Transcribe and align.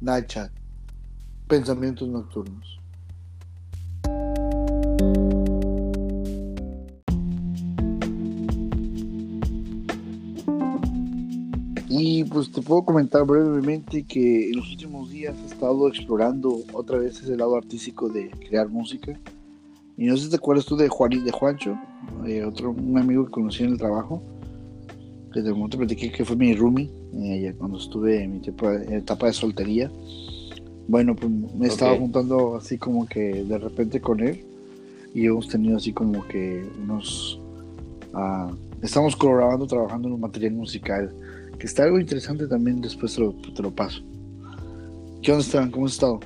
Night 0.00 0.32
Pensamientos 1.46 2.08
Nocturnos. 2.08 2.80
Y 11.88 12.24
pues 12.24 12.50
te 12.50 12.62
puedo 12.62 12.82
comentar 12.84 13.26
brevemente 13.26 14.04
que 14.04 14.50
en 14.50 14.56
los 14.56 14.70
últimos 14.70 15.10
días 15.10 15.36
he 15.42 15.46
estado 15.46 15.88
explorando 15.88 16.62
otra 16.72 16.98
vez 16.98 17.20
ese 17.20 17.36
lado 17.36 17.56
artístico 17.56 18.08
de 18.08 18.30
crear 18.48 18.68
música. 18.68 19.18
Y 19.98 20.06
no 20.06 20.16
sé 20.16 20.24
si 20.24 20.30
te 20.30 20.36
acuerdas 20.36 20.64
tú 20.64 20.76
de 20.76 20.88
Juan 20.88 21.10
de 21.10 21.30
Juancho, 21.30 21.78
eh, 22.26 22.42
otro 22.44 22.70
un 22.70 22.96
amigo 22.96 23.26
que 23.26 23.32
conocí 23.32 23.64
en 23.64 23.72
el 23.72 23.78
trabajo, 23.78 24.22
que 25.32 25.42
de 25.42 25.52
momento 25.52 25.78
platiqué 25.78 26.10
que 26.10 26.24
fue 26.24 26.36
mi 26.36 26.54
roomie 26.54 26.90
eh, 27.14 27.54
cuando 27.58 27.78
estuve 27.78 28.24
en 28.24 28.32
mi 28.32 28.42
etapa 28.94 29.26
de 29.26 29.32
soltería. 29.32 29.90
Bueno, 30.88 31.14
pues 31.14 31.30
me 31.30 31.68
estaba 31.68 31.96
juntando 31.96 32.56
así 32.56 32.76
como 32.76 33.06
que 33.06 33.44
de 33.44 33.58
repente 33.58 34.00
con 34.00 34.20
él 34.20 34.44
y 35.14 35.26
hemos 35.26 35.48
tenido 35.48 35.76
así 35.76 35.92
como 35.92 36.26
que 36.26 36.64
unos... 36.82 37.40
Uh, 38.12 38.52
estamos 38.82 39.14
colaborando, 39.14 39.66
trabajando 39.66 40.08
en 40.08 40.14
un 40.14 40.20
material 40.20 40.52
musical 40.52 41.14
que 41.58 41.66
está 41.66 41.84
algo 41.84 42.00
interesante 42.00 42.46
también, 42.46 42.80
después 42.80 43.14
te 43.14 43.62
lo, 43.62 43.70
paso. 43.70 44.02
¿Qué 45.22 45.30
onda, 45.30 45.44
Esteban? 45.44 45.70
¿Cómo 45.70 45.86
has 45.86 45.92
estado? 45.92 46.20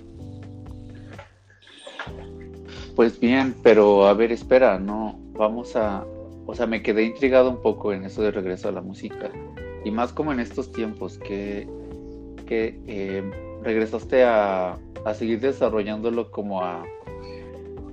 Pues 2.95 3.19
bien, 3.19 3.55
pero 3.63 4.07
a 4.07 4.15
ver, 4.15 4.31
espera, 4.31 4.79
no, 4.79 5.19
vamos 5.33 5.75
a, 5.75 6.07
o 6.47 6.55
sea, 6.55 6.67
me 6.67 6.83
quedé 6.83 7.05
intrigado 7.05 7.51
un 7.51 7.61
poco 7.61 7.93
en 7.93 8.05
eso 8.05 8.23
de 8.23 8.31
regreso 8.31 8.69
a 8.69 8.73
la 8.73 8.81
música, 8.81 9.31
y 9.85 9.91
más 9.91 10.13
como 10.13 10.33
en 10.33 10.41
estos 10.41 10.73
tiempos, 10.73 11.19
que, 11.19 11.69
que 12.47 12.81
eh, 12.87 13.23
regresaste 13.63 14.25
a, 14.25 14.79
a 15.05 15.15
seguir 15.15 15.41
desarrollándolo 15.41 16.31
como 16.31 16.63
a 16.63 16.85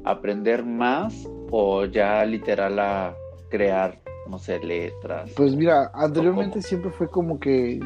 aprender 0.03 0.66
más 0.66 1.27
o 1.52 1.85
ya 1.85 2.25
literal 2.25 2.80
a 2.80 3.16
crear 3.49 4.02
no 4.31 4.39
sé, 4.39 4.59
letras. 4.59 5.30
Pues 5.36 5.55
mira, 5.55 5.91
anteriormente 5.93 6.61
siempre 6.61 6.89
fue 6.89 7.08
como 7.09 7.39
que, 7.39 7.80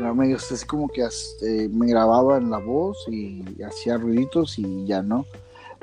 es 0.51 0.65
como 0.65 0.87
que 0.87 1.01
este, 1.01 1.67
me 1.69 1.87
grababa 1.87 2.37
en 2.37 2.51
la 2.51 2.59
voz 2.59 3.03
y 3.09 3.43
hacía 3.63 3.97
ruiditos 3.97 4.59
y 4.59 4.85
ya 4.85 5.01
no. 5.01 5.25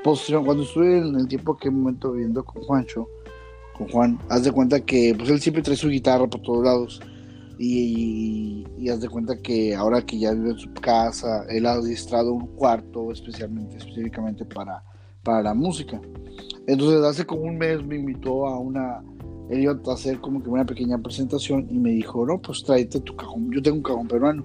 Pues 0.04 0.24
cuando 0.44 0.62
estuve 0.62 0.98
en 0.98 1.16
el 1.16 1.28
tiempo 1.28 1.56
que 1.56 1.70
momento 1.70 2.12
viviendo 2.12 2.44
con 2.44 2.62
Juancho, 2.62 3.08
con 3.76 3.88
Juan, 3.88 4.18
haz 4.28 4.44
de 4.44 4.52
cuenta 4.52 4.80
que 4.80 5.14
pues 5.16 5.30
él 5.30 5.40
siempre 5.40 5.62
trae 5.62 5.76
su 5.76 5.88
guitarra 5.88 6.26
por 6.26 6.42
todos 6.42 6.64
lados. 6.64 7.00
Y, 7.58 8.66
y, 8.78 8.88
haz 8.88 9.00
de 9.00 9.08
cuenta 9.08 9.36
que 9.36 9.74
ahora 9.74 10.02
que 10.02 10.18
ya 10.18 10.32
vive 10.32 10.50
en 10.50 10.58
su 10.58 10.72
casa, 10.72 11.44
él 11.48 11.66
ha 11.66 11.76
registrado 11.76 12.32
un 12.32 12.46
cuarto 12.56 13.12
especialmente, 13.12 13.76
específicamente 13.76 14.44
para, 14.44 14.82
para 15.22 15.42
la 15.42 15.54
música. 15.54 16.00
Entonces 16.66 17.02
hace 17.04 17.24
como 17.24 17.42
un 17.42 17.58
mes 17.58 17.84
me 17.84 17.96
invitó 17.96 18.46
a 18.46 18.58
una, 18.58 19.02
él 19.50 19.60
iba 19.60 19.72
a 19.72 19.92
hacer 19.92 20.20
como 20.20 20.42
que 20.42 20.48
una 20.48 20.64
pequeña 20.64 20.98
presentación 20.98 21.68
y 21.70 21.78
me 21.78 21.90
dijo, 21.90 22.24
no, 22.26 22.40
pues 22.40 22.64
tráete 22.64 23.00
tu 23.00 23.14
cajón, 23.14 23.50
yo 23.52 23.62
tengo 23.62 23.76
un 23.76 23.82
cajón 23.82 24.08
peruano, 24.08 24.44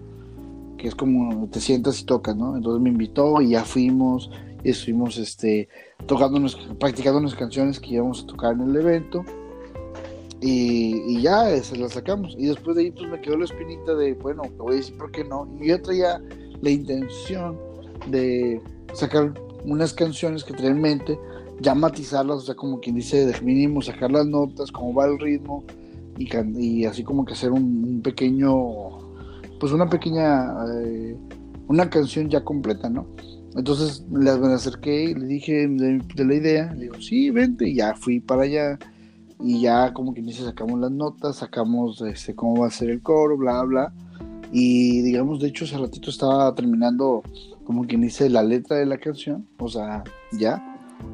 que 0.77 0.89
es 0.89 0.95
como 0.95 1.47
te 1.47 1.59
sientas 1.59 1.99
y 2.01 2.05
tocas, 2.05 2.35
¿no? 2.35 2.55
Entonces 2.55 2.81
me 2.81 2.89
invitó 2.89 3.41
y 3.41 3.49
ya 3.49 3.63
fuimos 3.63 4.29
y 4.67 4.71
estuvimos 4.71 5.17
este, 5.17 5.69
tocando, 6.07 6.45
practicando 6.77 7.19
unas 7.19 7.35
canciones 7.35 7.79
que 7.79 7.91
íbamos 7.91 8.23
a 8.23 8.27
tocar 8.27 8.53
en 8.53 8.63
el 8.69 8.75
evento 8.75 9.23
y, 10.41 11.21
ya 11.21 11.47
se 11.63 11.77
las 11.77 11.93
sacamos. 11.93 12.35
Y 12.37 12.47
después 12.47 12.75
de 12.75 12.83
ahí 12.83 12.91
pues 12.91 13.09
me 13.09 13.21
quedó 13.21 13.37
la 13.37 13.45
espinita 13.45 13.95
de, 13.95 14.13
bueno, 14.15 14.41
te 14.43 14.57
voy 14.57 14.73
a 14.73 14.75
decir 14.75 14.97
por 14.97 15.09
qué 15.11 15.23
no. 15.23 15.47
Y 15.61 15.69
yo 15.69 15.81
traía 15.81 16.21
la 16.61 16.69
intención 16.69 17.57
de 18.07 18.61
sacar 18.93 19.33
unas 19.63 19.93
canciones 19.93 20.43
que 20.43 20.53
traía 20.53 20.71
en 20.71 20.81
mente 20.81 21.17
ya 21.61 21.73
matizarlas, 21.73 22.37
o 22.37 22.41
sea, 22.41 22.55
como 22.55 22.81
quien 22.81 22.97
dice, 22.97 23.25
de 23.25 23.39
mínimo 23.41 23.81
sacar 23.81 24.11
las 24.11 24.25
notas, 24.25 24.69
cómo 24.69 24.93
va 24.93 25.05
el 25.05 25.17
ritmo 25.17 25.63
y, 26.17 26.27
y 26.59 26.85
así 26.85 27.05
como 27.05 27.23
que 27.23 27.33
hacer 27.33 27.53
un, 27.53 28.01
pequeño, 28.03 28.53
pues 29.61 29.71
una 29.71 29.89
pequeña, 29.89 30.53
eh, 30.73 31.15
una 31.69 31.89
canción 31.89 32.29
ya 32.29 32.43
completa, 32.43 32.89
¿no? 32.89 33.07
Entonces 33.57 34.05
me 34.09 34.29
acerqué 34.29 35.05
y 35.05 35.13
le 35.15 35.25
dije 35.25 35.67
de, 35.67 36.23
la 36.23 36.33
idea, 36.33 36.71
le 36.73 36.83
digo, 36.83 37.01
sí, 37.01 37.31
vente, 37.31 37.67
y 37.67 37.75
ya 37.75 37.95
fui 37.95 38.19
para 38.19 38.43
allá. 38.43 38.77
Y 39.39 39.61
ya 39.61 39.93
como 39.93 40.13
quien 40.13 40.27
dice, 40.27 40.43
sacamos 40.43 40.79
las 40.79 40.91
notas, 40.91 41.37
sacamos 41.37 42.01
este, 42.01 42.35
cómo 42.35 42.61
va 42.61 42.67
a 42.67 42.71
ser 42.71 42.91
el 42.91 43.01
coro, 43.01 43.35
bla, 43.35 43.63
bla. 43.63 43.93
Y 44.51 45.01
digamos, 45.01 45.39
de 45.39 45.47
hecho, 45.47 45.65
ese 45.65 45.77
ratito 45.77 46.09
estaba 46.09 46.53
terminando, 46.53 47.23
como 47.65 47.85
quien 47.85 48.01
dice, 48.01 48.29
la 48.29 48.43
letra 48.43 48.77
de 48.77 48.85
la 48.85 48.97
canción, 48.97 49.47
o 49.57 49.67
sea, 49.67 50.03
ya. 50.33 50.63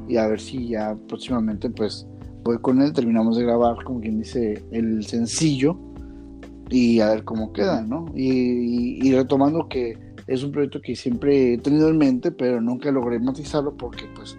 Y 0.06 0.16
a 0.18 0.26
ver 0.26 0.40
si 0.40 0.68
ya 0.68 0.96
próximamente 1.08 1.68
pues 1.70 2.06
voy 2.44 2.58
con 2.58 2.82
él, 2.82 2.92
terminamos 2.92 3.36
de 3.36 3.44
grabar 3.44 3.82
como 3.84 4.00
quien 4.00 4.18
dice 4.18 4.62
el 4.70 5.04
sencillo. 5.06 5.78
Y 6.70 7.00
a 7.00 7.08
ver 7.08 7.24
cómo 7.24 7.52
queda, 7.52 7.82
¿no? 7.82 8.06
Y, 8.14 9.12
retomando 9.12 9.68
que 9.68 9.98
es 10.26 10.42
un 10.42 10.52
proyecto 10.52 10.80
que 10.80 10.96
siempre 10.96 11.54
he 11.54 11.58
tenido 11.58 11.88
en 11.88 11.98
mente, 11.98 12.30
pero 12.30 12.60
nunca 12.60 12.90
logré 12.90 13.18
matizarlo 13.18 13.76
porque 13.76 14.04
pues 14.14 14.36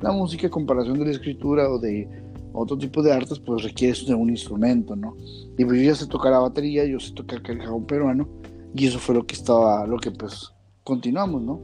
la 0.00 0.12
música 0.12 0.46
en 0.46 0.52
comparación 0.52 0.98
de 0.98 1.06
la 1.06 1.10
escritura 1.12 1.68
o 1.68 1.78
de 1.78 2.08
otro 2.52 2.76
tipo 2.76 3.02
de 3.02 3.12
artes 3.12 3.38
pues 3.38 3.62
requiere 3.62 3.98
de 4.06 4.14
un 4.14 4.30
instrumento, 4.30 4.96
¿no? 4.96 5.16
Y 5.56 5.64
pues 5.64 5.80
yo 5.80 5.86
ya 5.86 5.94
sé 5.94 6.06
tocar 6.06 6.32
la 6.32 6.40
batería, 6.40 6.84
yo 6.84 6.98
sé 6.98 7.12
tocar 7.12 7.40
el 7.44 7.60
jabón 7.60 7.86
peruano 7.86 8.28
y 8.74 8.86
eso 8.86 8.98
fue 8.98 9.14
lo 9.14 9.26
que 9.26 9.34
estaba, 9.34 9.86
lo 9.86 9.98
que 9.98 10.10
pues 10.10 10.52
continuamos, 10.84 11.42
¿no? 11.42 11.60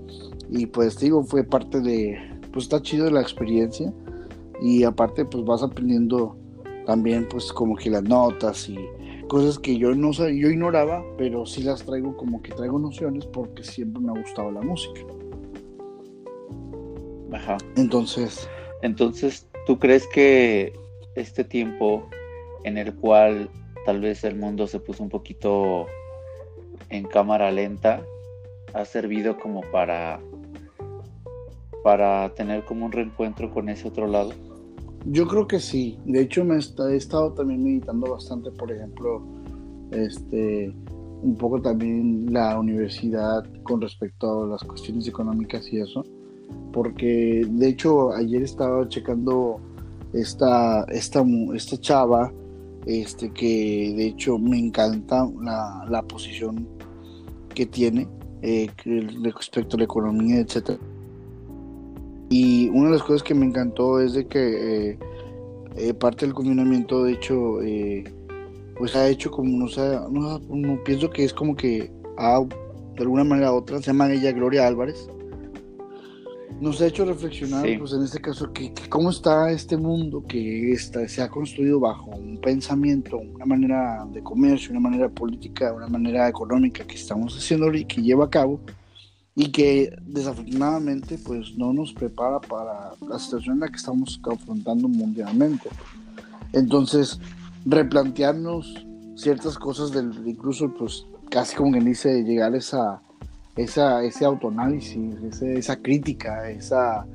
Y 0.51 0.67
pues 0.67 0.99
digo, 0.99 1.25
fue 1.25 1.45
parte 1.45 1.81
de, 1.81 2.17
pues 2.53 2.65
está 2.65 2.81
chido 2.83 3.11
la 3.11 3.23
experiencia 3.23 3.93
y 4.63 4.85
aparte 4.85 5.25
pues 5.25 5.45
vas 5.45 5.63
aprendiendo 5.63 6.37
también 6.87 7.27
pues 7.29 7.53
como 7.53 7.77
que 7.77 7.91
las 7.91 8.03
notas 8.03 8.69
y 8.69 8.77
cosas 9.35 9.59
que 9.59 9.77
yo 9.77 9.93
no 9.97 10.13
yo 10.13 10.49
ignoraba, 10.49 11.05
pero 11.19 11.45
sí 11.45 11.65
las 11.65 11.85
traigo 11.85 12.17
como 12.17 12.41
que 12.41 12.53
traigo 12.53 12.79
nociones 12.79 13.27
porque 13.27 13.65
siempre 13.65 14.01
me 14.01 14.13
ha 14.13 14.23
gustado 14.23 14.53
la 14.53 14.61
música. 14.61 15.01
Ajá. 17.33 17.57
Entonces, 17.75 18.49
entonces 18.83 19.49
¿tú 19.67 19.81
crees 19.81 20.07
que 20.07 20.73
este 21.17 21.43
tiempo 21.43 22.09
en 22.63 22.79
el 22.79 22.95
cual 22.95 23.51
tal 23.85 24.01
vez 24.03 24.23
el 24.23 24.37
mundo 24.37 24.69
se 24.69 24.79
puso 24.79 25.03
un 25.03 25.09
poquito 25.09 25.89
en 26.91 27.03
cámara 27.03 27.51
lenta 27.51 28.05
ha 28.73 28.85
servido 28.85 29.37
como 29.37 29.63
para 29.73 30.21
para 31.83 32.33
tener 32.37 32.65
como 32.65 32.87
un 32.87 32.93
reencuentro 32.93 33.51
con 33.51 33.69
ese 33.69 33.89
otro 33.89 34.07
lado? 34.07 34.33
Yo 35.07 35.27
creo 35.27 35.47
que 35.47 35.61
sí. 35.61 35.99
De 36.07 36.23
hecho, 36.23 36.45
me 36.45 36.57
he 36.57 36.97
estado 36.97 37.33
también 37.33 37.63
meditando 37.63 38.13
bastante, 38.13 38.51
por 38.51 38.73
ejemplo, 38.73 39.23
este, 39.91 40.75
un 41.23 41.37
poco 41.37 41.61
también 41.61 42.33
la 42.33 42.59
universidad 42.59 43.45
con 43.65 43.81
respecto 43.81 44.45
a 44.45 44.47
las 44.49 44.63
cuestiones 44.63 45.07
económicas 45.07 45.71
y 45.73 45.79
eso. 45.79 46.05
Porque, 46.73 47.47
de 47.49 47.69
hecho, 47.69 48.13
ayer 48.13 48.43
estaba 48.43 48.89
checando 48.89 49.61
esta, 50.13 50.85
esta, 50.85 51.25
esta 51.55 51.77
chava, 51.79 52.33
este, 52.87 53.31
que 53.31 53.95
de 53.97 54.07
hecho 54.07 54.39
me 54.39 54.59
encanta 54.59 55.29
la, 55.41 55.87
la 55.89 56.03
posición 56.03 56.67
que 57.55 57.67
tiene 57.67 58.09
eh, 58.43 58.69
respecto 59.23 59.77
a 59.77 59.79
la 59.79 59.85
economía, 59.85 60.41
etcétera 60.41 60.79
y 62.37 62.69
una 62.71 62.87
de 62.87 62.95
las 62.95 63.05
cosas 63.05 63.23
que 63.23 63.33
me 63.33 63.47
encantó 63.47 64.01
es 64.01 64.15
de 64.15 64.27
que 64.27 64.41
eh, 64.91 64.99
eh, 65.77 65.95
parte 65.95 66.27
del 66.27 66.35
confinamiento, 66.35 67.05
de 67.05 67.13
hecho, 67.13 67.63
eh, 67.63 68.03
pues 68.77 68.97
ha 68.97 69.07
hecho 69.07 69.31
como, 69.31 69.57
no 69.57 69.69
sé, 69.69 69.97
no, 70.11 70.41
pienso 70.85 71.09
que 71.11 71.23
es 71.23 71.33
como 71.33 71.55
que 71.55 71.93
ha, 72.19 72.41
de 72.41 73.03
alguna 73.03 73.23
manera 73.23 73.53
u 73.53 73.59
otra, 73.59 73.79
se 73.79 73.85
llama 73.85 74.13
ella 74.13 74.33
Gloria 74.33 74.67
Álvarez, 74.67 75.09
nos 76.61 76.81
ha 76.81 76.89
hecho 76.89 77.05
reflexionar, 77.05 77.69
pues 77.79 77.93
en 77.93 78.03
este 78.03 78.21
caso, 78.21 78.53
que, 78.53 78.73
cómo 78.89 79.11
está 79.11 79.53
este 79.53 79.77
mundo 79.77 80.25
que 80.27 80.73
está, 80.73 81.07
se 81.07 81.23
ha 81.23 81.29
construido 81.29 81.79
bajo 81.79 82.11
un 82.11 82.41
pensamiento, 82.41 83.19
una 83.19 83.47
manera 83.47 84.05
de 84.13 84.21
comercio, 84.25 84.73
una 84.73 84.81
manera 84.81 85.09
política, 85.09 85.73
una 85.73 85.87
manera 85.87 86.29
económica 86.29 86.85
que 86.85 86.97
estamos 86.97 87.39
haciendo 87.39 87.73
y 87.73 87.85
que 87.85 88.03
lleva 88.03 88.25
a 88.25 88.31
cabo 88.31 88.59
y 89.37 89.51
que 89.51 89.97
desafortunadamente 90.03 91.19
pues 91.19 91.57
no 91.57 91.73
nos 91.73 91.93
prepara 91.93 92.41
para 92.41 92.93
la 93.07 93.19
situación 93.19 93.55
en 93.55 93.61
la 93.61 93.69
que 93.69 93.77
estamos 93.77 94.19
confrontando 94.19 94.89
mundialmente. 94.89 95.69
Entonces, 96.53 97.19
replantearnos 97.67 98.87
ciertas 99.17 99.59
cosas 99.59 99.91
del 99.91 100.13
incluso 100.27 100.73
pues 100.75 101.07
casi 101.31 101.57
como 101.57 101.73
que 101.73 101.81
dice 101.81 102.23
llegar 102.23 102.55
esa, 102.55 103.01
esa 103.57 104.05
ese 104.05 104.25
autoanálisis, 104.25 105.43
esa 105.43 105.77
crítica, 105.77 106.51
esa 106.51 107.07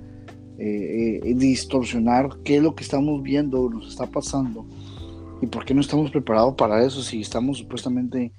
eh, 0.57 1.21
eh, 1.24 1.33
distorsionar 1.36 2.30
qué 2.44 2.57
es 2.57 2.63
lo 2.63 2.75
que 2.75 2.83
estamos 2.83 3.24
viendo, 3.24 3.69
nos 3.69 3.88
está 3.88 4.07
pasando 4.07 4.66
y 5.42 5.48
por 5.48 5.63
qué 5.63 5.74
no 5.74 5.80
estamos 5.81 6.12
preparados 6.12 6.56
para 6.56 6.83
eso 6.83 7.01
si 7.01 7.21
estamos 7.21 7.60
supuestamente 7.60 8.33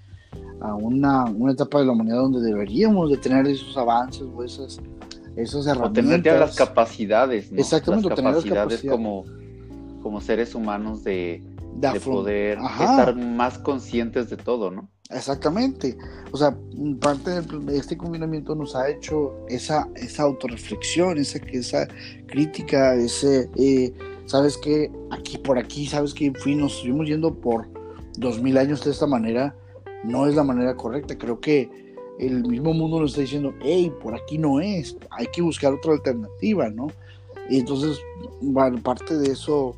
a 0.61 0.75
una, 0.75 1.25
una, 1.25 1.53
etapa 1.53 1.81
de 1.81 1.87
la 1.87 1.93
humanidad 1.93 2.19
donde 2.19 2.41
deberíamos 2.41 3.11
de 3.11 3.17
tener 3.17 3.47
esos 3.47 3.77
avances 3.77 4.23
o 4.23 4.45
esas, 4.45 4.81
esas 5.37 5.67
herramientas. 5.67 6.05
O 6.05 6.09
tener 6.09 6.23
ya 6.23 6.39
las 6.39 6.57
capacidades, 6.57 7.51
¿no? 7.51 7.61
Exactamente, 7.61 8.09
las 8.09 8.19
capacidades, 8.19 8.83
como, 8.83 9.25
como 10.03 10.21
seres 10.21 10.55
humanos 10.55 11.03
de, 11.05 11.43
de, 11.77 12.01
poder 12.01 12.59
estar 12.59 13.17
más 13.17 13.59
conscientes 13.59 14.29
de 14.31 14.37
todo, 14.37 14.71
¿no? 14.71 14.89
Exactamente. 15.11 15.97
O 16.31 16.37
sea, 16.37 16.57
parte 17.01 17.41
de 17.43 17.77
este 17.77 17.97
combinamiento 17.97 18.55
nos 18.55 18.77
ha 18.77 18.89
hecho 18.89 19.35
esa, 19.49 19.89
esa 19.97 20.23
autorreflexión, 20.23 21.19
esa, 21.19 21.39
esa 21.51 21.89
crítica, 22.27 22.95
ese, 22.95 23.51
eh, 23.57 23.93
sabes 24.27 24.57
que 24.57 24.91
aquí 25.11 25.39
por 25.39 25.59
aquí, 25.59 25.87
sabes 25.87 26.15
que 26.15 26.33
fui, 26.33 26.55
nos 26.55 26.77
estuvimos 26.77 27.09
yendo 27.09 27.35
por 27.35 27.69
dos 28.17 28.41
mil 28.41 28.57
años 28.57 28.85
de 28.85 28.93
esta 28.93 29.07
manera, 29.07 29.57
no 30.05 30.27
es 30.27 30.35
la 30.35 30.45
manera 30.45 30.77
correcta. 30.77 31.17
Creo 31.17 31.41
que 31.41 31.69
el 32.19 32.47
mismo 32.47 32.75
mundo 32.75 33.01
nos 33.01 33.11
está 33.11 33.23
diciendo, 33.23 33.55
hey, 33.63 33.93
por 34.03 34.15
aquí 34.15 34.39
no 34.39 34.61
es, 34.61 34.97
hay 35.11 35.27
que 35.29 35.43
buscar 35.43 35.73
otra 35.73 35.93
alternativa, 35.93 36.69
¿no? 36.69 36.89
Y 37.49 37.59
entonces, 37.59 37.99
parte 38.83 39.17
de 39.17 39.33
eso 39.33 39.75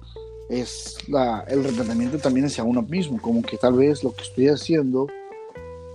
es 0.49 0.99
el 1.49 1.65
replanteamiento 1.65 2.19
también 2.19 2.47
hacia 2.47 2.65
uno 2.65 2.83
mismo, 2.83 3.21
como 3.21 3.43
que 3.43 3.57
tal 3.57 3.75
vez 3.75 4.05
lo 4.05 4.13
que 4.15 4.23
estoy 4.23 4.49
haciendo 4.49 5.07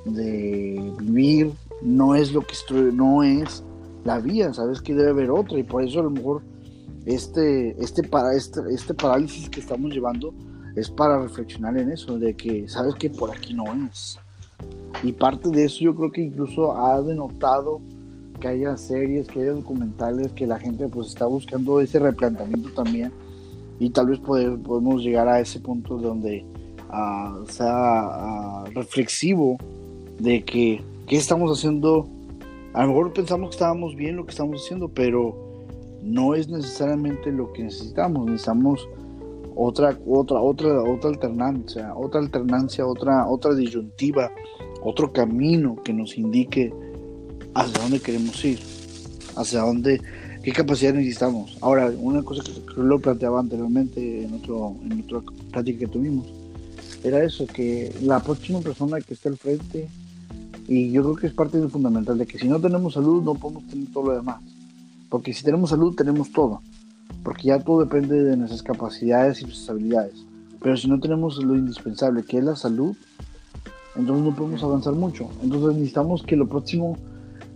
de 0.05 0.93
vivir 0.99 1.51
no 1.81 2.15
es 2.15 2.31
lo 2.31 2.41
que 2.41 2.53
estoy, 2.53 2.91
no 2.93 3.23
es 3.23 3.63
la 4.03 4.19
vía, 4.19 4.53
sabes 4.53 4.81
que 4.81 4.95
debe 4.95 5.11
haber 5.11 5.29
otra 5.29 5.59
y 5.59 5.63
por 5.63 5.83
eso 5.83 5.99
a 5.99 6.03
lo 6.03 6.09
mejor 6.09 6.41
este, 7.05 7.75
este, 7.83 8.03
para, 8.03 8.35
este, 8.35 8.61
este 8.71 8.93
parálisis 8.93 9.49
que 9.49 9.59
estamos 9.59 9.91
llevando 9.91 10.33
es 10.77 10.89
para 10.89 11.19
reflexionar 11.19 11.77
en 11.77 11.91
eso, 11.91 12.19
de 12.19 12.35
que 12.35 12.67
sabes 12.69 12.95
que 12.95 13.09
por 13.09 13.31
aquí 13.31 13.53
no 13.53 13.63
es. 13.89 14.19
Y 15.03 15.11
parte 15.11 15.49
de 15.49 15.65
eso 15.65 15.79
yo 15.79 15.95
creo 15.95 16.11
que 16.11 16.21
incluso 16.21 16.77
ha 16.77 17.01
denotado 17.01 17.81
que 18.39 18.47
haya 18.47 18.77
series, 18.77 19.27
que 19.27 19.41
haya 19.41 19.53
documentales, 19.53 20.31
que 20.33 20.45
la 20.45 20.59
gente 20.59 20.87
pues 20.87 21.07
está 21.07 21.25
buscando 21.25 21.81
ese 21.81 21.97
replanteamiento 21.97 22.69
también 22.73 23.11
y 23.79 23.89
tal 23.89 24.07
vez 24.07 24.19
podemos 24.19 25.03
llegar 25.03 25.27
a 25.27 25.39
ese 25.39 25.59
punto 25.59 25.97
donde 25.97 26.45
uh, 26.89 27.45
sea 27.47 28.63
uh, 28.63 28.71
reflexivo 28.71 29.57
de 30.19 30.43
que 30.43 30.81
qué 31.07 31.17
estamos 31.17 31.57
haciendo. 31.57 32.07
A 32.73 32.83
lo 32.83 32.89
mejor 32.89 33.13
pensamos 33.13 33.49
que 33.49 33.55
estábamos 33.55 33.95
bien 33.95 34.15
lo 34.15 34.25
que 34.25 34.31
estamos 34.31 34.63
haciendo, 34.63 34.89
pero 34.89 35.35
no 36.03 36.35
es 36.35 36.47
necesariamente 36.47 37.31
lo 37.31 37.51
que 37.53 37.63
necesitamos. 37.63 38.25
Necesitamos 38.25 38.87
otra, 39.57 39.97
otra, 40.05 40.39
otra, 40.39 40.83
otra 40.83 41.09
alternancia, 41.09 41.93
otra 41.95 42.19
alternancia, 42.19 42.85
otra, 42.85 43.27
otra 43.27 43.55
disyuntiva, 43.55 44.31
otro 44.83 45.11
camino 45.11 45.75
que 45.83 45.93
nos 45.93 46.17
indique 46.17 46.71
hacia 47.55 47.81
dónde 47.81 47.99
queremos 47.99 48.45
ir, 48.45 48.59
hacia 49.35 49.61
dónde, 49.61 49.99
qué 50.43 50.51
capacidad 50.51 50.93
necesitamos. 50.93 51.57
Ahora, 51.61 51.91
una 51.99 52.21
cosa 52.21 52.43
que 52.43 52.81
lo 52.81 52.99
planteaba 52.99 53.39
anteriormente 53.39 54.25
en, 54.25 54.35
otro, 54.35 54.75
en 54.83 55.01
otra 55.01 55.21
plática 55.51 55.79
que 55.79 55.87
tuvimos, 55.87 56.27
era 57.03 57.23
eso, 57.23 57.47
que 57.47 57.91
la 58.01 58.19
próxima 58.19 58.59
persona 58.59 59.01
que 59.01 59.15
esté 59.15 59.29
al 59.29 59.37
frente 59.37 59.87
y 60.67 60.91
yo 60.91 61.01
creo 61.01 61.15
que 61.15 61.27
es 61.27 61.33
parte 61.33 61.65
fundamental 61.69 62.17
de 62.17 62.27
que 62.27 62.37
si 62.37 62.47
no 62.47 62.59
tenemos 62.59 62.93
salud 62.93 63.23
no 63.23 63.35
podemos 63.35 63.65
tener 63.67 63.87
todo 63.91 64.07
lo 64.07 64.15
demás. 64.17 64.41
Porque 65.09 65.33
si 65.33 65.43
tenemos 65.43 65.69
salud 65.69 65.95
tenemos 65.95 66.31
todo. 66.31 66.61
Porque 67.23 67.49
ya 67.49 67.59
todo 67.59 67.81
depende 67.81 68.23
de 68.23 68.37
nuestras 68.37 68.63
capacidades 68.63 69.41
y 69.41 69.45
nuestras 69.45 69.69
habilidades. 69.69 70.25
Pero 70.61 70.77
si 70.77 70.87
no 70.87 70.99
tenemos 70.99 71.43
lo 71.43 71.55
indispensable, 71.55 72.23
que 72.23 72.37
es 72.37 72.43
la 72.43 72.55
salud, 72.55 72.95
entonces 73.95 74.25
no 74.25 74.35
podemos 74.35 74.63
avanzar 74.63 74.93
mucho. 74.93 75.29
Entonces 75.41 75.75
necesitamos 75.75 76.23
que 76.23 76.35
lo 76.35 76.47
próximo, 76.47 76.97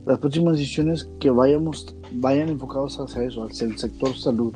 las 0.06 0.19
próximas 0.19 0.57
decisiones 0.57 1.09
que 1.19 1.30
vayamos 1.30 1.95
vayan 2.13 2.50
enfocados 2.50 3.00
hacia 3.00 3.24
eso, 3.24 3.45
hacia 3.45 3.68
el 3.68 3.77
sector 3.77 4.15
salud. 4.15 4.53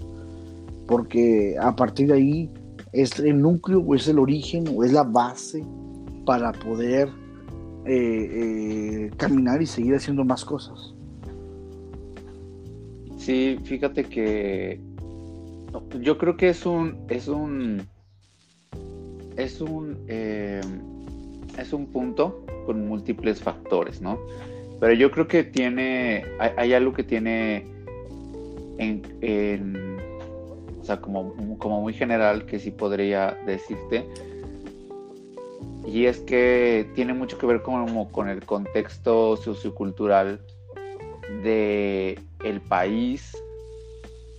Porque 0.88 1.56
a 1.60 1.76
partir 1.76 2.08
de 2.08 2.14
ahí 2.14 2.52
es 2.92 3.20
el 3.20 3.42
núcleo 3.42 3.80
o 3.80 3.96
es 3.96 4.08
el 4.08 4.20
origen 4.20 4.66
o 4.76 4.84
es 4.84 4.94
la 4.94 5.04
base 5.04 5.64
para 6.26 6.52
poder 6.52 7.10
eh, 7.86 7.92
eh, 9.08 9.12
caminar 9.18 9.62
y 9.62 9.68
seguir 9.68 9.96
haciendo 9.96 10.26
más 10.26 10.44
cosas. 10.44 10.95
Sí, 13.26 13.60
fíjate 13.64 14.04
que 14.04 14.80
yo 16.00 16.16
creo 16.20 16.38
que 16.38 16.50
es 16.50 16.64
un 16.64 17.08
es 17.10 17.28
un 17.28 17.88
es 19.36 19.62
un 19.62 20.06
eh, 20.08 20.62
es 21.58 21.74
un 21.74 21.88
punto 21.88 22.46
con 22.68 22.88
múltiples 22.88 23.42
factores, 23.42 24.00
¿no? 24.00 24.20
Pero 24.80 24.94
yo 24.94 25.10
creo 25.10 25.28
que 25.28 25.44
tiene 25.44 26.24
hay, 26.38 26.74
algo 26.74 26.94
que 26.94 27.04
tiene 27.04 27.66
en, 28.78 29.98
o 30.80 30.86
sea 30.86 31.02
como, 31.02 31.58
como 31.58 31.82
muy 31.82 31.94
general 31.94 32.46
que 32.46 32.60
sí 32.60 32.70
podría 32.70 33.40
decirte 33.48 34.06
y 35.84 36.06
es 36.06 36.20
que 36.20 36.88
tiene 36.94 37.16
mucho 37.16 37.40
que 37.40 37.48
ver 37.48 37.64
como 37.64 38.12
con 38.12 38.30
el 38.30 38.46
contexto 38.46 39.36
sociocultural 39.36 40.42
de 41.44 42.20
el 42.44 42.62
país 42.62 43.36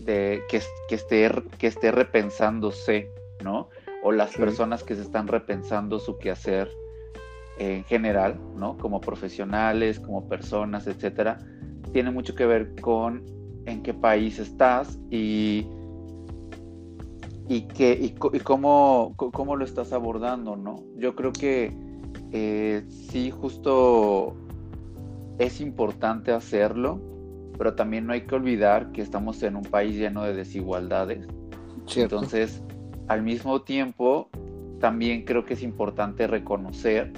de 0.01 0.43
que, 0.49 0.61
que, 0.89 0.95
esté, 0.95 1.31
que 1.59 1.67
esté 1.67 1.91
repensándose, 1.91 3.11
¿no? 3.43 3.69
O 4.03 4.13
las 4.13 4.35
personas 4.37 4.83
que 4.83 4.95
se 4.95 5.03
están 5.03 5.27
repensando 5.27 5.99
su 5.99 6.19
quehacer 6.19 6.71
en 7.59 7.85
general, 7.85 8.39
¿no? 8.57 8.77
Como 8.77 9.01
profesionales, 9.01 9.99
como 9.99 10.29
personas, 10.29 10.87
etcétera, 10.87 11.39
tiene 11.93 12.11
mucho 12.11 12.35
que 12.35 12.47
ver 12.47 12.75
con 12.81 13.25
en 13.67 13.83
qué 13.83 13.95
país 13.95 14.39
estás 14.39 14.99
y 15.11 15.67
y, 17.49 17.63
que, 17.63 17.93
y, 17.93 18.11
cómo, 18.41 19.15
cómo, 19.17 19.55
lo 19.55 19.65
estás 19.65 19.93
abordando, 19.93 20.57
¿no? 20.57 20.83
Yo 20.97 21.15
creo 21.15 21.33
que 21.33 21.73
eh, 22.33 22.85
sí, 22.89 23.31
justo 23.31 24.35
es 25.39 25.61
importante 25.61 26.33
hacerlo, 26.33 27.01
pero 27.59 27.75
también 27.75 28.07
no 28.07 28.13
hay 28.13 28.23
que 28.23 28.35
olvidar 28.35 28.93
que 28.93 29.03
estamos 29.03 29.43
en 29.43 29.57
un 29.57 29.65
país 29.65 29.97
lleno 29.97 30.25
de 30.25 30.35
desigualdades. 30.35 31.27
Entonces, 31.95 32.63
al 33.09 33.23
mismo 33.23 33.63
tiempo, 33.63 34.29
también 34.81 35.25
creo 35.25 35.45
que 35.45 35.55
es 35.55 35.63
importante 35.63 36.27
reconocer 36.27 37.13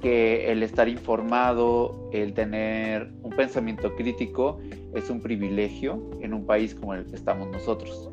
que 0.00 0.50
el 0.50 0.62
estar 0.62 0.88
informado, 0.88 2.08
el 2.12 2.32
tener 2.32 3.12
un 3.22 3.30
pensamiento 3.30 3.94
crítico, 3.94 4.58
es 4.94 5.10
un 5.10 5.20
privilegio 5.20 6.10
en 6.20 6.32
un 6.32 6.46
país 6.46 6.74
como 6.74 6.94
el 6.94 7.06
que 7.06 7.16
estamos 7.16 7.48
nosotros. 7.50 8.10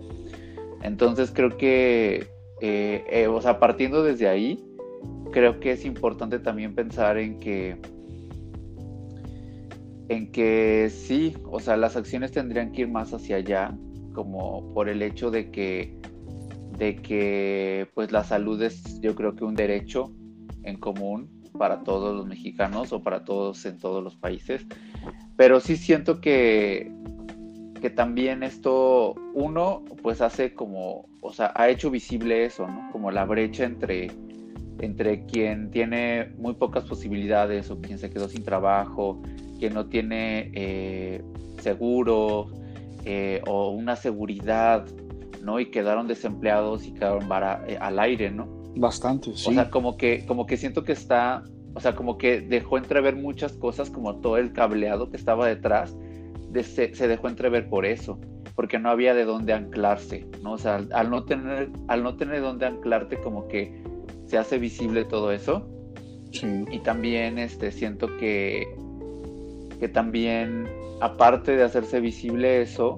Entonces 0.83 1.31
creo 1.33 1.57
que, 1.57 2.27
eh, 2.61 3.05
eh, 3.09 3.27
o 3.27 3.41
sea, 3.41 3.59
partiendo 3.59 4.03
desde 4.03 4.27
ahí, 4.27 4.63
creo 5.31 5.59
que 5.59 5.71
es 5.71 5.85
importante 5.85 6.39
también 6.39 6.75
pensar 6.75 7.17
en 7.17 7.39
que, 7.39 7.77
en 10.09 10.31
que 10.31 10.89
sí, 10.89 11.35
o 11.45 11.59
sea, 11.59 11.77
las 11.77 11.95
acciones 11.95 12.31
tendrían 12.31 12.71
que 12.71 12.81
ir 12.81 12.87
más 12.87 13.13
hacia 13.13 13.37
allá, 13.37 13.77
como 14.13 14.73
por 14.73 14.89
el 14.89 15.01
hecho 15.01 15.31
de 15.31 15.51
que, 15.51 15.97
de 16.77 16.95
que, 16.97 17.89
pues 17.93 18.11
la 18.11 18.23
salud 18.23 18.61
es, 18.61 18.99
yo 19.01 19.15
creo 19.15 19.35
que 19.35 19.43
un 19.43 19.55
derecho 19.55 20.13
en 20.63 20.77
común 20.77 21.29
para 21.57 21.83
todos 21.83 22.15
los 22.15 22.27
mexicanos 22.27 22.93
o 22.93 23.01
para 23.01 23.23
todos 23.25 23.65
en 23.65 23.77
todos 23.77 24.03
los 24.03 24.15
países, 24.15 24.65
pero 25.35 25.59
sí 25.59 25.75
siento 25.75 26.21
que 26.21 26.91
que 27.79 27.89
también 27.89 28.43
esto, 28.43 29.15
uno, 29.33 29.83
pues 30.01 30.21
hace 30.21 30.53
como, 30.53 31.05
o 31.21 31.33
sea, 31.33 31.51
ha 31.55 31.69
hecho 31.69 31.91
visible 31.91 32.45
eso, 32.45 32.67
¿no? 32.67 32.89
Como 32.91 33.11
la 33.11 33.25
brecha 33.25 33.65
entre, 33.65 34.07
entre 34.79 35.25
quien 35.25 35.69
tiene 35.71 36.33
muy 36.37 36.55
pocas 36.55 36.85
posibilidades 36.85 37.69
o 37.69 37.79
quien 37.79 37.99
se 37.99 38.09
quedó 38.09 38.27
sin 38.29 38.43
trabajo, 38.43 39.21
quien 39.57 39.73
no 39.73 39.87
tiene 39.87 40.51
eh, 40.53 41.23
seguro 41.61 42.47
eh, 43.05 43.41
o 43.47 43.71
una 43.71 43.95
seguridad, 43.95 44.85
¿no? 45.43 45.59
Y 45.59 45.71
quedaron 45.71 46.07
desempleados 46.07 46.85
y 46.85 46.93
quedaron 46.93 47.27
eh, 47.67 47.77
al 47.79 47.99
aire, 47.99 48.31
¿no? 48.31 48.47
Bastante, 48.75 49.35
sí. 49.35 49.49
O 49.49 49.53
sea, 49.53 49.69
como 49.69 49.97
que, 49.97 50.25
como 50.25 50.45
que 50.45 50.57
siento 50.57 50.83
que 50.83 50.91
está, 50.91 51.43
o 51.73 51.79
sea, 51.79 51.95
como 51.95 52.17
que 52.17 52.41
dejó 52.41 52.77
entrever 52.77 53.15
muchas 53.15 53.53
cosas, 53.53 53.89
como 53.89 54.17
todo 54.17 54.37
el 54.37 54.53
cableado 54.53 55.09
que 55.09 55.17
estaba 55.17 55.47
detrás 55.47 55.95
se, 56.63 57.07
dejó 57.07 57.27
entrever 57.27 57.69
por 57.69 57.85
eso, 57.85 58.19
porque 58.55 58.79
no 58.79 58.89
había 58.89 59.13
de 59.13 59.25
dónde 59.25 59.53
anclarse, 59.53 60.25
¿no? 60.41 60.53
O 60.53 60.57
sea, 60.57 60.81
al, 60.91 61.09
no 61.09 61.23
tener, 61.23 61.69
al 61.87 62.03
no 62.03 62.15
tener 62.15 62.41
dónde 62.41 62.65
anclarte, 62.65 63.17
como 63.17 63.47
que 63.47 63.83
se 64.25 64.37
hace 64.37 64.57
visible 64.57 65.05
todo 65.05 65.31
eso. 65.31 65.69
Y 66.71 66.79
también 66.79 67.39
este, 67.39 67.71
siento 67.71 68.17
que, 68.17 68.67
que 69.79 69.87
también, 69.87 70.67
aparte 71.01 71.55
de 71.55 71.63
hacerse 71.63 71.99
visible 71.99 72.61
eso, 72.61 72.97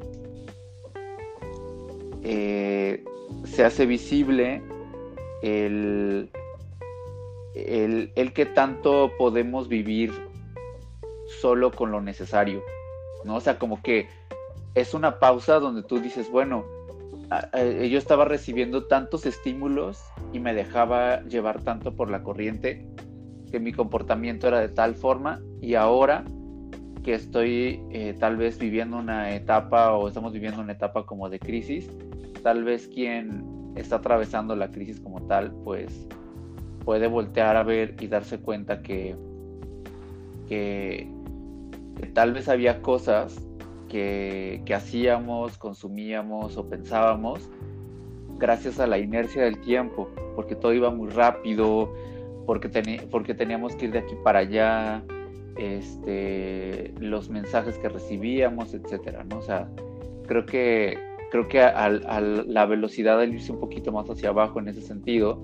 eh, 2.24 3.04
se 3.46 3.64
hace 3.64 3.86
visible 3.86 4.62
el, 5.42 6.30
el, 7.56 8.12
el 8.16 8.34
que 8.34 8.46
tanto 8.46 9.12
podemos 9.18 9.68
vivir 9.68 10.12
solo 11.42 11.72
con 11.72 11.92
lo 11.92 12.02
necesario, 12.02 12.64
¿no? 13.24 13.36
O 13.36 13.42
sea, 13.42 13.60
como 13.60 13.82
que 13.82 14.08
es 14.76 14.94
una 14.94 15.20
pausa 15.20 15.60
donde 15.60 15.84
tú 15.84 16.00
dices, 16.00 16.30
bueno, 16.30 16.66
yo 17.62 17.98
estaba 17.98 18.26
recibiendo 18.26 18.88
tantos 18.88 19.26
estímulos 19.26 20.04
y 20.34 20.40
me 20.40 20.54
dejaba 20.54 21.22
llevar 21.24 21.62
tanto 21.62 21.96
por 21.96 22.10
la 22.10 22.24
corriente 22.24 22.88
que 23.52 23.60
mi 23.60 23.72
comportamiento 23.72 24.48
era 24.48 24.60
de 24.60 24.70
tal 24.70 24.96
forma 24.96 25.40
y 25.62 25.76
ahora 25.76 26.24
que 27.04 27.14
estoy 27.14 27.82
eh, 27.92 28.16
tal 28.20 28.38
vez 28.38 28.60
viviendo 28.60 28.98
una 28.98 29.34
etapa 29.34 29.94
o 29.94 30.08
estamos 30.08 30.34
viviendo 30.34 30.62
una 30.62 30.74
etapa 30.74 31.06
como 31.06 31.30
de 31.30 31.40
crisis, 31.40 31.90
tal 32.44 32.64
vez 32.64 32.88
quien 32.88 33.44
está 33.76 33.98
atravesando 33.98 34.56
la 34.56 34.70
crisis 34.70 35.00
como 35.00 35.22
tal, 35.28 35.52
pues 35.64 36.08
puede 36.84 37.08
voltear 37.08 37.56
a 37.56 37.64
ver 37.64 37.96
y 38.00 38.08
darse 38.08 38.40
cuenta 38.40 38.82
que, 38.82 39.16
que, 40.48 41.08
tal 42.14 42.34
vez 42.34 42.50
había 42.50 42.82
cosas 42.82 43.40
que, 43.88 44.62
que, 44.66 44.74
hacíamos, 44.74 45.58
consumíamos 45.58 46.58
o 46.58 46.68
pensábamos 46.70 47.50
gracias 48.38 48.80
a 48.80 48.88
la 48.88 48.98
inercia 48.98 49.44
del 49.44 49.60
tiempo, 49.60 50.10
porque 50.36 50.56
todo 50.56 50.74
iba 50.74 50.90
muy 50.90 51.10
rápido, 51.10 51.94
porque, 52.46 52.70
porque 53.12 53.34
teníamos 53.34 53.76
que 53.76 53.86
ir 53.86 53.92
de 53.92 54.00
aquí 54.00 54.16
para 54.24 54.40
allá, 54.40 55.04
este, 55.58 56.94
los 57.00 57.30
mensajes 57.30 57.78
que 57.78 57.90
recibíamos, 57.90 58.74
etcétera, 58.74 59.24
¿no? 59.24 59.40
O 59.40 59.42
sea, 59.42 59.70
creo 60.28 60.46
que, 60.46 60.98
creo 61.32 61.48
que 61.48 61.62
a, 61.62 61.90
la 61.90 62.66
velocidad 62.66 63.20
de 63.20 63.28
irse 63.28 63.52
un 63.52 63.60
poquito 63.60 63.92
más 63.92 64.10
hacia 64.10 64.30
abajo 64.30 64.60
en 64.60 64.68
ese 64.68 64.82
sentido, 64.82 65.42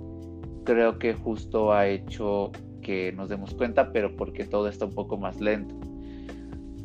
creo 0.64 1.00
que 1.00 1.14
justo 1.14 1.74
ha 1.74 1.88
hecho 1.88 2.52
que 2.82 3.12
nos 3.14 3.30
demos 3.30 3.54
cuenta, 3.56 3.92
pero 3.92 4.16
porque 4.16 4.46
todo 4.46 4.68
está 4.68 4.86
un 4.86 4.94
poco 4.94 5.18
más 5.18 5.42
lento. 5.42 5.76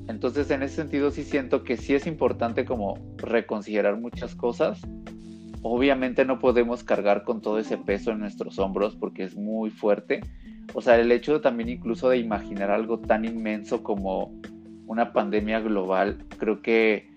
Entonces, 0.09 0.51
en 0.51 0.63
ese 0.63 0.77
sentido, 0.77 1.11
sí 1.11 1.23
siento 1.23 1.63
que 1.63 1.77
sí 1.77 1.95
es 1.95 2.07
importante 2.07 2.65
como 2.65 2.99
reconsiderar 3.19 3.97
muchas 3.97 4.35
cosas. 4.35 4.81
Obviamente 5.63 6.25
no 6.25 6.39
podemos 6.39 6.83
cargar 6.83 7.23
con 7.23 7.41
todo 7.41 7.59
ese 7.59 7.77
peso 7.77 8.11
en 8.11 8.19
nuestros 8.19 8.59
hombros 8.59 8.97
porque 8.97 9.25
es 9.25 9.37
muy 9.37 9.71
fuerte, 9.71 10.21
o 10.75 10.81
sea, 10.81 10.99
el 10.99 11.11
hecho 11.13 11.41
también 11.41 11.69
incluso 11.69 12.09
de 12.09 12.19
imaginar 12.19 12.71
algo 12.71 12.99
tan 12.99 13.25
inmenso 13.25 13.83
como 13.83 14.33
una 14.87 15.13
pandemia 15.13 15.61
global, 15.61 16.19
creo 16.39 16.63
que 16.63 17.09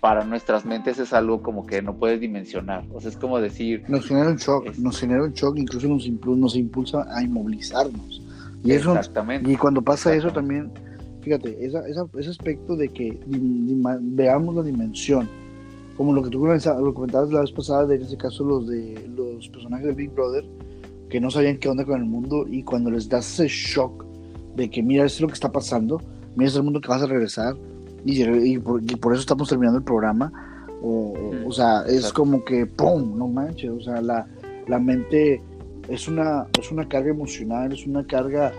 para 0.00 0.24
nuestras 0.24 0.64
mentes 0.64 0.98
es 0.98 1.12
algo 1.12 1.42
como 1.42 1.64
que 1.64 1.80
no 1.80 1.96
puedes 1.96 2.20
dimensionar. 2.20 2.84
O 2.92 3.00
sea, 3.00 3.10
es 3.10 3.16
como 3.16 3.38
decir... 3.40 3.84
Nos 3.88 4.06
genera 4.06 4.30
un 4.30 4.36
shock, 4.36 4.76
nos 4.76 4.98
genera 4.98 5.22
un 5.22 5.32
shock, 5.32 5.56
incluso 5.56 5.88
nos, 5.88 6.08
nos 6.08 6.56
impulsa 6.56 7.06
a 7.14 7.22
inmovilizarnos. 7.22 8.20
Y 8.64 8.72
eso, 8.72 8.96
Exactamente. 8.96 9.50
Y 9.50 9.56
cuando 9.56 9.80
pasa 9.80 10.14
eso 10.14 10.30
también, 10.32 10.72
fíjate, 11.20 11.64
esa, 11.64 11.84
ese 11.86 12.30
aspecto 12.30 12.76
de 12.76 12.88
que 12.88 13.18
veamos 14.00 14.56
la 14.56 14.62
dimensión, 14.62 15.28
como 15.96 16.12
lo 16.12 16.22
que 16.22 16.30
tú 16.30 16.40
comentabas 16.94 17.30
la 17.30 17.40
vez 17.40 17.52
pasada, 17.52 17.86
de 17.86 17.96
en 17.96 18.02
este 18.02 18.16
caso 18.16 18.44
los 18.44 18.66
de 18.66 19.08
los 19.16 19.48
personajes 19.50 19.86
de 19.86 19.92
Big 19.94 20.10
Brother, 20.10 20.44
que 21.12 21.20
no 21.20 21.30
sabían 21.30 21.58
qué 21.58 21.68
onda 21.68 21.84
con 21.84 22.00
el 22.00 22.06
mundo 22.06 22.46
y 22.48 22.62
cuando 22.62 22.90
les 22.90 23.06
das 23.06 23.38
ese 23.38 23.46
shock 23.46 24.02
de 24.56 24.70
que 24.70 24.82
mira, 24.82 25.04
esto 25.04 25.16
es 25.16 25.20
lo 25.20 25.28
que 25.28 25.34
está 25.34 25.52
pasando, 25.52 26.00
mira, 26.36 26.48
es 26.48 26.56
el 26.56 26.62
mundo 26.62 26.80
que 26.80 26.88
vas 26.88 27.02
a 27.02 27.06
regresar 27.06 27.54
y, 28.06 28.56
por, 28.58 29.12
eso 29.12 29.20
estamos 29.20 29.50
terminando 29.50 29.76
el 29.76 29.84
programa, 29.84 30.32
o, 30.80 31.12
o 31.46 31.52
sea, 31.52 31.82
es 31.86 32.10
como 32.14 32.42
que 32.42 32.64
¡pum! 32.64 33.18
No 33.18 33.28
manches, 33.28 33.70
o 33.70 33.80
sea, 33.82 34.00
la, 34.00 34.26
la 34.66 34.78
mente 34.78 35.42
es 35.86 36.08
una, 36.08 36.46
es 36.58 36.72
una 36.72 36.88
carga 36.88 37.10
emocional, 37.10 37.70
es 37.74 37.86
una 37.86 38.06
carga 38.06 38.50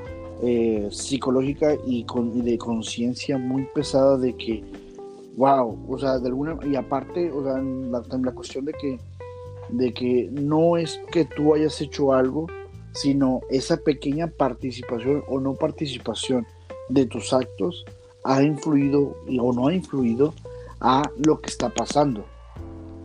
eh, 0.43 0.89
psicológica 0.91 1.73
y, 1.87 2.03
con, 2.03 2.37
y 2.37 2.43
de 2.43 2.59
conciencia 2.59 3.39
muy 3.39 3.67
pesada 3.73 4.15
de 4.19 4.37
que, 4.37 4.63
wow, 5.37 5.75
o 5.89 5.97
sea, 5.97 6.19
de 6.19 6.27
alguna, 6.27 6.55
y 6.69 6.75
aparte, 6.75 7.31
o 7.31 7.43
sea, 7.43 7.59
la, 7.59 8.03
la 8.15 8.31
cuestión 8.31 8.65
de 8.65 8.73
que 8.73 8.99
de 9.73 9.93
que 9.93 10.29
no 10.31 10.77
es 10.77 10.99
que 11.11 11.25
tú 11.25 11.53
hayas 11.53 11.79
hecho 11.81 12.13
algo, 12.13 12.47
sino 12.93 13.41
esa 13.49 13.77
pequeña 13.77 14.27
participación 14.27 15.23
o 15.27 15.39
no 15.39 15.55
participación 15.55 16.45
de 16.89 17.05
tus 17.05 17.33
actos 17.33 17.85
ha 18.23 18.43
influido 18.43 19.17
o 19.39 19.53
no 19.53 19.67
ha 19.67 19.73
influido 19.73 20.33
a 20.79 21.01
lo 21.25 21.39
que 21.39 21.49
está 21.49 21.69
pasando, 21.69 22.25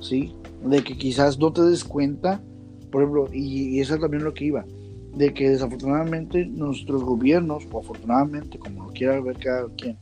¿sí? 0.00 0.34
De 0.64 0.82
que 0.82 0.96
quizás 0.96 1.38
no 1.38 1.52
te 1.52 1.62
des 1.62 1.84
cuenta, 1.84 2.42
por 2.90 3.02
ejemplo, 3.02 3.28
y, 3.32 3.80
eso 3.80 3.94
es 3.94 4.00
también 4.00 4.24
lo 4.24 4.34
que 4.34 4.46
iba, 4.46 4.64
de 5.14 5.32
que 5.32 5.50
desafortunadamente 5.50 6.44
nuestros 6.46 7.02
gobiernos, 7.02 7.66
o 7.70 7.78
afortunadamente, 7.78 8.58
como 8.58 8.84
lo 8.84 8.90
quiera 8.90 9.20
ver 9.20 9.38
cada 9.38 9.68
quien, 9.76 9.96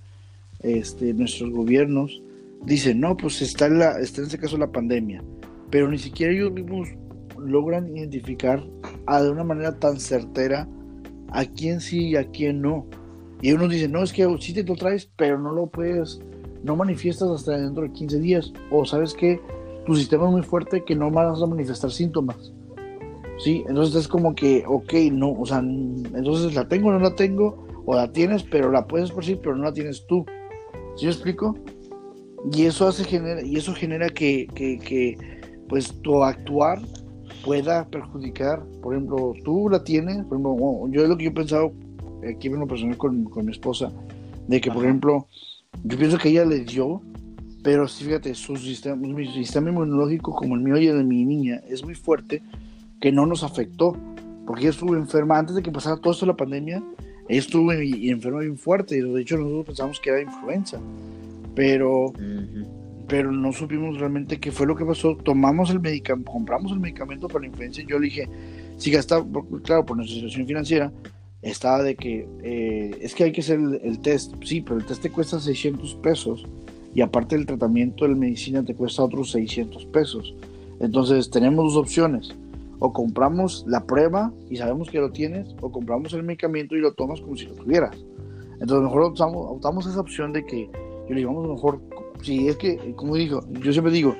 este, 0.61 1.12
nuestros 1.14 1.50
gobiernos 1.50 2.23
dicen, 2.64 3.00
no, 3.00 3.16
pues 3.16 3.42
está 3.42 3.66
en, 3.66 3.78
la, 3.78 4.00
está 4.00 4.20
en 4.20 4.26
este 4.26 4.38
caso 4.38 4.56
la 4.56 4.73
pandemia, 4.73 5.23
pero 5.70 5.88
ni 5.88 5.99
siquiera 5.99 6.32
ellos 6.32 6.52
mismos 6.52 6.88
logran 7.38 7.94
identificar 7.96 8.62
a, 9.06 9.23
de 9.23 9.30
una 9.30 9.44
manera 9.44 9.78
tan 9.78 9.99
certera 10.00 10.68
a 11.30 11.44
quién 11.44 11.80
sí 11.80 12.08
y 12.08 12.16
a 12.16 12.25
quién 12.30 12.62
no. 12.62 12.87
Y 13.42 13.52
uno 13.52 13.68
dice, 13.68 13.88
no, 13.88 14.02
es 14.02 14.12
que 14.12 14.26
sí 14.40 14.54
te 14.54 14.62
lo 14.62 14.76
traes, 14.76 15.11
pero 15.16 15.38
no 15.38 15.52
lo 15.52 15.66
puedes, 15.66 16.20
no 16.62 16.76
manifiestas 16.76 17.28
hasta 17.28 17.58
dentro 17.58 17.82
de 17.82 17.92
15 17.92 18.18
días. 18.20 18.52
O 18.70 18.85
sabes 18.85 19.14
que 19.14 19.40
tu 19.85 19.94
sistema 19.94 20.26
es 20.26 20.32
muy 20.32 20.42
fuerte 20.42 20.85
que 20.85 20.94
no 20.94 21.11
vas 21.11 21.42
a 21.42 21.46
manifestar 21.46 21.90
síntomas. 21.90 22.52
Sí, 23.38 23.64
entonces 23.68 23.94
es 23.94 24.08
como 24.08 24.35
que, 24.35 24.64
ok, 24.66 24.94
no, 25.12 25.32
o 25.32 25.44
sea, 25.44 25.58
entonces 25.58 26.54
la 26.54 26.66
tengo 26.68 26.88
o 26.88 26.92
no 26.92 26.99
la 26.99 27.14
tengo, 27.14 27.66
o 27.85 27.94
la 27.94 28.11
tienes, 28.11 28.42
pero 28.42 28.70
la 28.70 28.87
puedes 28.87 29.11
por 29.11 29.25
sí, 29.25 29.38
pero 29.40 29.54
no 29.54 29.64
la 29.64 29.73
tienes 29.73 30.06
tú. 30.06 30.25
¿Sí 30.96 31.04
me 31.04 31.12
explico? 31.12 31.54
Y 32.52 32.64
eso 32.64 32.88
hace 32.88 33.04
genera, 33.04 33.42
y 33.42 33.56
eso 33.56 33.75
genera 33.75 34.08
que, 34.08 34.46
que, 34.54 34.78
que 34.78 35.18
pues 35.68 35.92
tu 36.02 36.23
actuar 36.23 36.80
pueda 37.44 37.87
perjudicar, 37.87 38.62
por 38.82 38.94
ejemplo, 38.94 39.35
tú 39.44 39.68
la 39.68 39.82
tienes, 39.85 40.25
por 40.25 40.38
ejemplo, 40.38 40.88
yo 40.90 41.02
es 41.02 41.08
lo 41.08 41.16
que 41.16 41.25
yo 41.25 41.30
he 41.30 41.35
pensado 41.35 41.73
aquí 42.28 42.49
en 42.49 42.61
lo 42.61 42.66
personal 42.66 42.96
con, 42.96 43.25
con 43.25 43.46
mi 43.46 43.52
esposa, 43.52 43.92
de 44.49 44.61
que, 44.61 44.70
por 44.70 44.85
ejemplo, 44.85 45.26
yo 45.85 45.99
pienso 45.99 46.18
que 46.18 46.30
ella 46.30 46.44
le 46.44 46.61
dio, 46.61 47.02
pero 47.62 47.87
sí, 47.88 48.04
fíjate, 48.04 48.35
su 48.35 48.56
sistema, 48.56 48.96
mi 48.96 49.26
sistema 49.32 49.70
inmunológico, 49.70 50.35
como 50.35 50.54
el 50.54 50.61
mío 50.61 50.76
y 50.76 50.87
el 50.88 50.99
de 50.99 51.04
mi 51.04 51.25
niña, 51.25 51.61
es 51.68 51.85
muy 51.85 51.94
fuerte, 51.94 52.42
que 53.00 53.12
no 53.12 53.26
nos 53.26 53.42
afectó, 53.42 53.96
porque 54.46 54.62
ella 54.62 54.70
estuvo 54.70 54.94
enferma 54.94 55.38
antes 55.38 55.54
de 55.54 55.62
que 55.62 55.70
pasara 55.70 55.96
todo 55.96 56.12
esto 56.12 56.26
de 56.26 56.32
la 56.32 56.37
pandemia, 56.37 56.82
ella 57.28 57.38
estuvo 57.38 57.73
y, 57.75 58.11
enferma 58.11 58.40
bien 58.40 58.58
fuerte, 58.58 58.96
y 58.96 59.00
de 59.00 59.20
hecho 59.20 59.37
nosotros 59.37 59.66
pensamos 59.66 60.00
que 60.00 60.11
era 60.11 60.23
influenza, 60.23 60.80
pero 61.54 62.12
pero 63.08 63.30
no 63.30 63.52
supimos 63.52 63.98
realmente 63.98 64.40
qué 64.40 64.50
fue 64.50 64.66
lo 64.66 64.75
que 64.75 64.84
pasó. 64.84 65.16
Tomamos 65.16 65.70
el 65.70 65.80
medicamento, 65.80 66.30
compramos 66.30 66.72
el 66.72 66.80
medicamento 66.80 67.28
para 67.28 67.40
la 67.40 67.46
influenza 67.46 67.80
y 67.80 67.86
yo 67.86 67.98
le 67.98 68.06
dije, 68.06 68.28
si 68.76 68.90
gasta, 68.90 69.25
claro, 69.62 69.86
por 69.86 69.96
nuestra 69.96 70.16
situación 70.16 70.46
financiera, 70.46 70.92
estaba 71.42 71.82
de 71.82 71.94
que 71.94 72.28
eh, 72.42 72.98
es 73.00 73.14
que 73.14 73.25
hay 73.25 73.32
que 73.32 73.40
hacer 73.40 73.60
el, 73.82 74.00
test, 74.00 74.34
sí, 74.42 74.60
pero 74.60 74.78
el 74.78 74.84
test 74.84 75.02
te 75.02 75.10
cuesta 75.10 75.38
600 75.38 75.94
pesos 75.96 76.44
y 76.94 77.02
aparte 77.02 77.36
el 77.36 77.46
tratamiento 77.46 78.04
de 78.04 78.12
la 78.12 78.16
medicina 78.16 78.64
te 78.64 78.75
cuesta 78.75 79.04
otros 79.04 79.30
600 79.30 79.86
pesos. 79.86 80.34
Entonces 80.80 81.30
tenemos 81.30 81.75
dos 81.75 81.82
opciones, 81.84 82.34
o 82.78 82.92
compramos 82.92 83.64
la 83.66 83.84
prueba 83.84 84.32
y 84.50 84.56
sabemos 84.56 84.90
que 84.90 84.98
lo 84.98 85.10
tienes, 85.12 85.54
o 85.60 85.70
compramos 85.70 86.12
el 86.14 86.22
medicamento 86.22 86.75
y 86.75 86.80
lo 86.80 86.92
tomas 86.94 87.20
como 87.20 87.36
si 87.36 87.46
lo 87.46 87.54
tuvieras. 87.54 87.96
Entonces 88.60 88.82
mejor 88.82 89.02
optamos, 89.02 89.46
optamos 89.48 89.86
esa 89.86 90.00
opción 90.00 90.32
de 90.32 90.44
que 90.44 90.68
yo 91.08 91.10
le 91.10 91.16
digo, 91.16 91.32
vamos 91.32 91.48
mejor 91.48 91.80
Sí, 92.23 92.49
es 92.49 92.56
que, 92.56 92.94
como 92.96 93.14
dijo, 93.14 93.44
yo 93.61 93.73
siempre 93.73 93.92
digo, 93.92 94.14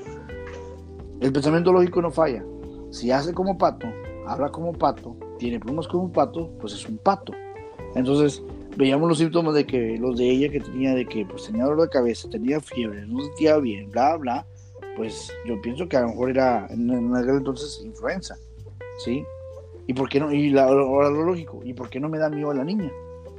el 1.21 1.33
pensamiento 1.33 1.73
lógico 1.73 2.03
no 2.03 2.11
falla. 2.11 2.45
Si 2.91 3.11
hace 3.11 3.33
como 3.33 3.59
pato, 3.59 3.87
habla 4.26 4.50
como 4.50 4.73
pato, 4.73 5.17
tiene 5.38 5.61
plumas 5.61 5.88
como 5.88 6.12
pato, 6.12 6.50
pues 6.61 6.73
es 6.75 6.88
un 6.88 6.99
pato. 6.99 7.33
Entonces, 7.95 8.43
veíamos 8.76 9.09
los 9.09 9.19
síntomas 9.19 9.55
de 9.55 9.67
que 9.67 9.97
los 9.99 10.19
de 10.19 10.31
ella 10.31 10.50
que 10.50 10.61
tenía 10.61 10.95
de 10.95 11.07
que 11.07 11.25
pues 11.25 11.45
tenía 11.45 11.65
dolor 11.65 11.83
de 11.83 11.88
cabeza, 11.88 12.29
tenía 12.29 12.61
fiebre, 12.61 13.07
no 13.07 13.21
se 13.21 13.26
sentía 13.29 13.57
bien, 13.57 13.91
bla 13.91 14.17
bla, 14.17 14.47
pues 14.97 15.33
yo 15.47 15.61
pienso 15.62 15.88
que 15.88 15.97
a 15.97 16.03
lo 16.03 16.09
mejor 16.09 16.31
era 16.31 16.67
en, 16.71 17.15
aquel 17.15 17.37
entonces 17.37 17.83
influenza, 17.85 18.37
¿sí? 18.99 19.25
¿Y 19.87 19.95
por 19.95 20.09
qué 20.09 20.21
no? 20.21 20.33
Y 20.33 20.57
ahora 20.59 21.11
lo 21.11 21.25
lógico, 21.25 21.61
¿y 21.65 21.73
por 21.73 21.88
qué 21.88 22.00
no 22.00 22.09
me 22.09 22.19
da 22.19 22.29
miedo 22.29 22.50
a 22.50 22.55
la 22.55 22.65
niña? 22.65 22.93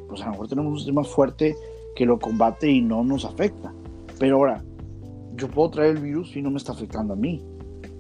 Pues 0.08 0.22
a 0.22 0.26
lo 0.26 0.32
mejor 0.32 0.48
tenemos 0.48 0.72
un 0.72 0.78
sistema 0.78 1.04
fuerte 1.04 1.56
que 1.96 2.06
lo 2.06 2.20
combate 2.20 2.70
y 2.70 2.82
no 2.82 3.04
nos 3.04 3.26
afecta. 3.26 3.74
Pero 4.20 4.38
ahora, 4.38 4.64
yo 5.36 5.50
puedo 5.50 5.70
traer 5.70 5.98
el 5.98 6.02
virus 6.02 6.36
y 6.36 6.42
no 6.42 6.50
me 6.50 6.58
está 6.58 6.72
afectando 6.72 7.14
a 7.14 7.18
mí. 7.18 7.44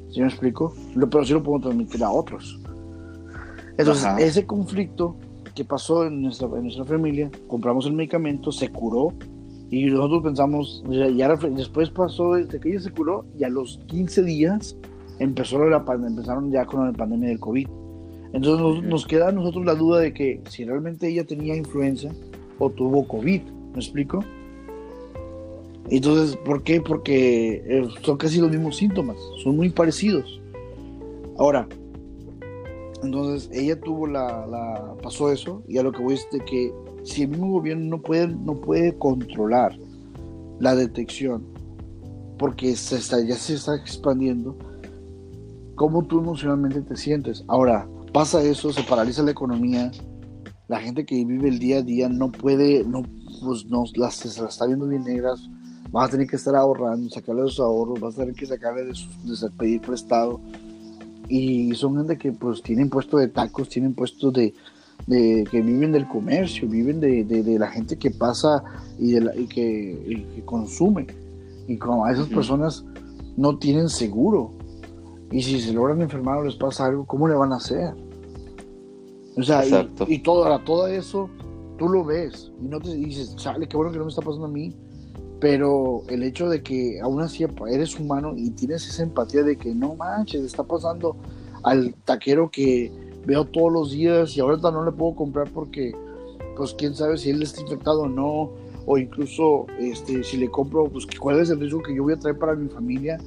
¿Sí 0.09 0.21
me 0.21 0.27
explico? 0.27 0.73
Pero 0.93 1.25
sí 1.25 1.33
lo 1.33 1.43
puedo 1.43 1.61
transmitir 1.61 2.03
a 2.03 2.09
otros. 2.09 2.59
Entonces, 3.77 4.07
ese 4.19 4.45
conflicto 4.45 5.15
que 5.53 5.63
pasó 5.63 6.05
en 6.05 6.21
nuestra, 6.21 6.47
en 6.47 6.63
nuestra 6.63 6.85
familia, 6.85 7.29
compramos 7.47 7.85
el 7.85 7.93
medicamento, 7.93 8.51
se 8.51 8.69
curó 8.69 9.13
y 9.69 9.85
nosotros 9.87 10.23
pensamos, 10.23 10.83
y 10.89 11.21
ahora, 11.21 11.37
después 11.49 11.89
pasó 11.89 12.35
desde 12.35 12.59
que 12.59 12.69
ella 12.69 12.79
se 12.79 12.91
curó 12.91 13.25
y 13.37 13.43
a 13.43 13.49
los 13.49 13.79
15 13.87 14.23
días 14.23 14.77
empezó 15.19 15.63
la, 15.65 15.83
empezaron 16.07 16.51
ya 16.51 16.65
con 16.65 16.85
la 16.85 16.93
pandemia 16.93 17.29
del 17.29 17.39
COVID. 17.39 17.67
Entonces 18.33 18.83
nos, 18.83 19.05
queda 19.05 19.29
a 19.29 19.31
nosotros 19.31 19.65
la 19.65 19.75
duda 19.75 19.99
de 19.99 20.13
que 20.13 20.41
si 20.49 20.63
realmente 20.63 21.07
ella 21.07 21.25
tenía 21.25 21.55
influenza 21.55 22.09
o 22.59 22.69
tuvo 22.69 23.07
COVID, 23.07 23.41
¿me 23.73 23.79
explico? 23.79 24.23
Entonces, 25.89 26.35
¿por 26.37 26.63
qué? 26.63 26.81
Porque 26.81 27.63
eh, 27.65 27.87
son 28.03 28.17
casi 28.17 28.39
los 28.39 28.51
mismos 28.51 28.77
síntomas, 28.77 29.17
son 29.43 29.55
muy 29.55 29.69
parecidos. 29.69 30.41
Ahora, 31.37 31.67
entonces 33.03 33.49
ella 33.53 33.79
tuvo 33.79 34.07
la, 34.07 34.45
la 34.47 34.95
pasó 35.01 35.31
eso 35.31 35.63
y 35.67 35.77
a 35.77 35.83
lo 35.83 35.91
que 35.91 36.01
voy 36.01 36.15
es 36.15 36.27
de 36.31 36.39
que 36.39 36.73
si 37.03 37.23
el 37.23 37.29
mismo 37.29 37.51
gobierno 37.51 37.85
no 37.97 38.01
puede, 38.01 38.27
no 38.27 38.55
puede 38.55 38.97
controlar 38.97 39.77
la 40.59 40.75
detección 40.75 41.45
porque 42.37 42.75
se 42.75 42.97
está, 42.97 43.19
ya 43.21 43.35
se 43.35 43.55
está 43.55 43.75
expandiendo, 43.75 44.55
¿cómo 45.75 46.03
tú 46.03 46.19
emocionalmente 46.19 46.81
te 46.81 46.95
sientes? 46.95 47.43
Ahora, 47.47 47.87
pasa 48.13 48.43
eso, 48.43 48.71
se 48.71 48.83
paraliza 48.83 49.23
la 49.23 49.31
economía, 49.31 49.91
la 50.67 50.79
gente 50.79 51.05
que 51.05 51.23
vive 51.25 51.49
el 51.49 51.59
día 51.59 51.77
a 51.77 51.81
día 51.81 52.09
no 52.09 52.31
puede, 52.31 52.83
no, 52.83 53.03
pues 53.43 53.65
no, 53.65 53.85
las, 53.95 54.15
se 54.15 54.41
las 54.41 54.53
está 54.53 54.65
viendo 54.65 54.87
bien 54.87 55.03
negras, 55.03 55.49
vas 55.91 56.07
a 56.07 56.11
tener 56.11 56.27
que 56.27 56.35
estar 56.35 56.55
ahorrando, 56.55 57.09
sacarle 57.09 57.43
de 57.43 57.49
sus 57.49 57.59
ahorros, 57.59 57.99
vas 57.99 58.15
a 58.15 58.19
tener 58.19 58.35
que 58.35 58.45
sacarle 58.45 58.85
de, 58.85 58.95
sus, 58.95 59.41
de 59.41 59.49
pedir 59.51 59.81
prestado. 59.81 60.39
Y 61.29 61.73
son 61.75 61.97
gente 61.97 62.17
que 62.17 62.31
pues 62.31 62.61
tienen 62.61 62.89
puestos 62.89 63.19
de 63.19 63.27
tacos, 63.27 63.69
tienen 63.69 63.93
puestos 63.93 64.33
de, 64.33 64.53
de 65.07 65.45
que 65.49 65.61
viven 65.61 65.91
del 65.91 66.07
comercio, 66.07 66.67
viven 66.67 66.99
de, 66.99 67.23
de, 67.23 67.59
la 67.59 67.67
gente 67.67 67.97
que 67.97 68.11
pasa 68.11 68.63
y, 68.97 69.11
de 69.11 69.41
y, 69.41 69.47
que, 69.47 70.25
que, 70.35 70.45
consume. 70.45 71.07
Y 71.67 71.77
como 71.77 72.05
a 72.05 72.11
esas 72.11 72.27
personas 72.27 72.85
no 73.35 73.57
tienen 73.57 73.89
seguro. 73.89 74.51
Y 75.31 75.41
si 75.41 75.59
se 75.59 75.73
logran 75.73 76.01
enfermar 76.01 76.37
o 76.37 76.45
les 76.45 76.55
pasa 76.55 76.85
algo, 76.85 77.05
¿cómo 77.05 77.27
le 77.27 77.35
van 77.35 77.51
a 77.51 77.57
hacer? 77.57 77.93
O 79.35 79.43
sea, 79.43 79.65
y, 79.65 79.89
y, 80.07 80.19
todo, 80.19 80.57
todo 80.59 80.87
eso 80.87 81.29
tú 81.77 81.87
lo 81.89 82.03
ves 82.03 82.51
y 82.61 82.67
no 82.67 82.79
te 82.79 82.93
dices, 82.93 83.35
sale, 83.37 83.67
qué 83.67 83.77
bueno 83.77 83.91
que 83.91 83.99
no 83.99 84.05
me 84.05 84.09
está 84.09 84.21
pasando 84.21 84.45
a 84.45 84.49
mí. 84.49 84.73
Pero 85.39 86.03
el 86.09 86.23
hecho 86.23 86.49
de 86.49 86.63
que 86.63 86.99
aún 87.01 87.21
así 87.21 87.45
eres 87.69 87.99
humano 87.99 88.33
y 88.35 88.49
tienes 88.51 88.87
esa 88.87 89.03
empatía 89.03 89.43
de 89.43 89.55
que 89.55 89.73
no 89.75 89.95
manches, 89.95 90.43
está 90.43 90.63
pasando 90.63 91.15
al 91.63 91.93
taquero 92.05 92.49
que 92.49 92.91
veo 93.25 93.45
todos 93.45 93.71
los 93.71 93.91
días 93.91 94.35
y 94.35 94.39
ahorita 94.39 94.71
no 94.71 94.83
le 94.83 94.91
puedo 94.91 95.15
comprar 95.15 95.49
porque, 95.51 95.93
pues 96.55 96.73
quién 96.73 96.95
sabe 96.95 97.17
si 97.17 97.29
él 97.29 97.43
está 97.43 97.61
infectado 97.61 98.03
o 98.03 98.07
no, 98.07 98.51
o 98.85 98.97
incluso 98.97 99.67
este, 99.79 100.23
si 100.23 100.37
le 100.37 100.49
compro, 100.49 100.85
pues 100.85 101.05
cuál 101.19 101.39
es 101.41 101.49
el 101.49 101.59
riesgo 101.59 101.83
que 101.83 101.93
yo 101.93 102.03
voy 102.03 102.13
a 102.13 102.17
traer 102.17 102.37
para 102.37 102.55
mi 102.55 102.69
familia 102.69 103.17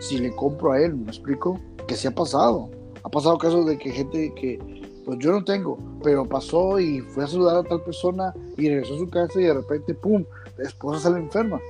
si 0.00 0.18
le 0.18 0.34
compro 0.34 0.72
a 0.72 0.80
él, 0.80 0.94
¿me 0.94 1.08
explico? 1.08 1.60
Que 1.86 1.94
se 1.94 2.08
ha 2.08 2.14
pasado. 2.14 2.70
Ha 3.04 3.08
pasado 3.08 3.36
casos 3.38 3.66
de 3.66 3.78
que 3.78 3.90
gente 3.90 4.32
que, 4.34 4.58
pues 5.04 5.18
yo 5.18 5.32
no 5.32 5.44
tengo, 5.44 5.78
pero 6.02 6.24
pasó 6.24 6.80
y 6.80 7.00
fue 7.00 7.24
a 7.24 7.26
saludar 7.26 7.56
a 7.56 7.62
tal 7.62 7.82
persona 7.82 8.32
y 8.56 8.68
regresó 8.68 8.94
a 8.94 8.98
su 8.98 9.08
casa 9.08 9.40
y 9.40 9.44
de 9.44 9.54
repente, 9.54 9.94
¡pum!, 9.94 10.24
esposa 10.62 11.00
sale 11.00 11.18
enferma. 11.18 11.60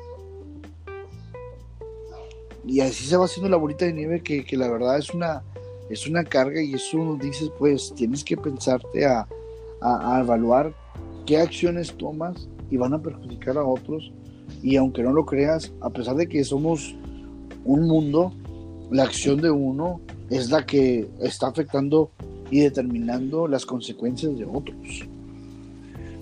Y 2.66 2.80
así 2.80 3.04
se 3.04 3.16
va 3.16 3.25
haciendo 3.25 3.49
la 3.49 3.56
bolita 3.56 3.84
de 3.84 3.92
nieve 3.92 4.22
que, 4.22 4.44
que 4.44 4.56
la 4.56 4.70
verdad 4.70 4.96
es 4.96 5.12
una, 5.12 5.42
es 5.90 6.06
una 6.06 6.25
carga 6.25 6.62
y 6.62 6.75
eso 6.75 7.18
dices, 7.20 7.50
pues 7.58 7.92
tienes 7.94 8.22
que 8.22 8.37
pensarte 8.37 9.04
a, 9.04 9.26
a, 9.80 10.20
evaluar 10.20 10.72
qué 11.26 11.38
acciones 11.38 11.92
tomas 11.94 12.49
y 12.70 12.76
van 12.76 12.94
a 12.94 13.02
perjudicar 13.02 13.58
a 13.58 13.64
otros. 13.64 14.12
Y 14.62 14.76
aunque 14.76 15.02
no 15.02 15.12
lo 15.12 15.26
creas, 15.26 15.72
a 15.80 15.90
pesar 15.90 16.16
de 16.16 16.28
que 16.28 16.44
somos 16.44 16.94
un 17.64 17.87
mundo, 17.87 18.32
la 18.90 19.04
acción 19.04 19.40
de 19.40 19.50
uno 19.50 20.00
es 20.30 20.50
la 20.50 20.64
que 20.64 21.08
está 21.20 21.49
afectando 21.49 22.11
y 22.50 22.61
determinando 22.61 23.49
las 23.49 23.66
consecuencias 23.66 24.37
de 24.38 24.44
otros. 24.44 25.08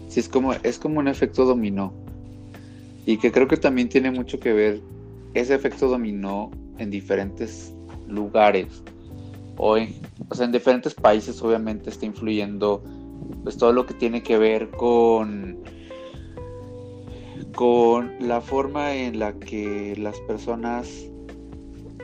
Sí, 0.09 0.21
es 0.21 0.29
como, 0.29 0.53
es 0.53 0.79
como 0.79 1.01
un 1.01 1.09
efecto 1.09 1.45
dominó. 1.45 1.93
Y 3.07 3.17
que 3.17 3.33
creo 3.33 3.49
que 3.49 3.57
también 3.57 3.89
tiene 3.89 4.11
mucho 4.11 4.39
que 4.39 4.53
ver 4.53 4.81
ese 5.35 5.55
efecto 5.55 5.89
dominó 5.89 6.51
en 6.79 6.91
diferentes 6.91 7.75
lugares 8.09 8.83
en, 9.77 9.95
o 10.29 10.35
sea, 10.35 10.47
en 10.47 10.53
diferentes 10.53 10.95
países 10.95 11.41
obviamente 11.43 11.91
está 11.91 12.07
influyendo 12.07 12.83
pues 13.43 13.57
todo 13.57 13.73
lo 13.73 13.87
que 13.87 13.95
tiene 13.95 14.23
que 14.23 14.39
ver 14.39 14.71
con 14.71 15.59
con 17.55 18.15
la 18.21 18.41
forma 18.41 18.95
en 18.95 19.19
la 19.19 19.35
que 19.35 19.95
las 19.99 20.19
personas 20.21 20.89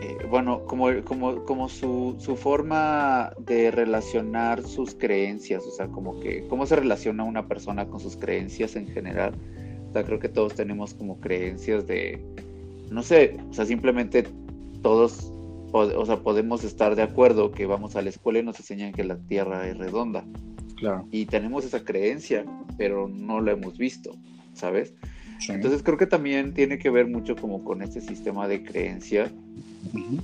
eh, 0.03 0.19
bueno 0.29 0.65
como, 0.67 0.89
como, 1.05 1.45
como 1.45 1.69
su, 1.69 2.17
su, 2.19 2.37
forma 2.37 3.33
de 3.39 3.71
relacionar 3.71 4.63
sus 4.63 4.95
creencias 4.95 5.65
o 5.65 5.71
sea 5.71 5.87
como 5.89 6.21
que 6.21 6.47
cómo 6.49 6.67
se 6.67 6.77
relaciona 6.77 7.25
una 7.25 7.49
persona 7.49 7.87
con 7.87 8.01
sus 8.01 8.17
creencias 8.17 8.77
en 8.77 8.89
general 8.89 9.33
o 9.89 9.93
sea 9.93 10.05
creo 10.05 10.19
que 10.19 10.29
todos 10.29 10.55
tenemos 10.55 10.95
como 10.95 11.21
creencias 11.21 11.87
de 11.87 12.21
no 12.91 13.03
sé 13.03 13.37
o 13.51 13.55
sea 13.55 13.67
simplemente 13.67 14.27
todos 14.83 15.33
o 15.73 16.07
sea, 16.07 16.17
podemos 16.19 16.65
estar 16.65 16.97
de 16.97 17.03
acuerdo 17.03 17.51
que 17.53 17.67
vamos 17.67 17.97
a 17.97 18.03
la 18.03 18.09
escuela 18.09 18.39
y 18.39 18.43
nos 18.43 18.59
enseñan 18.59 18.93
que 18.93 19.05
la 19.05 19.17
Tierra 19.17 19.69
es 19.69 19.77
redonda. 19.77 20.25
Claro. 20.77 21.07
Y 21.11 21.27
tenemos 21.27 21.65
esa 21.65 21.85
creencia, 21.85 22.45
pero 22.79 23.09
no 23.09 23.41
la 23.41 23.53
hemos 23.53 23.79
visto, 23.79 24.13
¿sabes? 24.53 24.95
Entonces 25.49 25.83
creo 25.83 25.99
que 25.99 26.07
también 26.07 26.55
tiene 26.55 26.79
que 26.79 26.89
ver 26.89 27.07
mucho 27.07 27.37
como 27.37 27.63
con 27.63 27.83
este 27.83 28.01
sistema 28.01 28.49
de 28.49 28.63
creencia 28.63 29.31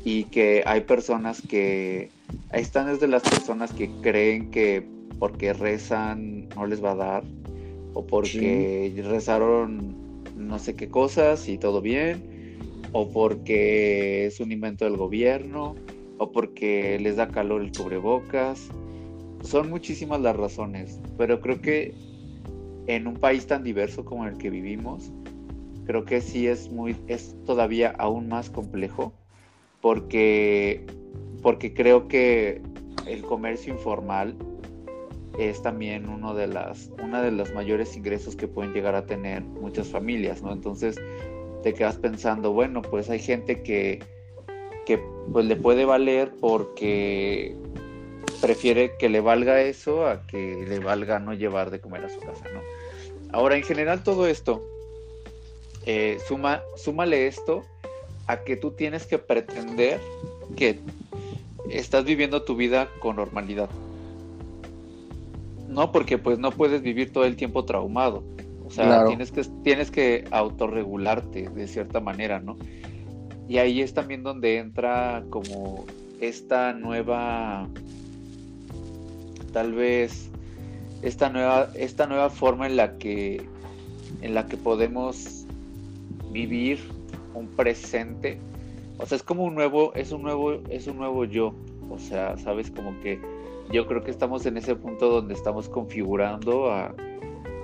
y 0.05 0.25
que 0.25 0.63
hay 0.67 0.83
personas 0.83 1.43
que, 1.43 2.11
están 2.53 2.87
desde 2.87 3.09
las 3.09 3.23
personas 3.23 3.73
que 3.73 3.91
creen 4.01 4.51
que 4.51 4.87
porque 5.19 5.53
rezan 5.53 6.49
no 6.51 6.67
les 6.67 6.83
va 6.83 6.93
a 6.93 6.97
dar 6.97 7.25
o 7.95 8.07
porque 8.07 8.93
rezaron 9.05 10.23
no 10.37 10.59
sé 10.59 10.75
qué 10.75 10.89
cosas 10.89 11.49
y 11.49 11.59
todo 11.59 11.81
bien 11.81 12.33
o 12.93 13.11
porque 13.11 14.27
es 14.27 14.39
un 14.41 14.53
invento 14.53 14.85
del 14.85 14.97
gobierno, 14.97 15.75
o 16.19 16.31
porque 16.31 16.99
les 17.01 17.17
da 17.17 17.29
calor 17.29 17.63
el 17.63 17.73
cubrebocas. 17.73 18.69
Son 19.43 19.71
muchísimas 19.71 20.21
las 20.21 20.37
razones, 20.37 21.01
pero 21.19 21.41
creo 21.41 21.61
que 21.61 21.95
en 22.87 23.07
un 23.07 23.15
país 23.15 23.47
tan 23.47 23.65
diverso 23.65 24.05
como 24.05 24.27
el 24.27 24.37
que 24.37 24.51
vivimos, 24.51 25.11
creo 25.87 26.05
que 26.05 26.21
sí 26.21 26.47
es 26.47 26.71
muy, 26.71 26.97
es 27.09 27.35
todavía 27.45 27.95
aún 27.99 28.29
más 28.29 28.51
complejo, 28.51 29.13
porque, 29.81 30.85
porque 31.43 31.75
creo 31.75 32.07
que 32.07 32.61
el 33.07 33.23
comercio 33.23 33.73
informal 33.73 34.37
es 35.39 35.63
también 35.63 36.09
uno 36.09 36.35
de 36.35 36.47
las, 36.47 36.91
una 37.03 37.23
de 37.23 37.31
los 37.31 37.53
mayores 37.55 37.97
ingresos 37.97 38.37
que 38.37 38.49
pueden 38.49 38.73
llegar 38.73 38.95
a 38.95 39.07
tener 39.07 39.43
muchas 39.43 39.89
familias, 39.89 40.43
¿no? 40.43 40.53
Entonces, 40.53 41.01
te 41.63 41.75
quedas 41.75 41.97
pensando, 41.97 42.53
bueno, 42.53 42.83
pues 42.83 43.09
hay 43.09 43.19
gente 43.19 43.63
que, 43.63 44.01
que 44.85 44.99
pues 45.33 45.47
le 45.47 45.57
puede 45.57 45.85
valer 45.85 46.33
porque 46.41 47.57
prefiere 48.41 48.97
que 48.99 49.09
le 49.09 49.21
valga 49.21 49.61
eso 49.63 50.07
a 50.07 50.27
que 50.27 50.67
le 50.69 50.81
valga 50.81 51.19
no 51.21 51.33
llevar 51.33 51.71
de 51.71 51.81
comer 51.81 52.05
a 52.05 52.09
su 52.09 52.19
casa, 52.21 52.45
¿no? 52.53 52.61
Ahora, 53.33 53.57
en 53.57 53.63
general 53.63 54.03
todo 54.03 54.27
esto, 54.27 54.63
eh, 55.87 56.19
suma, 56.27 56.63
súmale 56.77 57.27
esto 57.27 57.65
a 58.27 58.39
que 58.39 58.57
tú 58.57 58.73
tienes 58.73 59.07
que 59.07 59.19
pretender 59.19 60.01
que 60.57 60.81
estás 61.71 62.05
viviendo 62.05 62.43
tu 62.43 62.57
vida 62.57 62.91
con 63.01 63.17
normalidad. 63.17 63.71
No, 65.73 65.91
porque 65.91 66.19
pues 66.19 66.39
no 66.39 66.51
puedes 66.51 66.83
vivir 66.83 67.13
todo 67.13 67.25
el 67.25 67.37
tiempo 67.37 67.65
traumado. 67.65 68.23
O 68.65 68.71
sea, 68.71 69.07
tienes, 69.07 69.33
que, 69.33 69.43
tienes 69.65 69.91
que 69.91 70.25
autorregularte 70.31 71.49
de 71.51 71.67
cierta 71.67 72.01
manera, 72.01 72.41
¿no? 72.41 72.57
Y 73.49 73.59
ahí 73.59 73.83
es 73.83 73.93
también 73.93 74.23
donde 74.23 74.59
entra 74.59 75.25
como 75.31 75.85
esta 76.21 76.73
nueva, 76.73 77.69
tal 79.53 79.73
vez, 79.73 80.31
esta 81.03 81.29
nueva, 81.29 81.69
esta 81.75 82.07
nueva 82.07 82.31
forma 82.31 82.67
en 82.67 82.77
la 82.77 82.97
que, 82.97 83.47
en 84.23 84.35
la 84.35 84.47
que 84.47 84.57
podemos 84.57 85.45
vivir 86.31 86.79
un 87.35 87.49
presente. 87.49 88.39
O 88.99 89.07
sea, 89.07 89.17
es 89.17 89.23
como 89.23 89.45
un 89.45 89.55
nuevo, 89.55 89.93
es 89.95 90.13
un 90.13 90.23
nuevo, 90.23 90.63
es 90.71 90.87
un 90.87 90.97
nuevo 90.97 91.25
yo. 91.25 91.55
O 91.91 91.99
sea, 91.99 92.39
sabes, 92.39 92.71
como 92.71 92.99
que 93.03 93.21
yo 93.73 93.87
creo 93.87 94.05
que 94.05 94.11
estamos 94.11 94.45
en 94.47 94.59
ese 94.59 94.77
punto 94.77 95.09
donde 95.09 95.35
estamos 95.35 95.69
configurando 95.69 96.71
a, 96.71 96.95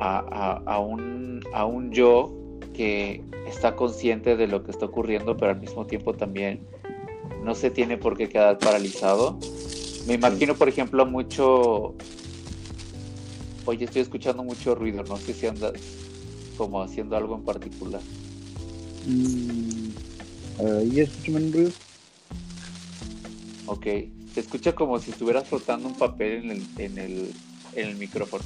a, 0.00 0.78
un, 0.80 1.40
a 1.52 1.66
un 1.66 1.92
yo 1.92 2.32
que 2.72 3.22
está 3.46 3.76
consciente 3.76 4.36
de 4.36 4.46
lo 4.46 4.64
que 4.64 4.70
está 4.70 4.86
ocurriendo, 4.86 5.36
pero 5.36 5.52
al 5.52 5.60
mismo 5.60 5.86
tiempo 5.86 6.14
también 6.14 6.60
no 7.44 7.54
se 7.54 7.70
tiene 7.70 7.98
por 7.98 8.16
qué 8.16 8.28
quedar 8.28 8.58
paralizado. 8.58 9.38
Me 10.06 10.14
imagino, 10.14 10.54
por 10.54 10.68
ejemplo, 10.68 11.04
mucho... 11.04 11.94
Oye, 13.66 13.84
estoy 13.84 14.00
escuchando 14.00 14.42
mucho 14.42 14.74
ruido, 14.74 15.04
no 15.04 15.16
sé 15.18 15.34
si 15.34 15.46
andas 15.46 15.72
como 16.56 16.80
haciendo 16.82 17.16
algo 17.16 17.34
en 17.34 17.42
particular. 17.42 18.00
Mm, 19.06 19.90
¿Ya 20.90 21.02
escucho 21.02 21.32
un 21.32 21.52
ruido? 21.52 21.70
Ok, 23.66 23.86
Se 24.38 24.42
escucha 24.42 24.72
como 24.72 25.00
si 25.00 25.10
estuvieras 25.10 25.48
frotando 25.48 25.88
un 25.88 25.96
papel 25.96 26.44
en 26.44 26.50
el, 26.52 26.62
en 26.78 26.98
el, 26.98 27.34
en 27.74 27.88
el 27.88 27.96
micrófono. 27.96 28.44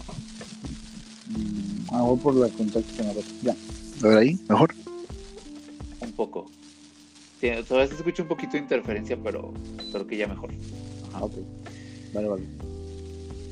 Mm, 1.29 2.17
por 2.17 2.35
la 2.35 2.49
contacto 2.49 3.03
Ya. 3.43 3.55
A 4.03 4.09
ver 4.09 4.17
ahí, 4.17 4.39
mejor. 4.49 4.75
Un 6.01 6.13
poco. 6.13 6.51
todavía 7.69 7.89
se 7.89 7.97
escucha 7.97 8.23
un 8.23 8.29
poquito 8.31 8.53
de 8.53 8.61
interferencia, 8.61 9.19
pero 9.23 9.53
creo 9.93 10.07
que 10.07 10.17
ya 10.17 10.27
mejor. 10.27 10.55
Ajá. 11.13 11.27
Ok. 11.27 11.35
Vale, 12.15 12.29
vale. 12.29 12.43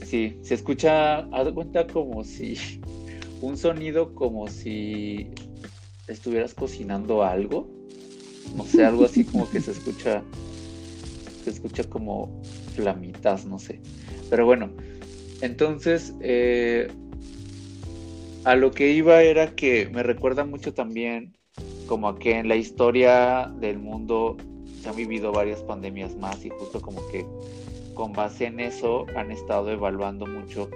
Sí, 0.06 0.38
se 0.42 0.54
escucha, 0.54 1.18
haz 1.18 1.44
de 1.44 1.52
cuenta 1.52 1.86
como 1.88 2.24
si 2.24 2.56
un 3.42 3.58
sonido 3.58 4.14
como 4.14 4.48
si 4.48 5.28
estuvieras 6.08 6.54
cocinando 6.54 7.22
algo. 7.22 7.68
No 8.56 8.64
sé, 8.64 8.82
algo 8.82 9.04
así 9.04 9.24
como 9.24 9.46
que 9.50 9.60
se 9.60 9.72
escucha, 9.72 10.22
se 11.40 11.50
escucha 11.50 11.84
como 11.84 12.42
flamitas, 12.74 13.44
no 13.44 13.58
sé. 13.58 13.80
Pero 14.28 14.46
bueno, 14.46 14.70
entonces, 15.40 16.14
eh, 16.20 16.88
a 18.44 18.56
lo 18.56 18.70
que 18.70 18.92
iba 18.92 19.22
era 19.22 19.54
que 19.54 19.88
me 19.92 20.02
recuerda 20.02 20.44
mucho 20.44 20.72
también 20.72 21.36
como 21.86 22.08
a 22.08 22.18
que 22.18 22.38
en 22.38 22.48
la 22.48 22.56
historia 22.56 23.52
del 23.60 23.78
mundo 23.78 24.36
se 24.80 24.88
han 24.88 24.96
vivido 24.96 25.32
varias 25.32 25.60
pandemias 25.62 26.16
más 26.16 26.44
y 26.44 26.50
justo 26.50 26.80
como 26.80 27.06
que 27.08 27.26
con 27.94 28.12
base 28.12 28.46
en 28.46 28.60
eso 28.60 29.06
han 29.16 29.30
estado 29.30 29.70
evaluando 29.70 30.26
mucho 30.26 30.70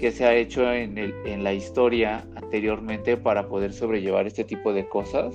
qué 0.00 0.10
se 0.10 0.24
ha 0.24 0.34
hecho 0.34 0.72
en, 0.72 0.98
el, 0.98 1.14
en 1.24 1.44
la 1.44 1.54
historia 1.54 2.24
anteriormente 2.34 3.16
para 3.16 3.46
poder 3.46 3.72
sobrellevar 3.72 4.26
este 4.26 4.42
tipo 4.42 4.72
de 4.72 4.88
cosas. 4.88 5.32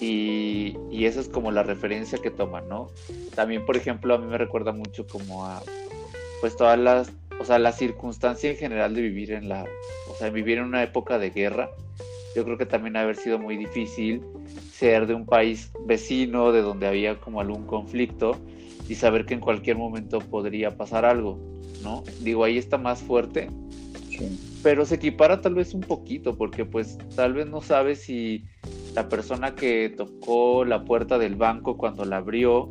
Y, 0.00 0.76
y, 0.90 1.06
esa 1.06 1.20
es 1.20 1.28
como 1.28 1.50
la 1.50 1.62
referencia 1.62 2.18
que 2.18 2.30
toman, 2.30 2.68
¿no? 2.68 2.90
También, 3.34 3.64
por 3.64 3.76
ejemplo, 3.76 4.14
a 4.14 4.18
mí 4.18 4.26
me 4.26 4.38
recuerda 4.38 4.72
mucho 4.72 5.06
como 5.06 5.46
a, 5.46 5.62
pues 6.40 6.56
todas 6.56 6.78
las, 6.78 7.12
o 7.40 7.44
sea, 7.44 7.58
la 7.58 7.72
circunstancia 7.72 8.50
en 8.50 8.56
general 8.56 8.94
de 8.94 9.02
vivir 9.02 9.32
en 9.32 9.48
la, 9.48 9.64
o 10.10 10.14
sea, 10.14 10.30
vivir 10.30 10.58
en 10.58 10.64
una 10.64 10.82
época 10.82 11.18
de 11.18 11.30
guerra. 11.30 11.70
Yo 12.34 12.44
creo 12.44 12.58
que 12.58 12.66
también 12.66 12.96
ha 12.96 13.02
haber 13.02 13.16
sido 13.16 13.38
muy 13.38 13.56
difícil 13.56 14.22
ser 14.72 15.06
de 15.06 15.14
un 15.14 15.24
país 15.24 15.70
vecino, 15.86 16.52
de 16.52 16.60
donde 16.60 16.86
había 16.86 17.18
como 17.18 17.40
algún 17.40 17.66
conflicto, 17.66 18.38
y 18.88 18.94
saber 18.94 19.24
que 19.24 19.34
en 19.34 19.40
cualquier 19.40 19.78
momento 19.78 20.18
podría 20.18 20.76
pasar 20.76 21.06
algo, 21.06 21.38
¿no? 21.82 22.04
Digo, 22.20 22.44
ahí 22.44 22.58
está 22.58 22.76
más 22.76 23.02
fuerte, 23.02 23.48
pero 24.62 24.84
se 24.84 24.96
equipara 24.96 25.40
tal 25.40 25.54
vez 25.54 25.72
un 25.72 25.80
poquito, 25.80 26.36
porque 26.36 26.64
pues 26.64 26.98
tal 27.14 27.32
vez 27.32 27.46
no 27.46 27.62
sabes 27.62 28.02
si 28.02 28.44
la 28.96 29.10
persona 29.10 29.54
que 29.54 29.92
tocó 29.94 30.64
la 30.64 30.82
puerta 30.86 31.18
del 31.18 31.36
banco 31.36 31.76
cuando 31.76 32.06
la 32.06 32.16
abrió 32.16 32.66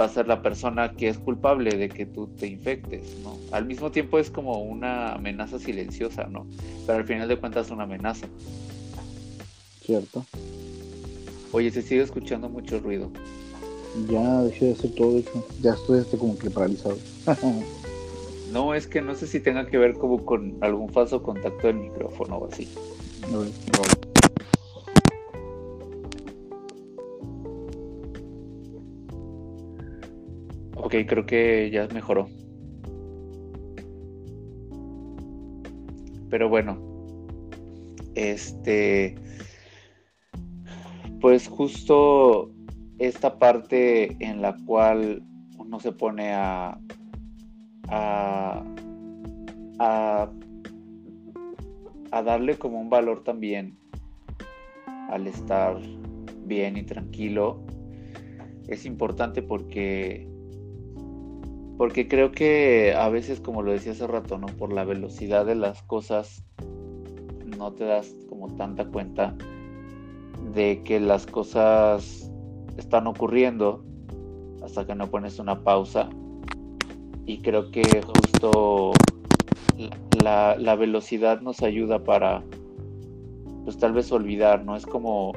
va 0.00 0.04
a 0.04 0.08
ser 0.08 0.28
la 0.28 0.40
persona 0.40 0.92
que 0.92 1.08
es 1.08 1.18
culpable 1.18 1.76
de 1.76 1.88
que 1.88 2.06
tú 2.06 2.28
te 2.28 2.46
infectes, 2.46 3.16
¿no? 3.24 3.36
Al 3.50 3.66
mismo 3.66 3.90
tiempo 3.90 4.20
es 4.20 4.30
como 4.30 4.62
una 4.62 5.14
amenaza 5.14 5.58
silenciosa, 5.58 6.28
¿no? 6.30 6.46
Pero 6.86 6.98
al 6.98 7.04
final 7.04 7.26
de 7.26 7.36
cuentas 7.36 7.66
es 7.66 7.72
una 7.72 7.82
amenaza. 7.82 8.28
Cierto. 9.84 10.24
Oye, 11.50 11.72
se 11.72 11.82
sigue 11.82 12.02
escuchando 12.02 12.48
mucho 12.48 12.78
ruido. 12.78 13.10
Ya 14.08 14.42
dejé 14.42 14.66
de 14.66 14.72
hacer 14.72 14.94
todo 14.94 15.18
eso. 15.18 15.46
Ya 15.62 15.72
estoy 15.72 15.98
este 15.98 16.16
como 16.16 16.38
que 16.38 16.48
paralizado. 16.48 16.96
no, 18.52 18.72
es 18.72 18.86
que 18.86 19.02
no 19.02 19.16
sé 19.16 19.26
si 19.26 19.40
tenga 19.40 19.66
que 19.66 19.78
ver 19.78 19.94
como 19.94 20.24
con 20.24 20.58
algún 20.60 20.90
falso 20.90 21.24
contacto 21.24 21.66
del 21.66 21.76
micrófono 21.76 22.36
o 22.36 22.48
así. 22.52 22.68
No, 23.32 23.40
Ok, 23.40 24.15
creo 31.04 31.26
que 31.26 31.70
ya 31.70 31.86
mejoró. 31.88 32.28
Pero 36.30 36.48
bueno, 36.48 36.78
este, 38.14 39.14
pues 41.20 41.48
justo 41.48 42.50
esta 42.98 43.38
parte 43.38 44.16
en 44.24 44.40
la 44.40 44.56
cual 44.64 45.22
uno 45.58 45.80
se 45.80 45.92
pone 45.92 46.32
a, 46.32 46.78
a, 47.88 48.64
a, 49.78 50.30
darle 52.22 52.56
como 52.56 52.80
un 52.80 52.88
valor 52.88 53.22
también 53.22 53.76
al 55.10 55.26
estar 55.26 55.78
bien 56.44 56.76
y 56.76 56.84
tranquilo 56.84 57.62
es 58.68 58.86
importante 58.86 59.42
porque 59.42 60.28
porque 61.78 62.08
creo 62.08 62.32
que 62.32 62.94
a 62.96 63.08
veces 63.08 63.40
como 63.40 63.62
lo 63.62 63.72
decía 63.72 63.92
hace 63.92 64.06
rato 64.06 64.38
no 64.38 64.46
por 64.46 64.72
la 64.72 64.84
velocidad 64.84 65.44
de 65.44 65.54
las 65.54 65.82
cosas 65.82 66.44
no 67.58 67.72
te 67.72 67.84
das 67.84 68.14
como 68.28 68.54
tanta 68.56 68.86
cuenta 68.86 69.36
de 70.54 70.82
que 70.84 71.00
las 71.00 71.26
cosas 71.26 72.30
están 72.76 73.06
ocurriendo 73.06 73.84
hasta 74.62 74.86
que 74.86 74.94
no 74.94 75.08
pones 75.08 75.38
una 75.38 75.62
pausa. 75.62 76.08
Y 77.24 77.38
creo 77.38 77.70
que 77.70 77.82
justo 78.02 78.92
la, 80.22 80.56
la 80.58 80.76
velocidad 80.76 81.40
nos 81.40 81.62
ayuda 81.62 82.04
para, 82.04 82.42
pues 83.64 83.78
tal 83.78 83.92
vez 83.92 84.12
olvidar, 84.12 84.64
¿no? 84.64 84.76
Es 84.76 84.86
como 84.86 85.32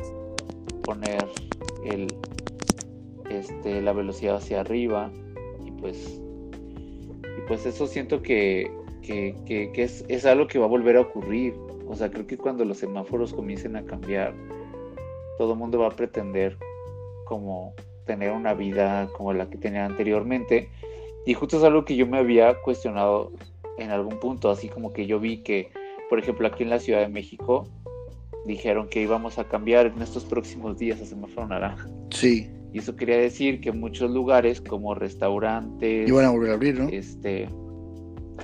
poner 0.83 1.27
el, 1.83 2.07
este, 3.29 3.81
la 3.81 3.93
velocidad 3.93 4.37
hacia 4.37 4.61
arriba 4.61 5.11
y 5.65 5.71
pues, 5.71 6.21
pues 7.49 7.65
eso 7.65 7.87
siento 7.87 8.21
que, 8.21 8.71
que, 9.01 9.35
que, 9.73 9.83
es, 9.83 10.05
es 10.07 10.25
algo 10.27 10.47
que 10.47 10.59
va 10.59 10.65
a 10.65 10.69
volver 10.69 10.95
a 10.97 11.01
ocurrir. 11.01 11.55
O 11.87 11.95
sea, 11.95 12.11
creo 12.11 12.27
que 12.27 12.37
cuando 12.37 12.63
los 12.63 12.77
semáforos 12.77 13.33
comiencen 13.33 13.75
a 13.75 13.83
cambiar, 13.83 14.35
todo 15.39 15.53
el 15.53 15.59
mundo 15.59 15.79
va 15.79 15.87
a 15.87 15.95
pretender 15.95 16.55
como 17.25 17.73
tener 18.05 18.31
una 18.31 18.53
vida 18.53 19.09
como 19.17 19.33
la 19.33 19.49
que 19.49 19.57
tenía 19.57 19.85
anteriormente. 19.85 20.69
Y 21.25 21.33
justo 21.33 21.57
es 21.57 21.63
algo 21.63 21.85
que 21.85 21.95
yo 21.95 22.05
me 22.05 22.19
había 22.19 22.53
cuestionado 22.61 23.31
en 23.79 23.89
algún 23.89 24.19
punto, 24.19 24.51
así 24.51 24.69
como 24.69 24.93
que 24.93 25.07
yo 25.07 25.19
vi 25.19 25.41
que, 25.41 25.71
por 26.07 26.19
ejemplo, 26.19 26.47
aquí 26.47 26.61
en 26.61 26.69
la 26.69 26.79
Ciudad 26.79 26.99
de 26.99 27.09
México 27.09 27.67
dijeron 28.45 28.87
que 28.89 29.01
íbamos 29.01 29.39
a 29.39 29.45
cambiar 29.45 29.87
en 29.87 30.01
estos 30.03 30.23
próximos 30.23 30.77
días 30.77 31.01
a 31.01 31.05
semáforo 31.05 31.47
naranja. 31.47 31.89
Sí. 32.11 32.47
Y 32.73 32.79
eso 32.79 32.95
quería 32.95 33.17
decir 33.17 33.61
que 33.61 33.71
muchos 33.71 34.11
lugares 34.11 34.61
como 34.61 34.93
restaurantes... 34.93 36.07
Iban 36.07 36.25
a 36.25 36.29
volver 36.29 36.51
a 36.51 36.53
abrir, 36.53 36.79
¿no? 36.79 36.89
Este, 36.89 37.49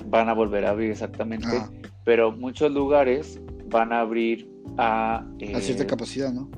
van 0.07 0.29
a 0.29 0.33
volver 0.33 0.65
a 0.65 0.71
abrir 0.71 0.91
exactamente. 0.91 1.47
Ah. 1.51 1.69
Pero 2.03 2.31
muchos 2.31 2.71
lugares 2.71 3.39
van 3.67 3.93
a 3.93 4.01
abrir 4.01 4.49
a... 4.77 5.25
a 5.53 5.61
cierta 5.61 5.83
eh, 5.83 5.87
capacidad, 5.87 6.33
¿no? 6.33 6.49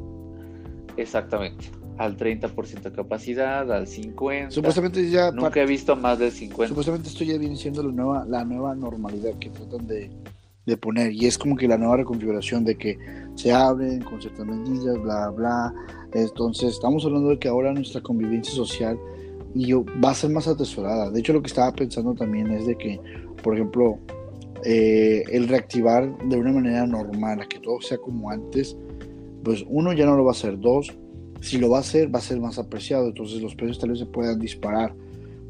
Exactamente 0.95 1.71
al 1.97 2.15
30% 2.15 2.81
de 2.81 2.91
capacidad, 2.91 3.71
al 3.71 3.87
50%. 3.87 4.51
Supuestamente 4.51 5.09
ya... 5.09 5.31
Nunca 5.31 5.61
he 5.61 5.65
visto 5.65 5.95
más 5.95 6.19
del 6.19 6.31
50%. 6.31 6.67
Supuestamente 6.67 7.09
esto 7.09 7.23
ya 7.23 7.37
viene 7.37 7.55
siendo 7.55 7.83
la 7.83 7.91
nueva, 7.91 8.25
la 8.25 8.45
nueva 8.45 8.75
normalidad 8.75 9.33
que 9.39 9.49
tratan 9.49 9.87
de, 9.87 10.11
de 10.67 10.75
poner 10.75 11.13
y 11.13 11.25
es 11.25 11.37
como 11.37 11.55
que 11.55 11.67
la 11.67 11.77
nueva 11.77 11.97
reconfiguración 11.97 12.65
de 12.65 12.77
que 12.77 12.99
se 13.35 13.53
abren 13.53 14.01
con 14.01 14.21
ciertas 14.21 14.45
medidas, 14.45 15.01
bla, 15.01 15.29
bla. 15.29 15.73
Entonces 16.13 16.73
estamos 16.73 17.05
hablando 17.05 17.29
de 17.29 17.39
que 17.39 17.47
ahora 17.47 17.73
nuestra 17.73 18.01
convivencia 18.01 18.53
social 18.53 18.99
y 19.55 19.71
va 19.71 20.11
a 20.11 20.13
ser 20.13 20.29
más 20.29 20.47
atesorada. 20.47 21.09
De 21.09 21.21
hecho 21.21 21.31
lo 21.31 21.41
que 21.41 21.47
estaba 21.47 21.71
pensando 21.71 22.13
también 22.13 22.51
es 22.51 22.67
de 22.67 22.77
que, 22.77 22.99
por 23.41 23.55
ejemplo, 23.55 23.97
eh, 24.65 25.23
el 25.31 25.47
reactivar 25.47 26.17
de 26.27 26.35
una 26.35 26.51
manera 26.51 26.85
normal, 26.85 27.41
a 27.41 27.47
que 27.47 27.59
todo 27.59 27.79
sea 27.79 27.97
como 27.97 28.29
antes, 28.29 28.75
pues 29.45 29.63
uno 29.69 29.93
ya 29.93 30.05
no 30.05 30.17
lo 30.17 30.25
va 30.25 30.31
a 30.31 30.33
hacer, 30.33 30.59
dos, 30.59 30.93
si 31.39 31.59
lo 31.59 31.69
va 31.69 31.77
a 31.77 31.81
hacer, 31.81 32.13
va 32.13 32.19
a 32.19 32.21
ser 32.21 32.41
más 32.41 32.59
apreciado, 32.59 33.07
entonces 33.07 33.41
los 33.41 33.55
precios 33.55 33.79
tal 33.79 33.91
vez 33.91 33.99
se 33.99 34.05
puedan 34.05 34.37
disparar. 34.37 34.93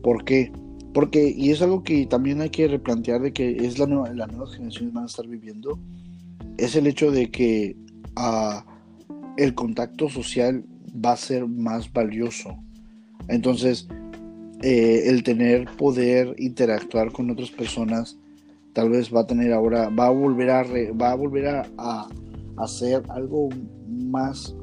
¿Por 0.04 0.24
qué? 0.26 0.52
Porque, 0.98 1.30
y 1.30 1.52
es 1.52 1.62
algo 1.62 1.84
que 1.84 2.08
también 2.08 2.42
hay 2.42 2.50
que 2.50 2.68
replantear 2.68 3.22
de 3.22 3.32
que 3.32 3.56
es 3.56 3.78
la 3.78 3.86
nueva, 3.86 4.12
las 4.16 4.32
nuevas 4.32 4.56
generaciones 4.56 4.94
van 4.96 5.04
a 5.04 5.06
estar 5.06 5.28
viviendo, 5.28 5.78
es 6.58 6.76
el 6.76 6.88
hecho 6.88 7.12
de 7.12 7.30
que 7.30 7.78
uh, 8.18 8.68
el 9.38 9.54
contacto 9.54 10.10
social 10.10 10.66
va 11.06 11.12
a 11.12 11.18
ser 11.18 11.48
más 11.48 11.94
valioso. 11.94 12.58
Entonces, 13.28 13.88
eh, 14.64 15.04
el 15.06 15.22
tener 15.22 15.70
poder 15.78 16.34
interactuar 16.40 17.12
con 17.12 17.30
otras 17.30 17.52
personas, 17.52 18.18
tal 18.74 18.90
vez 18.90 19.14
va 19.14 19.20
a 19.20 19.28
tener 19.28 19.54
ahora, 19.54 19.90
va 19.90 20.08
a 20.08 20.10
volver 20.10 20.50
a, 20.50 20.64
va 20.64 21.12
a, 21.12 21.16
volver 21.16 21.46
a 21.78 22.08
hacer 22.58 23.04
algo 23.10 23.50
más 23.88 24.56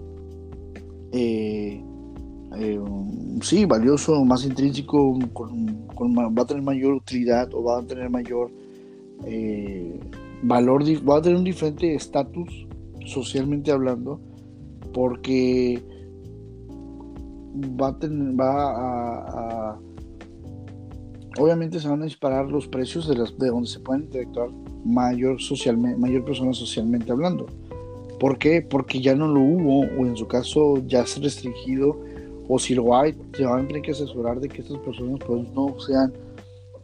eh, 1.13 1.81
eh, 2.59 2.81
sí, 3.43 3.65
valioso, 3.65 4.25
más 4.25 4.45
intrínseco, 4.45 5.19
va 5.19 6.43
a 6.43 6.47
tener 6.47 6.63
mayor 6.63 6.95
utilidad 6.95 7.53
o 7.55 7.63
va 7.63 7.79
a 7.79 7.83
tener 7.83 8.11
mayor 8.11 8.51
eh, 9.27 10.01
valor, 10.43 10.83
va 11.09 11.19
a 11.19 11.23
tener 11.23 11.39
un 11.39 11.45
diferente 11.45 11.95
estatus 11.95 12.67
socialmente 13.07 13.71
hablando, 13.71 14.21
porque 14.93 15.83
va 17.81 17.89
a, 17.89 19.79
obviamente 21.39 21.79
se 21.81 21.89
van 21.89 22.03
a 22.03 22.05
disparar 22.05 22.51
los 22.51 22.67
precios 22.67 23.09
de, 23.09 23.47
donde 23.49 23.69
se 23.69 23.81
pueden 23.81 24.05
interactuar 24.05 24.51
mayor, 24.85 25.41
socialmente, 25.41 25.99
mayor 25.99 26.25
personas 26.25 26.57
socialmente 26.57 27.11
hablando. 27.13 27.47
¿Por 28.21 28.39
qué? 28.39 28.63
Porque 28.63 29.01
ya 29.01 29.15
no 29.15 29.29
lo 29.29 29.41
hubo, 29.41 29.81
o 29.81 30.07
en 30.07 30.17
su 30.17 30.27
caso 30.27 30.79
ya 30.87 31.01
ha 31.01 31.05
restringido, 31.21 31.99
o 32.49 32.59
si 32.59 32.75
lo 32.75 32.97
hay, 32.97 33.15
se 33.37 33.45
van 33.45 33.65
a 33.65 33.67
tener 33.67 33.83
que 33.83 33.93
asesorar 33.93 34.41
de 34.41 34.49
que 34.49 34.63
estas 34.63 34.79
personas 34.79 35.21
pues 35.27 35.49
no 35.55 35.79
sean, 35.81 36.13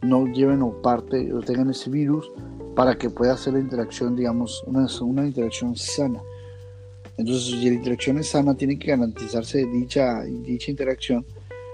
no 0.01 0.25
lleven 0.27 0.61
o 0.61 0.81
parte, 0.81 1.31
o 1.33 1.39
tengan 1.41 1.69
ese 1.69 1.89
virus, 1.89 2.31
para 2.75 2.97
que 2.97 3.09
pueda 3.09 3.33
hacer 3.33 3.53
la 3.53 3.59
interacción, 3.59 4.15
digamos, 4.15 4.63
una, 4.65 4.87
una 5.01 5.27
interacción 5.27 5.75
sana. 5.75 6.21
Entonces, 7.17 7.45
si 7.45 7.69
la 7.69 7.75
interacción 7.75 8.17
es 8.17 8.29
sana, 8.29 8.55
tiene 8.55 8.79
que 8.79 8.87
garantizarse 8.87 9.65
dicha, 9.65 10.23
dicha 10.23 10.71
interacción 10.71 11.25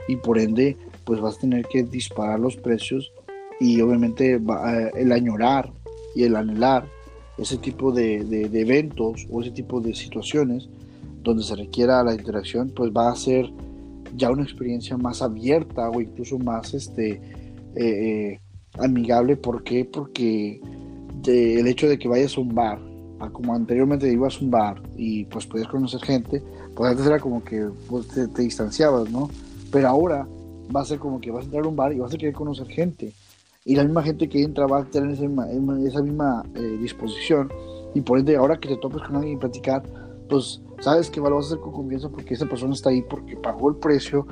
y 0.08 0.15
por 0.15 0.38
ende, 0.39 0.76
pues 1.06 1.21
vas 1.21 1.38
a 1.38 1.41
tener 1.41 1.65
que 1.65 1.84
disparar 1.84 2.39
los 2.39 2.56
precios 2.56 3.13
y 3.60 3.80
obviamente 3.82 4.38
va, 4.38 4.89
el 4.89 5.12
añorar 5.12 5.71
y 6.15 6.23
el 6.23 6.36
anhelar 6.36 6.89
ese 7.38 7.58
tipo 7.58 7.91
de, 7.91 8.23
de, 8.23 8.60
eventos 8.60 9.28
o 9.30 9.41
ese 9.41 9.52
tipo 9.52 9.80
de 9.80 9.93
situaciones 9.93 10.67
donde 11.21 11.43
se 11.43 11.56
requiera 11.56 12.04
la 12.04 12.13
interacción, 12.13 12.71
pues 12.76 12.91
va 12.91 13.12
a 13.12 13.15
ser 13.15 13.50
ya 14.15 14.32
una 14.32 14.43
experiencia 14.43 14.98
más 14.98 15.22
abierta 15.22 15.89
o 15.89 16.02
incluso 16.02 16.38
más 16.39 16.74
este, 16.74 17.12
eh, 17.12 17.22
eh, 17.76 18.39
amigable. 18.80 19.36
¿Por 19.36 19.63
qué? 19.63 19.86
Porque 19.86 20.62
el 21.26 21.67
hecho 21.67 21.88
de 21.88 21.98
que 21.98 22.08
vayas 22.08 22.38
a 22.38 22.41
un 22.41 22.54
bar, 22.54 22.80
como 23.34 23.54
anteriormente 23.54 24.12
ibas 24.12 24.38
a 24.38 24.46
un 24.46 24.52
bar 24.52 24.82
y 24.96 25.26
pues 25.26 25.46
podías 25.46 25.67
conocer 25.67 26.02
gente, 26.02 26.41
pues 26.76 26.91
antes 26.91 27.06
era 27.06 27.20
como 27.20 27.43
que 27.43 27.70
pues, 27.89 28.08
te, 28.08 28.28
distanciabas, 28.41 29.10
¿no? 29.10 29.30
Pero 29.72 29.88
ahora 29.88 30.28
va 30.74 30.82
a 30.82 30.86
ser 30.86 31.00
como 31.00 31.20
que 31.20 31.32
vas 31.32 31.41
a 31.41 31.46
entrar 31.46 31.65
a 31.65 31.67
un 31.67 31.76
bar 31.76 31.93
y 31.93 32.00
vas 32.00 32.13
a 32.13 32.17
querer 32.17 32.34
conocer 32.34 32.67
gente. 32.67 33.13
Y 33.65 33.76
la 33.76 33.84
misma 33.84 34.04
gente 34.04 34.30
que 34.30 34.43
entra 34.43 34.65
va 34.65 34.80
a 34.80 34.86
tener 34.86 35.12
esa, 35.12 35.26
esa 35.26 36.02
misma 36.02 36.43
eh, 36.56 36.78
disposición. 36.80 37.50
Y 37.93 38.02
por 38.02 38.20
ende, 38.20 38.38
ahora 38.38 38.60
que 38.60 38.70
te 38.70 38.78
topes 38.78 39.02
con 39.02 39.17
alguien 39.17 39.38
y 39.38 39.39
platicar, 39.39 39.84
pues 40.30 40.62
sabes 40.80 41.10
que 41.10 41.20
lo 41.20 41.36
vas 41.36 41.46
a 41.46 41.48
hacer 41.50 41.60
con 41.60 41.72
confianza 41.72 42.10
porque 42.10 42.34
esa 42.34 42.46
persona 42.46 42.74
está 42.74 42.90
ahí 42.90 43.02
porque 43.02 43.36
pagó 43.38 43.70
el 43.70 43.76
precio, 43.78 44.28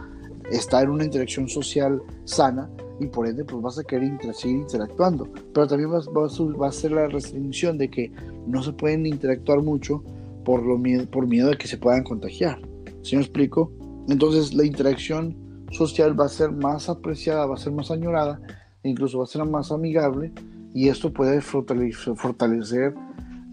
está 0.52 0.82
en 0.82 0.90
una 0.90 1.06
interacción 1.06 1.48
social 1.48 2.02
sana 2.26 2.70
y 3.00 3.08
por 3.08 3.28
ende 3.28 3.44
pues 3.44 3.62
vas 3.62 3.80
a 3.80 3.84
querer 3.84 4.12
seguir 4.34 4.58
interactuando. 4.58 5.28
Pero 5.54 5.68
también 5.68 5.92
va, 5.92 6.00
va, 6.00 6.68
a 6.68 6.72
ser 6.72 6.92
la 6.92 7.08
restricción 7.08 7.78
de 7.78 7.90
que 7.90 8.12
no 8.48 8.64
se 8.64 8.74
pueden 8.74 9.06
interactuar 9.06 9.62
mucho 9.62 10.04
por, 10.44 10.64
lo 10.64 10.80
por 11.08 11.28
miedo 11.28 11.50
de 11.50 11.58
que 11.58 11.68
se 11.68 11.78
puedan 11.78 12.04
contagiar. 12.04 12.60
¿Sí 13.02 13.16
me 13.16 13.22
explico? 13.22 13.72
Entonces 14.08 14.54
la 14.54 14.66
interacción 14.66 15.36
social 15.72 16.20
va 16.20 16.26
a 16.26 16.30
ser 16.30 16.52
más 16.52 16.90
apreciada, 16.90 17.46
va 17.46 17.56
a 17.56 17.58
ser 17.58 17.74
más 17.74 17.92
añorada, 17.92 18.40
incluso 18.84 19.18
va 19.18 19.26
a 19.26 19.28
ser 19.28 19.44
más 19.46 19.72
amigable 19.72 20.32
y 20.74 20.90
esto 20.90 21.12
puede 21.12 21.42
fortalecer 21.42 22.94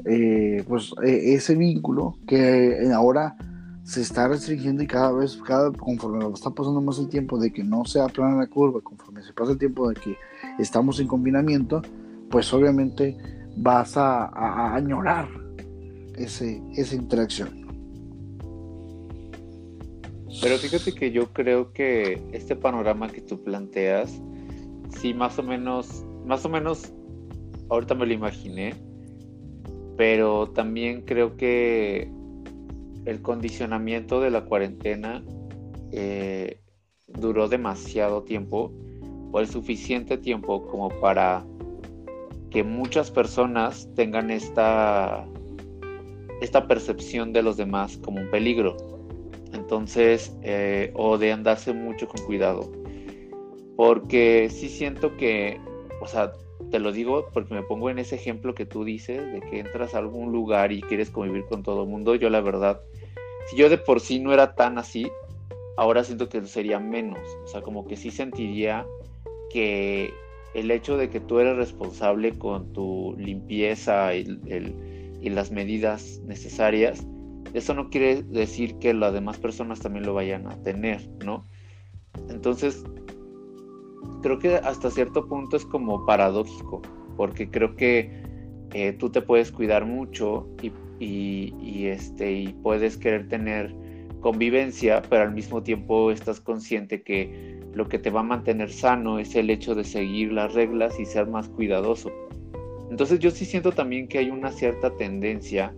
eh, 0.05 0.65
pues, 0.67 0.93
e, 1.05 1.35
ese 1.35 1.55
vínculo 1.55 2.17
que 2.27 2.91
ahora 2.95 3.37
se 3.85 4.01
está 4.01 4.29
restringiendo 4.29 4.83
y 4.83 4.87
cada 4.87 5.13
vez, 5.13 5.37
cada, 5.45 5.73
conforme 5.73 6.25
está 6.33 6.51
pasando 6.51 6.81
más 6.81 6.99
el 6.99 7.09
tiempo 7.09 7.39
de 7.39 7.53
que 7.53 7.65
no 7.65 7.85
sea 7.85 8.07
plana 8.07 8.37
la 8.37 8.47
curva, 8.47 8.81
conforme 8.81 9.23
se 9.23 9.33
pasa 9.33 9.53
el 9.53 9.59
tiempo 9.59 9.89
de 9.89 9.95
que 9.97 10.17
estamos 10.59 11.01
en 11.01 11.09
confinamiento, 11.09 11.83
pues 12.31 12.53
obviamente 12.53 13.17
vas 13.57 13.97
a, 13.97 14.27
a, 14.27 14.75
añorar 14.75 15.29
ese, 16.17 16.63
esa 16.77 16.95
interacción. 16.95 17.63
Pero 20.41 20.57
fíjate 20.57 20.93
que 20.93 21.11
yo 21.11 21.33
creo 21.33 21.73
que 21.73 22.23
este 22.33 22.57
panorama 22.57 23.09
que 23.09 23.21
tú 23.21 23.43
planteas, 23.43 24.21
sí, 25.01 25.13
más 25.13 25.39
o 25.39 25.43
menos, 25.43 26.05
más 26.25 26.45
o 26.45 26.49
menos, 26.49 26.93
ahorita 27.69 27.95
me 27.95 28.07
lo 28.07 28.13
imaginé, 28.15 28.75
pero 29.97 30.51
también 30.51 31.03
creo 31.03 31.37
que 31.37 32.11
el 33.05 33.23
condicionamiento 33.23 34.21
de 34.21 34.31
la 34.31 34.45
cuarentena 34.45 35.25
eh, 35.91 36.61
duró 37.07 37.49
demasiado 37.49 38.23
tiempo 38.23 38.73
o 39.33 39.41
el 39.41 39.47
suficiente 39.49 40.19
tiempo 40.19 40.67
como 40.67 40.89
para 41.01 41.45
que 42.51 42.63
muchas 42.63 43.11
personas 43.11 43.89
tengan 43.95 44.31
esta, 44.31 45.27
esta 46.41 46.69
percepción 46.69 47.33
de 47.33 47.43
los 47.43 47.57
demás 47.57 47.97
como 47.99 48.21
un 48.21 48.31
peligro. 48.31 48.77
Entonces, 49.53 50.37
eh, 50.43 50.93
o 50.95 51.17
de 51.19 51.33
andarse 51.33 51.73
mucho 51.73 52.07
con 52.07 52.25
cuidado. 52.27 52.71
Porque 53.77 54.49
sí 54.51 54.69
siento 54.69 55.17
que, 55.17 55.59
o 56.01 56.07
sea, 56.07 56.33
te 56.73 56.81
lo 56.81 56.91
digo 56.91 57.29
porque 57.33 57.55
me 57.55 57.63
pongo 57.63 57.89
en 57.91 58.01
ese 58.01 58.17
ejemplo 58.17 58.57
que 58.57 58.67
tú 58.67 58.83
dices, 58.83 59.33
de 59.33 59.41
que 59.41 59.61
entras 59.61 59.95
a 59.95 59.99
algún 59.99 60.33
lugar 60.33 60.73
y 60.73 60.81
quieres 60.81 61.11
convivir 61.11 61.45
con 61.45 61.63
todo 61.63 61.85
el 61.85 61.89
mundo. 61.89 62.17
Yo 62.17 62.29
la 62.31 62.41
verdad 62.41 62.81
si 63.47 63.57
yo 63.57 63.69
de 63.69 63.79
por 63.79 64.01
sí 64.01 64.21
no 64.21 64.33
era 64.33 64.55
tan 64.55 64.79
así, 64.79 65.11
ahora 65.77 66.05
siento 66.05 66.29
que 66.29 66.45
sería 66.47 66.79
menos. 66.79 67.21
O 67.45 67.47
sea, 67.47 67.63
como 67.63 67.87
que 67.87 67.97
sí 67.97 68.11
sentiría 68.11 68.87
que 69.51 70.13
el 70.55 70.71
hecho 70.71 70.97
de 70.97 71.11
que 71.11 71.21
tú 71.21 71.39
eres 71.39 71.57
responsable 71.57 72.33
con 72.39 72.73
tu 72.73 73.15
limpieza 73.19 74.15
y, 74.15 74.25
las 75.23 75.51
medidas 75.51 76.21
necesarias, 76.25 77.07
eso 77.55 77.75
no 77.75 77.91
quiere 77.91 78.23
decir 78.23 78.77
que 78.77 78.93
las 78.93 79.13
demás 79.13 79.39
personas 79.39 79.81
también 79.81 80.05
lo 80.05 80.15
vayan 80.15 80.47
a 80.47 80.61
tener, 80.63 81.09
¿no? 81.25 81.47
Entonces, 82.29 82.85
creo 84.23 84.39
que 84.39 84.57
hasta 84.57 84.91
cierto 84.91 85.27
punto 85.27 85.57
es 85.57 85.65
como 85.65 86.05
paradójico, 86.07 86.83
porque 87.17 87.51
creo 87.51 87.77
que 87.77 88.23
eh, 88.73 88.93
tú 88.93 89.11
te 89.11 89.23
puedes 89.23 89.53
cuidar 89.53 89.85
mucho 89.85 90.49
y 90.63 90.71
y, 91.05 91.87
este, 91.87 92.33
y 92.33 92.49
puedes 92.63 92.97
querer 92.97 93.29
tener 93.29 93.75
convivencia, 94.21 95.03
pero 95.09 95.23
al 95.23 95.33
mismo 95.33 95.63
tiempo 95.63 96.11
estás 96.11 96.41
consciente 96.41 97.03
que 97.03 97.61
lo 97.75 97.89
que 97.89 97.99
te 97.99 98.11
va 98.11 98.21
a 98.21 98.25
mantener 98.25 98.71
sano 98.71 99.19
es 99.19 99.35
el 99.35 99.51
hecho 99.51 99.75
de 99.75 99.85
seguir 99.85 100.33
las 100.33 100.55
reglas 100.55 101.01
y 101.01 101.07
ser 101.07 101.27
más 101.27 101.49
cuidadoso. 101.49 102.11
Entonces 102.91 103.19
yo 103.19 103.31
sí 103.31 103.45
siento 103.45 103.73
también 103.73 104.07
que 104.07 104.19
hay 104.19 104.31
una 104.31 104.53
cierta 104.53 104.91
tendencia, 104.97 105.75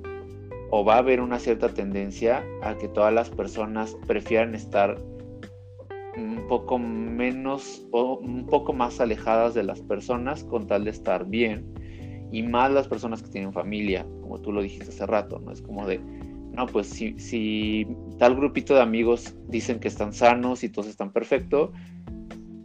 o 0.70 0.84
va 0.84 0.96
a 0.96 0.98
haber 0.98 1.20
una 1.20 1.38
cierta 1.38 1.68
tendencia 1.68 2.44
a 2.62 2.76
que 2.76 2.88
todas 2.88 3.14
las 3.14 3.30
personas 3.30 3.96
prefieran 4.06 4.54
estar 4.54 4.98
un 6.44 6.48
poco 6.48 6.78
menos 6.78 7.87
o 7.90 8.18
un 8.18 8.44
poco 8.46 8.74
más 8.74 9.00
alejadas 9.00 9.54
de 9.54 9.62
las 9.62 9.80
personas 9.80 10.44
con 10.44 10.66
tal 10.66 10.85
de 10.85 10.90
estar 10.90 11.26
bien 11.26 11.64
y 12.30 12.42
más 12.42 12.70
las 12.70 12.87
personas 12.87 13.22
que 13.22 13.30
tienen 13.30 13.52
familia, 13.52 14.07
como 14.20 14.38
tú 14.40 14.52
lo 14.52 14.61
dijiste 14.61 14.90
hace 14.90 15.07
rato, 15.07 15.38
¿no? 15.38 15.52
Es 15.52 15.62
como 15.62 15.87
de, 15.87 16.00
no, 16.52 16.66
pues 16.66 16.88
si, 16.88 17.18
si 17.18 17.87
tal 18.18 18.37
grupito 18.37 18.74
de 18.74 18.83
amigos 18.83 19.35
dicen 19.48 19.80
que 19.80 19.88
están 19.88 20.12
sanos 20.12 20.64
y 20.64 20.68
todos 20.68 20.88
están 20.88 21.12
perfectos, 21.12 21.70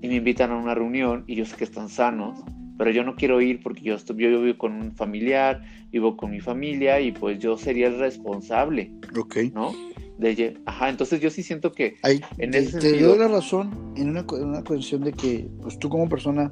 y 0.01 0.07
me 0.07 0.15
invitan 0.15 0.51
a 0.51 0.57
una 0.57 0.75
reunión 0.75 1.23
y 1.25 1.35
yo 1.35 1.45
sé 1.45 1.55
que 1.55 1.63
están 1.63 1.87
sanos, 1.87 2.37
pero 2.77 2.91
yo 2.91 3.03
no 3.03 3.15
quiero 3.15 3.41
ir 3.41 3.61
porque 3.61 3.81
yo, 3.81 3.95
estoy, 3.95 4.17
yo 4.17 4.41
vivo 4.41 4.57
con 4.57 4.73
un 4.73 4.91
familiar, 4.93 5.61
vivo 5.91 6.17
con 6.17 6.31
mi 6.31 6.41
familia 6.41 6.99
y 6.99 7.11
pues 7.13 7.39
yo 7.39 7.57
sería 7.57 7.87
el 7.87 7.99
responsable, 7.99 8.91
Ok. 9.17 9.37
¿no? 9.53 9.73
De, 10.19 10.57
ajá, 10.65 10.89
entonces 10.89 11.21
yo 11.21 11.29
sí 11.29 11.43
siento 11.43 11.71
que 11.71 11.95
en 12.03 12.53
ese 12.53 12.77
te, 12.77 13.01
doy 13.01 13.17
la 13.17 13.29
razón 13.29 13.93
en 13.95 14.09
una, 14.09 14.25
en 14.33 14.49
una 14.49 14.63
cuestión 14.65 15.01
de 15.01 15.13
que 15.13 15.49
pues 15.61 15.79
tú 15.79 15.87
como 15.87 16.09
persona, 16.09 16.51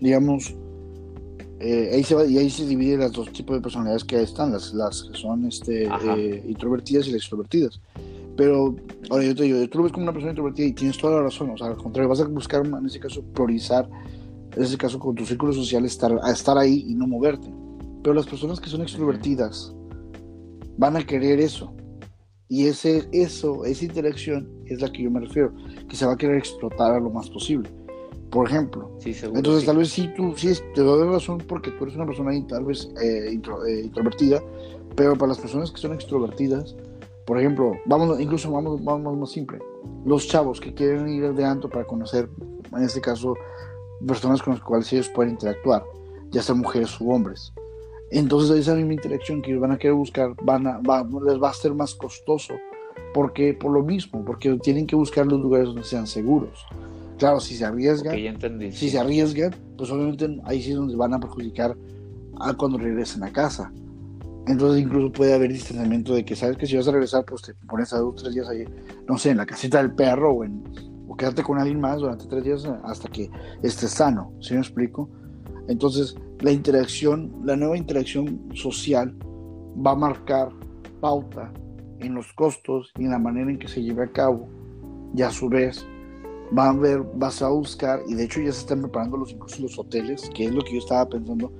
digamos, 0.00 0.54
eh, 1.58 1.90
ahí 1.94 2.04
se 2.04 2.14
va, 2.14 2.24
y 2.24 2.38
ahí 2.38 2.48
se 2.48 2.64
dividen 2.64 3.00
los 3.00 3.12
dos 3.12 3.32
tipos 3.32 3.56
de 3.56 3.60
personalidades 3.60 4.04
que 4.04 4.22
están, 4.22 4.52
las, 4.52 4.72
las 4.72 5.02
que 5.02 5.18
son 5.18 5.46
este, 5.46 5.86
eh, 5.86 6.44
introvertidas 6.46 7.08
y 7.08 7.10
las 7.10 7.22
extrovertidas. 7.22 7.80
Pero, 8.36 8.76
ahora 9.10 9.24
yo 9.24 9.34
te 9.34 9.42
digo, 9.42 9.68
tú 9.68 9.78
lo 9.78 9.84
ves 9.84 9.92
como 9.92 10.04
una 10.04 10.12
persona 10.12 10.30
introvertida 10.30 10.66
y 10.66 10.72
tienes 10.72 10.96
toda 10.96 11.16
la 11.16 11.22
razón, 11.22 11.50
o 11.50 11.58
sea, 11.58 11.66
al 11.66 11.76
contrario, 11.76 12.08
vas 12.08 12.20
a 12.20 12.24
buscar 12.28 12.64
en 12.64 12.86
ese 12.86 13.00
caso 13.00 13.24
priorizar, 13.34 13.90
en 14.54 14.62
ese 14.62 14.78
caso 14.78 15.00
con 15.00 15.16
tu 15.16 15.26
círculo 15.26 15.52
social, 15.52 15.84
estar, 15.84 16.16
a 16.22 16.30
estar 16.30 16.56
ahí 16.56 16.84
y 16.86 16.94
no 16.94 17.08
moverte. 17.08 17.52
Pero 18.04 18.14
las 18.14 18.26
personas 18.26 18.60
que 18.60 18.70
son 18.70 18.82
extrovertidas 18.82 19.74
van 20.76 20.96
a 20.96 21.04
querer 21.04 21.40
eso. 21.40 21.74
Y 22.48 22.66
ese, 22.66 23.08
eso, 23.12 23.64
esa 23.64 23.84
interacción 23.84 24.48
es 24.66 24.80
la 24.80 24.90
que 24.90 25.02
yo 25.02 25.10
me 25.10 25.20
refiero, 25.20 25.52
que 25.88 25.96
se 25.96 26.06
va 26.06 26.14
a 26.14 26.16
querer 26.16 26.36
explotar 26.36 26.92
a 26.92 27.00
lo 27.00 27.10
más 27.10 27.28
posible 27.28 27.68
por 28.30 28.46
ejemplo. 28.46 28.90
Entonces, 29.04 29.64
tal 29.64 29.78
vez 29.78 29.90
sí, 29.90 30.10
tú 30.16 30.34
sí 30.36 30.52
te 30.74 30.82
doy 30.82 31.08
razón 31.08 31.38
porque 31.38 31.70
tú 31.70 31.84
eres 31.84 31.96
una 31.96 32.06
persona 32.06 32.30
tal 32.46 32.64
vez 32.64 32.88
eh, 33.02 33.28
eh, 33.28 33.82
introvertida, 33.84 34.42
pero 34.96 35.16
para 35.16 35.28
las 35.28 35.38
personas 35.38 35.70
que 35.70 35.78
son 35.78 35.94
extrovertidas, 35.94 36.76
por 37.26 37.38
ejemplo, 37.38 37.72
vamos, 37.86 38.20
incluso 38.20 38.50
vamos, 38.50 38.82
vamos 38.82 39.16
más 39.16 39.30
simple, 39.30 39.58
los 40.04 40.26
chavos 40.28 40.60
que 40.60 40.74
quieren 40.74 41.08
ir 41.08 41.32
de 41.34 41.44
anto 41.44 41.68
para 41.68 41.86
conocer, 41.86 42.28
en 42.72 42.82
este 42.82 43.00
caso, 43.00 43.34
personas 44.06 44.42
con 44.42 44.54
las 44.54 44.62
cuales 44.62 44.92
ellos 44.92 45.08
pueden 45.10 45.32
interactuar, 45.32 45.84
ya 46.30 46.42
sean 46.42 46.58
mujeres 46.58 47.00
u 47.00 47.10
hombres. 47.10 47.52
Entonces, 48.10 48.58
esa 48.58 48.74
misma 48.74 48.94
interacción 48.94 49.42
que 49.42 49.56
van 49.56 49.72
a 49.72 49.78
querer 49.78 49.94
buscar, 49.94 50.34
van 50.42 50.66
a, 50.66 50.80
les 50.80 51.42
va 51.42 51.50
a 51.50 51.54
ser 51.54 51.74
más 51.74 51.94
costoso. 51.94 52.54
porque 53.14 53.54
Por 53.54 53.72
lo 53.72 53.82
mismo, 53.82 54.24
porque 54.24 54.56
tienen 54.62 54.86
que 54.86 54.96
buscar 54.96 55.26
los 55.26 55.40
lugares 55.40 55.66
donde 55.68 55.84
sean 55.84 56.06
seguros 56.06 56.64
Claro, 57.18 57.40
si 57.40 57.56
se 57.56 57.64
arriesgan, 57.64 58.14
Ok, 58.14 58.20
ya 58.20 58.30
entendí. 58.30 58.70
si 58.72 58.88
se 58.90 58.98
arriesgan, 58.98 59.54
pues 59.76 59.90
obviamente 59.90 60.40
ahí 60.44 60.62
sí 60.62 60.70
es 60.70 60.76
donde 60.76 60.94
van 60.94 61.12
a 61.14 61.18
perjudicar 61.20 61.76
a 62.40 62.54
cuando 62.54 62.78
regresen 62.78 63.24
a 63.24 63.32
casa. 63.32 63.72
Entonces 64.46 64.82
incluso 64.82 65.10
puede 65.12 65.34
haber 65.34 65.52
distanciamiento 65.52 66.14
de 66.14 66.24
que 66.24 66.36
sabes 66.36 66.56
que 66.56 66.66
si 66.66 66.76
vas 66.76 66.86
a 66.86 66.92
regresar, 66.92 67.24
pues 67.24 67.42
te 67.42 67.54
pones 67.66 67.92
a 67.92 67.98
dos 67.98 68.22
tres 68.22 68.34
días 68.34 68.48
ahí, 68.48 68.64
no 69.08 69.18
sé, 69.18 69.30
en 69.30 69.36
la 69.38 69.46
casita 69.46 69.78
del 69.78 69.92
perro 69.94 70.32
o, 70.32 70.44
en, 70.44 70.62
o 71.08 71.16
quédate 71.16 71.42
con 71.42 71.58
alguien 71.58 71.80
más 71.80 71.98
durante 72.00 72.26
tres 72.26 72.44
días 72.44 72.64
hasta 72.84 73.08
que 73.08 73.28
estés 73.62 73.90
sano, 73.90 74.32
¿sí 74.40 74.54
me 74.54 74.60
explico? 74.60 75.10
Entonces 75.66 76.14
la 76.40 76.52
interacción, 76.52 77.32
la 77.44 77.56
nueva 77.56 77.76
interacción 77.76 78.48
social 78.54 79.14
va 79.84 79.92
a 79.92 79.96
marcar 79.96 80.50
pauta 81.00 81.52
en 82.00 82.14
los 82.14 82.32
costos 82.32 82.92
y 82.98 83.04
en 83.04 83.10
la 83.10 83.18
manera 83.18 83.50
en 83.50 83.58
que 83.58 83.68
se 83.68 83.82
lleve 83.82 84.04
a 84.04 84.12
cabo 84.12 84.48
y 85.14 85.22
a 85.22 85.30
su 85.30 85.48
vez 85.48 85.84
va 86.56 86.70
a 86.70 86.72
ver, 86.72 87.02
vas 87.14 87.42
a 87.42 87.48
buscar 87.48 88.00
y 88.06 88.14
de 88.14 88.24
hecho 88.24 88.40
ya 88.40 88.52
se 88.52 88.60
están 88.60 88.80
preparando 88.82 89.16
los 89.16 89.32
incluso 89.32 89.62
los 89.62 89.78
hoteles, 89.78 90.30
que 90.34 90.44
es 90.46 90.54
lo 90.54 90.62
que 90.62 90.74
yo 90.74 90.78
estaba 90.78 91.08
pensando 91.08 91.52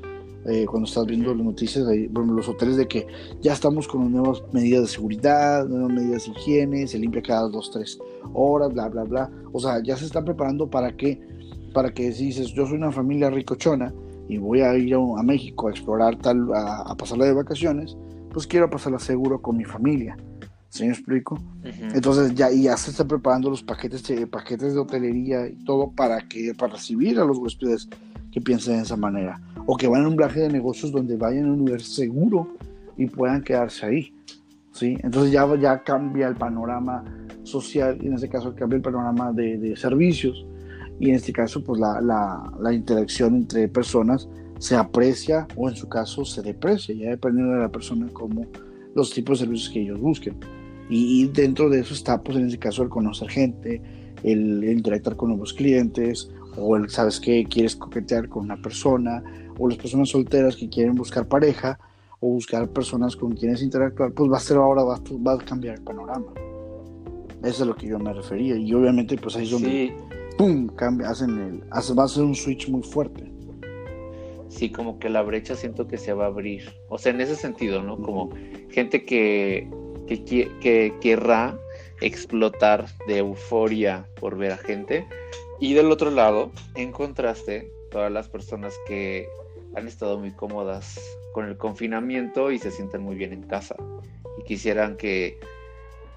eh, 0.46 0.64
cuando 0.66 0.88
estás 0.88 1.04
viendo 1.06 1.34
las 1.34 1.44
noticias, 1.44 1.86
ahí, 1.86 2.08
los 2.08 2.48
hoteles 2.48 2.76
de 2.76 2.86
que 2.86 3.06
ya 3.42 3.52
estamos 3.52 3.88
con 3.88 4.10
nuevas 4.10 4.42
medidas 4.52 4.82
de 4.82 4.88
seguridad, 4.88 5.66
nuevas 5.66 5.92
medidas 5.92 6.24
de 6.24 6.30
higiene, 6.30 6.86
se 6.86 6.98
limpia 6.98 7.20
cada 7.20 7.48
dos, 7.48 7.70
tres 7.70 7.98
horas, 8.32 8.72
bla, 8.72 8.88
bla, 8.88 9.04
bla. 9.04 9.30
O 9.52 9.60
sea, 9.60 9.82
ya 9.82 9.96
se 9.96 10.06
están 10.06 10.24
preparando 10.24 10.70
para 10.70 10.96
que, 10.96 11.20
para 11.74 11.92
que 11.92 12.12
si 12.12 12.26
dices, 12.26 12.52
yo 12.54 12.66
soy 12.66 12.76
una 12.76 12.92
familia 12.92 13.28
ricochona 13.28 13.92
y 14.28 14.36
voy 14.38 14.60
a 14.60 14.76
ir 14.76 14.94
a, 14.94 14.98
a 14.98 15.22
México 15.22 15.68
a 15.68 15.70
explorar 15.70 16.16
tal, 16.16 16.52
a, 16.54 16.82
a, 16.82 16.94
pasarla 16.96 17.24
de 17.24 17.32
vacaciones, 17.32 17.96
pues 18.32 18.46
quiero 18.46 18.68
pasarla 18.68 18.98
seguro 18.98 19.40
con 19.40 19.56
mi 19.56 19.64
familia. 19.64 20.16
¿Sí 20.68 20.84
me 20.84 20.90
explico? 20.90 21.34
Uh 21.34 21.66
-huh. 21.66 21.94
Entonces 21.94 22.34
ya, 22.34 22.50
ya 22.50 22.76
se 22.76 22.90
están 22.90 23.08
preparando 23.08 23.48
los 23.48 23.62
paquetes, 23.62 24.02
paquetes 24.30 24.74
de 24.74 24.80
hotelería 24.80 25.48
y 25.48 25.64
todo 25.64 25.90
para 25.90 26.20
que 26.28 26.52
para 26.54 26.74
recibir 26.74 27.18
a 27.18 27.24
los 27.24 27.38
huéspedes 27.38 27.88
que 28.30 28.40
piensen 28.40 28.76
de 28.76 28.82
esa 28.82 28.96
manera 28.96 29.40
o 29.64 29.76
que 29.76 29.88
vayan 29.88 30.06
a 30.06 30.08
un 30.08 30.16
viaje 30.16 30.40
de 30.40 30.50
negocios 30.50 30.92
donde 30.92 31.16
vayan 31.16 31.46
a 31.46 31.52
un 31.52 31.58
lugar 31.58 31.80
seguro 31.80 32.48
y 32.98 33.06
puedan 33.06 33.42
quedarse 33.42 33.86
ahí. 33.86 34.14
¿sí? 34.72 34.98
Entonces 35.02 35.32
ya, 35.32 35.46
ya 35.56 35.82
cambia 35.82 36.28
el 36.28 36.36
panorama 36.36 37.02
social 37.44 37.98
y 38.02 38.06
en 38.08 38.14
este 38.14 38.28
caso 38.28 38.54
cambia 38.54 38.76
el 38.76 38.82
panorama 38.82 39.32
de, 39.32 39.56
de 39.56 39.74
servicios 39.74 40.44
y 41.00 41.10
en 41.10 41.16
este 41.16 41.32
caso 41.32 41.62
pues 41.62 41.80
la, 41.80 42.00
la, 42.00 42.52
la, 42.60 42.72
interacción 42.72 43.36
entre 43.36 43.68
personas 43.68 44.28
se 44.58 44.74
aprecia 44.74 45.46
o 45.56 45.68
en 45.68 45.76
su 45.76 45.88
caso 45.88 46.24
se 46.24 46.42
deprecia, 46.42 46.94
ya 46.94 47.10
dependiendo 47.10 47.54
de 47.54 47.60
la 47.60 47.70
persona 47.70 48.08
como 48.12 48.46
los 48.94 49.12
tipos 49.12 49.38
de 49.38 49.46
servicios 49.46 49.70
que 49.70 49.82
ellos 49.82 50.00
busquen. 50.00 50.36
Y, 50.90 51.22
y 51.22 51.28
dentro 51.28 51.68
de 51.68 51.80
eso 51.80 51.94
está 51.94 52.22
pues 52.22 52.36
en 52.38 52.46
este 52.46 52.58
caso 52.58 52.82
el 52.82 52.88
conocer 52.88 53.28
gente, 53.28 53.80
el, 54.22 54.64
el 54.64 54.78
interactuar 54.78 55.16
con 55.16 55.28
nuevos 55.28 55.52
clientes, 55.52 56.30
o 56.56 56.76
el, 56.76 56.88
sabes 56.90 57.20
que 57.20 57.44
quieres 57.44 57.76
coquetear 57.76 58.28
con 58.28 58.44
una 58.44 58.60
persona, 58.60 59.22
o 59.58 59.68
las 59.68 59.78
personas 59.78 60.08
solteras 60.08 60.56
que 60.56 60.68
quieren 60.68 60.94
buscar 60.94 61.28
pareja, 61.28 61.78
o 62.20 62.30
buscar 62.30 62.68
personas 62.70 63.14
con 63.14 63.32
quienes 63.32 63.62
interactuar, 63.62 64.12
pues 64.12 64.30
va 64.30 64.38
a 64.38 64.40
ser 64.40 64.56
ahora, 64.56 64.82
va, 64.82 65.00
va 65.26 65.34
a 65.34 65.38
cambiar 65.38 65.76
el 65.76 65.84
panorama. 65.84 66.26
Eso 67.42 67.48
es 67.48 67.60
a 67.60 67.64
lo 67.64 67.76
que 67.76 67.86
yo 67.86 67.98
me 67.98 68.12
refería. 68.12 68.56
Y 68.56 68.74
obviamente, 68.74 69.16
pues 69.16 69.36
ahí 69.36 69.44
es 69.44 69.50
donde, 69.52 69.68
sí. 69.68 69.92
¡Pum!, 70.38 70.68
cambia, 70.68 71.10
hacen 71.10 71.38
el, 71.38 71.62
va 71.98 72.04
a 72.04 72.08
ser 72.08 72.22
un 72.22 72.34
switch 72.34 72.68
muy 72.68 72.82
fuerte. 72.82 73.30
Sí, 74.48 74.70
como 74.70 74.98
que 74.98 75.10
la 75.10 75.20
brecha 75.20 75.54
siento 75.54 75.86
que 75.86 75.98
se 75.98 76.14
va 76.14 76.24
a 76.24 76.28
abrir. 76.28 76.72
O 76.88 76.96
sea, 76.96 77.12
en 77.12 77.20
ese 77.20 77.36
sentido, 77.36 77.82
¿no? 77.82 78.00
Como 78.00 78.30
gente 78.70 79.04
que, 79.04 79.68
que, 80.06 80.24
que 80.24 80.94
querrá 81.00 81.58
explotar 82.00 82.86
de 83.06 83.18
euforia 83.18 84.08
por 84.18 84.38
ver 84.38 84.52
a 84.52 84.56
gente, 84.56 85.06
y 85.60 85.74
del 85.74 85.90
otro 85.90 86.10
lado, 86.10 86.52
en 86.76 86.92
contraste, 86.92 87.70
todas 87.90 88.12
las 88.12 88.28
personas 88.28 88.74
que 88.86 89.28
han 89.74 89.88
estado 89.88 90.18
muy 90.18 90.30
cómodas 90.30 91.00
con 91.32 91.46
el 91.46 91.56
confinamiento 91.56 92.50
y 92.50 92.58
se 92.58 92.70
sienten 92.70 93.02
muy 93.02 93.16
bien 93.16 93.32
en 93.32 93.42
casa 93.42 93.76
y 94.38 94.44
quisieran 94.44 94.96
que 94.96 95.38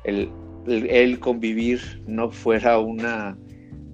el, 0.04 0.32
el 0.68 1.20
convivir 1.20 2.04
no 2.08 2.32
fuera 2.32 2.80
una, 2.80 3.38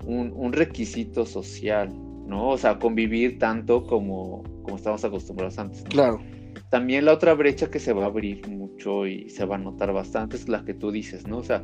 un, 0.07 0.33
un, 0.35 0.53
requisito 0.53 1.25
social, 1.25 1.93
¿no? 2.25 2.49
O 2.49 2.57
sea, 2.57 2.79
convivir 2.79 3.39
tanto 3.39 3.83
como, 3.83 4.43
como 4.63 4.77
estamos 4.77 5.03
acostumbrados 5.03 5.59
antes. 5.59 5.83
¿no? 5.83 5.89
Claro. 5.89 6.21
También 6.69 7.05
la 7.05 7.13
otra 7.13 7.33
brecha 7.33 7.69
que 7.69 7.79
se 7.79 7.93
va 7.93 8.03
a 8.03 8.07
abrir 8.07 8.47
mucho 8.47 9.05
y 9.05 9.29
se 9.29 9.45
va 9.45 9.55
a 9.55 9.59
notar 9.59 9.93
bastante 9.93 10.35
es 10.35 10.49
la 10.49 10.65
que 10.65 10.73
tú 10.73 10.91
dices, 10.91 11.27
¿no? 11.27 11.37
O 11.37 11.43
sea, 11.43 11.63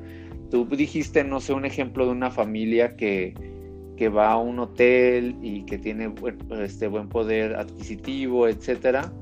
tú 0.52 0.66
dijiste, 0.66 1.24
no 1.24 1.40
sé, 1.40 1.54
un 1.54 1.66
ejemplo 1.66 2.06
de 2.06 2.12
una 2.12 2.32
familia 2.32 2.96
que 2.96 3.34
que 3.96 4.10
va 4.10 4.32
a 4.32 4.38
un 4.38 4.60
hotel 4.60 5.36
y 5.42 5.64
que 5.66 5.78
tiene 5.78 6.08
buen, 6.08 6.38
este, 6.62 6.88
buen 6.88 7.10
poder 7.10 7.56
adquisitivo, 7.56 8.48
etcétera, 8.48 9.14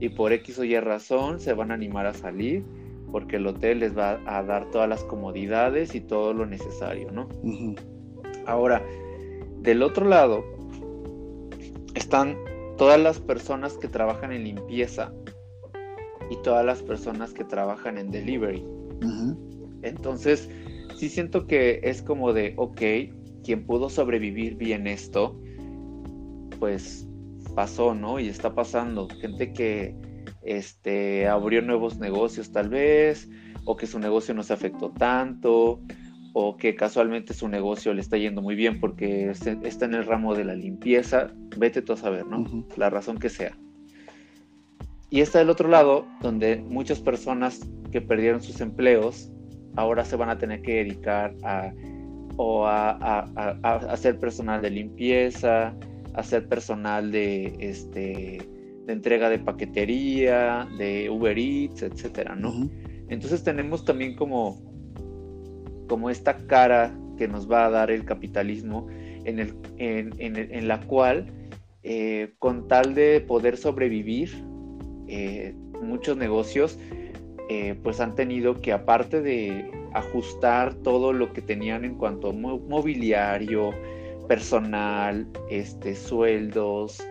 y 0.00 0.10
por 0.10 0.32
X 0.32 0.58
o 0.58 0.64
Y 0.64 0.78
razón 0.78 1.40
se 1.40 1.54
van 1.54 1.70
a 1.70 1.74
animar 1.74 2.06
a 2.06 2.14
salir 2.14 2.64
porque 3.10 3.36
el 3.36 3.46
hotel 3.46 3.80
les 3.80 3.96
va 3.96 4.20
a 4.26 4.42
dar 4.42 4.70
todas 4.70 4.88
las 4.88 5.02
comodidades 5.04 5.94
y 5.94 6.00
todo 6.00 6.34
lo 6.34 6.44
necesario, 6.44 7.10
¿no? 7.10 7.28
Uh 7.42 7.52
-huh. 7.52 7.97
Ahora, 8.48 8.82
del 9.60 9.82
otro 9.82 10.06
lado 10.06 10.42
están 11.94 12.36
todas 12.78 12.98
las 12.98 13.20
personas 13.20 13.74
que 13.74 13.88
trabajan 13.88 14.32
en 14.32 14.44
limpieza 14.44 15.12
y 16.30 16.36
todas 16.42 16.64
las 16.64 16.82
personas 16.82 17.34
que 17.34 17.44
trabajan 17.44 17.98
en 17.98 18.10
delivery. 18.10 18.62
Uh 18.62 19.06
-huh. 19.06 19.36
Entonces, 19.82 20.48
sí 20.96 21.10
siento 21.10 21.46
que 21.46 21.80
es 21.82 22.00
como 22.00 22.32
de, 22.32 22.54
ok, 22.56 22.80
quien 23.44 23.66
pudo 23.66 23.90
sobrevivir 23.90 24.56
bien 24.56 24.86
esto, 24.86 25.38
pues 26.58 27.06
pasó, 27.54 27.94
¿no? 27.94 28.18
Y 28.18 28.28
está 28.28 28.54
pasando. 28.54 29.08
Gente 29.20 29.52
que 29.52 29.94
este, 30.42 31.28
abrió 31.28 31.60
nuevos 31.60 31.98
negocios 31.98 32.50
tal 32.50 32.70
vez, 32.70 33.28
o 33.66 33.76
que 33.76 33.86
su 33.86 33.98
negocio 33.98 34.32
no 34.32 34.42
se 34.42 34.54
afectó 34.54 34.90
tanto, 34.90 35.80
o 36.32 36.56
que 36.56 36.74
casualmente 36.74 37.34
su 37.34 37.48
negocio 37.48 37.94
le 37.94 38.00
está 38.00 38.16
yendo 38.16 38.42
muy 38.42 38.54
bien 38.54 38.80
porque 38.80 39.30
está 39.30 39.84
en 39.86 39.94
el 39.94 40.06
ramo 40.06 40.34
de 40.34 40.44
la 40.44 40.54
limpieza. 40.54 41.32
Vete 41.56 41.82
tú 41.82 41.94
a 41.94 41.96
saber, 41.96 42.26
¿no? 42.26 42.40
Uh 42.40 42.44
-huh. 42.44 42.76
La 42.76 42.90
razón 42.90 43.18
que 43.18 43.28
sea. 43.28 43.56
Y 45.10 45.20
está 45.20 45.38
del 45.38 45.50
otro 45.50 45.68
lado, 45.68 46.06
donde 46.20 46.56
muchas 46.56 47.00
personas 47.00 47.60
que 47.90 48.00
perdieron 48.00 48.42
sus 48.42 48.60
empleos 48.60 49.30
ahora 49.76 50.04
se 50.04 50.16
van 50.16 50.28
a 50.28 50.38
tener 50.38 50.60
que 50.62 50.84
dedicar 50.84 51.34
a 51.42 51.72
o 52.36 52.66
a, 52.66 52.90
a, 52.90 53.28
a, 53.34 53.58
a, 53.62 53.74
hacer 53.92 54.18
personal 54.18 54.62
de 54.62 54.70
limpieza, 54.70 55.74
hacer 56.14 56.48
personal 56.48 57.10
de, 57.10 57.52
este, 57.58 58.38
de 58.86 58.92
entrega 58.92 59.28
de 59.28 59.40
paquetería, 59.40 60.68
de 60.78 61.10
Uber 61.10 61.36
Eats, 61.36 61.82
etcétera, 61.82 62.36
¿no? 62.36 62.50
Uh 62.50 62.54
-huh. 62.54 62.70
Entonces 63.08 63.42
tenemos 63.42 63.84
también 63.84 64.14
como, 64.14 64.60
como 65.88 66.10
esta 66.10 66.36
cara 66.46 66.94
que 67.16 67.26
nos 67.26 67.50
va 67.50 67.66
a 67.66 67.70
dar 67.70 67.90
el 67.90 68.04
capitalismo 68.04 68.86
en, 69.24 69.40
el, 69.40 69.54
en, 69.78 70.68
la 70.68 70.80
cual, 70.82 71.26
eh, 71.82 72.34
con 72.38 72.68
tal 72.68 72.94
de 72.94 73.20
poder 73.20 73.56
sobrevivir, 73.56 74.30
eh, 75.08 75.54
muchos 75.82 76.16
negocios 76.16 76.78
eh, 77.50 77.78
pues 77.82 78.00
han 78.00 78.14
tenido 78.14 78.60
que, 78.60 78.72
aparte 78.72 79.22
de 79.22 79.70
ajustar 79.94 80.74
todo 80.74 81.12
lo 81.12 81.32
que 81.32 81.40
tenían 81.40 81.84
en 81.84 81.94
cuanto 81.94 82.30
a 82.30 82.32
mobiliario, 82.32 83.70
personal, 84.28 85.26
este, 85.50 85.94
sueldos, 85.94 87.02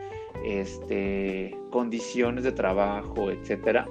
este, 0.45 1.57
condiciones 1.71 2.43
de 2.43 2.51
trabajo, 2.51 3.31
etcétera. 3.31 3.87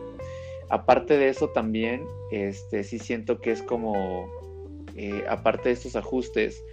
Aparte 0.68 1.16
de 1.18 1.28
eso 1.28 1.48
también, 1.48 2.04
este, 2.30 2.84
sí 2.84 3.00
siento 3.00 3.40
que 3.40 3.50
es 3.50 3.62
como, 3.62 4.28
eh, 4.96 5.24
aparte 5.28 5.68
de 5.68 5.74
estos 5.74 5.96
ajustes, 5.96 6.64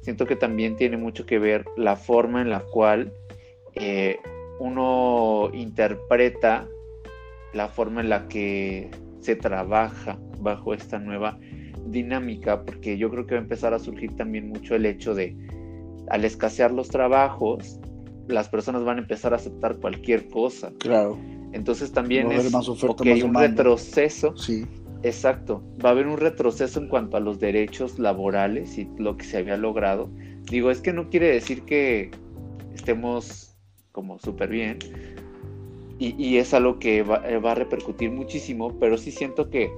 siento 0.00 0.26
que 0.26 0.36
también 0.36 0.76
tiene 0.76 0.96
mucho 0.96 1.26
que 1.26 1.38
ver 1.38 1.64
la 1.76 1.96
forma 1.96 2.40
en 2.40 2.50
la 2.50 2.60
cual 2.60 3.12
eh, 3.74 4.18
uno 4.58 5.50
interpreta 5.52 6.68
la 7.52 7.68
forma 7.68 8.00
en 8.00 8.08
la 8.08 8.28
que 8.28 8.90
se 9.20 9.36
trabaja 9.36 10.18
bajo 10.38 10.74
esta 10.74 10.98
nueva 10.98 11.38
dinámica, 11.86 12.62
porque 12.62 12.98
yo 12.98 13.10
creo 13.10 13.26
que 13.26 13.34
va 13.34 13.40
a 13.40 13.42
empezar 13.42 13.74
a 13.74 13.78
surgir 13.78 14.16
también 14.16 14.48
mucho 14.48 14.74
el 14.74 14.86
hecho 14.86 15.14
de, 15.14 15.36
al 16.08 16.24
escasear 16.24 16.72
los 16.72 16.88
trabajos, 16.88 17.78
las 18.28 18.48
personas 18.48 18.84
van 18.84 18.98
a 18.98 19.00
empezar 19.00 19.32
a 19.32 19.36
aceptar 19.36 19.76
cualquier 19.76 20.28
cosa. 20.28 20.72
Claro. 20.78 21.18
Entonces 21.52 21.92
también 21.92 22.28
va 22.28 22.34
es 22.34 22.52
más 22.52 22.68
oferta, 22.68 23.02
okay, 23.02 23.14
más 23.14 23.22
un 23.22 23.34
retroceso. 23.34 24.36
Sí. 24.36 24.66
Exacto. 25.06 25.62
Va 25.84 25.90
a 25.90 25.92
haber 25.92 26.08
un 26.08 26.16
retroceso 26.16 26.80
en 26.80 26.88
cuanto 26.88 27.16
a 27.16 27.20
los 27.20 27.38
derechos 27.38 27.98
laborales 27.98 28.76
y 28.76 28.88
lo 28.98 29.16
que 29.16 29.24
se 29.24 29.38
había 29.38 29.56
logrado. 29.56 30.10
Digo, 30.50 30.70
es 30.70 30.80
que 30.80 30.92
no 30.92 31.08
quiere 31.10 31.28
decir 31.28 31.62
que 31.62 32.10
estemos 32.74 33.56
como 33.92 34.18
súper 34.18 34.50
bien, 34.50 34.78
y, 35.98 36.36
es 36.36 36.52
algo 36.52 36.78
que 36.78 37.02
va, 37.02 37.20
va, 37.38 37.52
a 37.52 37.54
repercutir 37.54 38.10
muchísimo, 38.10 38.78
pero 38.78 38.98
sí 38.98 39.10
siento 39.10 39.48
que 39.48 39.70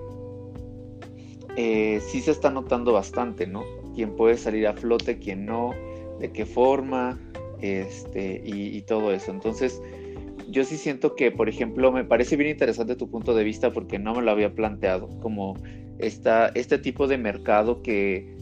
eh, 1.56 2.00
sí 2.00 2.20
se 2.20 2.32
está 2.32 2.50
notando 2.50 2.92
bastante, 2.92 3.46
¿no? 3.46 3.62
Quién 3.94 4.16
puede 4.16 4.36
salir 4.36 4.66
a 4.66 4.72
flote, 4.72 5.20
quién 5.20 5.46
no, 5.46 5.74
de 6.18 6.32
qué 6.32 6.44
forma, 6.44 7.20
este, 7.60 8.42
y, 8.44 8.82
todo 8.82 9.12
eso. 9.12 9.30
Entonces, 9.30 9.80
yo 10.48 10.64
sí 10.64 10.76
siento 10.76 11.14
que, 11.14 11.30
por 11.30 11.48
ejemplo, 11.48 11.92
me 11.92 12.04
parece 12.04 12.36
bien 12.36 12.50
interesante 12.50 12.96
tu 12.96 13.10
punto 13.10 13.34
de 13.34 13.44
vista 13.44 13.72
porque 13.72 13.98
no 13.98 14.14
me 14.14 14.22
lo 14.22 14.30
había 14.30 14.54
planteado, 14.54 15.08
como 15.20 15.54
esta, 15.98 16.48
este 16.48 16.78
tipo 16.78 17.06
de 17.06 17.18
mercado 17.18 17.82
que, 17.82 18.36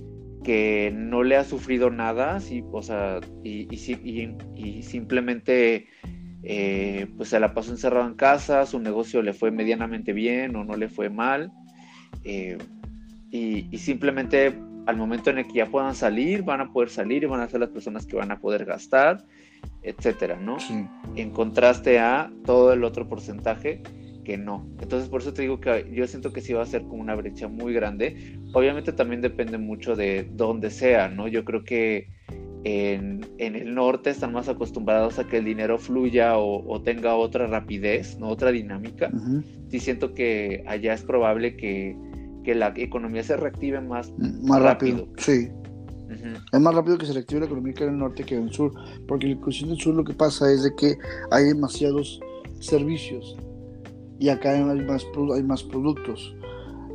que 0.44 0.92
no 0.94 1.22
le 1.22 1.36
ha 1.36 1.44
sufrido 1.44 1.90
nada, 1.90 2.40
sí, 2.40 2.64
o 2.70 2.82
sea, 2.82 3.20
y, 3.42 3.66
y, 3.74 4.82
simplemente 4.82 5.86
eh, 6.42 7.08
pues 7.16 7.30
se 7.30 7.40
la 7.40 7.52
pasó 7.52 7.72
encerrado 7.72 8.06
en 8.06 8.14
casa, 8.14 8.64
su 8.66 8.78
negocio 8.78 9.22
le 9.22 9.32
fue 9.32 9.50
medianamente 9.50 10.12
bien 10.12 10.54
o 10.54 10.64
no 10.64 10.76
le 10.76 10.88
fue 10.88 11.10
mal, 11.10 11.50
eh, 12.24 12.58
y, 13.30 13.76
simplemente 13.78 14.54
al 14.86 14.96
momento 14.96 15.30
en 15.30 15.38
el 15.38 15.46
que 15.46 15.54
ya 15.54 15.66
puedan 15.66 15.96
salir, 15.96 16.44
van 16.44 16.60
a 16.60 16.72
poder 16.72 16.90
salir 16.90 17.24
y 17.24 17.26
van 17.26 17.40
a 17.40 17.48
ser 17.48 17.60
las 17.60 17.70
personas 17.70 18.06
que 18.06 18.16
van 18.16 18.30
a 18.30 18.38
poder 18.38 18.64
gastar, 18.64 19.24
etcétera, 19.82 20.36
¿no? 20.36 20.56
En 21.14 21.30
contraste 21.30 21.98
a 21.98 22.30
todo 22.44 22.72
el 22.72 22.84
otro 22.84 23.08
porcentaje 23.08 23.82
que 24.24 24.36
no. 24.36 24.66
Entonces, 24.80 25.08
por 25.08 25.20
eso 25.20 25.32
te 25.32 25.42
digo 25.42 25.60
que 25.60 25.88
yo 25.92 26.06
siento 26.06 26.32
que 26.32 26.40
sí 26.40 26.52
va 26.52 26.62
a 26.62 26.66
ser 26.66 26.82
como 26.82 27.00
una 27.00 27.14
brecha 27.14 27.48
muy 27.48 27.72
grande. 27.72 28.38
Obviamente 28.52 28.92
también 28.92 29.20
depende 29.20 29.58
mucho 29.58 29.94
de 29.94 30.28
dónde 30.32 30.70
sea, 30.70 31.08
¿no? 31.08 31.28
Yo 31.28 31.44
creo 31.44 31.64
que 31.64 32.08
en, 32.64 33.24
el 33.38 33.74
norte 33.74 34.10
están 34.10 34.32
más 34.32 34.48
acostumbrados 34.48 35.20
a 35.20 35.28
que 35.28 35.36
el 35.36 35.44
dinero 35.44 35.78
fluya 35.78 36.36
o, 36.38 36.82
tenga 36.82 37.14
otra 37.14 37.46
rapidez, 37.46 38.18
¿no? 38.18 38.28
Otra 38.28 38.50
dinámica. 38.50 39.12
Sí 39.70 39.78
siento 39.78 40.14
que 40.14 40.64
allá 40.66 40.94
es 40.94 41.02
probable 41.02 41.56
que 41.56 41.96
que 42.46 42.54
la 42.54 42.72
economía 42.76 43.24
se 43.24 43.36
reactive 43.36 43.80
más, 43.80 44.12
más 44.44 44.62
rápido. 44.62 45.08
Sí. 45.18 45.48
Es 46.52 46.60
más 46.60 46.74
rápido 46.74 46.98
que 46.98 47.06
se 47.06 47.12
reactive 47.12 47.40
la 47.40 47.46
economía 47.46 47.74
en 47.78 47.88
el 47.88 47.98
norte 47.98 48.24
que 48.24 48.36
en 48.36 48.44
el 48.44 48.52
sur, 48.52 48.72
porque 49.08 49.26
en 49.26 49.38
el 49.38 49.68
del 49.68 49.78
sur 49.78 49.94
lo 49.94 50.04
que 50.04 50.14
pasa 50.14 50.50
es 50.52 50.62
de 50.62 50.74
que 50.74 50.96
hay 51.30 51.44
demasiados 51.44 52.20
servicios 52.60 53.36
y 54.18 54.28
acá 54.28 54.52
hay 54.52 54.62
más, 54.62 55.06
hay 55.34 55.42
más 55.42 55.62
productos. 55.62 56.34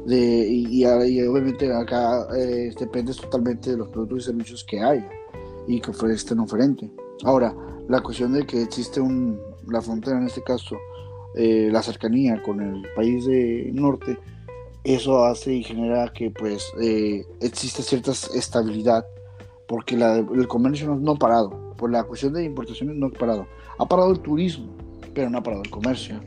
De, 0.06 0.48
y, 0.50 0.84
obviamente 0.86 1.72
acá 1.72 2.26
eh, 2.36 2.74
depende 2.80 3.14
totalmente 3.14 3.72
de 3.72 3.78
los 3.78 3.90
productos 3.90 4.24
y 4.24 4.26
servicios 4.26 4.64
que 4.64 4.80
hay 4.80 5.06
y 5.68 5.80
que 5.80 5.92
ofrecen 5.92 6.40
oferente. 6.40 6.90
Ahora, 7.24 7.54
la 7.88 8.02
cuestión 8.02 8.34
de 8.34 8.46
que 8.46 8.64
existe 8.64 9.00
un, 9.00 9.40
la 9.68 9.82
frontera, 9.82 10.18
en 10.18 10.26
este 10.26 10.42
caso, 10.42 10.76
eh, 11.36 11.70
la 11.72 11.84
cercanía 11.84 12.42
con 12.42 12.62
el 12.62 12.84
país 12.96 13.26
de 13.26 13.70
norte, 13.74 14.18
eso 14.84 15.24
hace 15.24 15.54
y 15.54 15.64
genera 15.64 16.12
que 16.14 16.32
pues 16.32 16.72
eh, 16.82 17.26
existe 17.40 17.84
cierta 17.84 18.12
estabilidad 18.12 19.06
porque 19.68 19.96
el 19.96 20.48
comercio 20.48 20.96
no, 20.96 21.12
ha 21.12 21.16
parado 21.16 21.74
por 21.78 21.92
la 21.92 22.04
cuestión 22.04 22.34
de 22.34 22.44
importaciones 22.44 22.96
no 22.96 23.08
ha 23.08 23.12
parado. 23.12 23.48
Ha 23.78 23.88
parado 23.88 24.12
el 24.12 24.20
turismo 24.20 24.72
pero 25.14 25.30
no 25.30 25.38
ha 25.38 25.44
parado 25.44 25.64
el 25.64 25.70
comercio 25.70 26.20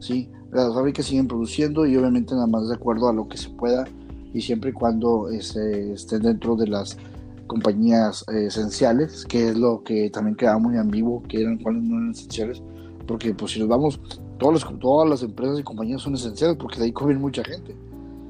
sí 0.00 0.28
las 0.50 0.74
fábricas 0.74 1.06
siguen 1.06 1.28
produciendo 1.28 1.86
y 1.86 1.96
obviamente 1.96 2.34
nada 2.34 2.46
más 2.46 2.68
de 2.68 2.74
acuerdo 2.74 3.08
a 3.08 3.12
lo 3.12 3.28
que 3.28 3.38
se 3.38 3.48
pueda 3.50 3.86
y 4.34 4.40
siempre 4.40 4.70
y 4.70 4.72
cuando 4.72 5.28
este, 5.30 5.92
estén 5.92 6.22
dentro 6.22 6.56
de 6.56 6.66
las 6.66 6.98
compañías 7.46 8.24
eh, 8.32 8.46
esenciales 8.46 9.24
que 9.26 9.48
es 9.48 9.56
lo 9.56 9.82
que 9.82 10.10
también 10.10 10.36
quedaba 10.36 10.58
muy 10.58 10.76
ambiguo 10.76 11.22
que 11.22 11.40
eran 11.40 11.58
cuáles 11.58 11.82
no 11.82 11.96
eran 11.96 12.10
esenciales 12.10 12.62
porque 13.06 13.32
pues 13.34 13.52
si 13.52 13.60
nos 13.60 13.68
vamos 13.68 14.00
todas 14.38 14.62
las, 14.62 14.78
todas 14.78 15.08
las 15.08 15.22
empresas 15.22 15.60
y 15.60 15.62
compañías 15.62 16.02
son 16.02 16.14
esenciales 16.14 16.56
porque 16.56 16.78
de 16.78 16.86
ahí 16.86 16.92
comen 16.92 17.20
mucha 17.20 17.44
gente 17.44 17.74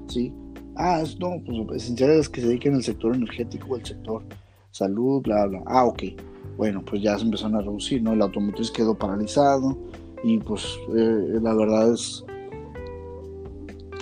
¿sí? 0.09 0.33
Ah, 0.77 1.03
no, 1.21 1.43
pues 1.45 1.83
esenciales 1.83 2.29
que 2.29 2.41
se 2.41 2.49
dediquen 2.49 2.75
al 2.75 2.83
sector 2.83 3.15
energético, 3.15 3.75
al 3.75 3.85
sector 3.85 4.23
salud, 4.71 5.23
bla, 5.23 5.47
bla. 5.47 5.63
Ah, 5.67 5.85
ok. 5.85 6.03
Bueno, 6.57 6.83
pues 6.85 7.03
ya 7.03 7.17
se 7.19 7.25
empezaron 7.25 7.57
a 7.57 7.61
reducir, 7.61 8.03
¿no? 8.03 8.13
El 8.13 8.23
automotriz 8.23 8.71
quedó 8.71 8.95
paralizado 8.95 9.77
y 10.25 10.39
pues 10.39 10.79
eh, 10.97 11.39
la 11.41 11.55
verdad 11.55 11.93
es 11.93 12.25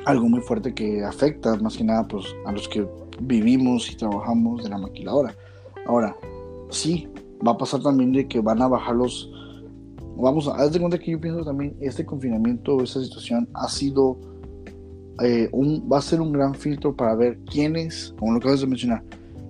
algo 0.05 0.29
muy 0.29 0.41
fuerte 0.41 0.75
que 0.75 1.05
afecta 1.05 1.57
más 1.57 1.77
que 1.77 1.85
nada 1.85 2.07
pues 2.09 2.25
a 2.47 2.53
los 2.53 2.69
que 2.69 2.87
vivimos 3.21 3.91
y 3.91 3.97
trabajamos 3.97 4.63
de 4.65 4.71
la 4.71 4.79
maquiladora. 4.79 5.35
Ahora, 5.87 6.17
sí, 6.71 7.09
va 7.47 7.53
a 7.53 7.59
pasar 7.59 7.83
también 7.83 8.13
de 8.13 8.27
que 8.27 8.41
van 8.41 8.63
a 8.63 8.69
bajar 8.69 8.97
los... 8.97 9.31
Vamos 10.17 10.49
a... 10.49 10.53
Haz 10.57 10.73
de 10.73 10.81
cuenta 10.81 10.99
que 10.99 11.13
yo 11.13 11.21
pienso 11.21 11.45
también, 11.45 11.77
este 11.81 12.05
confinamiento, 12.05 12.83
esta 12.83 13.01
situación 13.03 13.49
ha 13.55 13.69
sido 13.69 14.19
eh, 15.23 15.51
va 15.53 15.99
a 15.99 16.03
ser 16.03 16.21
un 16.21 16.33
gran 16.33 16.55
filtro 16.55 16.95
para 16.95 17.15
ver 17.15 17.39
quiénes, 17.45 18.15
como 18.19 18.33
lo 18.33 18.39
acabas 18.39 18.61
de 18.61 18.67
mencionar, 18.67 19.03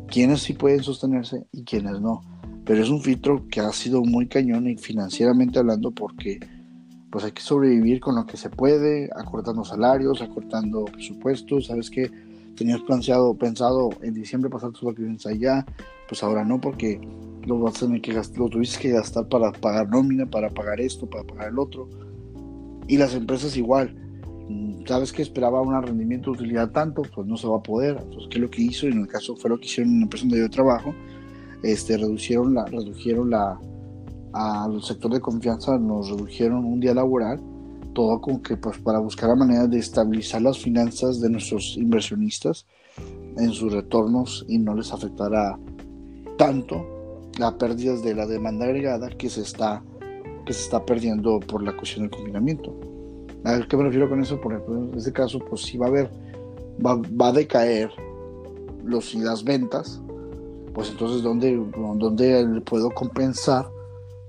quiénes 0.08 0.42
sí 0.42 0.52
pueden 0.52 0.82
sostenerse 0.82 1.46
y 1.52 1.64
quiénes 1.64 2.00
no. 2.00 2.22
Pero 2.64 2.82
es 2.82 2.90
un 2.90 3.00
filtro 3.00 3.46
que 3.48 3.60
ha 3.60 3.72
sido 3.72 4.02
muy 4.02 4.26
cañón 4.26 4.68
y 4.68 4.76
financieramente 4.76 5.58
hablando 5.58 5.90
porque 5.90 6.40
pues 7.10 7.24
hay 7.24 7.32
que 7.32 7.42
sobrevivir 7.42 8.00
con 8.00 8.14
lo 8.14 8.26
que 8.26 8.36
se 8.36 8.50
puede, 8.50 9.10
acortando 9.16 9.64
salarios, 9.64 10.22
acortando 10.22 10.84
presupuestos, 10.84 11.66
sabes 11.66 11.90
que 11.90 12.10
tenías 12.56 12.80
planteado, 12.82 13.34
pensado 13.34 13.90
en 14.02 14.14
diciembre 14.14 14.50
pasar 14.50 14.70
tus 14.70 14.82
vacaciones 14.82 15.26
allá, 15.26 15.66
pues 16.08 16.22
ahora 16.22 16.44
no 16.44 16.60
porque 16.60 17.00
lo 17.46 17.58
vas 17.58 17.76
a 17.76 17.86
tener 17.86 18.00
que 18.00 18.12
gastar, 18.12 18.38
lo 18.38 18.48
tuviste 18.48 18.78
que 18.78 18.90
gastar 18.90 19.28
para 19.28 19.50
pagar 19.50 19.88
nómina, 19.88 20.26
para 20.26 20.50
pagar 20.50 20.80
esto, 20.80 21.08
para 21.08 21.24
pagar 21.24 21.48
el 21.48 21.58
otro. 21.58 21.88
Y 22.86 22.96
las 22.96 23.14
empresas 23.14 23.56
igual, 23.56 23.94
sabes 24.90 25.12
que 25.12 25.22
esperaba 25.22 25.60
un 25.60 25.80
rendimiento 25.80 26.32
de 26.32 26.38
utilidad 26.38 26.72
tanto, 26.72 27.02
pues 27.02 27.24
no 27.24 27.36
se 27.36 27.46
va 27.46 27.58
a 27.58 27.62
poder. 27.62 27.96
Entonces, 28.02 28.28
¿qué 28.28 28.38
es 28.38 28.42
lo 28.42 28.50
que 28.50 28.62
hizo? 28.62 28.88
En 28.88 28.98
el 28.98 29.06
caso 29.06 29.36
fue 29.36 29.48
lo 29.48 29.60
que 29.60 29.66
hicieron 29.66 29.92
en 29.92 29.98
la 30.00 30.02
empresa 30.02 30.24
donde 30.24 30.40
yo 30.40 30.50
trabajo, 30.50 30.92
este, 31.62 31.96
reducieron 31.96 32.54
la, 32.54 32.64
redujeron 32.64 33.30
la, 33.30 33.56
al 34.32 34.82
sector 34.82 35.12
de 35.12 35.20
confianza, 35.20 35.78
nos 35.78 36.10
redujeron 36.10 36.64
un 36.64 36.80
día 36.80 36.92
laboral, 36.92 37.40
todo 37.94 38.20
como 38.20 38.42
que 38.42 38.56
pues 38.56 38.78
para 38.78 38.98
buscar 38.98 39.28
la 39.28 39.36
manera 39.36 39.68
de 39.68 39.78
estabilizar 39.78 40.42
las 40.42 40.58
finanzas 40.58 41.20
de 41.20 41.30
nuestros 41.30 41.76
inversionistas 41.76 42.66
en 43.36 43.52
sus 43.52 43.72
retornos 43.72 44.44
y 44.48 44.58
no 44.58 44.74
les 44.74 44.92
afectara 44.92 45.56
tanto 46.36 47.30
las 47.38 47.52
pérdidas 47.54 48.02
de 48.02 48.16
la 48.16 48.26
demanda 48.26 48.64
agregada 48.64 49.08
que 49.10 49.30
se 49.30 49.42
está 49.42 49.84
que 50.44 50.52
se 50.52 50.64
está 50.64 50.84
perdiendo 50.84 51.38
por 51.38 51.62
la 51.62 51.76
cuestión 51.76 52.02
del 52.02 52.10
confinamiento. 52.10 52.89
¿A 53.44 53.60
qué 53.66 53.76
me 53.76 53.84
refiero 53.84 54.08
con 54.08 54.20
eso? 54.20 54.40
Por 54.40 54.52
ejemplo, 54.52 54.76
en 54.76 54.94
este 54.96 55.12
caso, 55.12 55.38
pues 55.38 55.62
si 55.62 55.78
va 55.78 55.86
a 55.86 55.88
haber, 55.88 56.10
va, 56.84 57.28
a 57.28 57.32
decaer 57.32 57.90
los, 58.84 59.14
las 59.14 59.44
ventas, 59.44 60.00
pues 60.74 60.90
entonces, 60.90 61.22
¿dónde, 61.22 61.58
¿dónde 61.96 62.60
puedo 62.64 62.90
compensar 62.90 63.66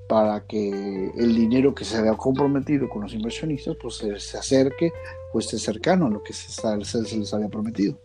para 0.08 0.46
que 0.46 1.12
el 1.16 1.36
dinero 1.36 1.74
que 1.74 1.86
se 1.86 1.98
había 1.98 2.14
comprometido 2.14 2.90
con 2.90 3.04
los 3.04 3.14
inversionistas, 3.14 3.78
pues 3.82 3.96
se, 3.96 4.38
acerque 4.38 4.92
o 5.34 5.40
esté 5.40 5.58
cercano 5.58 6.08
a 6.08 6.10
lo 6.10 6.24
que 6.24 6.34
se, 6.34 6.52
se, 6.84 7.18
les 7.18 7.34
había 7.34 7.50
prometido? 7.50 7.98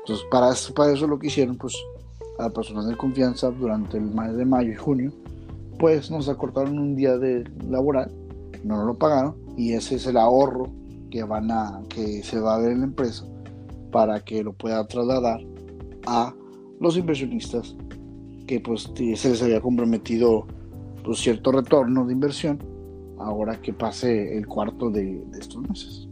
Entonces, 0.00 0.26
para 0.30 0.50
para 0.74 0.92
eso 0.92 1.06
lo 1.06 1.18
que 1.18 1.28
hicieron, 1.28 1.56
pues, 1.56 1.74
a 2.38 2.50
personas 2.50 2.86
de 2.86 2.96
confianza 2.96 3.50
durante 3.50 3.98
el 3.98 4.04
mes 4.04 4.36
de 4.36 4.44
mayo 4.44 4.72
y 4.72 4.76
junio, 4.76 5.12
pues 5.78 6.10
nos 6.10 6.28
acortaron 6.28 6.78
un 6.78 6.94
día 6.94 7.16
de 7.18 7.44
laboral, 7.68 8.10
no 8.64 8.84
lo 8.84 8.98
pagaron, 8.98 9.36
y 9.56 9.72
ese 9.72 9.96
es 9.96 10.06
el 10.06 10.16
ahorro 10.16 10.70
que 11.10 11.22
van 11.22 11.50
a 11.50 11.82
que 11.88 12.22
se 12.22 12.40
va 12.40 12.54
a 12.54 12.58
ver 12.58 12.72
en 12.72 12.80
la 12.80 12.86
empresa 12.86 13.24
para 13.90 14.20
que 14.20 14.42
lo 14.42 14.54
pueda 14.54 14.86
trasladar 14.86 15.40
a 16.06 16.34
los 16.80 16.96
inversionistas 16.96 17.76
que 18.46 18.60
pues 18.60 18.90
se 19.16 19.28
les 19.28 19.42
había 19.42 19.60
comprometido 19.60 20.46
pues, 21.04 21.18
cierto 21.20 21.52
retorno 21.52 22.06
de 22.06 22.12
inversión 22.12 22.58
ahora 23.18 23.60
que 23.60 23.72
pase 23.72 24.36
el 24.36 24.46
cuarto 24.46 24.90
de, 24.90 25.22
estos 25.38 25.62
meses. 25.68 26.08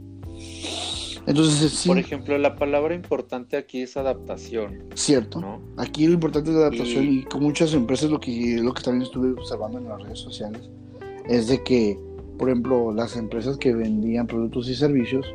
Entonces, 1.27 1.73
sí, 1.73 1.89
por 1.89 1.99
ejemplo, 1.99 2.39
la 2.39 2.57
palabra 2.57 2.95
importante 2.95 3.57
aquí 3.57 3.83
es 3.83 3.97
adaptación. 3.97 4.85
Cierto. 4.95 5.61
Aquí 5.77 6.07
lo 6.07 6.15
importante 6.15 6.51
es 6.51 6.57
la 6.57 6.63
adaptación 6.63 7.05
y... 7.05 7.19
y, 7.19 7.23
con 7.25 7.43
muchas 7.43 7.75
empresas 7.75 8.11
lo 8.11 8.21
que 8.21 8.59
lo 8.63 8.73
que 8.73 8.83
también 8.83 9.03
estuve 9.03 9.33
observando 9.33 9.79
en 9.79 9.89
las 9.89 10.03
redes 10.03 10.19
sociales 10.19 10.71
es 11.29 11.49
de 11.49 11.63
que 11.63 11.99
por 12.41 12.49
ejemplo, 12.49 12.91
las 12.91 13.17
empresas 13.17 13.59
que 13.59 13.75
vendían 13.75 14.27
productos 14.27 14.67
y 14.71 14.75
servicios, 14.75 15.27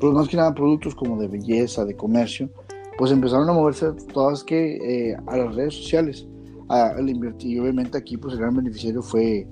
pues 0.00 0.12
más 0.12 0.26
que 0.26 0.36
nada 0.36 0.56
productos 0.56 0.92
como 0.92 1.16
de 1.16 1.28
belleza, 1.28 1.84
de 1.84 1.94
comercio, 1.94 2.50
pues 2.98 3.12
empezaron 3.12 3.48
a 3.48 3.52
moverse 3.52 3.92
todas 4.12 4.42
que 4.42 5.12
eh, 5.12 5.16
a 5.28 5.36
las 5.36 5.54
redes 5.54 5.74
sociales, 5.74 6.26
al 6.68 7.08
invertir. 7.08 7.52
Y 7.52 7.60
obviamente 7.60 7.96
aquí 7.96 8.16
pues 8.16 8.34
el 8.34 8.40
gran 8.40 8.56
beneficiario 8.56 9.02
fue 9.02 9.46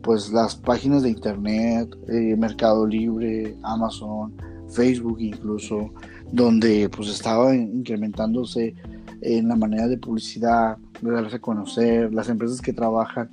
pues 0.00 0.32
las 0.32 0.56
páginas 0.56 1.02
de 1.02 1.10
internet, 1.10 1.94
eh, 2.08 2.34
Mercado 2.38 2.86
Libre, 2.86 3.54
Amazon, 3.62 4.32
Facebook 4.70 5.18
incluso, 5.20 5.90
donde 6.32 6.88
pues 6.88 7.10
estaba 7.10 7.54
incrementándose 7.54 8.74
en 9.20 9.48
la 9.48 9.56
manera 9.56 9.88
de 9.88 9.98
publicidad, 9.98 10.78
de 11.02 11.10
darse 11.10 11.36
a 11.36 11.40
conocer, 11.40 12.14
las 12.14 12.30
empresas 12.30 12.62
que 12.62 12.72
trabajan 12.72 13.28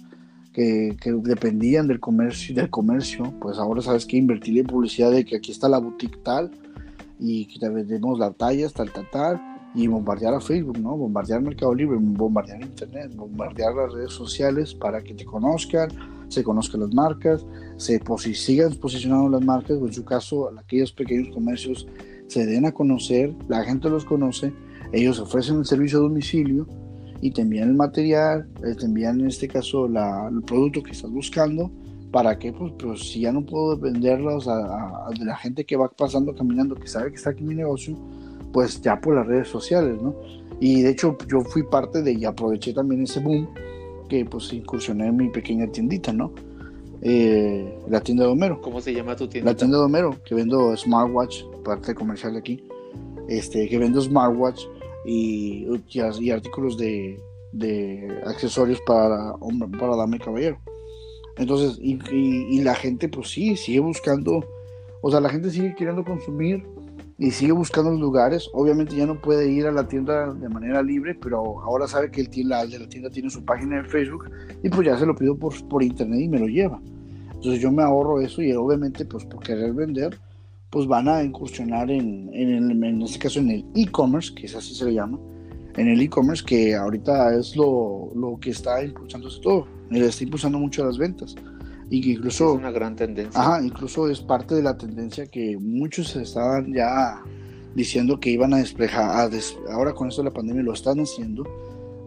que, 0.53 0.95
dependían 1.23 1.87
del 1.87 1.99
comercio, 1.99 2.55
del 2.55 2.69
comercio, 2.69 3.33
pues 3.41 3.57
ahora 3.57 3.81
sabes 3.81 4.05
que 4.05 4.17
invertir 4.17 4.59
en 4.59 4.67
publicidad 4.67 5.11
de 5.11 5.25
que 5.25 5.37
aquí 5.37 5.51
está 5.51 5.67
la 5.67 5.79
boutique 5.79 6.19
tal 6.23 6.51
y 7.19 7.45
que 7.45 7.59
te 7.59 7.69
vendemos 7.69 8.19
las 8.19 8.35
tallas 8.35 8.73
tal, 8.73 8.91
tal, 8.91 9.09
tal, 9.11 9.41
y 9.75 9.87
bombardear 9.87 10.35
a 10.35 10.39
Facebook, 10.39 10.77
¿no? 10.77 10.95
Bombardear 10.95 11.41
Mercado 11.41 11.73
Libre, 11.73 11.97
bombardear 11.99 12.61
Internet, 12.61 13.15
bombardear 13.15 13.73
las 13.73 13.91
redes 13.91 14.11
sociales 14.11 14.75
para 14.75 15.03
que 15.03 15.15
te 15.15 15.25
conozcan, 15.25 15.89
se 16.27 16.43
conozcan 16.43 16.81
las 16.81 16.93
marcas, 16.93 17.45
se 17.77 17.99
sigan 18.35 18.75
posicionando 18.75 19.29
las 19.29 19.43
marcas, 19.43 19.77
o 19.81 19.87
en 19.87 19.93
su 19.93 20.05
caso, 20.05 20.51
aquellos 20.59 20.91
pequeños 20.91 21.33
comercios 21.33 21.87
se 22.27 22.45
den 22.45 22.65
a 22.65 22.71
conocer, 22.71 23.33
la 23.47 23.63
gente 23.63 23.89
los 23.89 24.05
conoce, 24.05 24.53
ellos 24.91 25.19
ofrecen 25.19 25.57
el 25.57 25.65
servicio 25.65 25.97
a 25.99 26.01
domicilio 26.03 26.67
y 27.23 27.31
te 27.31 27.41
envían 27.41 27.69
el 27.69 27.75
material, 27.75 28.49
eh, 28.65 28.75
te 28.75 28.85
envían 28.85 29.21
en 29.21 29.27
este 29.27 29.47
caso 29.47 29.85
el 29.85 30.43
producto 30.43 30.83
que 30.83 30.91
estás 30.91 31.09
buscando. 31.09 31.71
¿Para 32.11 32.37
qué? 32.37 32.51
Pues, 32.51 32.73
pues 32.77 32.99
si 32.99 33.21
ya 33.21 33.31
no 33.31 33.45
puedo 33.45 33.77
venderlos 33.77 34.45
a, 34.49 35.07
de 35.17 35.23
la 35.23 35.37
gente 35.37 35.65
que 35.65 35.77
va 35.77 35.87
pasando, 35.87 36.35
caminando, 36.35 36.75
que 36.75 36.85
sabe 36.85 37.11
que 37.11 37.15
está 37.15 37.29
aquí 37.29 37.41
mi 37.41 37.55
negocio, 37.55 37.97
pues 38.51 38.81
ya 38.81 38.99
por 38.99 39.15
las 39.15 39.25
redes 39.25 39.47
sociales, 39.47 40.01
¿no? 40.01 40.13
Y 40.59 40.81
de 40.81 40.89
hecho 40.89 41.17
yo 41.31 41.41
fui 41.43 41.63
parte 41.63 42.01
de 42.01 42.11
y 42.11 42.25
aproveché 42.25 42.73
también 42.73 43.03
ese 43.03 43.21
boom 43.21 43.47
que 44.09 44.25
pues 44.25 44.51
incursioné 44.51 45.07
en 45.07 45.15
mi 45.15 45.29
pequeña 45.29 45.65
tiendita, 45.67 46.11
¿no? 46.11 46.33
Eh, 47.01 47.79
la 47.87 48.01
tienda 48.01 48.25
de 48.25 48.31
Homero. 48.31 48.59
¿Cómo 48.61 48.81
se 48.81 48.93
llama 48.93 49.15
tu 49.15 49.29
tienda? 49.29 49.51
La 49.51 49.57
tienda 49.57 49.77
de 49.77 49.85
Homero, 49.85 50.17
que 50.25 50.35
vendo 50.35 50.75
smartwatch, 50.75 51.43
parte 51.63 51.95
comercial 51.95 52.33
de 52.33 52.39
aquí, 52.39 52.63
este, 53.29 53.69
que 53.69 53.77
vendo 53.77 54.01
smartwatch 54.01 54.65
y, 55.05 55.67
y, 55.89 56.29
artículos 56.31 56.77
de, 56.77 57.19
accesorios 58.25 58.79
para 58.85 59.33
hombre, 59.35 59.77
para 59.77 59.95
dama 59.95 60.15
y 60.15 60.19
caballero. 60.19 60.57
Entonces, 61.37 61.79
y, 61.81 62.61
la 62.61 62.75
gente, 62.75 63.09
pues 63.09 63.29
sí, 63.29 63.55
sigue 63.55 63.79
buscando, 63.79 64.45
o 65.01 65.11
sea, 65.11 65.19
la 65.19 65.29
gente 65.29 65.49
sigue 65.49 65.75
queriendo 65.75 66.03
consumir 66.03 66.63
y 67.17 67.31
sigue 67.31 67.51
buscando 67.51 67.91
los 67.91 67.99
lugares. 67.99 68.49
Obviamente 68.53 68.95
ya 68.95 69.05
no 69.05 69.19
puede 69.19 69.51
ir 69.51 69.65
a 69.65 69.71
la 69.71 69.87
tienda 69.87 70.33
de 70.33 70.49
manera 70.49 70.81
libre, 70.81 71.15
pero 71.15 71.61
ahora 71.61 71.87
sabe 71.87 72.11
que 72.11 72.21
el, 72.21 72.49
la, 72.49 72.65
de 72.65 72.79
la 72.79 72.87
tienda 72.87 73.09
tiene 73.09 73.29
su 73.29 73.43
página 73.43 73.79
en 73.79 73.85
Facebook 73.85 74.29
y 74.61 74.69
pues 74.69 74.87
ya 74.87 74.97
se 74.97 75.05
lo 75.05 75.15
pido 75.15 75.35
por, 75.35 75.53
por 75.67 75.83
internet 75.83 76.21
y 76.21 76.27
me 76.27 76.39
lo 76.39 76.47
lleva. 76.47 76.79
Entonces 77.33 77.59
yo 77.59 77.71
me 77.71 77.83
ahorro 77.83 78.21
eso 78.21 78.41
y 78.41 78.53
obviamente 78.53 79.03
pues 79.05 79.25
por 79.25 79.43
querer 79.43 79.73
vender, 79.73 80.17
pues 80.73 80.87
van 80.87 81.07
a 81.07 81.23
incursionar 81.23 81.91
en, 81.91 82.31
en, 82.33 82.83
en 82.83 83.01
este 83.03 83.19
caso 83.19 83.39
en 83.39 83.51
el 83.51 83.65
e-commerce, 83.75 84.33
que 84.33 84.47
es 84.47 84.55
así 84.55 84.73
se 84.73 84.85
le 84.85 84.95
llama, 84.95 85.19
en 85.77 85.87
el 85.87 86.01
e-commerce 86.01 86.43
que 86.43 86.73
ahorita 86.73 87.37
es 87.37 87.55
lo, 87.55 88.11
lo 88.15 88.39
que 88.39 88.49
está 88.49 88.83
impulsándose 88.83 89.39
todo, 89.39 89.67
le 89.91 90.03
está 90.03 90.23
impulsando 90.23 90.57
mucho 90.57 90.83
las 90.83 90.97
ventas. 90.97 91.35
Y 91.91 92.01
que 92.01 92.09
incluso... 92.13 92.53
Es 92.53 92.57
una 92.57 92.71
gran 92.71 92.95
tendencia. 92.95 93.39
Ajá, 93.39 93.63
incluso 93.63 94.09
es 94.09 94.19
parte 94.19 94.55
de 94.55 94.63
la 94.63 94.75
tendencia 94.75 95.27
que 95.27 95.59
muchos 95.59 96.15
estaban 96.15 96.73
ya 96.73 97.21
diciendo 97.75 98.19
que 98.19 98.31
iban 98.31 98.55
a 98.55 98.57
desplegar, 98.57 99.29
ahora 99.71 99.93
con 99.93 100.07
esto 100.07 100.23
de 100.23 100.29
la 100.29 100.33
pandemia 100.33 100.63
lo 100.63 100.73
están 100.73 100.99
haciendo, 100.99 101.43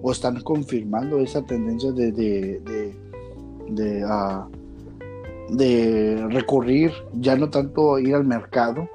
o 0.02 0.10
están 0.10 0.40
confirmando 0.40 1.20
esa 1.20 1.40
tendencia 1.46 1.92
de, 1.92 2.10
de, 2.10 2.60
de, 2.60 2.96
de 3.70 4.04
ah, 4.04 4.48
de 5.50 6.26
recurrir 6.30 6.92
ya 7.14 7.36
no 7.36 7.50
tanto 7.50 7.98
ir 7.98 8.14
al 8.14 8.24
mercado, 8.24 8.88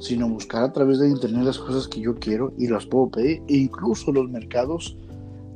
sino 0.00 0.28
buscar 0.28 0.64
a 0.64 0.72
través 0.72 0.98
de 0.98 1.08
internet 1.08 1.44
las 1.44 1.58
cosas 1.58 1.88
que 1.88 2.00
yo 2.00 2.14
quiero 2.16 2.52
y 2.58 2.68
las 2.68 2.86
puedo 2.86 3.10
pedir. 3.10 3.42
E 3.48 3.56
incluso 3.56 4.12
los 4.12 4.30
mercados 4.30 4.96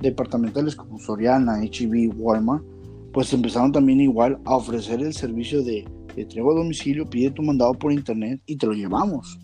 departamentales 0.01 0.77
como 0.77 0.99
Soriana, 0.99 1.61
HB, 1.61 2.15
Walmart, 2.17 2.65
pues 3.13 3.33
empezaron 3.33 3.73
también 3.73 4.01
igual 4.01 4.39
a 4.45 4.57
ofrecer 4.57 5.01
el 5.01 5.13
servicio 5.13 5.63
de 5.63 5.85
entrega 6.17 6.51
a 6.51 6.55
domicilio, 6.55 7.09
pide 7.09 7.31
tu 7.31 7.43
mandado 7.43 7.75
por 7.75 7.93
internet 7.93 8.41
y 8.47 8.57
te 8.57 8.67
lo 8.67 8.73
llevamos. 8.73 9.39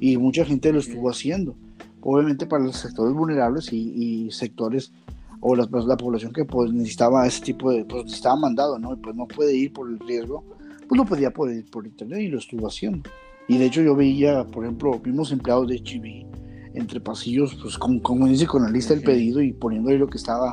Y 0.00 0.16
mucha 0.16 0.44
gente 0.44 0.72
lo 0.72 0.80
estuvo 0.80 1.08
haciendo. 1.08 1.56
Obviamente 2.00 2.46
para 2.46 2.64
los 2.64 2.76
sectores 2.76 3.14
vulnerables 3.14 3.72
y 3.72 4.30
sectores 4.30 4.92
o 5.40 5.54
la, 5.54 5.66
pues, 5.66 5.84
la 5.84 5.96
población 5.96 6.32
que 6.32 6.44
pues, 6.44 6.72
necesitaba 6.72 7.26
ese 7.26 7.42
tipo 7.42 7.70
de, 7.70 7.84
pues 7.84 8.04
necesitaba 8.04 8.36
mandado, 8.36 8.78
¿no? 8.78 8.94
Y 8.94 8.96
pues 8.96 9.14
no 9.14 9.26
puede 9.26 9.54
ir 9.54 9.72
por 9.72 9.88
el 9.88 9.98
riesgo, 10.00 10.44
pues 10.88 10.98
no 10.98 11.04
podía 11.04 11.28
ir 11.28 11.70
por 11.70 11.86
internet 11.86 12.20
y 12.20 12.28
lo 12.28 12.38
estuvo 12.38 12.66
haciendo. 12.66 13.08
Y 13.48 13.58
de 13.58 13.66
hecho 13.66 13.82
yo 13.82 13.94
veía, 13.94 14.44
por 14.44 14.64
ejemplo, 14.64 14.98
vimos 14.98 15.30
empleados 15.30 15.68
de 15.68 15.78
HB 15.78 16.26
entre 16.74 17.00
pasillos, 17.00 17.56
pues 17.60 17.78
como, 17.78 18.02
como 18.02 18.26
dice, 18.26 18.46
con 18.46 18.62
la 18.62 18.70
lista 18.70 18.92
del 18.94 19.02
pedido 19.02 19.40
y 19.40 19.52
poniendo 19.52 19.90
ahí 19.90 19.98
lo 19.98 20.08
que 20.08 20.18
estaba, 20.18 20.52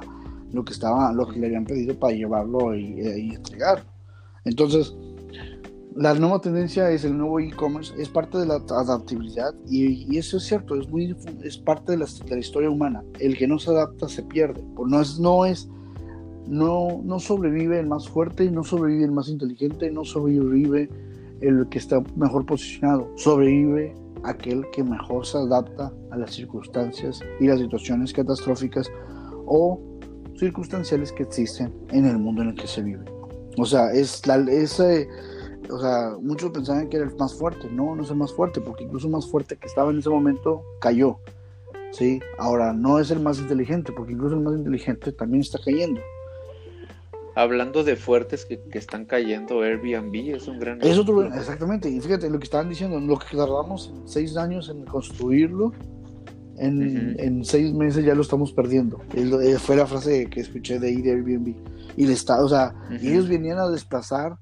lo 0.51 0.63
que 0.63 0.73
estaba, 0.73 1.11
lo 1.11 1.27
que 1.27 1.39
le 1.39 1.47
habían 1.47 1.65
pedido 1.65 1.97
para 1.99 2.13
llevarlo 2.13 2.75
y, 2.75 2.99
eh, 2.99 3.19
y 3.19 3.35
entregar. 3.35 3.83
Entonces, 4.45 4.95
la 5.95 6.13
nueva 6.15 6.41
tendencia 6.41 6.89
es 6.89 7.03
el 7.05 7.17
nuevo 7.17 7.39
e-commerce, 7.39 7.93
es 7.97 8.09
parte 8.09 8.37
de 8.37 8.45
la 8.45 8.55
adaptabilidad 8.55 9.53
y, 9.67 10.17
eso 10.17 10.37
es 10.37 10.43
cierto, 10.43 10.75
es, 10.75 10.89
muy, 10.89 11.15
es 11.43 11.57
parte 11.57 11.91
de 11.91 11.97
la, 11.97 12.37
historia 12.37 12.69
humana. 12.69 13.03
El 13.19 13.37
que 13.37 13.47
no 13.47 13.59
se 13.59 13.69
adapta 13.69 14.07
se 14.07 14.23
pierde. 14.23 14.63
No 14.87 15.01
es, 15.01 15.19
no 15.19 15.45
es, 15.45 15.69
no, 16.47 17.01
no 17.03 17.19
sobrevive 17.19 17.79
el 17.79 17.87
más 17.87 18.09
fuerte, 18.09 18.49
no 18.49 18.63
sobrevive 18.63 19.05
el 19.05 19.11
más 19.11 19.29
inteligente, 19.29 19.91
no 19.91 20.03
sobrevive 20.03 20.89
el 21.41 21.67
que 21.69 21.77
está 21.77 22.01
mejor 22.15 22.45
posicionado. 22.45 23.11
Sobrevive 23.15 23.93
aquel 24.23 24.65
que 24.71 24.83
mejor 24.83 25.25
se 25.25 25.37
adapta 25.37 25.93
a 26.11 26.17
las 26.17 26.33
circunstancias 26.33 27.19
y 27.39 27.47
las 27.47 27.59
situaciones 27.59 28.13
catastróficas 28.13 28.89
o 29.45 29.79
circunstanciales 30.37 31.11
que 31.11 31.23
existen 31.23 31.71
en 31.91 32.05
el 32.05 32.17
mundo 32.17 32.41
en 32.41 32.49
el 32.49 32.55
que 32.55 32.67
se 32.67 32.81
vive. 32.81 33.05
O 33.57 33.65
sea, 33.65 33.91
es 33.91 34.25
la, 34.25 34.37
ese 34.49 35.07
o 35.69 35.79
sea, 35.79 36.15
muchos 36.21 36.51
pensaban 36.51 36.89
que 36.89 36.97
era 36.97 37.05
el 37.05 37.15
más 37.15 37.33
fuerte. 37.33 37.69
No, 37.71 37.95
no 37.95 38.03
es 38.03 38.09
el 38.09 38.17
más 38.17 38.33
fuerte, 38.33 38.61
porque 38.61 38.83
incluso 38.83 39.07
el 39.07 39.13
más 39.13 39.29
fuerte 39.29 39.57
que 39.57 39.67
estaba 39.67 39.91
en 39.91 39.99
ese 39.99 40.09
momento 40.09 40.63
cayó. 40.79 41.19
¿sí? 41.93 42.19
Ahora, 42.37 42.73
no 42.73 42.99
es 42.99 43.11
el 43.11 43.19
más 43.19 43.39
inteligente, 43.39 43.93
porque 43.93 44.13
incluso 44.13 44.35
el 44.35 44.41
más 44.41 44.55
inteligente 44.55 45.11
también 45.13 45.41
está 45.41 45.59
cayendo. 45.63 46.01
Hablando 47.35 47.83
de 47.83 47.95
fuertes 47.95 48.45
que, 48.45 48.61
están 48.73 49.05
cayendo, 49.05 49.61
Airbnb 49.61 50.35
es 50.35 50.47
un 50.47 50.59
gran... 50.59 50.81
Es 50.81 50.97
otro, 50.99 51.23
exactamente, 51.23 51.89
y 51.89 51.99
fíjate 51.99 52.29
lo 52.29 52.37
que 52.37 52.43
estaban 52.43 52.69
diciendo, 52.69 52.99
lo 52.99 53.17
que 53.17 53.35
tardamos 53.35 53.91
seis 54.05 54.37
años 54.37 54.69
en 54.69 54.85
construirlo, 54.85 55.71
en, 56.57 57.43
seis 57.43 57.73
meses 57.73 58.05
ya 58.05 58.13
lo 58.13 58.21
estamos 58.21 58.51
perdiendo. 58.51 59.01
Eh, 59.15 59.57
fue 59.57 59.75
la 59.75 59.87
frase 59.87 60.27
que 60.29 60.41
escuché 60.41 60.79
de 60.79 60.89
ahí 60.89 61.01
de 61.01 61.11
Airbnb. 61.11 61.55
Y 61.97 62.05
le 62.05 62.13
está, 62.13 62.43
o 62.43 62.49
sea, 62.49 62.75
ellos 63.01 63.27
venían 63.27 63.57
a 63.57 63.67
desplazar 63.69 64.37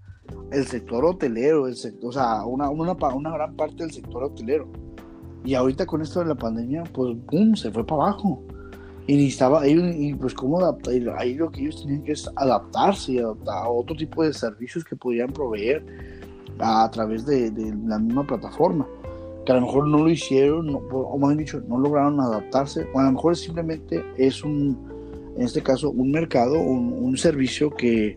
el 0.51 0.65
sector 0.67 1.05
hotelero, 1.05 1.67
el 1.67 1.75
sector, 1.75 2.09
o 2.09 2.13
sea, 2.13 2.45
una, 2.45 2.69
una, 2.69 2.93
una 2.93 3.31
gran 3.31 3.55
parte 3.55 3.83
del 3.83 3.91
sector 3.91 4.23
hotelero. 4.23 4.67
Y 5.43 5.55
ahorita 5.55 5.85
con 5.85 6.01
esto 6.01 6.19
de 6.19 6.27
la 6.27 6.35
pandemia, 6.35 6.83
pues, 6.93 7.15
¡pum!, 7.29 7.55
se 7.55 7.71
fue 7.71 7.85
para 7.85 8.03
abajo. 8.03 8.43
Y 9.07 9.15
necesitaba, 9.15 9.67
y, 9.67 10.13
pues, 10.13 10.33
¿cómo 10.33 10.59
adaptar? 10.59 10.93
Ahí 11.17 11.33
lo 11.33 11.49
que 11.49 11.61
ellos 11.61 11.81
tenían 11.81 12.03
que 12.03 12.11
es 12.11 12.29
adaptarse 12.35 13.13
y 13.13 13.19
adaptar 13.19 13.63
a 13.63 13.69
otro 13.69 13.95
tipo 13.95 14.23
de 14.23 14.33
servicios 14.33 14.83
que 14.83 14.95
podían 14.95 15.31
proveer 15.31 15.83
a, 16.59 16.89
través 16.91 17.25
de, 17.25 17.51
la 17.85 17.97
misma 17.97 18.25
plataforma. 18.27 18.87
Que 19.45 19.53
a 19.53 19.55
lo 19.55 19.61
mejor 19.61 19.87
no 19.87 19.97
lo 19.99 20.09
hicieron, 20.09 20.69
o 20.91 21.17
más 21.17 21.29
bien 21.29 21.39
dicho, 21.39 21.61
no 21.67 21.79
lograron 21.79 22.19
adaptarse, 22.19 22.85
o 22.93 22.99
a 22.99 23.03
lo 23.03 23.13
mejor 23.13 23.35
simplemente 23.35 24.05
es 24.17 24.43
un, 24.43 24.77
en 25.35 25.41
este 25.41 25.63
caso, 25.63 25.89
un 25.89 26.11
mercado, 26.11 26.59
un, 26.59 26.93
un 26.93 27.17
servicio 27.17 27.71
que 27.71 28.15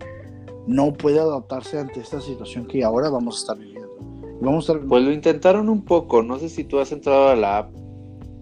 no 0.66 0.92
puede 0.92 1.20
adaptarse 1.20 1.78
ante 1.78 2.00
esta 2.00 2.20
situación 2.20 2.66
que 2.66 2.84
ahora 2.84 3.10
vamos 3.10 3.36
a 3.36 3.38
estar 3.40 3.58
viviendo. 3.58 3.96
Vamos 4.40 4.68
a 4.70 4.78
Pues 4.78 5.04
lo 5.04 5.12
intentaron 5.12 5.68
un 5.68 5.84
poco, 5.84 6.22
no 6.22 6.38
sé 6.38 6.48
si 6.48 6.64
tú 6.64 6.78
has 6.78 6.92
entrado 6.92 7.28
a 7.28 7.36
la 7.36 7.58
app 7.58 7.72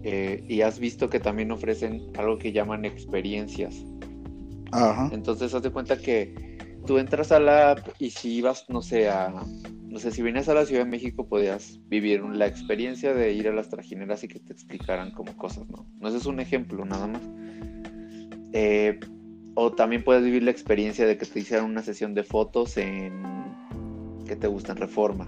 eh, 0.03 0.43
y 0.47 0.61
has 0.61 0.79
visto 0.79 1.09
que 1.09 1.19
también 1.19 1.51
ofrecen 1.51 2.11
algo 2.17 2.37
que 2.37 2.51
llaman 2.51 2.85
experiencias. 2.85 3.85
Ajá. 4.71 5.09
Entonces 5.13 5.53
haz 5.53 5.61
de 5.61 5.69
cuenta 5.69 5.97
que 5.97 6.57
tú 6.85 6.97
entras 6.97 7.31
a 7.31 7.39
la 7.39 7.71
app 7.71 7.87
y 7.99 8.09
si 8.09 8.33
ibas, 8.35 8.65
no 8.69 8.81
sé, 8.81 9.09
a, 9.09 9.29
no 9.29 9.99
sé, 9.99 10.11
si 10.11 10.21
vienes 10.21 10.49
a 10.49 10.53
la 10.53 10.65
Ciudad 10.65 10.83
de 10.83 10.89
México 10.89 11.27
podías 11.27 11.79
vivir 11.87 12.21
la 12.23 12.47
experiencia 12.47 13.13
de 13.13 13.33
ir 13.33 13.47
a 13.47 13.53
las 13.53 13.69
trajineras 13.69 14.23
y 14.23 14.27
que 14.27 14.39
te 14.39 14.51
explicaran 14.51 15.11
como 15.11 15.35
cosas, 15.37 15.69
¿no? 15.69 15.85
No, 15.99 16.07
ese 16.07 16.17
es 16.17 16.25
un 16.25 16.39
ejemplo 16.39 16.83
nada 16.83 17.07
más. 17.07 17.21
Eh, 18.53 18.99
o 19.55 19.71
también 19.71 20.03
puedes 20.03 20.23
vivir 20.23 20.43
la 20.43 20.51
experiencia 20.51 21.05
de 21.05 21.17
que 21.17 21.25
te 21.25 21.39
hicieran 21.39 21.65
una 21.65 21.83
sesión 21.83 22.13
de 22.13 22.23
fotos 22.23 22.77
en 22.77 23.23
que 24.25 24.35
te 24.35 24.47
gustan 24.47 24.77
reforma 24.77 25.27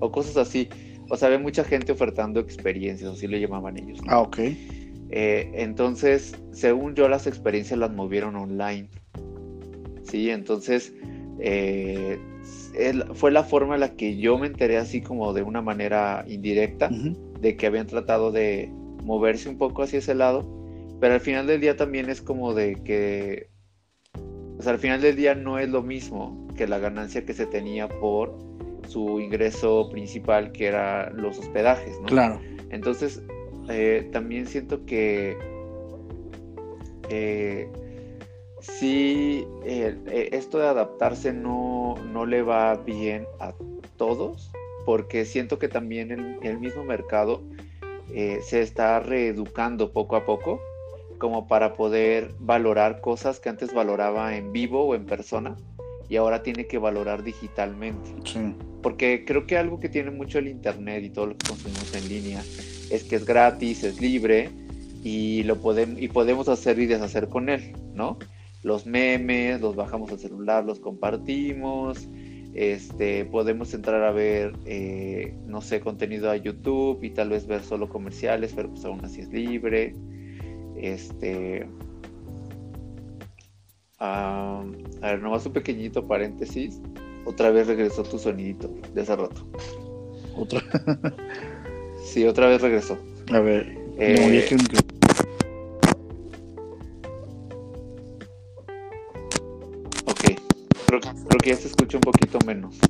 o 0.00 0.10
cosas 0.10 0.36
así. 0.36 0.68
O 1.08 1.16
sea, 1.16 1.28
ve 1.28 1.38
mucha 1.38 1.64
gente 1.64 1.92
ofertando 1.92 2.40
experiencias, 2.40 3.12
así 3.12 3.26
lo 3.26 3.36
llamaban 3.36 3.76
ellos. 3.76 4.00
Ah, 4.08 4.20
ok. 4.20 4.38
Eh, 5.10 5.50
entonces, 5.54 6.34
según 6.52 6.94
yo, 6.94 7.08
las 7.08 7.26
experiencias 7.26 7.78
las 7.78 7.92
movieron 7.92 8.34
online. 8.36 8.88
Sí, 10.04 10.30
entonces 10.30 10.94
eh, 11.38 12.18
fue 13.14 13.30
la 13.30 13.44
forma 13.44 13.74
en 13.74 13.80
la 13.80 13.94
que 13.94 14.16
yo 14.16 14.38
me 14.38 14.46
enteré 14.46 14.78
así 14.78 15.02
como 15.02 15.32
de 15.32 15.42
una 15.42 15.60
manera 15.60 16.24
indirecta 16.26 16.90
de 17.40 17.56
que 17.56 17.66
habían 17.66 17.86
tratado 17.86 18.32
de 18.32 18.70
moverse 19.04 19.48
un 19.48 19.58
poco 19.58 19.82
hacia 19.82 19.98
ese 19.98 20.14
lado, 20.14 20.46
pero 21.00 21.14
al 21.14 21.20
final 21.20 21.46
del 21.46 21.60
día 21.60 21.76
también 21.76 22.08
es 22.08 22.22
como 22.22 22.54
de 22.54 22.76
que 22.82 23.51
pues 24.56 24.66
al 24.66 24.78
final 24.78 25.00
del 25.00 25.16
día 25.16 25.34
no 25.34 25.58
es 25.58 25.68
lo 25.68 25.82
mismo 25.82 26.46
que 26.56 26.66
la 26.66 26.78
ganancia 26.78 27.24
que 27.24 27.34
se 27.34 27.46
tenía 27.46 27.88
por 27.88 28.36
su 28.88 29.20
ingreso 29.20 29.88
principal, 29.90 30.52
que 30.52 30.66
era 30.66 31.10
los 31.10 31.38
hospedajes, 31.38 31.98
¿no? 32.00 32.06
Claro. 32.06 32.40
Entonces, 32.70 33.22
eh, 33.68 34.08
también 34.12 34.46
siento 34.46 34.84
que 34.84 35.36
eh, 37.08 37.68
sí, 38.60 39.46
eh, 39.64 40.28
esto 40.32 40.58
de 40.58 40.66
adaptarse 40.66 41.32
no, 41.32 41.94
no, 42.12 42.26
le 42.26 42.42
va 42.42 42.76
bien 42.76 43.26
a 43.40 43.54
todos, 43.96 44.50
porque 44.84 45.24
siento 45.24 45.58
que 45.58 45.68
también 45.68 46.10
el, 46.10 46.38
el 46.42 46.58
mismo 46.58 46.84
mercado 46.84 47.42
se 48.42 48.60
está 48.60 49.00
reeducando 49.00 49.90
poco 49.90 50.16
a 50.16 50.26
poco 50.26 50.60
como 51.22 51.46
para 51.46 51.74
poder 51.74 52.34
valorar 52.40 53.00
cosas 53.00 53.38
que 53.38 53.48
antes 53.48 53.72
valoraba 53.72 54.36
en 54.36 54.52
vivo 54.52 54.86
o 54.86 54.96
en 54.96 55.06
persona 55.06 55.56
y 56.08 56.16
ahora 56.16 56.42
tiene 56.42 56.66
que 56.66 56.78
valorar 56.78 57.22
digitalmente. 57.22 58.10
Porque 58.82 59.24
creo 59.24 59.46
que 59.46 59.56
algo 59.56 59.78
que 59.78 59.88
tiene 59.88 60.10
mucho 60.10 60.40
el 60.40 60.48
Internet 60.48 61.04
y 61.04 61.10
todo 61.10 61.26
lo 61.26 61.36
que 61.36 61.46
consumimos 61.46 61.94
en 61.94 62.08
línea 62.08 62.42
es 62.90 63.04
que 63.04 63.14
es 63.14 63.24
gratis, 63.24 63.84
es 63.84 64.00
libre 64.00 64.50
y, 65.04 65.44
lo 65.44 65.60
podemos, 65.60 66.02
y 66.02 66.08
podemos 66.08 66.48
hacer 66.48 66.80
y 66.80 66.86
deshacer 66.86 67.28
con 67.28 67.48
él, 67.48 67.72
¿no? 67.94 68.18
Los 68.64 68.84
memes, 68.84 69.60
los 69.60 69.76
bajamos 69.76 70.10
al 70.10 70.18
celular, 70.18 70.64
los 70.64 70.80
compartimos, 70.80 72.08
este, 72.52 73.26
podemos 73.26 73.72
entrar 73.74 74.02
a 74.02 74.10
ver, 74.10 74.54
eh, 74.66 75.36
no 75.46 75.60
sé, 75.60 75.78
contenido 75.78 76.32
a 76.32 76.36
YouTube 76.36 77.04
y 77.04 77.10
tal 77.10 77.28
vez 77.28 77.46
ver 77.46 77.62
solo 77.62 77.88
comerciales, 77.88 78.54
pero 78.56 78.70
pues 78.70 78.84
aún 78.84 79.04
así 79.04 79.20
es 79.20 79.28
libre. 79.28 79.94
Este. 80.82 81.64
a 83.98 84.64
ver, 85.00 85.22
nomás 85.22 85.46
un 85.46 85.52
pequeñito 85.52 86.06
paréntesis. 86.06 86.80
Otra 87.24 87.50
vez 87.50 87.68
regresó 87.68 88.02
tu 88.02 88.18
sonidito 88.18 88.68
de 88.92 89.02
hace 89.02 89.14
rato. 89.14 89.46
¿Otra? 90.36 90.60
sí, 92.04 92.26
otra 92.26 92.48
vez 92.48 92.60
regresó. 92.62 92.98
A 93.32 93.38
ver. 93.38 93.78
Eh, 93.96 94.44
ok. 100.04 100.20
Creo, 100.86 101.00
creo 101.00 101.38
que 101.40 101.50
ya 101.50 101.56
se 101.56 101.68
escucha 101.68 101.98
un 101.98 102.00
poquito 102.00 102.38
menos. 102.44 102.80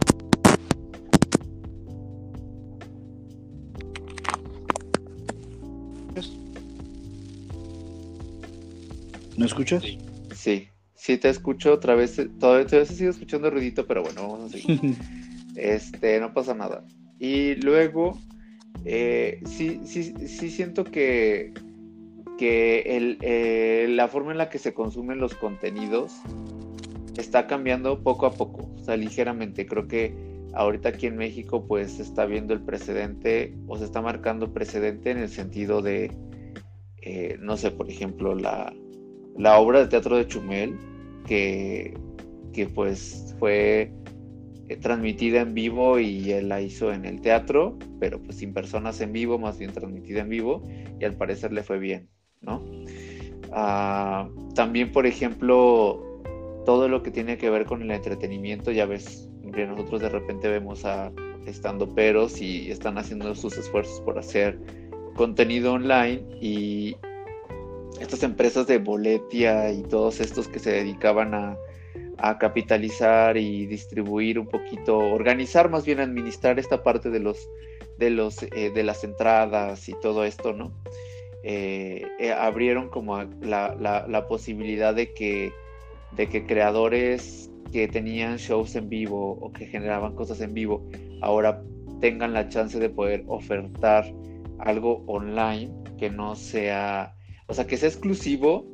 ¿Me 9.43 9.49
escuchas? 9.49 9.83
Sí. 10.37 10.69
sí, 10.95 11.19
te 11.19 11.29
escucho 11.29 11.73
otra 11.73 11.97
vez. 11.97 12.15
Todavía, 12.39 12.65
todavía 12.65 12.87
sigo 12.87 13.11
escuchando 13.11 13.51
ruidito, 13.51 13.87
pero 13.89 14.05
bueno, 14.05 14.23
vamos 14.23 14.55
a 14.55 14.57
seguir. 14.57 14.79
este, 15.57 16.21
no 16.21 16.33
pasa 16.33 16.55
nada. 16.55 16.85
Y 17.19 17.57
luego, 17.57 18.17
eh, 18.85 19.41
sí, 19.45 19.81
sí, 19.85 20.15
sí 20.29 20.49
siento 20.49 20.85
que, 20.85 21.53
que 22.39 22.83
el, 22.97 23.19
eh, 23.21 23.89
la 23.91 24.07
forma 24.07 24.31
en 24.31 24.39
la 24.39 24.49
que 24.49 24.59
se 24.59 24.75
consumen 24.75 25.19
los 25.19 25.35
contenidos 25.35 26.15
está 27.17 27.49
cambiando 27.49 28.01
poco 28.01 28.27
a 28.27 28.33
poco, 28.33 28.71
o 28.77 28.85
sea, 28.85 28.97
ligeramente. 28.97 29.67
Creo 29.67 29.89
que 29.89 30.15
ahorita 30.55 30.91
aquí 30.91 31.09
en 31.09 31.17
México, 31.17 31.67
pues 31.67 31.95
se 31.95 32.03
está 32.03 32.27
viendo 32.27 32.55
el 32.55 32.61
precedente 32.61 33.57
o 33.67 33.77
se 33.77 33.87
está 33.87 34.01
marcando 34.03 34.53
precedente 34.53 35.11
en 35.11 35.19
el 35.19 35.31
sentido 35.31 35.83
de, 35.83 36.13
eh, 37.03 37.37
no 37.41 37.57
sé, 37.57 37.73
por 37.73 37.91
ejemplo, 37.91 38.35
la, 38.35 38.73
la 39.37 39.59
obra 39.59 39.81
de 39.81 39.89
teatro 39.89 40.17
de 40.17 40.27
Chumel, 40.27 40.77
que, 41.27 41.95
que 42.53 42.67
pues 42.67 43.35
fue 43.39 43.93
eh, 44.69 44.77
transmitida 44.77 45.41
en 45.41 45.55
vivo 45.55 45.99
y 45.99 46.33
él 46.33 46.49
la 46.49 46.61
hizo 46.61 46.93
en 46.93 47.05
el 47.05 47.21
teatro, 47.21 47.79
pero 48.01 48.21
pues 48.23 48.39
sin 48.39 48.53
personas 48.53 49.01
en 49.01 49.13
vivo, 49.13 49.39
más 49.39 49.59
bien 49.59 49.73
transmitida 49.73 50.21
en 50.21 50.29
vivo, 50.29 50.63
y 51.01 51.05
al 51.05 51.15
parecer 51.15 51.53
le 51.53 51.63
fue 51.63 51.79
bien, 51.79 52.09
¿no? 52.41 52.63
Ah, 53.53 54.29
también, 54.55 54.93
por 54.93 55.07
ejemplo, 55.07 56.03
todo 56.65 56.89
lo 56.89 57.03
que 57.03 57.11
tiene 57.11 57.37
que 57.39 57.51
ver 57.51 57.67
con 57.67 57.83
el 57.83 57.91
entretenimiento, 57.91 58.71
ya 58.71 58.87
ves, 58.87 59.29
nosotros 59.43 60.01
de 60.01 60.09
repente 60.09 60.49
vemos 60.49 60.85
a 60.85 61.13
estando 61.47 61.93
peros 61.95 62.41
y 62.41 62.71
están 62.71 62.99
haciendo 62.99 63.35
sus 63.35 63.57
esfuerzos 63.59 64.01
por 64.01 64.19
hacer 64.19 64.59
contenido 65.17 65.73
online 65.73 66.23
y, 66.41 66.97
estas 68.01 68.23
empresas 68.23 68.67
de 68.67 68.79
boletia 68.79 69.71
y 69.73 69.83
todos 69.83 70.21
estos 70.21 70.49
que 70.49 70.59
se 70.59 70.73
dedicaban 70.73 71.35
a, 71.35 71.57
capitalizar 72.39 73.37
y 73.37 73.67
distribuir 73.67 74.39
un 74.39 74.47
poquito, 74.47 74.97
organizar 74.97 75.69
más 75.69 75.85
bien 75.85 75.99
administrar 75.99 76.61
esta 76.61 76.85
parte 76.85 77.11
de 77.11 77.19
los 77.19 77.49
de 77.99 78.11
los 78.11 78.45
eh, 78.45 78.71
de 78.73 78.85
las 78.85 79.03
entradas 79.03 79.89
y 79.89 79.95
todo 80.01 80.25
esto, 80.25 80.53
¿no? 80.53 80.73
Eh, 81.43 82.07
eh, 82.21 82.31
abrieron 82.31 82.91
como 82.91 83.25
la, 83.41 83.75
la, 83.77 84.29
posibilidad 84.29 84.95
de 84.95 85.13
que 85.13 85.53
de 86.13 86.29
que 86.29 86.47
creadores 86.47 87.51
que 87.73 87.89
tenían 87.89 88.37
shows 88.37 88.77
en 88.77 88.89
vivo 88.89 89.33
o 89.41 89.53
que 89.53 89.67
generaban 89.67 90.15
cosas 90.15 90.41
en 90.43 90.55
vivo 90.55 90.87
ahora 91.23 91.61
tengan 92.01 92.35
la 92.35 92.49
chance 92.49 92.79
de 92.79 92.89
poder 92.89 93.25
ofertar 93.27 94.05
algo 94.61 95.03
online 95.09 95.73
que 95.99 96.09
no 96.09 96.37
sea 96.37 97.17
o 97.53 97.55
sea, 97.55 97.67
que 97.67 97.77
sea 97.77 97.91
exclusivo, 97.91 98.65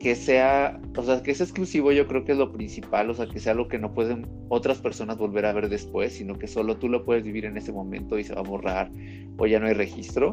que 0.00 0.14
sea, 0.14 0.80
o 0.96 1.02
sea, 1.02 1.22
que 1.22 1.34
sea 1.34 1.44
exclusivo 1.44 1.92
yo 1.92 2.08
creo 2.08 2.24
que 2.24 2.32
es 2.32 2.38
lo 2.38 2.50
principal, 2.50 3.10
o 3.10 3.14
sea, 3.14 3.26
que 3.26 3.38
sea 3.38 3.52
lo 3.52 3.68
que 3.68 3.78
no 3.78 3.92
pueden 3.92 4.26
otras 4.48 4.78
personas 4.78 5.18
volver 5.18 5.44
a 5.44 5.52
ver 5.52 5.68
después, 5.68 6.14
sino 6.14 6.38
que 6.38 6.46
solo 6.46 6.78
tú 6.78 6.88
lo 6.88 7.04
puedes 7.04 7.24
vivir 7.24 7.44
en 7.44 7.58
ese 7.58 7.72
momento 7.72 8.18
y 8.18 8.24
se 8.24 8.32
va 8.34 8.40
a 8.40 8.44
borrar 8.44 8.90
o 9.36 9.46
ya 9.46 9.60
no 9.60 9.66
hay 9.66 9.74
registro. 9.74 10.30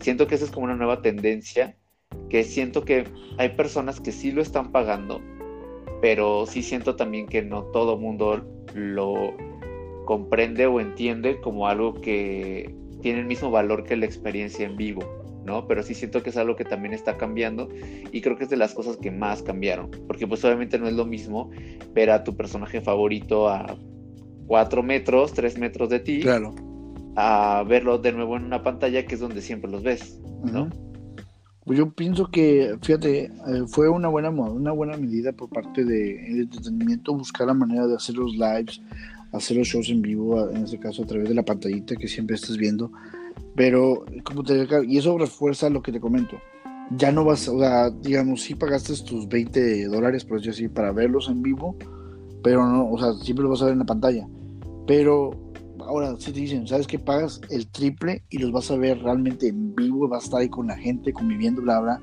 Siento 0.00 0.26
que 0.26 0.34
esa 0.34 0.44
es 0.44 0.50
como 0.50 0.64
una 0.64 0.74
nueva 0.74 1.02
tendencia, 1.02 1.76
que 2.28 2.42
siento 2.42 2.84
que 2.84 3.04
hay 3.38 3.50
personas 3.50 4.00
que 4.00 4.10
sí 4.10 4.32
lo 4.32 4.42
están 4.42 4.72
pagando, 4.72 5.20
pero 6.02 6.46
sí 6.46 6.64
siento 6.64 6.96
también 6.96 7.26
que 7.28 7.42
no 7.42 7.62
todo 7.66 7.96
mundo 7.96 8.44
lo 8.74 9.36
comprende 10.04 10.66
o 10.66 10.80
entiende 10.80 11.40
como 11.40 11.68
algo 11.68 11.94
que 11.94 12.74
tiene 13.02 13.20
el 13.20 13.26
mismo 13.26 13.52
valor 13.52 13.84
que 13.84 13.96
la 13.96 14.04
experiencia 14.04 14.66
en 14.66 14.76
vivo. 14.76 15.23
¿No? 15.44 15.66
Pero 15.66 15.82
sí 15.82 15.94
siento 15.94 16.22
que 16.22 16.30
es 16.30 16.36
algo 16.36 16.56
que 16.56 16.64
también 16.64 16.94
está 16.94 17.16
cambiando 17.16 17.68
y 18.12 18.20
creo 18.20 18.36
que 18.36 18.44
es 18.44 18.50
de 18.50 18.56
las 18.56 18.74
cosas 18.74 18.96
que 18.96 19.10
más 19.10 19.42
cambiaron, 19.42 19.90
porque 20.06 20.26
pues 20.26 20.44
obviamente 20.44 20.78
no 20.78 20.88
es 20.88 20.94
lo 20.94 21.04
mismo 21.04 21.50
ver 21.92 22.10
a 22.10 22.24
tu 22.24 22.36
personaje 22.36 22.80
favorito 22.80 23.48
a 23.48 23.76
cuatro 24.46 24.82
metros, 24.82 25.32
tres 25.32 25.58
metros 25.58 25.88
de 25.88 26.00
ti, 26.00 26.20
claro. 26.20 26.54
a 27.16 27.64
verlo 27.66 27.98
de 27.98 28.12
nuevo 28.12 28.36
en 28.36 28.44
una 28.44 28.62
pantalla 28.62 29.06
que 29.06 29.14
es 29.14 29.20
donde 29.20 29.42
siempre 29.42 29.70
los 29.70 29.82
ves, 29.82 30.20
¿no? 30.44 30.68
Pues 31.64 31.78
yo 31.78 31.90
pienso 31.90 32.30
que, 32.30 32.76
fíjate, 32.82 33.24
eh, 33.24 33.30
fue 33.68 33.88
una 33.88 34.08
buena, 34.08 34.28
una 34.28 34.72
buena 34.72 34.98
medida 34.98 35.32
por 35.32 35.48
parte 35.48 35.82
del 35.82 36.40
entretenimiento 36.40 37.14
buscar 37.14 37.46
la 37.46 37.54
manera 37.54 37.86
de 37.86 37.96
hacer 37.96 38.16
los 38.16 38.34
lives, 38.34 38.82
hacer 39.32 39.56
los 39.56 39.68
shows 39.68 39.88
en 39.88 40.02
vivo, 40.02 40.50
en 40.50 40.64
este 40.64 40.78
caso 40.78 41.04
a 41.04 41.06
través 41.06 41.26
de 41.26 41.34
la 41.34 41.42
pantallita 41.42 41.96
que 41.96 42.06
siempre 42.06 42.36
estás 42.36 42.58
viendo 42.58 42.92
pero, 43.56 44.04
como 44.24 44.42
te 44.42 44.66
y 44.86 44.98
eso 44.98 45.16
refuerza 45.16 45.70
lo 45.70 45.82
que 45.82 45.92
te 45.92 46.00
comento. 46.00 46.36
Ya 46.96 47.12
no 47.12 47.24
vas, 47.24 47.48
o 47.48 47.58
sea, 47.58 47.90
digamos, 47.90 48.42
sí 48.42 48.54
pagaste 48.54 48.94
tus 49.04 49.28
20 49.28 49.86
dólares, 49.86 50.24
por 50.24 50.38
decir 50.38 50.52
así, 50.52 50.68
para 50.68 50.92
verlos 50.92 51.28
en 51.28 51.42
vivo, 51.42 51.76
pero 52.42 52.66
no, 52.66 52.90
o 52.90 52.98
sea, 52.98 53.14
siempre 53.14 53.44
lo 53.44 53.50
vas 53.50 53.62
a 53.62 53.66
ver 53.66 53.72
en 53.72 53.78
la 53.78 53.86
pantalla. 53.86 54.28
Pero 54.86 55.30
ahora 55.80 56.14
si 56.18 56.32
te 56.32 56.40
dicen, 56.40 56.66
¿sabes 56.66 56.86
qué? 56.86 56.98
Pagas 56.98 57.40
el 57.50 57.66
triple 57.68 58.22
y 58.30 58.38
los 58.38 58.52
vas 58.52 58.70
a 58.70 58.76
ver 58.76 58.98
realmente 59.02 59.48
en 59.48 59.74
vivo, 59.74 60.08
vas 60.08 60.22
a 60.22 60.24
estar 60.24 60.40
ahí 60.40 60.48
con 60.48 60.66
la 60.66 60.76
gente, 60.76 61.12
conviviendo, 61.12 61.62
bla, 61.62 61.80
bla. 61.80 62.00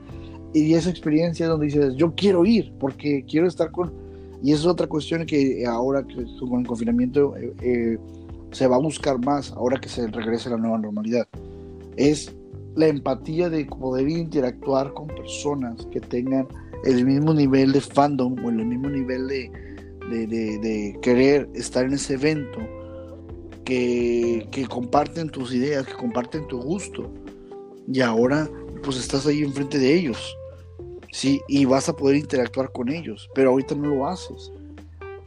Y 0.53 0.73
esa 0.73 0.89
experiencia 0.89 1.47
donde 1.47 1.67
dices, 1.67 1.95
yo 1.95 2.13
quiero 2.15 2.45
ir, 2.45 2.73
porque 2.79 3.23
quiero 3.27 3.47
estar 3.47 3.71
con... 3.71 3.93
Y 4.43 4.51
esa 4.51 4.61
es 4.61 4.67
otra 4.67 4.87
cuestión 4.87 5.25
que 5.25 5.65
ahora 5.67 6.03
que 6.03 6.25
con 6.39 6.61
el 6.61 6.67
confinamiento 6.67 7.37
eh, 7.37 7.53
eh 7.61 7.97
se 8.51 8.67
va 8.67 8.75
a 8.75 8.79
buscar 8.79 9.23
más 9.23 9.51
ahora 9.53 9.79
que 9.79 9.89
se 9.89 10.07
regrese 10.07 10.49
a 10.49 10.53
la 10.53 10.57
nueva 10.57 10.77
normalidad. 10.77 11.27
Es 11.97 12.33
la 12.75 12.87
empatía 12.87 13.49
de 13.49 13.65
poder 13.65 14.07
interactuar 14.07 14.93
con 14.93 15.07
personas 15.07 15.85
que 15.91 15.99
tengan 15.99 16.47
el 16.85 17.05
mismo 17.05 17.33
nivel 17.33 17.71
de 17.71 17.81
fandom 17.81 18.35
o 18.43 18.49
el 18.49 18.65
mismo 18.65 18.89
nivel 18.89 19.27
de, 19.27 19.51
de, 20.09 20.99
querer 21.01 21.49
estar 21.53 21.85
en 21.85 21.93
ese 21.93 22.15
evento, 22.15 22.59
que, 23.65 24.47
que, 24.51 24.67
comparten 24.67 25.29
tus 25.29 25.53
ideas, 25.53 25.85
que 25.85 25.93
comparten 25.93 26.47
tu 26.47 26.59
gusto. 26.59 27.09
Y 27.91 28.01
ahora 28.01 28.49
pues 28.83 28.97
estás 28.97 29.27
ahí 29.27 29.43
enfrente 29.43 29.77
de 29.77 29.93
ellos. 29.93 30.35
Sí, 31.11 31.41
y 31.47 31.65
vas 31.65 31.89
a 31.89 31.95
poder 31.95 32.15
interactuar 32.15 32.71
con 32.71 32.89
ellos, 32.89 33.29
pero 33.35 33.51
ahorita 33.51 33.75
no 33.75 33.89
lo 33.89 34.07
haces 34.07 34.51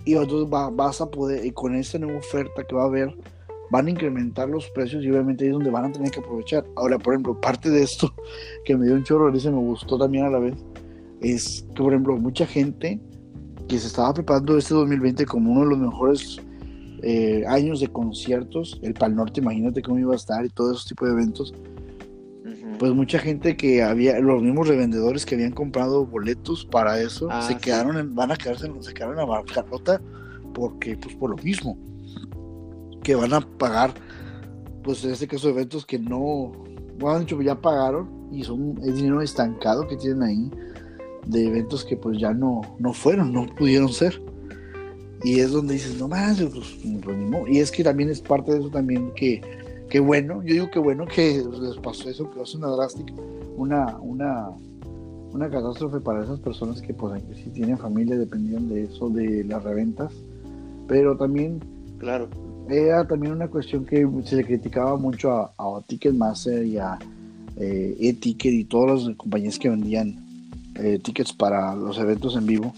y 0.05 0.15
entonces 0.15 0.49
vas 0.51 1.01
a 1.01 1.11
poder, 1.11 1.45
y 1.45 1.51
con 1.51 1.75
esta 1.75 1.99
nueva 1.99 2.19
oferta 2.19 2.65
que 2.65 2.75
va 2.75 2.83
a 2.83 2.87
haber, 2.87 3.15
van 3.71 3.87
a 3.87 3.91
incrementar 3.91 4.49
los 4.49 4.69
precios 4.71 5.03
y 5.05 5.11
obviamente 5.11 5.45
ahí 5.45 5.51
es 5.51 5.55
donde 5.55 5.71
van 5.71 5.87
a 5.87 5.93
tener 5.93 6.11
que 6.11 6.21
aprovechar. 6.21 6.65
Ahora, 6.77 6.99
por 6.99 7.15
ejemplo, 7.15 7.41
parte 7.41 7.71
de 7.71 7.83
esto 7.83 8.15
que 8.65 8.77
me 8.77 8.87
dio 8.87 8.95
un 8.95 9.05
chorro 9.05 9.35
y 9.35 9.51
me 9.51 9.59
gustó 9.59 9.99
también 9.99 10.25
a 10.25 10.31
la 10.31 10.39
vez, 10.39 10.55
es 11.21 11.67
que, 11.75 11.83
por 11.83 11.93
ejemplo, 11.93 12.17
mucha 12.17 12.47
gente 12.47 13.01
que 13.69 13.79
se 13.79 13.87
estaba 13.87 14.13
preparando 14.13 14.59
este 14.59 14.75
2020 14.75 15.25
como 15.27 15.53
uno 15.53 15.63
de 15.63 15.67
los 15.69 15.79
mejores 15.79 16.41
eh, 17.03 17.45
años 17.47 17.81
de 17.81 17.89
conciertos, 17.89 18.79
el 18.83 18.95
Pal 18.95 19.17
Norte, 19.17 19.41
imagínate 19.41 19.83
cómo 19.83 19.99
iba 19.99 20.13
a 20.13 20.17
estar 20.17 20.45
y 20.45 20.51
todo 20.51 20.73
ese 20.73 20.89
tipo 20.91 21.07
de 21.07 21.13
eventos, 21.13 21.55
pues 22.79 22.93
mucha 22.93 23.19
gente 23.19 23.57
que 23.57 23.83
había, 23.83 24.19
los 24.21 24.43
mismos 24.43 24.69
revendedores 24.69 25.25
que 25.27 25.35
habían 25.35 25.53
comprado 25.53 26.07
boletos 26.07 26.65
para 26.67 27.01
eso, 27.01 27.29
Ah, 27.31 27.43
se 27.47 27.55
sí. 27.55 27.61
quedaron 27.61 27.97
en, 27.99 28.15
van 28.15 28.33
a 28.33 28.37
quedarse, 28.37 28.67
en- 28.67 28.83
se 28.83 28.93
quedaron 28.95 29.17
la 29.17 29.25
bancarrota 29.25 30.01
porque, 30.53 30.97
pues 30.97 31.15
por 31.17 31.31
lo 31.31 31.37
mismo, 31.37 31.77
que 33.03 33.15
van 33.15 33.33
a 33.35 33.41
pagar, 33.41 33.95
pues 34.83 35.05
en 35.05 35.13
este 35.13 35.27
caso 35.27 35.49
eventos 35.49 35.85
que 35.87 35.99
no, 35.99 36.53
bueno, 36.99 37.21
dicho, 37.21 37.41
ya 37.43 37.61
pagaron 37.61 38.29
y 38.33 38.43
son, 38.45 38.79
es 38.83 38.97
dinero 38.97 39.21
estancado 39.21 39.87
que 39.87 39.97
tienen 39.97 40.23
ahí 40.23 40.51
de 41.27 41.47
eventos 41.47 41.85
que 41.85 41.97
pues 41.97 42.19
ya 42.19 42.33
no, 42.35 42.61
no 42.79 42.93
fueron, 42.93 43.33
no 43.33 43.47
pudieron 43.47 43.89
ser. 43.93 44.21
Y 45.23 45.41
es 45.41 45.53
donde 45.53 45.75
dices, 45.75 45.99
no 45.99 46.07
más, 46.07 46.41
pues, 46.43 46.77
pues, 47.03 47.17
y 47.49 47.59
es 47.59 47.71
que 47.71 47.83
también 47.83 48.11
es 48.11 48.21
parte 48.21 48.53
de 48.53 48.59
eso 48.61 48.69
también 48.69 49.11
que, 49.15 49.41
que 49.89 50.01
bueno, 50.01 50.43
yo 50.43 50.55
digo 50.55 50.71
que 50.71 50.79
bueno 50.79 51.07
que 51.07 51.43
les 51.61 51.77
pasó 51.79 52.09
eso, 52.09 52.31
que 52.31 52.43
es 52.43 52.55
una 52.55 52.69
drástica, 52.69 53.13
una, 53.57 53.97
una, 53.99 54.49
una 55.33 55.51
catástrofe 55.51 56.01
para 56.01 56.25
esas 56.25 56.41
personas 56.41 56.81
que 56.81 56.95
pues 56.95 57.23
si 57.37 57.51
tienen 57.51 57.79
familia 57.79 58.17
dependían 58.17 58.69
de 58.69 58.85
eso, 58.85 59.09
de 59.11 59.45
las 59.45 59.63
reventas, 59.63 60.13
pero 60.89 61.17
también 61.17 61.61
Claro. 61.99 62.29
era 62.69 63.07
también 63.07 63.33
una 63.33 63.49
cuestión 63.49 63.85
que 63.85 64.07
se 64.25 64.37
le 64.37 64.45
criticaba 64.45 64.97
mucho 64.97 65.31
a, 65.33 65.53
a 65.57 65.81
Ticketmaster 65.87 66.65
y 66.67 66.79
a 66.79 66.99
eh, 67.57 67.97
E-Ticket 68.01 68.53
y 68.53 68.65
todas 68.65 69.05
las 69.05 69.17
compañías 69.17 69.59
que 69.59 69.69
vendían 69.71 70.25
eh, 70.77 70.99
tickets 71.03 71.33
para 71.33 71.75
los 71.75 71.99
eventos 71.99 72.37
en 72.37 72.47
vivo, 72.47 72.75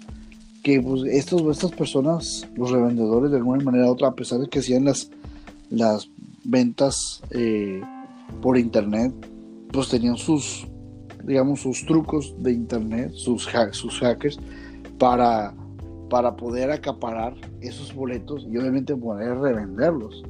que 0.62 0.80
pues 0.80 1.02
estos, 1.04 1.42
estas 1.50 1.72
personas, 1.72 2.46
los 2.54 2.70
revendedores 2.70 3.30
de 3.30 3.38
alguna 3.38 3.64
manera 3.64 3.86
u 3.86 3.92
otra, 3.92 4.08
a 4.08 4.14
pesar 4.14 4.38
de 4.38 4.48
que 4.48 4.58
hacían 4.58 4.84
las, 4.84 5.10
las 5.70 6.08
ventas 6.48 7.22
eh, 7.30 7.80
por 8.42 8.56
internet, 8.58 9.12
pues 9.72 9.88
tenían 9.88 10.16
sus, 10.16 10.66
digamos, 11.24 11.60
sus 11.60 11.84
trucos 11.86 12.34
de 12.38 12.52
internet, 12.52 13.12
sus, 13.14 13.52
ha- 13.54 13.72
sus 13.72 13.98
hackers, 14.00 14.38
para, 14.98 15.54
para 16.08 16.36
poder 16.36 16.70
acaparar 16.70 17.34
esos 17.60 17.94
boletos 17.94 18.46
y 18.50 18.56
obviamente 18.56 18.94
poder 18.96 19.36
revenderlos. 19.38 20.22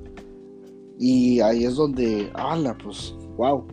Y 0.98 1.40
ahí 1.40 1.64
es 1.64 1.74
donde, 1.76 2.30
ala, 2.34 2.76
pues, 2.82 3.14
wow. 3.36 3.64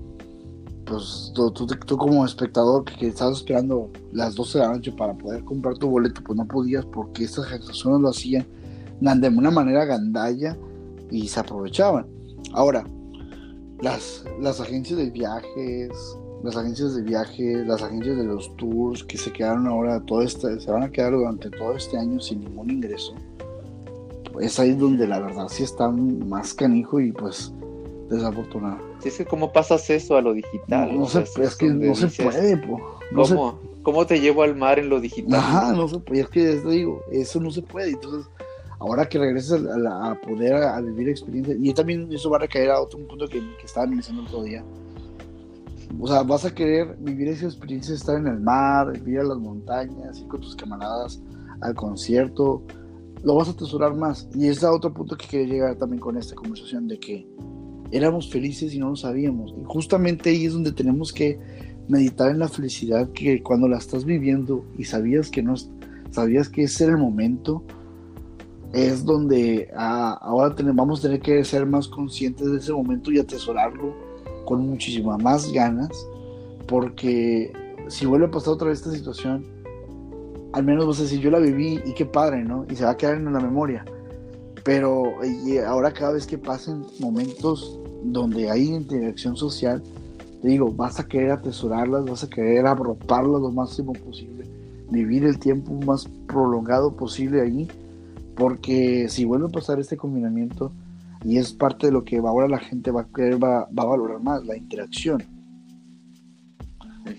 Pues 0.85 1.31
tú, 1.33 1.49
tú- 1.49 1.97
como 1.97 2.25
espectador 2.25 2.83
que, 2.83 3.07
estabas 3.07 3.37
esperando 3.37 3.89
las 4.11 4.35
12 4.35 4.59
de 4.59 4.65
la 4.65 4.73
noche 4.73 4.91
para 4.91 5.13
poder 5.13 5.41
comprar 5.45 5.77
tu 5.77 5.87
boleto, 5.87 6.21
pues 6.25 6.37
no 6.37 6.45
podías 6.45 6.85
porque 6.87 7.23
estas 7.23 7.47
personas 7.47 8.01
lo 8.01 8.09
hacían 8.09 8.45
de 8.99 9.29
una 9.29 9.49
manera 9.49 9.85
gandalla 9.85 10.57
y 11.09 11.27
se 11.29 11.39
aprovechaban. 11.39 12.05
Ahora, 12.53 12.85
las, 13.81 14.23
las 14.39 14.59
agencias 14.61 14.97
de 14.99 15.09
viajes, 15.09 15.89
las 16.43 16.55
agencias 16.55 16.95
de 16.95 17.01
viaje, 17.01 17.63
las 17.65 17.81
agencias 17.81 18.17
de 18.17 18.23
los 18.23 18.55
tours 18.57 19.03
que 19.03 19.17
se 19.17 19.31
quedaron 19.31 19.67
ahora, 19.67 19.99
todo 20.01 20.21
este, 20.21 20.59
se 20.59 20.71
van 20.71 20.83
a 20.83 20.91
quedar 20.91 21.11
durante 21.13 21.49
todo 21.49 21.73
este 21.75 21.97
año 21.97 22.19
sin 22.19 22.41
ningún 22.41 22.69
ingreso. 22.71 23.13
Es 24.39 24.59
ahí 24.59 24.73
donde 24.73 25.07
la 25.07 25.19
verdad 25.19 25.47
sí 25.47 25.63
está 25.63 25.89
más 25.89 26.53
canijo 26.53 26.99
y 26.99 27.11
pues 27.11 27.51
desafortunado. 28.09 28.77
Sí, 28.99 29.09
es 29.09 29.17
que 29.17 29.25
cómo 29.25 29.51
pasas 29.51 29.89
eso 29.89 30.15
a 30.17 30.21
lo 30.21 30.33
digital. 30.33 30.91
No, 30.93 31.01
no 31.01 31.05
se, 31.07 31.19
es 31.21 31.55
que 31.55 31.67
no 31.69 31.93
se 31.95 32.05
dices, 32.07 32.25
puede, 32.25 32.57
po. 32.57 32.79
No 33.11 33.25
se- 33.25 33.35
¿Cómo, 33.35 33.59
¿Cómo 33.83 34.05
te 34.07 34.19
llevo 34.21 34.43
al 34.43 34.55
mar 34.55 34.79
en 34.79 34.89
lo 34.89 34.99
digital? 35.01 35.35
Ajá, 35.39 35.73
no 35.73 35.87
se 35.87 35.99
puede. 35.99 36.21
Es 36.21 36.29
que 36.29 36.55
te 36.55 36.69
digo, 36.69 37.01
eso 37.11 37.39
no 37.41 37.51
se 37.51 37.61
puede. 37.61 37.89
Entonces, 37.91 38.29
ahora 38.83 39.07
que 39.07 39.17
regreses 39.17 39.53
a, 39.53 39.77
la- 39.77 40.11
a 40.11 40.21
poder 40.21 40.53
a, 40.55 40.75
a 40.77 40.81
vivir 40.81 41.07
experiencias, 41.09 41.57
y 41.61 41.73
también 41.73 42.11
eso 42.11 42.29
va 42.29 42.37
a 42.37 42.41
recaer 42.41 42.69
a 42.69 42.81
otro 42.81 42.99
punto 43.07 43.27
que, 43.27 43.39
que 43.39 43.65
estaba 43.65 43.85
analizando 43.85 44.21
el 44.21 44.27
otro 44.27 44.43
día. 44.43 44.63
O 45.99 46.07
sea, 46.07 46.23
vas 46.23 46.43
a 46.43 46.53
querer 46.53 46.97
vivir 46.99 47.27
esa 47.29 47.45
experiencia, 47.45 47.93
estar 47.95 48.17
en 48.17 48.27
el 48.27 48.39
mar, 48.39 48.91
ir 49.05 49.19
a 49.19 49.23
las 49.23 49.37
montañas, 49.37 50.19
ir 50.19 50.27
con 50.27 50.41
tus 50.41 50.55
camaradas 50.55 51.21
al 51.61 51.75
concierto, 51.75 52.61
lo 53.23 53.35
vas 53.35 53.47
a 53.47 53.51
atesorar 53.51 53.93
más. 53.95 54.27
Y 54.33 54.47
es 54.47 54.63
otro 54.63 54.91
punto 54.93 55.15
que 55.15 55.27
quería 55.27 55.53
llegar 55.53 55.75
también 55.75 56.01
con 56.01 56.17
esta 56.17 56.35
conversación 56.35 56.87
de 56.87 56.99
que 56.99 57.27
éramos 57.91 58.29
felices 58.31 58.73
y 58.73 58.79
no 58.79 58.89
lo 58.89 58.95
sabíamos. 58.95 59.53
Y 59.57 59.63
justamente 59.65 60.31
ahí 60.31 60.45
es 60.45 60.53
donde 60.53 60.71
tenemos 60.71 61.13
que 61.13 61.39
meditar 61.87 62.31
en 62.31 62.39
la 62.39 62.47
felicidad 62.47 63.09
que 63.11 63.43
cuando 63.43 63.67
la 63.67 63.77
estás 63.77 64.03
viviendo 64.03 64.65
y 64.77 64.85
sabías 64.85 65.29
que 65.29 65.43
no 65.43 65.53
sabías 66.11 66.49
que 66.49 66.63
ese 66.63 66.85
era 66.85 66.93
el 66.93 66.99
momento 66.99 67.63
es 68.73 69.05
donde 69.05 69.69
ah, 69.75 70.17
ahora 70.21 70.55
tenemos, 70.55 70.75
vamos 70.75 70.99
a 70.99 71.01
tener 71.03 71.21
que 71.21 71.43
ser 71.45 71.65
más 71.65 71.87
conscientes 71.87 72.51
de 72.51 72.57
ese 72.57 72.73
momento 72.73 73.11
y 73.11 73.19
atesorarlo 73.19 73.93
con 74.45 74.67
muchísimas 74.67 75.21
más 75.21 75.51
ganas 75.51 75.89
porque 76.67 77.53
si 77.87 78.05
vuelve 78.05 78.25
a 78.25 78.31
pasar 78.31 78.53
otra 78.53 78.69
vez 78.69 78.79
esta 78.79 78.91
situación 78.91 79.45
al 80.53 80.63
menos 80.63 80.85
vas 80.85 80.99
a 80.99 81.15
yo 81.15 81.31
la 81.31 81.39
viví 81.39 81.81
y 81.85 81.93
qué 81.93 82.05
padre 82.05 82.43
no 82.43 82.65
y 82.69 82.75
se 82.75 82.83
va 82.83 82.91
a 82.91 82.97
quedar 82.97 83.15
en 83.15 83.31
la 83.31 83.39
memoria. 83.39 83.85
Pero 84.63 85.15
ahora 85.67 85.91
cada 85.91 86.13
vez 86.13 86.25
que 86.25 86.37
pasen 86.37 86.85
momentos 86.99 87.79
donde 88.03 88.49
hay 88.49 88.69
interacción 88.69 89.35
social 89.35 89.83
te 90.43 90.49
digo, 90.49 90.69
vas 90.73 90.99
a 90.99 91.07
querer 91.07 91.31
atesorarlas, 91.31 92.03
vas 92.03 92.23
a 92.25 92.29
querer 92.29 92.67
arroparlas 92.67 93.41
lo 93.41 93.49
máximo 93.49 93.93
posible, 93.93 94.45
vivir 94.89 95.23
el 95.23 95.39
tiempo 95.39 95.71
más 95.85 96.05
prolongado 96.27 96.97
posible 96.97 97.41
allí, 97.41 97.65
porque 98.35 99.07
si 99.09 99.25
vuelve 99.25 99.47
a 99.47 99.49
pasar 99.49 99.79
este 99.79 99.97
combinamiento, 99.97 100.71
y 101.23 101.37
es 101.37 101.53
parte 101.53 101.87
de 101.87 101.93
lo 101.93 102.03
que 102.03 102.17
ahora 102.17 102.47
la 102.47 102.59
gente 102.59 102.91
va 102.91 103.01
a 103.01 103.07
querer, 103.07 103.41
va, 103.41 103.67
va 103.77 103.83
a 103.83 103.87
valorar 103.87 104.21
más, 104.21 104.45
la 104.45 104.57
interacción, 104.57 105.23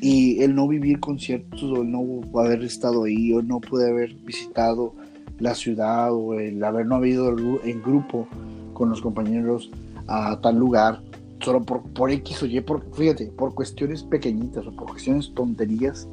y 0.01 0.43
el 0.43 0.55
no 0.55 0.67
vivir 0.69 1.01
conciertos, 1.01 1.62
o 1.62 1.83
el 1.83 1.91
no 1.91 2.21
haber 2.41 2.62
estado 2.65 3.05
ahí, 3.05 3.33
o 3.33 3.43
no 3.43 3.61
poder 3.61 3.93
haber 3.93 4.15
visitado 4.15 4.95
la 5.39 5.55
ciudad, 5.55 6.12
o 6.12 6.35
el 6.35 6.62
haber 6.62 6.87
no 6.87 6.97
habido 6.97 7.35
en 7.65 7.83
grupo 7.83 8.27
con 8.73 8.91
los 8.91 9.01
compañeros 9.01 9.71
a 10.07 10.39
tal 10.41 10.59
lugar, 10.59 11.01
solo 11.41 11.62
por, 11.62 11.83
por 11.93 12.11
X 12.11 12.43
o 12.43 12.47
Y, 12.47 12.61
por, 12.61 12.85
fíjate, 12.95 13.27
por 13.27 13.55
cuestiones 13.55 14.03
pequeñitas 14.03 14.67
o 14.67 14.73
por 14.73 14.91
cuestiones 14.91 15.33
tonterías, 15.35 16.09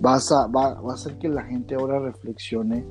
vas 0.00 0.30
a, 0.32 0.46
va, 0.46 0.80
va 0.80 0.92
a 0.92 0.94
hacer 0.94 1.18
que 1.18 1.28
la 1.28 1.42
gente 1.42 1.74
ahora 1.74 1.98
reflexione 1.98 2.84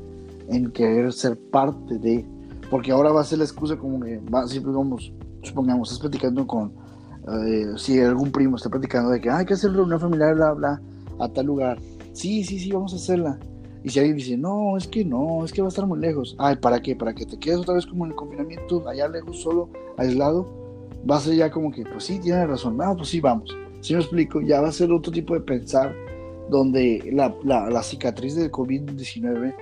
en 0.49 0.71
querer 0.71 1.11
ser 1.13 1.37
parte 1.37 1.97
de, 1.97 2.25
porque 2.69 2.91
ahora 2.91 3.11
va 3.11 3.21
a 3.21 3.23
ser 3.23 3.39
la 3.39 3.45
excusa 3.45 3.77
como 3.77 3.99
que, 3.99 4.19
va, 4.33 4.47
si 4.47 4.59
digamos, 4.59 5.13
supongamos, 5.41 5.89
estás 5.89 6.01
platicando 6.01 6.45
con, 6.45 6.73
eh, 7.45 7.65
si 7.77 7.99
algún 7.99 8.31
primo 8.31 8.55
está 8.55 8.69
platicando 8.69 9.11
de 9.11 9.21
que 9.21 9.29
"Ah, 9.29 9.37
hay 9.37 9.45
que 9.45 9.53
hacer 9.53 9.71
reunión 9.71 9.99
familiar, 9.99 10.35
bla, 10.35 10.53
bla, 10.53 10.81
a 11.19 11.27
tal 11.29 11.45
lugar, 11.45 11.79
sí, 12.13 12.43
sí, 12.43 12.59
sí, 12.59 12.71
vamos 12.71 12.93
a 12.93 12.97
hacerla. 12.97 13.39
Y 13.83 13.89
si 13.89 13.99
alguien 13.99 14.17
dice, 14.17 14.35
no, 14.35 14.75
es 14.75 14.87
que 14.87 15.05
no, 15.05 15.45
es 15.45 15.53
que 15.53 15.61
va 15.61 15.67
a 15.67 15.69
estar 15.69 15.87
muy 15.87 15.99
lejos. 15.99 16.35
Ay, 16.37 16.57
¿para 16.57 16.81
qué? 16.81 16.95
¿Para 16.97 17.13
que 17.13 17.25
te 17.25 17.37
quedes 17.39 17.59
otra 17.59 17.75
vez 17.75 17.85
como 17.85 18.03
en 18.05 18.11
el 18.11 18.17
confinamiento, 18.17 18.85
allá 18.87 19.07
lejos, 19.07 19.41
solo, 19.41 19.69
aislado? 19.97 20.59
va 21.09 21.17
a 21.17 21.19
ser 21.19 21.35
ya 21.35 21.51
como 21.51 21.71
que, 21.71 21.83
pues 21.83 22.03
sí, 22.03 22.19
tiene 22.19 22.45
razón, 22.45 22.77
no, 22.77 22.95
pues 22.95 23.09
sí, 23.09 23.19
vamos. 23.19 23.55
Si 23.81 23.93
me 23.93 23.99
explico, 24.01 24.41
ya 24.41 24.61
va 24.61 24.69
a 24.69 24.71
ser 24.71 24.91
otro 24.91 25.11
tipo 25.11 25.33
de 25.33 25.41
pensar 25.41 25.95
donde 26.49 27.09
la, 27.13 27.33
la, 27.43 27.69
la 27.69 27.83
cicatriz 27.83 28.35
del 28.35 28.51
COVID-19 28.51 29.53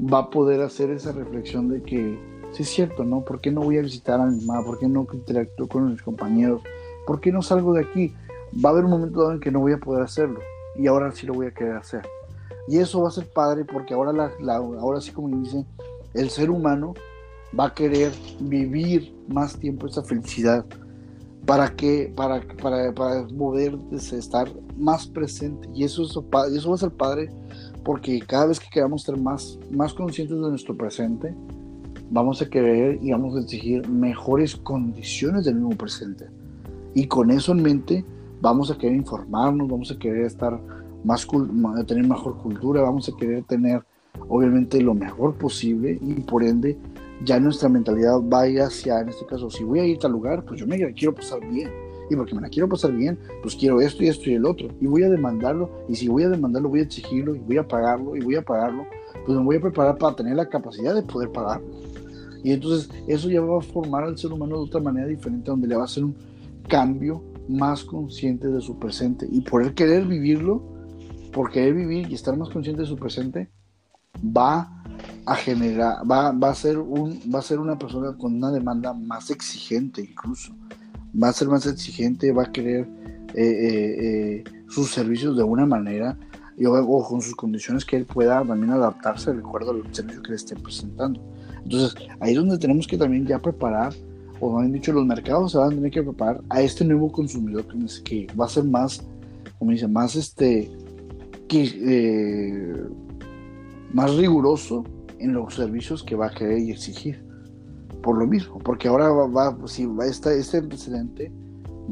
va 0.00 0.18
a 0.18 0.30
poder 0.30 0.60
hacer 0.62 0.90
esa 0.90 1.12
reflexión 1.12 1.68
de 1.68 1.82
que, 1.82 2.18
sí 2.52 2.62
es 2.62 2.68
cierto, 2.68 3.04
¿no? 3.04 3.24
¿Por 3.24 3.40
qué 3.40 3.50
no 3.50 3.62
voy 3.62 3.78
a 3.78 3.82
visitar 3.82 4.20
a 4.20 4.26
mi 4.26 4.44
mamá? 4.44 4.64
¿Por 4.64 4.78
qué 4.78 4.88
no 4.88 5.06
interactúo 5.12 5.68
con 5.68 5.90
mis 5.90 6.02
compañeros? 6.02 6.62
¿Por 7.06 7.20
qué 7.20 7.32
no 7.32 7.42
salgo 7.42 7.72
de 7.72 7.82
aquí? 7.82 8.14
Va 8.64 8.70
a 8.70 8.72
haber 8.72 8.84
un 8.84 8.90
momento 8.90 9.20
dado 9.20 9.32
en 9.32 9.40
que 9.40 9.50
no 9.50 9.60
voy 9.60 9.72
a 9.72 9.78
poder 9.78 10.02
hacerlo 10.02 10.40
y 10.76 10.86
ahora 10.86 11.12
sí 11.12 11.26
lo 11.26 11.34
voy 11.34 11.46
a 11.46 11.54
querer 11.54 11.76
hacer. 11.76 12.02
Y 12.68 12.78
eso 12.78 13.02
va 13.02 13.08
a 13.08 13.12
ser 13.12 13.28
padre 13.28 13.64
porque 13.64 13.94
ahora, 13.94 14.12
la, 14.12 14.30
la, 14.40 14.56
ahora 14.56 15.00
sí 15.00 15.10
como 15.10 15.36
dicen, 15.36 15.66
el 16.14 16.30
ser 16.30 16.50
humano 16.50 16.94
va 17.58 17.66
a 17.66 17.74
querer 17.74 18.12
vivir 18.40 19.14
más 19.28 19.58
tiempo 19.58 19.86
esa 19.86 20.02
felicidad 20.02 20.64
para 21.46 21.74
que 21.74 22.12
para, 22.14 22.40
para, 22.62 22.92
para 22.92 23.26
poder 23.26 23.76
estar 23.90 24.48
más 24.76 25.06
presente 25.06 25.68
y 25.74 25.84
eso, 25.84 26.02
es, 26.02 26.10
eso 26.10 26.68
va 26.70 26.74
a 26.74 26.78
ser 26.78 26.90
padre 26.90 27.30
porque 27.84 28.20
cada 28.20 28.46
vez 28.46 28.60
que 28.60 28.68
queramos 28.70 29.02
estar 29.02 29.18
más, 29.18 29.58
más 29.70 29.94
conscientes 29.94 30.36
de 30.36 30.48
nuestro 30.48 30.76
presente 30.76 31.34
vamos 32.10 32.42
a 32.42 32.48
querer 32.48 32.98
y 33.02 33.10
vamos 33.12 33.36
a 33.36 33.40
exigir 33.40 33.88
mejores 33.88 34.56
condiciones 34.56 35.44
del 35.44 35.56
mismo 35.56 35.70
presente 35.70 36.26
y 36.94 37.06
con 37.06 37.30
eso 37.30 37.52
en 37.52 37.62
mente 37.62 38.04
vamos 38.40 38.70
a 38.70 38.76
querer 38.76 38.96
informarnos 38.96 39.68
vamos 39.68 39.90
a 39.90 39.98
querer 39.98 40.26
estar 40.26 40.60
más 41.04 41.26
tener 41.86 42.06
mejor 42.06 42.36
cultura 42.38 42.82
vamos 42.82 43.08
a 43.08 43.16
querer 43.16 43.44
tener 43.44 43.82
obviamente 44.28 44.80
lo 44.80 44.94
mejor 44.94 45.34
posible 45.34 45.98
y 46.00 46.14
por 46.20 46.42
ende 46.44 46.78
ya 47.24 47.38
nuestra 47.38 47.68
mentalidad 47.68 48.20
vaya 48.20 48.66
hacia, 48.66 49.00
en 49.00 49.08
este 49.08 49.24
caso, 49.26 49.48
si 49.50 49.62
voy 49.64 49.78
a 49.78 49.86
ir 49.86 49.96
a 49.96 50.00
tal 50.00 50.12
lugar, 50.12 50.44
pues 50.44 50.58
yo 50.58 50.66
me 50.66 50.76
quiero 50.92 51.14
pasar 51.14 51.40
bien. 51.48 51.70
Y 52.12 52.16
porque 52.16 52.34
me 52.34 52.42
la 52.42 52.48
quiero 52.48 52.68
pasar 52.68 52.92
bien, 52.92 53.18
pues 53.42 53.56
quiero 53.56 53.80
esto 53.80 54.04
y 54.04 54.08
esto 54.08 54.28
y 54.28 54.34
el 54.34 54.44
otro. 54.44 54.68
Y 54.80 54.86
voy 54.86 55.02
a 55.02 55.10
demandarlo. 55.10 55.70
Y 55.88 55.96
si 55.96 56.08
voy 56.08 56.24
a 56.24 56.28
demandarlo, 56.28 56.68
voy 56.68 56.80
a 56.80 56.82
exigirlo 56.82 57.34
y 57.34 57.38
voy 57.38 57.56
a 57.56 57.66
pagarlo 57.66 58.14
y 58.16 58.20
voy 58.20 58.36
a 58.36 58.42
pagarlo. 58.42 58.84
Pues 59.24 59.38
me 59.38 59.44
voy 59.44 59.56
a 59.56 59.60
preparar 59.60 59.96
para 59.96 60.14
tener 60.14 60.36
la 60.36 60.48
capacidad 60.48 60.94
de 60.94 61.02
poder 61.02 61.30
pagarlo. 61.30 61.66
Y 62.44 62.52
entonces 62.52 62.90
eso 63.06 63.30
ya 63.30 63.40
va 63.40 63.58
a 63.58 63.62
formar 63.62 64.04
al 64.04 64.18
ser 64.18 64.32
humano 64.32 64.56
de 64.56 64.64
otra 64.64 64.80
manera 64.80 65.06
diferente, 65.06 65.50
donde 65.50 65.68
le 65.68 65.76
va 65.76 65.82
a 65.82 65.84
hacer 65.84 66.04
un 66.04 66.14
cambio 66.68 67.22
más 67.48 67.84
conscientes 67.84 68.52
de 68.52 68.60
su 68.60 68.78
presente. 68.78 69.26
Y 69.30 69.40
por 69.40 69.62
el 69.62 69.74
querer 69.74 70.06
vivirlo, 70.06 70.62
por 71.32 71.50
querer 71.50 71.74
vivir 71.74 72.10
y 72.10 72.14
estar 72.14 72.36
más 72.36 72.50
consciente 72.50 72.82
de 72.82 72.88
su 72.88 72.96
presente, 72.96 73.48
va 74.24 74.82
a 75.24 75.34
generar, 75.36 75.98
va, 76.10 76.32
va, 76.32 76.50
a 76.50 76.54
ser 76.54 76.78
un, 76.78 77.20
va 77.32 77.38
a 77.38 77.42
ser 77.42 77.58
una 77.58 77.78
persona 77.78 78.16
con 78.16 78.34
una 78.34 78.50
demanda 78.50 78.92
más 78.92 79.30
exigente 79.30 80.02
incluso. 80.02 80.52
Va 81.20 81.28
a 81.28 81.32
ser 81.32 81.48
más 81.48 81.66
exigente, 81.66 82.32
va 82.32 82.44
a 82.44 82.52
querer 82.52 82.88
eh, 83.34 83.44
eh, 83.44 83.96
eh, 84.00 84.44
sus 84.68 84.90
servicios 84.90 85.36
de 85.36 85.42
una 85.42 85.64
manera 85.64 86.18
y, 86.56 86.66
o, 86.66 87.04
con 87.04 87.22
sus 87.22 87.34
condiciones 87.34 87.84
que 87.84 87.96
él 87.96 88.04
pueda 88.04 88.44
también 88.44 88.72
adaptarse 88.72 89.32
de 89.32 89.38
acuerdo 89.38 89.70
al 89.70 89.94
servicio 89.94 90.22
que 90.22 90.30
le 90.30 90.36
estén 90.36 90.62
presentando. 90.62 91.20
Entonces, 91.64 91.94
ahí 92.20 92.32
es 92.32 92.36
donde 92.36 92.58
tenemos 92.58 92.86
que 92.86 92.98
también 92.98 93.26
ya 93.26 93.38
preparar, 93.38 93.94
o 94.40 94.58
han 94.58 94.72
dicho, 94.72 94.92
los 94.92 95.06
mercados 95.06 95.52
se 95.52 95.58
van 95.58 95.72
a 95.72 95.74
tener 95.76 95.90
que 95.90 96.02
preparar 96.02 96.42
a 96.50 96.60
este 96.60 96.84
nuevo 96.84 97.10
consumidor 97.10 97.64
que, 98.04 98.26
va 98.38 98.46
a 98.46 98.48
ser 98.48 98.64
más, 98.64 99.02
como 99.58 99.70
dice, 99.70 99.88
más 99.88 100.14
este, 100.16 100.70
más 103.92 104.14
riguroso 104.14 104.84
en 105.18 105.32
los 105.32 105.54
servicios 105.54 106.02
que 106.02 106.16
va 106.16 106.26
a 106.26 106.30
querer 106.30 106.58
y 106.58 106.70
exigir. 106.70 107.31
Por 108.02 108.18
lo 108.18 108.26
mismo, 108.26 108.58
porque 108.58 108.88
ahora 108.88 109.08
va, 109.08 109.56
si 109.66 109.86
va 109.86 110.06
este, 110.06 110.38
este 110.38 110.58
antecedente 110.58 111.30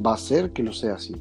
va 0.04 0.14
a 0.14 0.18
ser 0.18 0.52
que 0.52 0.62
lo 0.62 0.72
sea 0.72 0.94
así. 0.94 1.14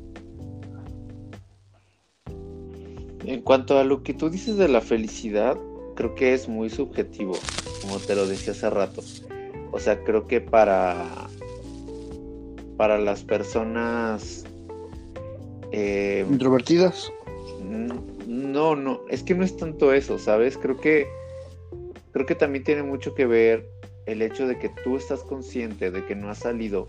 En 3.23 3.41
cuanto 3.41 3.77
a 3.77 3.83
lo 3.83 4.01
que 4.01 4.13
tú 4.13 4.29
dices 4.29 4.57
de 4.57 4.67
la 4.67 4.81
felicidad, 4.81 5.57
creo 5.95 6.15
que 6.15 6.33
es 6.33 6.49
muy 6.49 6.69
subjetivo, 6.69 7.33
como 7.81 7.97
te 7.99 8.15
lo 8.15 8.25
decía 8.25 8.53
hace 8.53 8.69
rato. 8.69 9.03
O 9.71 9.79
sea, 9.79 10.03
creo 10.03 10.25
que 10.25 10.41
para, 10.41 11.05
para 12.75 12.97
las 12.97 13.23
personas 13.23 14.45
eh, 15.71 16.25
introvertidas. 16.27 17.11
No, 18.27 18.75
no, 18.75 19.01
es 19.09 19.21
que 19.21 19.35
no 19.35 19.43
es 19.43 19.55
tanto 19.55 19.93
eso, 19.93 20.17
¿sabes? 20.17 20.57
Creo 20.57 20.77
que 20.77 21.07
creo 22.11 22.25
que 22.25 22.35
también 22.35 22.63
tiene 22.63 22.83
mucho 22.83 23.13
que 23.13 23.25
ver 23.25 23.69
el 24.11 24.21
hecho 24.21 24.47
de 24.47 24.57
que 24.57 24.69
tú 24.83 24.97
estás 24.97 25.23
consciente 25.23 25.91
de 25.91 26.05
que 26.05 26.15
no 26.15 26.29
has 26.29 26.39
salido 26.39 26.87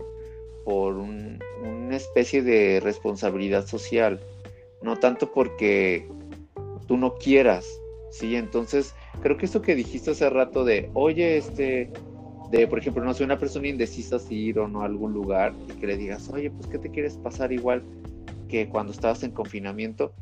por 0.65 0.95
una 0.95 1.95
especie 1.95 2.41
de 2.41 2.79
responsabilidad 2.79 3.65
social, 3.65 4.19
no 4.81 4.97
tanto 4.97 5.31
porque 5.31 6.07
tú 6.87 6.97
no 6.97 7.15
quieras, 7.15 7.65
¿sí? 8.11 8.35
Entonces, 8.35 8.93
creo 9.21 9.37
que 9.37 9.45
esto 9.45 9.61
que 9.61 9.75
dijiste 9.75 10.11
hace 10.11 10.29
rato 10.29 10.63
de, 10.63 10.89
oye, 10.93 11.37
este, 11.37 11.91
de, 12.51 12.67
por 12.67 12.79
ejemplo, 12.79 13.03
no 13.03 13.13
sé, 13.13 13.23
una 13.23 13.39
persona 13.39 13.67
indecisa 13.67 14.19
si 14.19 14.35
ir 14.35 14.59
o 14.59 14.67
no 14.67 14.81
a 14.81 14.85
algún 14.85 15.13
lugar 15.13 15.53
y 15.67 15.79
que 15.79 15.87
le 15.87 15.97
digas, 15.97 16.29
oye, 16.29 16.51
pues, 16.51 16.67
¿qué 16.67 16.77
te 16.77 16.91
quieres 16.91 17.17
pasar 17.17 17.51
igual 17.51 17.83
que 18.47 18.67
cuando 18.67 18.91
estabas 18.91 19.23
en 19.23 19.31
confinamiento? 19.31 20.13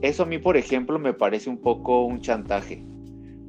Eso 0.00 0.22
a 0.22 0.26
mí, 0.26 0.38
por 0.38 0.56
ejemplo, 0.56 0.98
me 0.98 1.12
parece 1.12 1.50
un 1.50 1.58
poco 1.58 2.04
un 2.04 2.20
chantaje, 2.20 2.84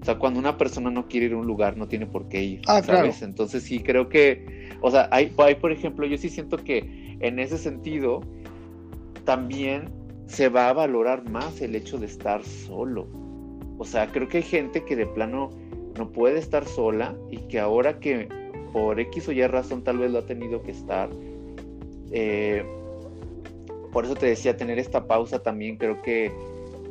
o 0.01 0.05
sea, 0.05 0.17
cuando 0.17 0.39
una 0.39 0.57
persona 0.57 0.89
no 0.89 1.07
quiere 1.07 1.27
ir 1.27 1.33
a 1.33 1.37
un 1.37 1.45
lugar, 1.45 1.77
no 1.77 1.87
tiene 1.87 2.05
por 2.05 2.29
qué 2.29 2.41
ir. 2.43 2.61
Ah, 2.67 2.81
¿sabes? 2.81 3.21
Entonces 3.21 3.63
sí 3.63 3.79
creo 3.79 4.07
que, 4.07 4.69
o 4.81 4.89
sea, 4.89 5.09
hay, 5.11 5.33
hay, 5.37 5.55
por 5.55 5.71
ejemplo, 5.71 6.05
yo 6.05 6.17
sí 6.17 6.29
siento 6.29 6.57
que 6.57 7.17
en 7.19 7.39
ese 7.39 7.57
sentido 7.57 8.21
también 9.25 9.89
se 10.27 10.47
va 10.47 10.69
a 10.69 10.73
valorar 10.73 11.29
más 11.29 11.61
el 11.61 11.75
hecho 11.75 11.97
de 11.97 12.05
estar 12.05 12.43
solo. 12.43 13.07
O 13.77 13.85
sea, 13.85 14.07
creo 14.07 14.27
que 14.27 14.37
hay 14.37 14.43
gente 14.43 14.85
que 14.85 14.95
de 14.95 15.05
plano 15.05 15.49
no 15.97 16.11
puede 16.11 16.39
estar 16.39 16.65
sola 16.65 17.15
y 17.29 17.37
que 17.47 17.59
ahora 17.59 17.99
que 17.99 18.29
por 18.71 18.99
X 18.99 19.27
o 19.27 19.31
Y 19.31 19.45
razón 19.47 19.83
tal 19.83 19.97
vez 19.97 20.11
lo 20.11 20.19
ha 20.19 20.25
tenido 20.25 20.61
que 20.61 20.71
estar, 20.71 21.09
eh, 22.11 22.63
por 23.91 24.05
eso 24.05 24.15
te 24.15 24.27
decía, 24.27 24.55
tener 24.55 24.79
esta 24.79 25.07
pausa 25.07 25.39
también 25.39 25.77
creo 25.77 26.01
que 26.01 26.31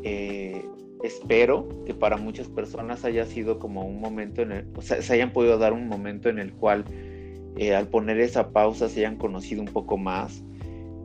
eh, 0.03 0.63
espero 1.03 1.69
que 1.87 1.95
para 1.95 2.17
muchas 2.17 2.49
personas 2.49 3.05
haya 3.05 3.25
sido 3.27 3.59
como 3.59 3.87
un 3.87 4.01
momento 4.01 4.43
en 4.43 4.53
el, 4.53 4.67
o 4.77 4.83
sea, 4.83 5.01
se 5.03 5.13
hayan 5.13 5.33
podido 5.33 5.59
dar 5.59 5.73
un 5.73 5.89
momento 5.89 6.29
en 6.29 6.39
el 6.39 6.53
cual 6.53 6.85
eh, 7.57 7.75
al 7.75 7.89
poner 7.89 8.21
esa 8.21 8.51
pausa 8.51 8.89
se 8.89 9.01
hayan 9.01 9.17
conocido 9.17 9.61
un 9.61 9.69
poco 9.69 9.97
más. 9.97 10.43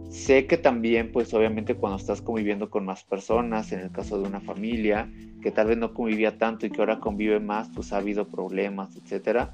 Sé 0.10 0.46
que 0.46 0.58
también, 0.58 1.12
pues 1.12 1.34
obviamente 1.34 1.74
cuando 1.74 1.98
estás 1.98 2.22
conviviendo 2.22 2.70
con 2.70 2.86
más 2.86 3.04
personas, 3.04 3.72
en 3.72 3.80
el 3.80 3.91
caso 3.91 4.22
de 4.22 4.28
una 4.28 4.39
familia, 4.39 5.12
que 5.41 5.52
tal 5.52 5.68
vez 5.68 5.78
no 5.78 5.94
convivía 5.94 6.38
tanto 6.38 6.68
y 6.68 6.70
que 6.70 6.80
ahora 6.80 7.00
convive 7.00 7.39
más, 7.39 7.70
pues 7.74 7.91
ha 7.91 7.98
habido 7.98 8.28
problemas, 8.28 8.96
etcétera. 8.96 9.54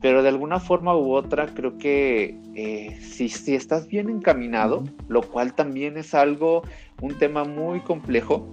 Pero 0.00 0.22
de 0.22 0.28
alguna 0.28 0.58
forma 0.60 0.96
u 0.96 1.12
otra, 1.12 1.46
creo 1.46 1.78
que 1.78 2.38
eh, 2.54 2.98
si, 3.00 3.28
si 3.28 3.54
estás 3.54 3.86
bien 3.86 4.10
encaminado, 4.10 4.84
lo 5.08 5.22
cual 5.22 5.54
también 5.54 5.96
es 5.96 6.14
algo, 6.14 6.62
un 7.00 7.16
tema 7.16 7.44
muy 7.44 7.80
complejo, 7.80 8.46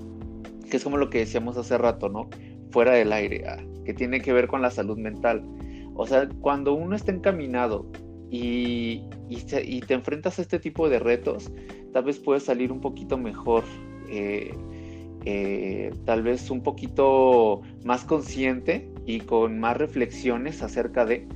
que 0.73 0.77
es 0.77 0.83
como 0.83 0.97
lo 0.97 1.11
que 1.11 1.19
decíamos 1.19 1.55
hace 1.55 1.77
rato, 1.77 2.09
¿no? 2.09 2.31
Fuera 2.71 2.93
del 2.93 3.13
aire, 3.13 3.43
ah, 3.47 3.63
que 3.85 3.93
tiene 3.93 4.21
que 4.21 4.33
ver 4.33 4.47
con 4.47 4.63
la 4.63 4.71
salud 4.71 4.97
mental. 4.97 5.45
O 5.93 6.07
sea, 6.07 6.27
cuando 6.41 6.73
uno 6.73 6.95
está 6.95 7.11
encaminado 7.11 7.85
y, 8.31 9.03
te 9.47 9.93
enfrentas 9.93 10.39
a 10.39 10.41
este 10.41 10.57
tipo 10.57 10.89
de 10.89 10.97
retos, 10.97 11.51
tal 11.91 12.05
vez 12.05 12.17
puedes 12.17 12.41
salir 12.41 12.71
un 12.71 12.81
poquito 12.81 13.19
mejor, 13.19 13.63
eh, 14.09 14.51
eh, 15.25 15.91
tal 16.05 16.23
vez 16.23 16.49
un 16.49 16.63
poquito 16.63 17.61
más 17.85 18.03
consciente 18.03 18.91
y 19.05 19.19
con 19.19 19.59
más 19.59 19.77
reflexiones 19.77 20.63
acerca 20.63 21.05
de, 21.05 21.27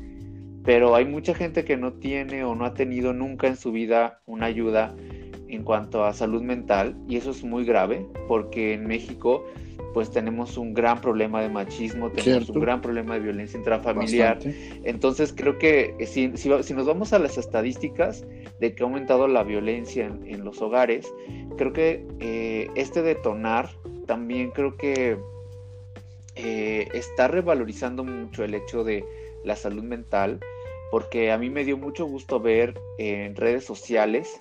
pero 0.63 0.95
hay 0.95 1.05
mucha 1.05 1.35
gente 1.35 1.63
que 1.63 1.77
no 1.77 1.93
tiene 1.93 2.43
o 2.43 2.55
no 2.55 2.65
ha 2.65 2.73
tenido 2.73 3.13
nunca 3.13 3.45
en 3.45 3.55
su 3.55 3.71
vida 3.71 4.19
una 4.25 4.47
ayuda 4.47 4.95
en 5.49 5.63
cuanto 5.63 6.03
a 6.03 6.13
salud 6.13 6.41
mental 6.41 6.95
y 7.07 7.17
eso 7.17 7.31
es 7.31 7.43
muy 7.43 7.65
grave 7.65 8.05
porque 8.27 8.73
en 8.73 8.85
México 8.87 9.43
pues 9.93 10.11
tenemos 10.11 10.57
un 10.57 10.73
gran 10.73 11.01
problema 11.01 11.41
de 11.41 11.49
machismo, 11.49 12.11
tenemos 12.11 12.49
un 12.49 12.59
gran 12.59 12.81
problema 12.81 13.15
de 13.15 13.19
violencia 13.21 13.57
intrafamiliar. 13.57 14.39
Entonces 14.83 15.33
creo 15.35 15.57
que 15.57 15.95
si, 16.05 16.31
si, 16.37 16.73
nos 16.73 16.85
vamos 16.85 17.13
a 17.13 17.19
las 17.19 17.37
estadísticas 17.37 18.23
de 18.59 18.75
que 18.75 18.83
ha 18.83 18.85
aumentado 18.85 19.27
la 19.27 19.43
violencia 19.43 20.05
en, 20.05 20.43
los 20.43 20.61
hogares, 20.61 21.11
creo 21.57 21.73
que 21.73 22.05
eh, 22.19 22.69
este 22.75 23.01
detonar 23.01 23.69
también 24.05 24.51
creo 24.51 24.77
que 24.77 25.17
eh, 26.35 26.87
está 26.93 27.27
revalorizando 27.27 28.03
mucho 28.03 28.43
el 28.43 28.53
hecho 28.53 28.83
de 28.83 29.03
la 29.43 29.55
salud 29.55 29.83
mental, 29.83 30.39
porque 30.91 31.31
a 31.31 31.39
mí 31.39 31.49
me 31.49 31.65
dio 31.65 31.77
mucho 31.77 32.05
gusto 32.05 32.39
ver 32.39 32.79
en 32.99 33.35
redes 33.35 33.65
sociales 33.65 34.37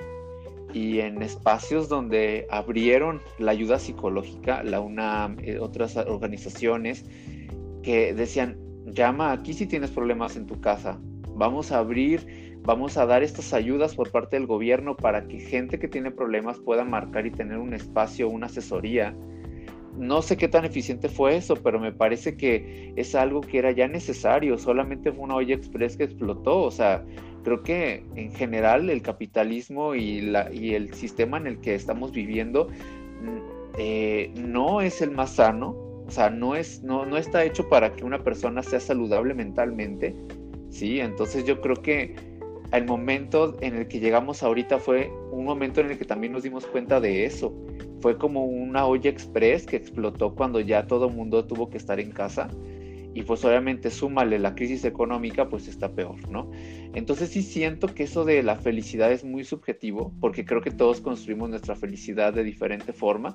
y 0.76 1.00
en 1.00 1.22
espacios 1.22 1.88
donde 1.88 2.46
abrieron 2.50 3.22
la 3.38 3.52
ayuda 3.52 3.78
psicológica, 3.78 4.62
la 4.62 4.80
UNAM, 4.80 5.38
eh, 5.40 5.58
otras 5.58 5.96
organizaciones 5.96 7.06
que 7.82 8.12
decían, 8.12 8.58
llama 8.84 9.32
aquí 9.32 9.54
si 9.54 9.66
tienes 9.66 9.90
problemas 9.90 10.36
en 10.36 10.44
tu 10.44 10.60
casa, 10.60 10.98
vamos 11.34 11.72
a 11.72 11.78
abrir, 11.78 12.60
vamos 12.62 12.98
a 12.98 13.06
dar 13.06 13.22
estas 13.22 13.54
ayudas 13.54 13.94
por 13.94 14.10
parte 14.10 14.36
del 14.36 14.46
gobierno 14.46 14.94
para 14.94 15.26
que 15.26 15.40
gente 15.40 15.78
que 15.78 15.88
tiene 15.88 16.10
problemas 16.10 16.58
pueda 16.58 16.84
marcar 16.84 17.24
y 17.24 17.30
tener 17.30 17.56
un 17.56 17.72
espacio, 17.72 18.28
una 18.28 18.44
asesoría. 18.44 19.16
No 19.96 20.20
sé 20.20 20.36
qué 20.36 20.46
tan 20.46 20.66
eficiente 20.66 21.08
fue 21.08 21.38
eso, 21.38 21.56
pero 21.56 21.80
me 21.80 21.92
parece 21.92 22.36
que 22.36 22.92
es 22.96 23.14
algo 23.14 23.40
que 23.40 23.56
era 23.60 23.70
ya 23.70 23.88
necesario, 23.88 24.58
solamente 24.58 25.10
fue 25.10 25.24
una 25.24 25.36
olla 25.36 25.54
express 25.54 25.96
que 25.96 26.04
explotó, 26.04 26.64
o 26.64 26.70
sea, 26.70 27.02
creo 27.46 27.62
que 27.62 28.02
en 28.16 28.32
general 28.32 28.90
el 28.90 29.02
capitalismo 29.02 29.94
y, 29.94 30.20
la, 30.20 30.52
y 30.52 30.74
el 30.74 30.92
sistema 30.94 31.36
en 31.36 31.46
el 31.46 31.60
que 31.60 31.76
estamos 31.76 32.10
viviendo 32.10 32.66
mm, 32.66 33.38
eh, 33.78 34.32
no 34.34 34.80
es 34.80 35.00
el 35.00 35.12
más 35.12 35.36
sano, 35.36 35.68
o 35.68 36.10
sea, 36.10 36.28
no, 36.28 36.56
es, 36.56 36.82
no, 36.82 37.06
no 37.06 37.16
está 37.16 37.44
hecho 37.44 37.68
para 37.68 37.92
que 37.92 38.04
una 38.04 38.24
persona 38.24 38.64
sea 38.64 38.80
saludable 38.80 39.32
mentalmente, 39.32 40.12
¿sí? 40.70 40.98
Entonces 40.98 41.44
yo 41.44 41.60
creo 41.60 41.76
que 41.76 42.16
el 42.72 42.84
momento 42.84 43.56
en 43.60 43.76
el 43.76 43.86
que 43.86 44.00
llegamos 44.00 44.42
ahorita 44.42 44.80
fue 44.80 45.08
un 45.30 45.44
momento 45.44 45.80
en 45.80 45.92
el 45.92 45.98
que 45.98 46.04
también 46.04 46.32
nos 46.32 46.42
dimos 46.42 46.66
cuenta 46.66 46.98
de 46.98 47.26
eso. 47.26 47.54
Fue 48.00 48.18
como 48.18 48.44
una 48.44 48.86
olla 48.86 49.08
express 49.08 49.66
que 49.66 49.76
explotó 49.76 50.34
cuando 50.34 50.58
ya 50.58 50.88
todo 50.88 51.08
mundo 51.10 51.44
tuvo 51.44 51.70
que 51.70 51.76
estar 51.76 52.00
en 52.00 52.10
casa 52.10 52.48
y 53.16 53.22
pues 53.22 53.42
obviamente 53.46 53.90
súmale 53.90 54.38
la 54.38 54.54
crisis 54.54 54.84
económica, 54.84 55.48
pues 55.48 55.68
está 55.68 55.90
peor, 55.90 56.28
¿no? 56.28 56.50
Entonces 56.92 57.30
sí 57.30 57.42
siento 57.42 57.94
que 57.94 58.02
eso 58.02 58.26
de 58.26 58.42
la 58.42 58.56
felicidad 58.56 59.10
es 59.10 59.24
muy 59.24 59.42
subjetivo, 59.42 60.12
porque 60.20 60.44
creo 60.44 60.60
que 60.60 60.70
todos 60.70 61.00
construimos 61.00 61.48
nuestra 61.48 61.76
felicidad 61.76 62.34
de 62.34 62.44
diferente 62.44 62.92
forma, 62.92 63.34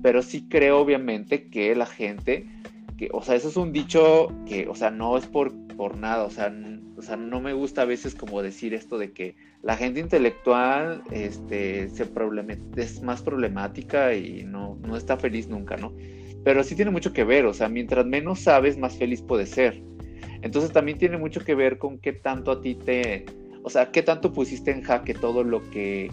pero 0.00 0.22
sí 0.22 0.46
creo 0.48 0.78
obviamente 0.78 1.48
que 1.48 1.74
la 1.74 1.86
gente, 1.86 2.46
que, 2.96 3.08
o 3.12 3.20
sea, 3.20 3.34
eso 3.34 3.48
es 3.48 3.56
un 3.56 3.72
dicho 3.72 4.32
que, 4.46 4.68
o 4.68 4.76
sea, 4.76 4.92
no 4.92 5.18
es 5.18 5.26
por, 5.26 5.52
por 5.76 5.98
nada, 5.98 6.22
o 6.22 6.30
sea, 6.30 6.54
o 6.96 7.02
sea, 7.02 7.16
no 7.16 7.40
me 7.40 7.52
gusta 7.52 7.82
a 7.82 7.84
veces 7.84 8.14
como 8.14 8.42
decir 8.42 8.74
esto 8.74 8.96
de 8.96 9.10
que 9.10 9.34
la 9.60 9.76
gente 9.76 9.98
intelectual 9.98 11.02
este, 11.10 11.88
se 11.88 12.08
es 12.76 13.02
más 13.02 13.22
problemática 13.22 14.14
y 14.14 14.44
no, 14.44 14.78
no 14.86 14.96
está 14.96 15.16
feliz 15.16 15.48
nunca, 15.48 15.76
¿no? 15.76 15.92
Pero 16.46 16.62
sí 16.62 16.76
tiene 16.76 16.92
mucho 16.92 17.12
que 17.12 17.24
ver, 17.24 17.44
o 17.44 17.52
sea, 17.52 17.68
mientras 17.68 18.06
menos 18.06 18.38
sabes, 18.38 18.78
más 18.78 18.96
feliz 18.96 19.20
puedes 19.20 19.50
ser. 19.50 19.82
Entonces 20.42 20.70
también 20.70 20.96
tiene 20.96 21.18
mucho 21.18 21.40
que 21.40 21.56
ver 21.56 21.76
con 21.76 21.98
qué 21.98 22.12
tanto 22.12 22.52
a 22.52 22.60
ti 22.60 22.76
te, 22.76 23.26
o 23.64 23.68
sea, 23.68 23.90
qué 23.90 24.00
tanto 24.00 24.32
pusiste 24.32 24.70
en 24.70 24.82
jaque 24.82 25.12
todo 25.12 25.42
lo 25.42 25.68
que 25.70 26.08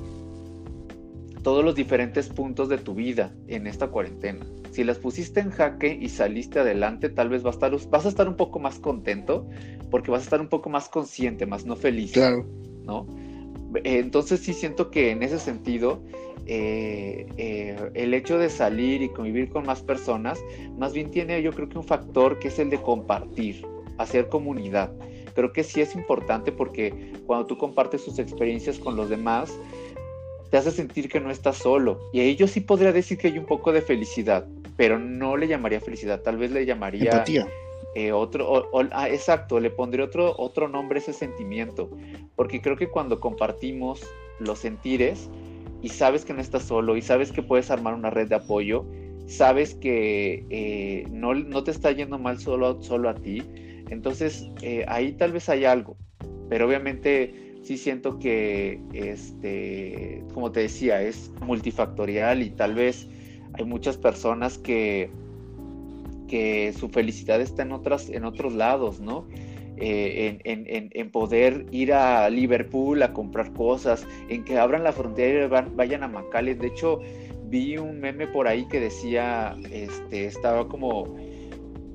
todos 1.44 1.64
los 1.64 1.76
diferentes 1.76 2.30
puntos 2.30 2.68
de 2.68 2.80
tu 2.80 2.96
vida 2.96 3.32
en 3.48 3.68
esta 3.68 3.90
cuarentena. 3.90 4.44
Si 4.72 4.84
las 4.84 4.98
pusiste 4.98 5.40
en 5.40 5.52
jaque 5.52 5.96
y 6.02 6.10
saliste 6.10 6.62
adelante, 6.62 7.10
tal 7.10 7.30
vez 7.30 7.44
vas 7.44 7.54
a 7.62 7.68
estar, 7.68 7.90
vas 7.92 8.06
a 8.08 8.10
estar 8.10 8.28
un 8.28 8.36
poco 8.36 8.58
más 8.58 8.80
contento 8.80 9.48
porque 9.92 10.10
vas 10.10 10.22
a 10.22 10.24
estar 10.24 10.42
un 10.42 10.50
poco 10.50 10.68
más 10.68 10.90
consciente, 10.90 11.46
más 11.46 11.64
no 11.64 11.76
feliz. 11.76 12.12
Claro. 12.12 12.44
¿No? 12.86 13.06
Entonces 13.84 14.40
sí 14.40 14.56
siento 14.56 14.90
que 14.90 15.12
en 15.12 15.22
ese 15.22 15.38
sentido 15.38 16.02
eh, 16.46 17.28
eh, 17.38 17.92
el 17.94 18.14
hecho 18.14 18.38
de 18.38 18.50
salir 18.50 19.02
y 19.02 19.10
convivir 19.10 19.50
con 19.50 19.66
más 19.66 19.82
personas, 19.82 20.40
más 20.78 20.94
bien 20.94 21.10
tiene 21.12 21.42
yo 21.42 21.52
creo 21.52 21.70
que 21.70 21.78
un 21.78 21.84
factor 21.84 22.40
que 22.40 22.50
es 22.50 22.60
el 22.60 22.70
de 22.70 22.82
compartir, 22.82 23.66
hacer 23.98 24.30
comunidad. 24.30 24.92
Creo 25.36 25.52
que 25.52 25.64
sí 25.64 25.82
es 25.82 25.96
importante 25.96 26.52
porque 26.52 27.14
cuando 27.26 27.46
tú 27.48 27.58
compartes 27.58 28.06
tus 28.06 28.20
experiencias 28.20 28.78
con 28.78 28.96
los 28.96 29.10
demás, 29.10 29.52
te 30.52 30.58
hace 30.58 30.72
sentir 30.72 31.10
que 31.10 31.20
no 31.20 31.32
estás 31.32 31.58
solo. 31.58 32.00
Y 32.14 32.20
ahí 32.20 32.36
yo 32.36 32.48
sí 32.48 32.62
podría 32.62 32.92
decir 32.92 33.18
que 33.18 33.28
hay 33.28 33.40
un 33.40 33.46
poco 33.46 33.72
de 33.72 33.82
felicidad, 33.82 34.46
pero 34.78 35.00
no 35.00 35.38
le 35.38 35.48
llamaría 35.48 35.80
felicidad, 35.80 36.22
tal 36.22 36.38
vez 36.38 36.52
le 36.52 36.66
llamaría... 36.66 37.12
Empatía. 37.12 37.48
Eh, 37.96 38.12
otro, 38.12 38.70
ah, 38.92 39.08
exacto, 39.08 39.60
le 39.60 39.70
pondré 39.70 40.02
otro, 40.02 40.34
otro 40.38 40.68
nombre 40.68 40.98
a 40.98 41.02
ese 41.02 41.14
sentimiento, 41.14 41.92
porque 42.36 42.60
creo 42.60 42.76
que 42.76 42.88
cuando 42.88 43.20
compartimos 43.20 44.02
los 44.40 44.58
sentires 44.60 45.30
y 45.84 45.90
sabes 45.90 46.26
que 46.26 46.34
no 46.34 46.42
estás 46.42 46.64
solo 46.64 46.98
y 46.98 47.02
sabes 47.02 47.32
que 47.32 47.44
puedes 47.44 47.70
armar 47.70 47.94
una 47.94 48.10
red 48.10 48.28
de 48.30 48.36
apoyo, 48.36 48.86
sabes 49.28 49.76
que 49.76 50.46
eh, 50.50 51.06
no, 51.12 51.36
no, 51.36 51.64
te 51.64 51.72
está 51.72 51.92
yendo 51.92 52.18
mal 52.18 52.40
solo, 52.40 52.82
solo 52.82 53.10
a 53.10 53.16
ti, 53.16 53.44
entonces 53.90 54.50
eh, 54.62 54.86
ahí 54.88 55.12
tal 55.12 55.34
vez 55.34 55.50
hay 55.50 55.66
algo, 55.66 55.98
pero 56.50 56.68
obviamente 56.68 57.60
sí 57.62 57.78
siento 57.78 58.18
que, 58.18 58.80
este, 58.94 60.24
como 60.34 60.52
te 60.52 60.62
decía, 60.62 61.02
es 61.02 61.30
multifactorial 61.46 62.42
y 62.42 62.50
tal 62.50 62.74
vez 62.76 63.08
hay 63.54 63.66
muchas 63.66 63.98
personas 63.98 64.58
que 64.58 65.12
que 66.34 66.74
su 66.74 66.90
felicidad 66.90 67.42
está 67.42 67.62
en, 67.62 67.72
otras, 67.74 68.10
en 68.10 68.26
otros 68.26 68.54
lados, 68.54 69.00
¿no? 69.00 69.28
Eh, 69.78 70.40
en, 70.44 71.12
poder 71.12 71.66
ir 71.72 71.94
a 71.94 72.30
Liverpool 72.30 73.02
a 73.04 73.14
comprar 73.14 73.54
cosas, 73.54 74.08
en 74.30 74.44
que 74.44 74.58
abran 74.58 74.84
la 74.84 74.92
frontera 74.92 75.46
y 75.46 75.76
vayan 75.76 76.04
a 76.04 76.08
Macales. 76.08 76.60
De 76.60 76.68
hecho, 76.68 77.00
vi 77.50 77.78
un 77.78 78.00
meme 78.00 78.28
por 78.28 78.48
ahí 78.48 78.66
que 78.68 78.80
decía, 78.80 79.56
este, 79.72 80.26
estaba 80.26 80.68
como, 80.68 81.16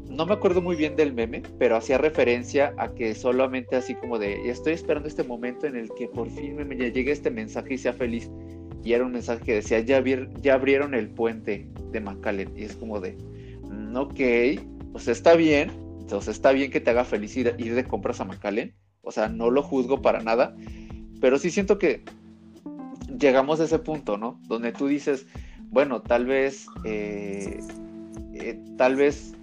no 0.08 0.26
me 0.26 0.34
acuerdo 0.34 0.60
muy 0.60 0.76
bien 0.76 0.96
del 0.96 1.12
meme, 1.12 1.42
pero 1.58 1.76
hacía 1.76 1.98
referencia 1.98 2.74
a 2.76 2.94
que 2.94 3.14
solamente 3.14 3.76
así 3.76 3.94
como 3.94 4.18
de, 4.18 4.48
estoy 4.50 4.74
esperando 4.74 5.08
este 5.08 5.24
momento 5.24 5.66
en 5.66 5.76
el 5.76 5.88
que 5.96 6.08
por 6.08 6.30
fin 6.30 6.56
me 6.56 6.76
llegue 6.76 7.10
este 7.10 7.30
mensaje 7.30 7.74
y 7.74 7.78
sea 7.78 7.92
feliz. 7.92 8.30
Y 8.84 8.92
era 8.92 9.04
un 9.04 9.12
mensaje 9.12 9.44
que 9.44 9.54
decía, 9.54 9.80
ya, 9.80 10.02
ya 10.40 10.54
abrieron 10.54 10.94
el 10.94 11.08
puente 11.08 11.66
de 11.90 12.00
Macalen. 12.00 12.52
Y 12.56 12.64
es 12.64 12.76
como 12.76 13.00
de, 13.00 13.16
ok, 13.94 14.60
pues 14.92 15.08
está 15.08 15.34
bien, 15.34 15.70
entonces 16.08 16.36
está 16.36 16.52
bien 16.52 16.70
que 16.70 16.80
te 16.80 16.88
haga 16.88 17.04
feliz 17.04 17.36
ir, 17.36 17.54
de 17.54 17.84
compras 17.84 18.18
a 18.22 18.24
McAllen, 18.24 18.72
o 19.02 19.12
sea, 19.12 19.28
no 19.28 19.50
lo 19.50 19.62
juzgo 19.62 20.00
para 20.00 20.22
nada, 20.22 20.56
pero 21.20 21.38
sí 21.38 21.50
siento 21.50 21.78
que 21.78 22.02
llegamos 23.20 23.60
a 23.60 23.64
ese 23.64 23.78
punto, 23.78 24.16
¿no? 24.16 24.40
Donde 24.48 24.72
tú 24.72 24.86
dices, 24.86 25.26
bueno, 25.64 26.00
tal 26.00 26.24
vez, 26.24 26.66
eh, 26.86 27.60
eh, 28.32 28.58
tal 28.78 28.96
vez 28.96 29.34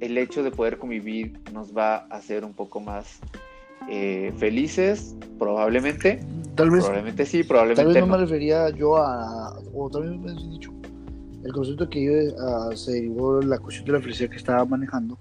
el 0.00 0.18
hecho 0.18 0.42
de 0.42 0.50
poder 0.50 0.78
convivir 0.78 1.38
nos 1.52 1.76
va 1.76 1.98
a 1.98 2.16
hacer 2.16 2.44
un 2.44 2.54
poco 2.54 2.80
más 2.80 3.20
eh, 3.88 4.32
felices, 4.36 5.14
probablemente. 5.38 6.18
Tal 6.56 6.70
vez. 6.70 6.80
Probablemente 6.80 7.24
sí, 7.24 7.44
probablemente 7.44 7.84
Tal 7.84 7.94
vez 7.94 8.04
no, 8.04 8.08
me 8.08 8.18
refería 8.18 8.68
yo 8.70 8.96
a, 8.96 9.56
o 9.72 9.88
tal 9.88 10.10
vez 10.10 10.18
me 10.18 10.32
he 10.32 10.48
dicho, 10.50 10.72
el 11.44 11.52
concepto 11.52 11.88
que 11.88 12.02
yo 12.02 12.12
uh, 12.34 12.76
se 12.76 12.94
derivó 12.94 13.40
la 13.40 13.58
cuestión 13.58 13.86
de 13.86 13.92
la 13.92 14.00
felicidad 14.00 14.28
que 14.28 14.38
estaba 14.38 14.64
manejando 14.64 15.16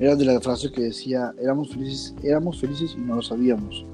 era 0.00 0.16
de 0.16 0.24
la 0.24 0.40
frase 0.40 0.72
que 0.72 0.82
decía 0.82 1.32
éramos 1.40 1.70
felices 1.70 2.14
éramos 2.22 2.60
felices 2.60 2.96
y 2.96 3.00
no 3.00 3.16
lo 3.16 3.22
sabíamos 3.22 3.84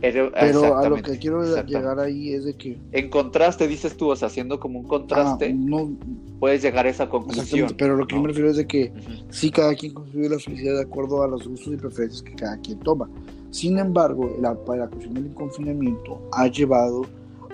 pero 0.00 0.76
a 0.76 0.88
lo 0.88 0.96
que 0.96 1.18
quiero 1.18 1.42
llegar 1.64 1.98
ahí 1.98 2.34
es 2.34 2.44
de 2.44 2.54
que 2.54 2.78
en 2.92 3.08
contraste 3.08 3.66
dices 3.66 3.96
tú 3.96 4.10
o 4.10 4.16
sea 4.16 4.28
haciendo 4.28 4.60
como 4.60 4.80
un 4.80 4.86
contraste 4.86 5.46
ah, 5.46 5.54
no, 5.56 5.90
puedes 6.38 6.62
llegar 6.62 6.84
a 6.84 6.90
esa 6.90 7.08
conclusión 7.08 7.74
pero 7.78 7.96
lo 7.96 8.06
que 8.06 8.14
yo 8.14 8.20
me 8.20 8.28
refiero 8.28 8.50
es 8.50 8.56
de 8.56 8.66
que 8.66 8.92
sí 9.30 9.50
cada 9.50 9.74
quien 9.74 9.94
construye 9.94 10.28
la 10.28 10.38
felicidad 10.38 10.74
de 10.74 10.82
acuerdo 10.82 11.22
a 11.22 11.28
los 11.28 11.48
gustos 11.48 11.72
y 11.72 11.76
preferencias 11.76 12.22
que 12.22 12.34
cada 12.34 12.58
quien 12.58 12.78
toma. 12.80 13.08
Sin 13.50 13.78
embargo 13.78 14.36
la, 14.40 14.50
la 14.76 14.88
cuestión 14.88 15.14
del 15.14 15.32
confinamiento 15.32 16.20
ha 16.32 16.48
llevado 16.48 17.06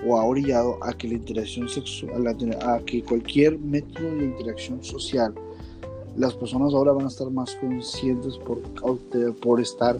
o 0.05 0.17
ha 0.17 0.23
orillado 0.25 0.77
a 0.81 0.93
que 0.93 1.07
la 1.07 1.13
interacción 1.15 1.69
sexual, 1.69 2.27
a 2.27 2.79
que 2.79 3.03
cualquier 3.03 3.57
método 3.59 4.15
de 4.15 4.25
interacción 4.25 4.83
social, 4.83 5.33
las 6.17 6.33
personas 6.33 6.73
ahora 6.73 6.91
van 6.91 7.05
a 7.05 7.09
estar 7.09 7.29
más 7.31 7.55
conscientes 7.55 8.37
por, 8.37 8.61
por 9.39 9.61
estar 9.61 9.97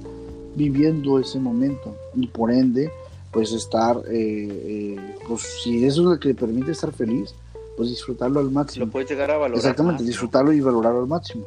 viviendo 0.56 1.20
ese 1.20 1.40
momento 1.40 1.96
y 2.16 2.28
por 2.28 2.52
ende, 2.52 2.92
pues 3.32 3.54
estar, 3.54 3.98
eh, 4.10 4.96
eh, 4.96 5.16
pues 5.28 5.42
si 5.64 5.86
eso 5.86 6.02
es 6.02 6.08
lo 6.08 6.20
que 6.20 6.30
le 6.30 6.36
permite 6.36 6.72
estar 6.72 6.92
feliz, 6.92 7.34
pues 7.78 7.90
disfrutarlo 7.90 8.40
al 8.40 8.52
máximo. 8.52 8.86
Lo 8.86 8.92
puedes 8.92 9.10
llegar 9.10 9.32
a 9.32 9.38
valorar. 9.38 9.58
Exactamente, 9.58 10.04
disfrutarlo 10.04 10.52
y 10.52 10.60
valorarlo 10.60 11.00
al 11.00 11.08
máximo. 11.08 11.46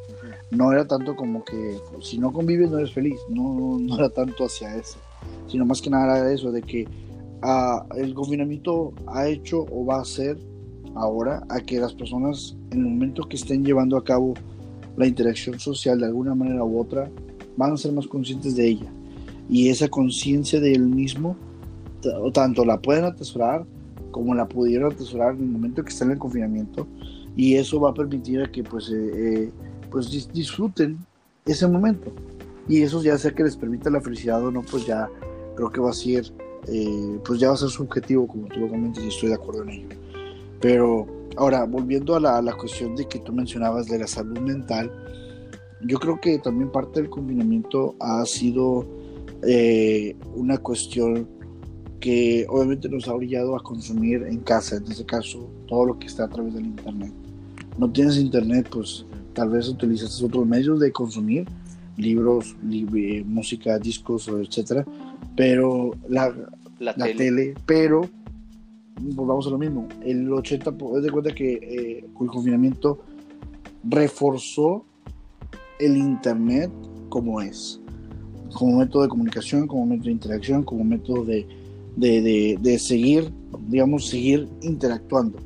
No 0.50 0.72
era 0.72 0.86
tanto 0.86 1.14
como 1.14 1.44
que 1.44 1.78
pues, 1.92 2.06
si 2.06 2.18
no 2.18 2.32
convives 2.32 2.70
no 2.70 2.78
eres 2.78 2.92
feliz, 2.92 3.18
no, 3.28 3.78
no 3.78 3.98
era 3.98 4.08
tanto 4.08 4.44
hacia 4.44 4.74
eso, 4.76 4.98
sino 5.48 5.66
más 5.66 5.82
que 5.82 5.90
nada 5.90 6.18
era 6.18 6.32
eso, 6.32 6.50
de 6.50 6.62
que 6.62 6.88
el 7.96 8.14
confinamiento 8.14 8.94
ha 9.06 9.28
hecho 9.28 9.66
o 9.70 9.84
va 9.84 9.96
a 9.96 10.00
hacer 10.00 10.38
ahora 10.94 11.42
a 11.50 11.60
que 11.60 11.78
las 11.78 11.92
personas 11.92 12.56
en 12.70 12.78
el 12.78 12.86
momento 12.86 13.28
que 13.28 13.36
estén 13.36 13.64
llevando 13.64 13.98
a 13.98 14.04
cabo 14.04 14.34
la 14.96 15.06
interacción 15.06 15.58
social 15.58 15.98
de 16.00 16.06
alguna 16.06 16.34
manera 16.34 16.64
u 16.64 16.80
otra 16.80 17.10
van 17.56 17.72
a 17.72 17.76
ser 17.76 17.92
más 17.92 18.06
conscientes 18.06 18.56
de 18.56 18.68
ella 18.68 18.92
y 19.48 19.68
esa 19.68 19.88
conciencia 19.88 20.60
de 20.60 20.72
él 20.72 20.86
mismo 20.86 21.36
tanto 22.32 22.64
la 22.64 22.80
pueden 22.80 23.04
atesorar 23.04 23.64
como 24.10 24.34
la 24.34 24.46
pudieron 24.46 24.92
atesorar 24.92 25.34
en 25.34 25.42
el 25.42 25.48
momento 25.48 25.82
que 25.82 25.90
están 25.90 26.08
en 26.08 26.12
el 26.12 26.18
confinamiento 26.18 26.86
y 27.36 27.54
eso 27.54 27.80
va 27.80 27.90
a 27.90 27.94
permitir 27.94 28.50
que 28.50 28.62
pues, 28.62 28.90
eh, 28.90 29.10
eh, 29.14 29.50
pues 29.90 30.30
disfruten 30.32 30.98
ese 31.46 31.66
momento 31.66 32.12
y 32.68 32.82
eso 32.82 33.02
ya 33.02 33.18
sea 33.18 33.32
que 33.32 33.42
les 33.42 33.56
permita 33.56 33.90
la 33.90 34.00
felicidad 34.00 34.44
o 34.44 34.50
no 34.50 34.62
pues 34.62 34.86
ya 34.86 35.08
creo 35.56 35.70
que 35.70 35.80
va 35.80 35.90
a 35.90 35.94
ser 35.94 36.32
eh, 36.66 37.18
pues 37.24 37.40
ya 37.40 37.48
va 37.48 37.54
a 37.54 37.58
ser 37.58 37.68
subjetivo, 37.68 38.26
como 38.26 38.48
tú 38.48 38.60
lo 38.60 38.68
comentas, 38.68 39.04
y 39.04 39.08
estoy 39.08 39.28
de 39.30 39.34
acuerdo 39.34 39.62
en 39.64 39.70
ello. 39.70 39.88
Pero 40.60 41.06
ahora, 41.36 41.64
volviendo 41.64 42.16
a 42.16 42.20
la, 42.20 42.42
la, 42.42 42.52
cuestión 42.54 42.96
de 42.96 43.06
que 43.06 43.18
tú 43.18 43.32
mencionabas 43.32 43.86
de 43.86 43.98
la 43.98 44.06
salud 44.06 44.38
mental, 44.40 44.90
yo 45.82 45.98
creo 45.98 46.20
que 46.20 46.38
también 46.38 46.70
parte 46.70 47.00
del 47.00 47.10
confinamiento 47.10 47.94
ha 48.00 48.24
sido 48.24 48.86
eh, 49.46 50.16
una 50.34 50.58
cuestión 50.58 51.28
que 52.00 52.46
obviamente 52.48 52.88
nos 52.88 53.08
ha 53.08 53.14
orillado 53.14 53.56
a 53.56 53.62
consumir 53.62 54.22
en 54.22 54.40
casa, 54.40 54.76
en 54.76 54.84
este 54.90 55.04
caso, 55.04 55.48
todo 55.66 55.86
lo 55.86 55.98
que 55.98 56.06
está 56.06 56.24
a 56.24 56.28
través 56.28 56.54
del 56.54 56.66
Internet. 56.66 57.12
No 57.78 57.90
tienes 57.90 58.18
Internet, 58.18 58.68
pues 58.70 59.04
tal 59.32 59.50
vez 59.50 59.68
utilizas 59.68 60.22
otros 60.22 60.46
medios 60.46 60.80
de 60.80 60.92
consumir, 60.92 61.46
libros, 61.96 62.56
música, 63.26 63.78
discos, 63.78 64.28
etcétera, 64.28 64.84
pero 65.36 65.92
la, 66.08 66.34
la, 66.78 66.94
tele. 66.94 67.54
pero 67.66 68.08
volvamos 69.00 69.46
a 69.46 69.50
lo 69.50 69.58
mismo, 69.58 69.88
el 70.02 70.32
80, 70.32 70.74
es 70.96 71.02
de 71.02 71.10
cuenta 71.10 71.34
que 71.34 71.54
eh, 71.54 72.04
el 72.20 72.28
confinamiento 72.28 73.00
reforzó 73.82 74.84
el 75.78 75.96
internet 75.96 76.70
como 77.08 77.40
es, 77.40 77.80
como 78.54 78.78
método 78.78 79.02
de 79.02 79.08
comunicación, 79.08 79.66
como 79.66 79.86
método 79.86 80.06
de 80.06 80.12
interacción, 80.12 80.62
como 80.62 80.84
método 80.84 81.24
de, 81.24 81.46
de, 81.96 82.58
de, 82.60 82.78
seguir, 82.78 83.32
digamos, 83.68 84.08
seguir 84.08 84.48
interactuando, 84.62 85.38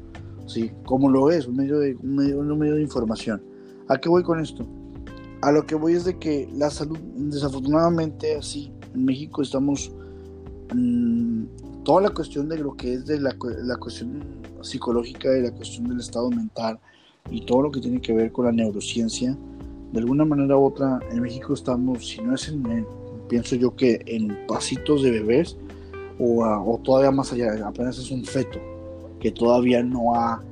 ¿sí? 0.46 0.70
Como 0.84 1.10
lo 1.10 1.30
es, 1.30 1.46
un 1.46 1.56
medio 1.56 1.78
de, 1.78 1.96
un 1.96 2.16
medio, 2.16 2.40
un 2.40 2.58
medio 2.58 2.74
de 2.74 2.82
información. 2.82 3.42
¿A 3.88 3.98
qué 3.98 4.08
voy 4.08 4.22
con 4.22 4.40
esto? 4.40 4.66
A 5.40 5.52
lo 5.52 5.64
que 5.66 5.74
voy 5.74 5.94
es 5.94 6.04
de 6.04 6.18
que 6.18 6.48
la 6.54 6.70
salud, 6.70 6.98
desafortunadamente, 6.98 8.36
así, 8.36 8.70
en 8.94 9.04
México 9.04 9.42
estamos 9.42 9.92
mm, 10.74 11.44
toda 11.88 12.02
la 12.02 12.10
cuestión 12.10 12.50
de 12.50 12.58
lo 12.58 12.76
que 12.76 12.92
es 12.92 13.06
de 13.06 13.18
la, 13.18 13.34
la, 13.62 13.76
cuestión 13.76 14.22
psicológica 14.60 15.34
y 15.34 15.40
la 15.40 15.50
cuestión 15.52 15.88
del 15.88 16.00
estado 16.00 16.28
mental 16.28 16.78
y 17.30 17.46
todo 17.46 17.62
lo 17.62 17.70
que 17.70 17.80
tiene 17.80 17.98
que 17.98 18.12
ver 18.12 18.30
con 18.30 18.44
la 18.44 18.52
neurociencia, 18.52 19.34
de 19.92 19.98
alguna 19.98 20.26
manera 20.26 20.54
u 20.58 20.66
otra 20.66 21.00
en 21.10 21.22
México 21.22 21.54
estamos, 21.54 22.06
si 22.06 22.20
no 22.20 22.34
es 22.34 22.46
en, 22.48 22.86
pienso 23.30 23.56
yo 23.56 23.74
que 23.74 24.02
en 24.04 24.36
pasitos 24.46 25.02
de 25.02 25.12
bebés 25.12 25.56
o, 26.18 26.44
o, 26.44 26.78
todavía 26.84 27.10
más 27.10 27.32
allá, 27.32 27.66
apenas 27.66 27.96
es 27.96 28.10
un 28.10 28.22
feto 28.22 28.58
que 29.18 29.32
todavía 29.32 29.82
no 29.82 30.14
ha, 30.14 30.44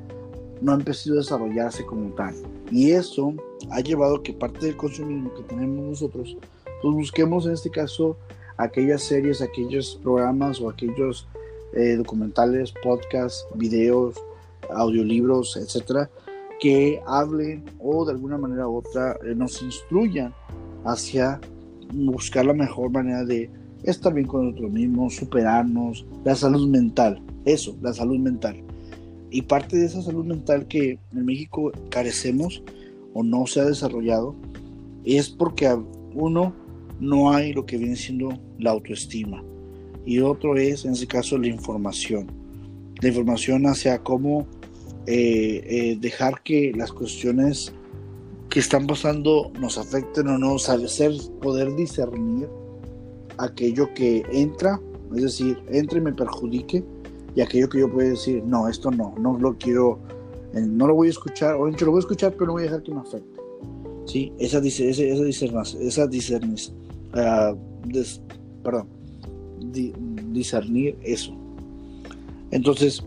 no 0.62 0.72
ha 0.72 0.76
empezado 0.76 1.16
a 1.16 1.18
desarrollarse 1.18 1.84
como 1.84 2.14
tal. 2.14 2.34
Y 2.70 2.92
eso 2.92 3.34
ha 3.72 3.80
llevado 3.80 4.22
que 4.22 4.32
parte 4.32 4.64
del 4.64 4.76
consumismo 4.78 5.34
que 5.34 5.42
tenemos 5.42 5.84
nosotros, 5.84 6.34
pues 6.80 6.94
busquemos 6.94 7.44
en 7.44 7.52
este 7.52 7.68
caso 7.68 8.16
aquellas 8.56 9.02
series, 9.02 9.42
aquellos 9.42 9.98
programas 10.02 10.60
o 10.60 10.68
aquellos 10.68 11.28
eh, 11.74 11.96
documentales, 11.96 12.72
podcasts, 12.82 13.46
videos 13.54 14.16
audiolibros, 14.70 15.56
etcétera, 15.56 16.10
que 16.60 17.00
hablen 17.06 17.64
o 17.78 18.04
de 18.04 18.12
alguna 18.12 18.38
manera 18.38 18.68
u 18.68 18.76
otra 18.76 19.16
eh, 19.24 19.34
nos 19.34 19.62
instruyan 19.62 20.34
hacia 20.84 21.40
buscar 21.92 22.46
la 22.46 22.54
mejor 22.54 22.90
manera 22.90 23.24
de 23.24 23.50
estar 23.82 24.12
bien 24.12 24.26
con 24.26 24.46
nosotros 24.46 24.72
mismos, 24.72 25.16
superarnos, 25.16 26.06
la 26.24 26.34
salud 26.34 26.66
mental, 26.68 27.22
eso, 27.44 27.76
la 27.82 27.92
salud 27.92 28.18
mental. 28.18 28.62
Y 29.30 29.42
parte 29.42 29.76
de 29.76 29.86
esa 29.86 30.02
salud 30.02 30.24
mental 30.24 30.66
que 30.66 30.98
en 31.12 31.24
México 31.24 31.72
carecemos 31.90 32.62
o 33.12 33.22
no 33.22 33.46
se 33.46 33.60
ha 33.60 33.64
desarrollado 33.64 34.34
es 35.04 35.28
porque 35.28 35.68
uno 36.14 36.54
no 37.00 37.32
hay 37.32 37.52
lo 37.52 37.66
que 37.66 37.76
viene 37.76 37.96
siendo 37.96 38.38
la 38.58 38.70
autoestima 38.70 39.42
y 40.06 40.20
otro 40.20 40.56
es 40.56 40.84
en 40.84 40.92
ese 40.92 41.06
caso 41.06 41.36
la 41.36 41.48
información. 41.48 42.28
La 43.02 43.08
información 43.08 43.66
hacia 43.66 43.98
cómo 43.98 44.46
eh, 45.06 45.62
eh, 45.66 45.98
dejar 46.00 46.42
que 46.42 46.72
las 46.74 46.92
cuestiones 46.92 47.74
que 48.48 48.60
están 48.60 48.86
pasando 48.86 49.50
nos 49.60 49.76
afecten 49.76 50.28
o 50.28 50.38
no, 50.38 50.58
saber, 50.58 50.88
poder 51.42 51.74
discernir 51.74 52.48
aquello 53.36 53.92
que 53.94 54.24
entra, 54.32 54.80
es 55.14 55.22
decir, 55.22 55.58
entre 55.68 55.98
y 55.98 56.02
me 56.02 56.12
perjudique, 56.12 56.82
y 57.34 57.40
aquello 57.42 57.68
que 57.68 57.80
yo 57.80 57.92
puedo 57.92 58.08
decir, 58.08 58.42
no, 58.46 58.68
esto 58.68 58.90
no, 58.90 59.14
no 59.18 59.36
lo 59.38 59.58
quiero, 59.58 59.98
eh, 60.54 60.60
no 60.60 60.86
lo 60.86 60.94
voy 60.94 61.08
a 61.08 61.10
escuchar, 61.10 61.54
o 61.56 61.66
lo 61.66 61.90
voy 61.90 61.96
a 61.96 61.98
escuchar, 61.98 62.32
pero 62.32 62.46
no 62.46 62.52
voy 62.52 62.62
a 62.62 62.66
dejar 62.66 62.82
que 62.82 62.94
me 62.94 63.00
afecte. 63.00 63.40
¿Sí? 64.06 64.32
Esa, 64.38 64.58
esa, 64.58 64.84
esa, 64.84 65.64
esa 65.80 66.06
uh, 67.16 68.62
perdón, 68.62 68.88
discernir 70.32 70.96
eso. 71.02 71.34
Entonces, 72.50 73.02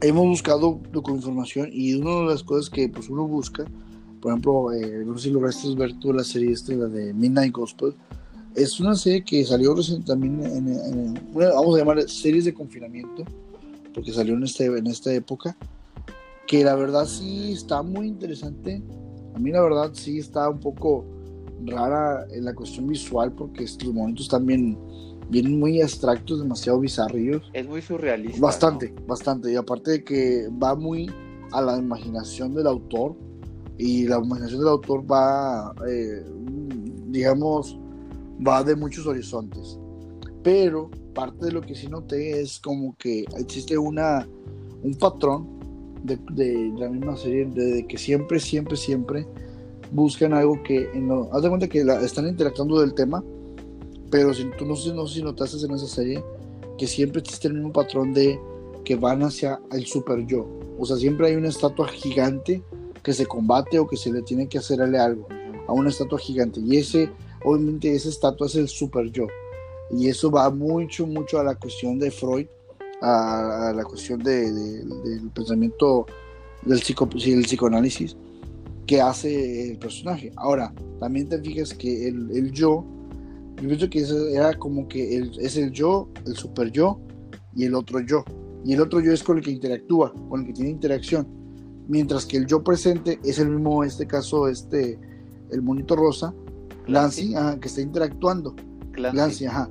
hemos 0.00 0.26
buscado 0.26 0.80
información 1.08 1.68
y 1.72 1.94
una 1.94 2.20
de 2.20 2.26
las 2.26 2.42
cosas 2.42 2.70
que 2.70 2.88
pues 2.88 3.08
uno 3.08 3.26
busca, 3.26 3.64
por 4.20 4.32
ejemplo, 4.32 4.72
eh, 4.72 5.04
no 5.04 5.16
sé 5.16 5.24
si 5.24 5.30
lograste 5.30 5.74
ver 5.74 5.98
tú 5.98 6.12
la 6.12 6.24
serie 6.24 6.52
esta, 6.52 6.74
la 6.74 6.86
de 6.86 7.12
Midnight 7.12 7.52
Gospel, 7.52 7.94
es 8.54 8.78
una 8.78 8.94
serie 8.94 9.24
que 9.24 9.44
salió 9.44 9.74
también 10.06 10.42
en, 10.44 11.14
vamos 11.34 11.74
a 11.74 11.78
llamar 11.78 12.08
series 12.08 12.44
de 12.44 12.54
confinamiento, 12.54 13.24
porque 13.92 14.12
salió 14.12 14.34
en, 14.34 14.44
este, 14.44 14.66
en 14.66 14.86
esta 14.86 15.12
época, 15.12 15.56
que 16.46 16.62
la 16.62 16.74
verdad 16.74 17.06
sí 17.06 17.52
está 17.52 17.82
muy 17.82 18.06
interesante. 18.06 18.82
A 19.34 19.38
mí 19.38 19.50
la 19.50 19.62
verdad 19.62 19.90
sí 19.94 20.18
está 20.18 20.48
un 20.48 20.60
poco 20.60 21.04
rara 21.66 22.26
en 22.30 22.44
la 22.44 22.54
cuestión 22.54 22.86
visual, 22.86 23.32
porque 23.32 23.64
los 23.64 23.94
momentos 23.94 24.28
también 24.28 24.78
vienen 25.30 25.58
muy 25.58 25.80
abstractos, 25.80 26.40
demasiado 26.40 26.80
bizarrillos. 26.80 27.42
Es 27.52 27.66
muy 27.66 27.82
surrealista. 27.82 28.40
Bastante, 28.40 28.94
bastante. 29.06 29.52
Y 29.52 29.56
aparte 29.56 29.92
de 29.92 30.04
que 30.04 30.48
va 30.62 30.74
muy 30.74 31.10
a 31.52 31.62
la 31.62 31.78
imaginación 31.78 32.54
del 32.54 32.66
autor, 32.66 33.16
y 33.78 34.06
la 34.06 34.18
imaginación 34.18 34.60
del 34.60 34.68
autor 34.68 35.10
va, 35.10 35.74
eh, 35.88 36.24
digamos, 37.08 37.78
va 38.46 38.62
de 38.62 38.76
muchos 38.76 39.06
horizontes. 39.06 39.78
Pero 40.42 40.90
parte 41.14 41.46
de 41.46 41.52
lo 41.52 41.60
que 41.60 41.74
sí 41.74 41.88
noté 41.88 42.40
es 42.40 42.60
como 42.60 42.96
que 42.96 43.24
existe 43.38 43.76
una, 43.76 44.28
un 44.82 44.94
patrón 44.94 45.48
de, 46.04 46.18
de 46.32 46.72
la 46.76 46.88
misma 46.88 47.16
serie, 47.16 47.46
de, 47.46 47.86
que 47.86 47.98
siempre, 47.98 48.38
siempre, 48.38 48.76
siempre 48.76 49.26
buscan 49.94 50.34
algo 50.34 50.60
que, 50.64 50.90
no, 50.96 51.28
haz 51.32 51.42
de 51.42 51.48
cuenta 51.48 51.68
que 51.68 51.84
la, 51.84 52.00
están 52.02 52.26
interactuando 52.26 52.80
del 52.80 52.94
tema, 52.94 53.22
pero 54.10 54.34
si 54.34 54.44
tú 54.58 54.66
no, 54.66 54.74
no 54.94 55.06
sé 55.06 55.14
si 55.14 55.22
notaste 55.22 55.64
en 55.64 55.72
esa 55.72 55.86
serie 55.86 56.22
que 56.76 56.88
siempre 56.88 57.20
existe 57.20 57.46
el 57.46 57.54
mismo 57.54 57.72
patrón 57.72 58.12
de 58.12 58.38
que 58.84 58.96
van 58.96 59.22
hacia 59.22 59.60
el 59.70 59.86
super 59.86 60.26
yo. 60.26 60.48
O 60.78 60.84
sea, 60.84 60.96
siempre 60.96 61.28
hay 61.28 61.36
una 61.36 61.48
estatua 61.48 61.86
gigante 61.86 62.60
que 63.04 63.12
se 63.12 63.24
combate 63.24 63.78
o 63.78 63.86
que 63.86 63.96
se 63.96 64.12
le 64.12 64.22
tiene 64.22 64.48
que 64.48 64.58
hacerle 64.58 64.98
algo 64.98 65.28
a 65.68 65.72
una 65.72 65.90
estatua 65.90 66.18
gigante. 66.18 66.60
Y 66.60 66.76
ese 66.76 67.08
obviamente 67.44 67.94
esa 67.94 68.08
estatua 68.08 68.48
es 68.48 68.56
el 68.56 68.68
super 68.68 69.10
yo. 69.12 69.28
Y 69.92 70.08
eso 70.08 70.28
va 70.28 70.50
mucho, 70.50 71.06
mucho 71.06 71.38
a 71.38 71.44
la 71.44 71.54
cuestión 71.54 72.00
de 72.00 72.10
Freud, 72.10 72.46
a, 73.00 73.72
la 73.74 73.84
cuestión 73.84 74.20
de, 74.24 74.52
del 74.52 75.30
pensamiento 75.32 76.06
del, 76.62 76.82
psico, 76.82 77.06
del 77.06 77.44
psicoanálisis 77.44 78.16
que 78.86 79.00
hace 79.00 79.70
el 79.70 79.78
personaje. 79.78 80.32
Ahora, 80.36 80.72
también 81.00 81.28
te 81.28 81.40
fijas 81.40 81.72
que 81.72 82.08
el, 82.08 82.30
el 82.30 82.50
yo, 82.52 82.84
yo 83.56 83.68
pienso 83.68 83.90
que 83.90 84.34
era 84.34 84.54
como 84.54 84.86
que 84.88 85.16
el, 85.16 85.38
es 85.40 85.56
el 85.56 85.70
yo, 85.70 86.08
el 86.26 86.36
super 86.36 86.70
yo 86.70 87.00
y 87.54 87.64
el 87.64 87.74
otro 87.74 88.00
yo. 88.00 88.24
Y 88.64 88.72
el 88.72 88.80
otro 88.80 89.00
yo 89.00 89.12
es 89.12 89.22
con 89.22 89.38
el 89.38 89.44
que 89.44 89.50
interactúa, 89.50 90.12
con 90.28 90.40
el 90.40 90.46
que 90.46 90.52
tiene 90.54 90.70
interacción. 90.70 91.26
Mientras 91.86 92.24
que 92.24 92.38
el 92.38 92.46
yo 92.46 92.64
presente 92.64 93.18
es 93.24 93.38
el 93.38 93.50
mismo, 93.50 93.82
en 93.82 93.88
este 93.88 94.06
caso, 94.06 94.48
este, 94.48 94.98
el 95.50 95.62
monito 95.62 95.96
rosa, 95.96 96.34
Lancy, 96.86 97.34
que 97.60 97.68
está 97.68 97.80
interactuando. 97.80 98.54
Clancy. 98.92 99.46
ajá. 99.46 99.68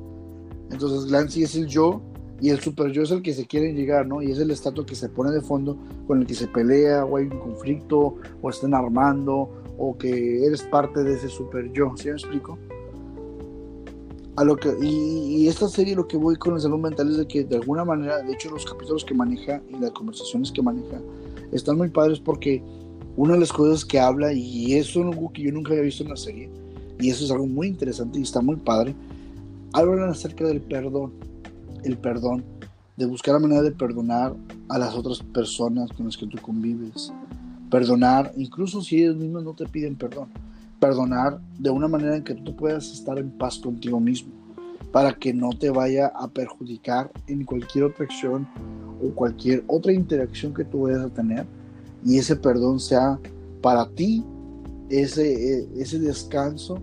Entonces 0.72 1.12
Lancy 1.12 1.44
es 1.44 1.56
el 1.56 1.68
yo 1.68 2.02
y 2.44 2.50
el 2.50 2.60
super 2.60 2.92
yo 2.92 3.04
es 3.04 3.12
el 3.12 3.22
que 3.22 3.34
se 3.34 3.46
quiere 3.46 3.72
llegar, 3.72 4.06
¿no? 4.06 4.22
Y 4.22 4.30
es 4.30 4.38
el 4.38 4.52
estatua 4.52 4.86
que 4.86 4.96
se 4.96 5.08
pone 5.08 5.32
de 5.32 5.40
fondo 5.40 5.78
con 6.06 6.20
el 6.20 6.28
que 6.28 6.34
se 6.34 6.46
pelea 6.46 7.06
o 7.06 7.16
hay 7.16 7.24
un 7.24 7.40
conflicto 7.40 8.18
o 8.42 8.50
están 8.50 8.74
armando 8.74 9.50
o 9.78 9.98
que 9.98 10.46
eres 10.46 10.62
parte 10.64 11.06
de 11.06 11.14
ese 11.14 11.30
super 11.30 11.72
yo, 11.72 11.94
¿sí 11.96 12.10
me 12.10 12.16
explico? 12.16 12.60
A 14.36 14.44
lo 14.44 14.58
que, 14.58 14.76
y, 14.82 15.48
esta 15.48 15.70
serie 15.70 15.96
lo 15.96 16.06
que 16.06 16.18
voy 16.18 16.36
con 16.36 16.56
la 16.56 16.60
salud 16.60 16.80
mental 16.80 17.12
es 17.12 17.18
de 17.18 17.26
que 17.26 17.46
de 17.46 17.56
alguna 17.56 17.86
manera, 17.86 18.18
de 18.22 18.34
hecho 18.34 18.52
los 18.52 18.66
capítulos 18.66 19.06
que 19.06 19.14
maneja 19.14 19.62
y 19.70 19.80
las 19.80 19.92
conversaciones 19.92 20.52
que 20.52 20.62
maneja 20.62 21.00
están 21.54 21.78
muy 21.78 21.88
padres 21.92 22.20
porque 22.20 22.62
una 23.16 23.36
de 23.36 23.40
las 23.40 23.54
cosas 23.54 23.86
que 23.86 24.02
habla, 24.02 24.34
y 24.34 24.74
eso 24.74 25.00
es 25.00 25.06
algo 25.06 25.32
que 25.32 25.44
yo 25.44 25.52
nunca 25.54 25.72
había 25.72 25.84
visto 25.84 26.04
en 26.04 26.10
la 26.10 26.18
serie, 26.18 26.50
y 27.00 27.10
eso 27.10 27.24
es 27.24 27.32
algo 27.32 27.48
muy 27.48 27.68
interesante 27.68 28.20
y 28.20 28.24
está 28.24 28.42
muy 28.42 28.58
padre, 28.58 28.94
hablan 29.72 30.10
acerca 30.10 30.46
del 30.46 30.60
perdón, 30.60 31.14
el 31.84 31.98
perdón, 31.98 32.44
de 32.98 33.06
buscar 33.06 33.34
la 33.34 33.40
manera 33.40 33.62
de 33.62 33.72
perdonar 33.72 34.36
a 34.70 34.78
las 34.78 34.94
otras 34.94 35.20
personas 35.20 35.92
con 35.92 36.06
las 36.06 36.18
que 36.18 36.28
tú 36.28 36.38
convives, 36.42 37.12
perdonar, 37.70 38.32
incluso 38.36 38.82
si 38.82 39.02
ellos 39.02 39.16
mismos 39.16 39.44
no 39.44 39.54
te 39.54 39.66
piden 39.66 39.96
perdón, 39.96 40.30
perdonar 40.80 41.40
de 41.58 41.70
una 41.70 41.88
manera 41.88 42.18
en 42.18 42.24
que 42.24 42.36
tú 42.36 42.56
puedas 42.56 42.92
estar 42.92 43.18
en 43.18 43.32
paz 43.32 43.58
contigo 43.58 44.00
mismo, 44.00 44.32
para 44.92 45.14
que 45.14 45.34
no 45.34 45.50
te 45.52 45.72
vaya 45.72 46.08
a 46.08 46.28
perjudicar 46.28 47.12
en 47.28 47.46
cualquier 47.46 47.86
otra 47.86 48.06
acción 48.06 48.48
o 49.02 49.10
cualquier 49.16 49.64
otra 49.68 49.92
interacción 49.92 50.54
que 50.54 50.64
tú 50.64 50.84
vayas 50.84 51.02
a 51.02 51.10
tener, 51.10 51.46
y 52.06 52.18
ese 52.18 52.36
perdón 52.36 52.80
sea 52.80 53.20
para 53.62 53.88
ti 53.90 54.24
ese, 54.90 55.68
ese 55.80 56.00
descanso 56.00 56.78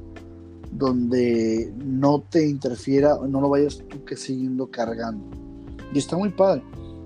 donde 0.70 1.72
no 1.84 2.22
te 2.28 2.48
interfiera, 2.48 3.16
no 3.28 3.40
lo 3.40 3.48
vayas 3.48 3.82
tú 3.88 4.04
que 4.04 4.16
siguiendo 4.16 4.70
cargando. 4.70 5.24
Y 5.92 5.98
está 5.98 6.16
muy 6.16 6.30
padre. 6.30 6.62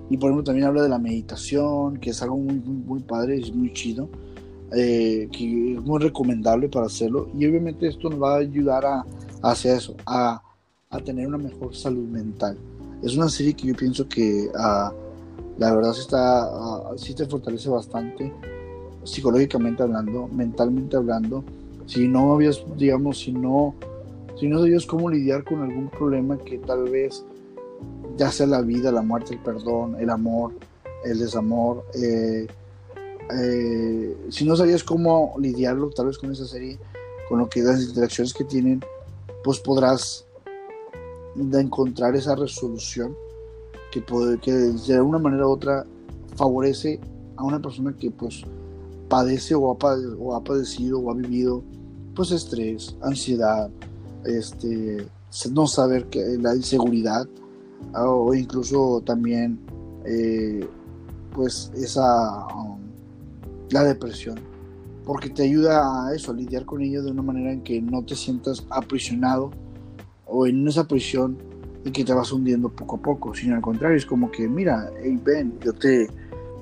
Y 0.09 0.17
por 0.17 0.29
ejemplo 0.29 0.43
también 0.43 0.67
habla 0.67 0.83
de 0.83 0.89
la 0.89 0.99
meditación, 0.99 1.97
que 1.97 2.11
es 2.11 2.21
algo 2.21 2.37
muy, 2.37 2.55
muy, 2.55 2.99
padre, 3.01 3.39
es 3.39 3.53
muy 3.53 3.73
chido, 3.73 4.07
eh, 4.71 5.27
que 5.31 5.73
es 5.73 5.81
muy 5.81 5.99
recomendable 5.99 6.69
para 6.69 6.85
hacerlo. 6.85 7.27
Y 7.33 7.47
obviamente 7.47 7.87
esto 7.87 8.09
nos 8.09 8.21
va 8.21 8.35
a 8.35 8.39
ayudar 8.39 8.85
a, 8.85 9.05
hacia 9.41 9.75
eso, 9.75 9.95
a, 10.05 10.41
a, 10.91 10.99
tener 10.99 11.27
una 11.27 11.39
mejor 11.39 11.75
salud 11.75 12.07
mental. 12.07 12.57
Es 13.01 13.15
una 13.17 13.29
serie 13.29 13.55
que 13.55 13.67
yo 13.67 13.75
pienso 13.75 14.07
que 14.07 14.47
uh, 14.53 14.93
la 15.57 15.75
verdad 15.75 15.93
sí, 15.93 16.01
está, 16.01 16.91
uh, 16.91 16.97
sí 16.97 17.15
te 17.15 17.25
fortalece 17.25 17.69
bastante, 17.69 18.31
psicológicamente 19.03 19.81
hablando, 19.81 20.27
mentalmente 20.27 20.97
hablando 20.97 21.43
si 21.85 22.07
no 22.07 22.33
habías, 22.33 22.63
digamos, 22.77 23.19
si 23.19 23.31
no, 23.31 23.75
si 24.39 24.47
no 24.47 24.59
sabías 24.59 24.85
cómo 24.85 25.09
lidiar 25.09 25.43
con 25.43 25.61
algún 25.61 25.89
problema 25.89 26.37
que 26.37 26.57
tal 26.59 26.89
vez, 26.89 27.23
ya 28.17 28.31
sea 28.31 28.47
la 28.47 28.61
vida, 28.61 28.91
la 28.91 29.01
muerte, 29.01 29.33
el 29.33 29.39
perdón, 29.39 29.95
el 29.99 30.09
amor, 30.09 30.53
el 31.03 31.19
desamor, 31.19 31.85
eh, 31.93 32.47
eh, 33.31 34.17
si 34.29 34.45
no 34.45 34.55
sabías 34.55 34.83
cómo 34.83 35.35
lidiarlo, 35.39 35.89
tal 35.89 36.07
vez 36.07 36.17
con 36.17 36.31
esa 36.31 36.45
serie, 36.45 36.77
con 37.27 37.39
lo 37.39 37.49
que 37.49 37.61
las 37.61 37.81
interacciones 37.81 38.33
que 38.33 38.43
tienen, 38.43 38.81
pues 39.43 39.59
podrás 39.59 40.25
encontrar 41.35 42.15
esa 42.15 42.35
resolución 42.35 43.15
que, 43.91 44.01
puede, 44.01 44.39
que 44.39 44.51
de 44.51 45.01
una 45.01 45.19
manera 45.19 45.47
u 45.47 45.51
otra 45.51 45.85
favorece 46.35 46.99
a 47.37 47.43
una 47.43 47.61
persona 47.61 47.95
que 47.97 48.11
pues 48.11 48.43
padece 49.09 49.55
o 49.55 49.71
ha, 49.71 50.43
padecido 50.43 50.99
o 50.99 51.11
ha 51.11 51.15
vivido 51.15 51.63
pues 52.15 52.31
estrés, 52.31 52.95
ansiedad, 53.01 53.69
este, 54.25 55.05
no 55.51 55.67
saber 55.67 56.05
que 56.05 56.37
la 56.39 56.55
inseguridad 56.55 57.27
ah, 57.93 58.07
o 58.07 58.33
incluso 58.33 59.01
también 59.05 59.59
eh, 60.05 60.67
pues 61.33 61.71
esa 61.75 62.47
um, 62.55 62.79
la 63.69 63.83
depresión 63.83 64.39
porque 65.05 65.29
te 65.29 65.43
ayuda 65.43 66.07
a 66.07 66.15
eso, 66.15 66.31
a 66.31 66.35
lidiar 66.35 66.65
con 66.65 66.81
ello 66.81 67.03
de 67.03 67.11
una 67.11 67.21
manera 67.21 67.51
en 67.51 67.61
que 67.61 67.81
no 67.81 68.03
te 68.03 68.15
sientas 68.15 68.65
aprisionado 68.69 69.51
o 70.25 70.47
en 70.47 70.67
esa 70.67 70.87
prisión 70.87 71.37
y 71.83 71.91
que 71.91 72.03
te 72.03 72.13
vas 72.13 72.31
hundiendo 72.31 72.69
poco 72.69 72.95
a 72.95 72.99
poco, 72.99 73.35
sino 73.35 73.55
al 73.55 73.61
contrario, 73.61 73.95
es 73.95 74.05
como 74.07 74.31
que, 74.31 74.47
mira, 74.47 74.89
hey 75.03 75.19
Ben, 75.23 75.59
yo 75.63 75.73
te, 75.73 76.09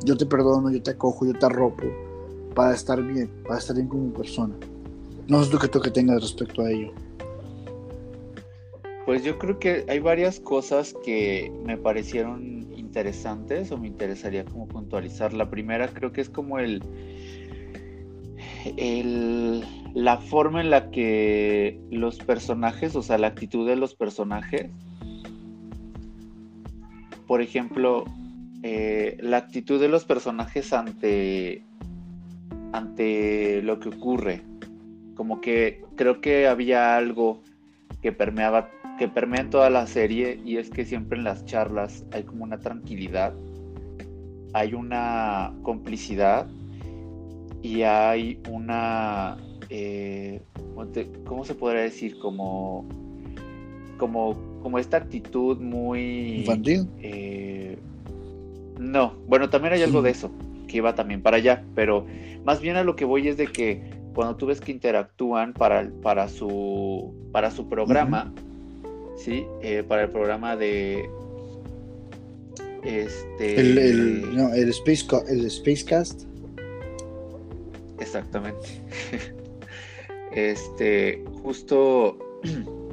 yo 0.04 0.18
te 0.18 0.26
perdono, 0.26 0.70
yo 0.70 0.84
te 0.84 0.92
acojo, 0.92 1.26
yo 1.26 1.34
te 1.34 1.46
arropo 1.46 1.84
para 2.54 2.74
estar 2.74 3.02
bien, 3.02 3.30
para 3.48 3.60
estar 3.60 3.76
bien 3.76 3.88
como 3.88 4.12
persona. 4.12 4.54
No 5.28 5.44
sé 5.44 5.52
tú 5.52 5.58
qué 5.58 5.70
que 5.70 5.92
tengas 5.92 6.22
respecto 6.22 6.62
a 6.64 6.72
ello. 6.72 6.94
Pues 9.06 9.24
yo 9.24 9.38
creo 9.38 9.60
que 9.60 9.86
hay 9.90 10.00
varias 10.00 10.40
cosas 10.40 10.96
que 11.04 11.52
me 11.66 11.78
parecieron 11.78 12.68
interesantes 12.76 13.72
o 13.72 13.78
me 13.78 13.88
interesaría 13.88 14.46
como 14.46 14.68
puntualizar. 14.68 15.34
La 15.34 15.50
primera 15.50 15.88
creo 15.88 16.12
que 16.12 16.22
es 16.22 16.30
como 16.30 16.60
el, 16.60 16.82
el 18.78 19.66
la 19.94 20.18
forma 20.18 20.62
en 20.62 20.70
la 20.70 20.90
que 20.90 21.80
los 21.92 22.18
personajes, 22.18 22.96
o 22.96 23.02
sea, 23.02 23.18
la 23.18 23.28
actitud 23.28 23.68
de 23.68 23.76
los 23.76 23.94
personajes, 23.94 24.70
por 27.28 27.42
ejemplo, 27.42 28.06
eh, 28.64 29.18
la 29.22 29.38
actitud 29.38 29.80
de 29.80 29.90
los 29.90 30.06
personajes 30.06 30.74
ante 30.74 31.64
ante 32.72 33.62
lo 33.62 33.80
que 33.80 33.90
ocurre. 33.90 34.42
Como 35.16 35.42
que 35.42 35.84
creo 35.96 36.22
que 36.22 36.48
había 36.48 36.98
algo 36.98 37.42
que 38.02 38.12
permeaba 38.12 38.70
que 38.98 39.08
permea 39.08 39.42
en 39.42 39.50
toda 39.50 39.70
la 39.70 39.88
serie 39.88 40.40
y 40.46 40.58
es 40.58 40.70
que 40.70 40.86
siempre 40.86 41.18
en 41.18 41.24
las 41.24 41.46
charlas 41.46 42.06
hay 42.12 42.24
como 42.24 42.44
una 42.44 42.60
tranquilidad, 42.60 43.34
hay 44.54 44.74
una 44.74 45.54
complicidad 45.64 46.48
y 47.62 47.82
hay 47.82 48.40
una, 48.50 49.38
eh, 49.70 50.42
¿cómo 51.26 51.46
se 51.46 51.56
podría 51.56 51.82
decir? 51.82 52.20
Como, 52.20 52.86
como, 53.98 54.60
como 54.62 54.78
esta 54.78 54.98
actitud 54.98 55.58
muy... 55.60 56.40
Infantil. 56.40 56.88
Eh, 57.00 57.78
no, 58.80 59.16
bueno, 59.28 59.50
también 59.50 59.74
hay 59.74 59.82
algo 59.82 60.02
de 60.02 60.12
eso, 60.12 60.30
que 60.68 60.78
iba 60.78 60.94
también 60.94 61.22
para 61.22 61.38
allá, 61.38 61.64
pero 61.74 62.06
más 62.44 62.62
bien 62.62 62.76
a 62.76 62.84
lo 62.84 62.96
que 62.96 63.06
voy 63.06 63.28
es 63.28 63.38
de 63.38 63.48
que 63.48 63.82
cuando 64.14 64.36
tú 64.36 64.46
ves 64.46 64.62
que 64.62 64.72
interactúan 64.72 65.54
para, 65.54 65.90
para, 66.02 66.28
su, 66.28 67.14
para 67.32 67.52
su 67.52 67.68
programa, 67.68 68.34
¿sí? 69.18 69.46
Eh, 69.62 69.84
para 69.88 70.04
el 70.04 70.10
programa 70.10 70.56
de... 70.56 71.10
Este... 72.84 73.60
El, 73.60 73.78
el, 73.78 74.36
no, 74.36 74.54
el, 74.54 74.70
Space, 74.70 75.06
el 75.30 75.50
Spacecast. 75.50 76.24
Exactamente. 78.00 78.68
este, 80.32 81.24
justo... 81.42 82.18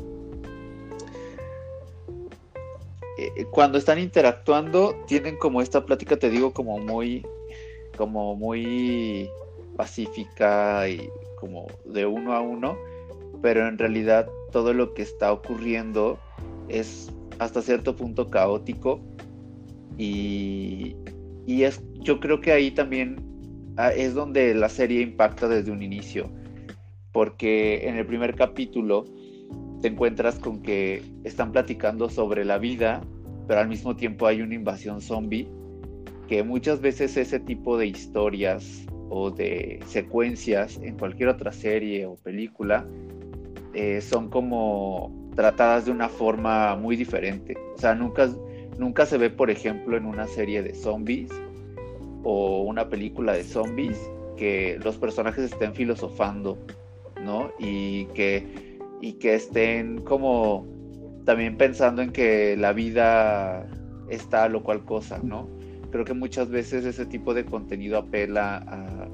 Eh, 3.18 3.44
cuando 3.50 3.76
están 3.76 3.98
interactuando, 3.98 4.94
tienen 5.06 5.36
como 5.36 5.60
esta 5.60 5.84
plática, 5.84 6.16
te 6.16 6.30
digo, 6.30 6.54
como 6.54 6.78
muy, 6.78 7.26
como 7.98 8.34
muy 8.34 9.28
pacífica 9.80 10.86
y 10.90 11.08
como 11.36 11.66
de 11.86 12.04
uno 12.04 12.34
a 12.34 12.42
uno, 12.42 12.76
pero 13.40 13.66
en 13.66 13.78
realidad 13.78 14.28
todo 14.52 14.74
lo 14.74 14.92
que 14.92 15.00
está 15.00 15.32
ocurriendo 15.32 16.18
es 16.68 17.10
hasta 17.38 17.62
cierto 17.62 17.96
punto 17.96 18.28
caótico. 18.28 19.00
Y, 19.96 20.96
y 21.46 21.62
es, 21.62 21.82
yo 22.00 22.20
creo 22.20 22.42
que 22.42 22.52
ahí 22.52 22.70
también 22.72 23.16
ah, 23.78 23.90
es 23.90 24.12
donde 24.12 24.54
la 24.54 24.68
serie 24.68 25.00
impacta 25.00 25.48
desde 25.48 25.70
un 25.70 25.82
inicio, 25.82 26.30
porque 27.10 27.88
en 27.88 27.96
el 27.96 28.04
primer 28.04 28.34
capítulo 28.34 29.06
te 29.80 29.88
encuentras 29.88 30.38
con 30.38 30.60
que 30.60 31.02
están 31.24 31.52
platicando 31.52 32.10
sobre 32.10 32.44
la 32.44 32.58
vida, 32.58 33.00
pero 33.48 33.60
al 33.60 33.68
mismo 33.68 33.96
tiempo 33.96 34.26
hay 34.26 34.42
una 34.42 34.54
invasión 34.54 35.00
zombie, 35.00 35.48
que 36.28 36.42
muchas 36.42 36.82
veces 36.82 37.16
ese 37.16 37.40
tipo 37.40 37.78
de 37.78 37.86
historias 37.86 38.84
o 39.10 39.30
de 39.30 39.80
secuencias 39.86 40.78
en 40.82 40.96
cualquier 40.96 41.28
otra 41.28 41.52
serie 41.52 42.06
o 42.06 42.14
película 42.14 42.86
eh, 43.74 44.00
son 44.00 44.30
como 44.30 45.12
tratadas 45.34 45.84
de 45.84 45.90
una 45.90 46.08
forma 46.08 46.76
muy 46.76 46.96
diferente. 46.96 47.56
O 47.74 47.78
sea, 47.78 47.94
nunca, 47.94 48.28
nunca 48.78 49.06
se 49.06 49.18
ve, 49.18 49.30
por 49.30 49.50
ejemplo, 49.50 49.96
en 49.96 50.06
una 50.06 50.26
serie 50.26 50.62
de 50.62 50.74
zombies 50.74 51.30
o 52.22 52.62
una 52.62 52.88
película 52.88 53.32
de 53.32 53.44
zombies 53.44 53.98
que 54.36 54.78
los 54.82 54.96
personajes 54.96 55.44
estén 55.44 55.74
filosofando, 55.74 56.58
¿no? 57.22 57.52
Y 57.58 58.06
que, 58.06 58.78
y 59.00 59.14
que 59.14 59.34
estén 59.34 60.00
como 60.02 60.66
también 61.24 61.56
pensando 61.56 62.02
en 62.02 62.10
que 62.10 62.56
la 62.56 62.72
vida 62.72 63.68
está 64.08 64.48
lo 64.48 64.62
cual 64.62 64.84
cosa, 64.84 65.20
¿no? 65.22 65.48
Creo 65.90 66.04
que 66.04 66.14
muchas 66.14 66.48
veces 66.48 66.84
ese 66.84 67.06
tipo 67.06 67.34
de 67.34 67.44
contenido 67.44 67.98
apela 67.98 69.08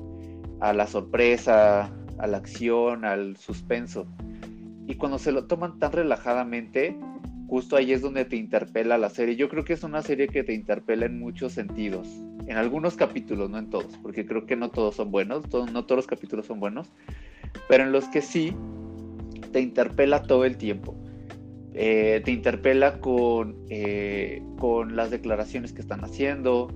a, 0.61 0.73
la 0.73 0.87
sorpresa, 0.87 1.93
a 2.19 2.27
la 2.27 2.37
acción, 2.37 3.05
al 3.05 3.37
suspenso. 3.37 4.07
Y 4.87 4.95
cuando 4.97 5.19
se 5.19 5.33
lo 5.33 5.47
toman 5.47 5.79
tan 5.79 5.93
relajadamente, 5.93 6.97
justo 7.49 7.77
ahí 7.77 7.93
es 7.93 8.03
donde 8.03 8.25
te 8.25 8.37
interpela 8.37 8.99
la 8.99 9.11
serie. 9.11 9.37
Yo 9.37 9.49
creo 9.49 9.65
que 9.65 9.73
es 9.73 9.83
una 9.83 10.03
serie 10.03 10.29
que 10.29 10.45
te 10.45 10.55
interpela 10.55 11.07
en 11.07 11.19
muchos 11.19 11.53
sentidos. 11.53 12.09
En 12.47 12.57
algunos 12.57 12.95
capítulos, 12.95 13.51
no 13.51 13.59
en 13.59 13.71
todos, 13.71 13.97
porque 14.03 14.25
creo 14.25 14.47
que 14.47 14.55
no 14.55 14.71
todos 14.71 14.97
son 14.97 15.11
buenos, 15.11 15.45
no 15.53 15.85
todos 15.85 15.97
los 15.97 16.07
capítulos 16.07 16.47
son 16.47 16.61
buenos, 16.61 16.89
pero 17.69 17.83
en 17.83 17.91
los 17.91 18.07
que 18.09 18.23
sí, 18.23 18.55
te 19.53 19.61
interpela 19.61 20.23
todo 20.23 20.45
el 20.45 20.57
tiempo. 20.57 20.95
Eh, 21.79 22.23
te 22.25 22.31
interpela 22.33 23.01
con, 23.01 23.57
eh, 23.69 24.43
con 24.59 24.97
las 24.97 25.11
declaraciones 25.11 25.73
que 25.75 25.83
están 25.83 26.03
haciendo, 26.05 26.69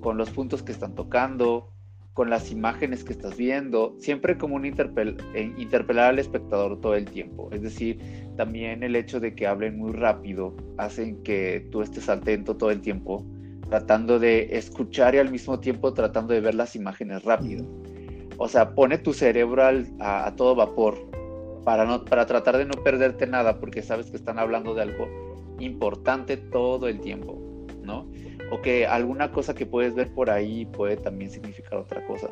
con 0.00 0.16
los 0.16 0.30
puntos 0.30 0.62
que 0.62 0.72
están 0.72 0.94
tocando, 0.94 1.70
con 2.14 2.30
las 2.30 2.50
imágenes 2.50 3.04
que 3.04 3.12
estás 3.12 3.36
viendo, 3.36 3.94
siempre 3.98 4.38
como 4.38 4.56
un 4.56 4.64
interpel 4.64 5.16
eh, 5.34 5.52
interpelar 5.58 6.10
al 6.10 6.18
espectador 6.18 6.80
todo 6.80 6.94
el 6.94 7.04
tiempo. 7.04 7.50
Es 7.52 7.62
decir, 7.62 7.98
también 8.36 8.82
el 8.82 8.96
hecho 8.96 9.20
de 9.20 9.34
que 9.34 9.46
hablen 9.46 9.78
muy 9.78 9.92
rápido 9.92 10.56
hacen 10.78 11.22
que 11.22 11.68
tú 11.70 11.82
estés 11.82 12.08
atento 12.08 12.56
todo 12.56 12.70
el 12.70 12.80
tiempo, 12.80 13.24
tratando 13.68 14.18
de 14.18 14.56
escuchar 14.56 15.14
y 15.14 15.18
al 15.18 15.30
mismo 15.30 15.60
tiempo 15.60 15.92
tratando 15.92 16.32
de 16.32 16.40
ver 16.40 16.54
las 16.54 16.74
imágenes 16.74 17.24
rápido. 17.24 17.64
O 18.38 18.48
sea, 18.48 18.74
pone 18.74 18.96
tu 18.96 19.12
cerebro 19.12 19.62
a, 20.00 20.34
todo 20.34 20.54
vapor 20.54 21.09
para, 21.64 21.84
no, 21.84 22.04
para 22.04 22.26
tratar 22.26 22.58
de 22.58 22.64
no 22.64 22.82
perderte 22.82 23.26
nada 23.26 23.60
porque 23.60 23.82
sabes 23.82 24.10
que 24.10 24.16
están 24.16 24.38
hablando 24.38 24.74
de 24.74 24.82
algo 24.82 25.08
importante 25.58 26.36
todo 26.36 26.88
el 26.88 27.00
tiempo, 27.00 27.38
¿no? 27.82 28.06
o 28.50 28.60
que 28.60 28.86
alguna 28.86 29.30
cosa 29.30 29.54
que 29.54 29.64
puedes 29.64 29.94
ver 29.94 30.12
por 30.12 30.28
ahí 30.28 30.66
puede 30.66 30.96
también 30.96 31.30
significar 31.30 31.74
otra 31.78 32.04
cosa. 32.06 32.28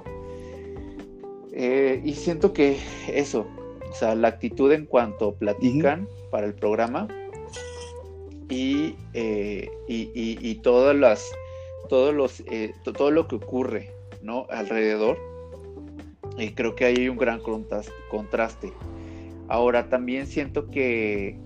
Eh, 1.52 2.02
y 2.04 2.14
siento 2.14 2.52
que 2.52 2.78
eso, 3.08 3.46
o 3.88 3.94
sea, 3.94 4.14
la 4.14 4.28
actitud 4.28 4.70
en 4.72 4.86
cuanto 4.86 5.34
platican 5.34 6.08
para 6.30 6.46
el 6.46 6.54
programa 6.54 7.08
y, 8.48 8.96
eh, 9.14 9.70
y, 9.88 10.54
todas 10.56 10.96
las, 10.96 11.24
todos 11.88 12.14
los, 12.14 12.40
eh, 12.50 12.72
todo 12.82 13.10
lo 13.10 13.28
que 13.28 13.36
ocurre 13.36 13.92
¿no? 14.22 14.46
alrededor, 14.50 15.18
y 16.36 16.50
creo 16.52 16.74
que 16.74 16.84
hay 16.84 17.08
un 17.08 17.16
gran 17.16 17.40
contraste. 17.40 18.72
Ahora, 19.48 19.88
también 19.88 20.26
siento 20.26 20.70
que, 20.70 21.38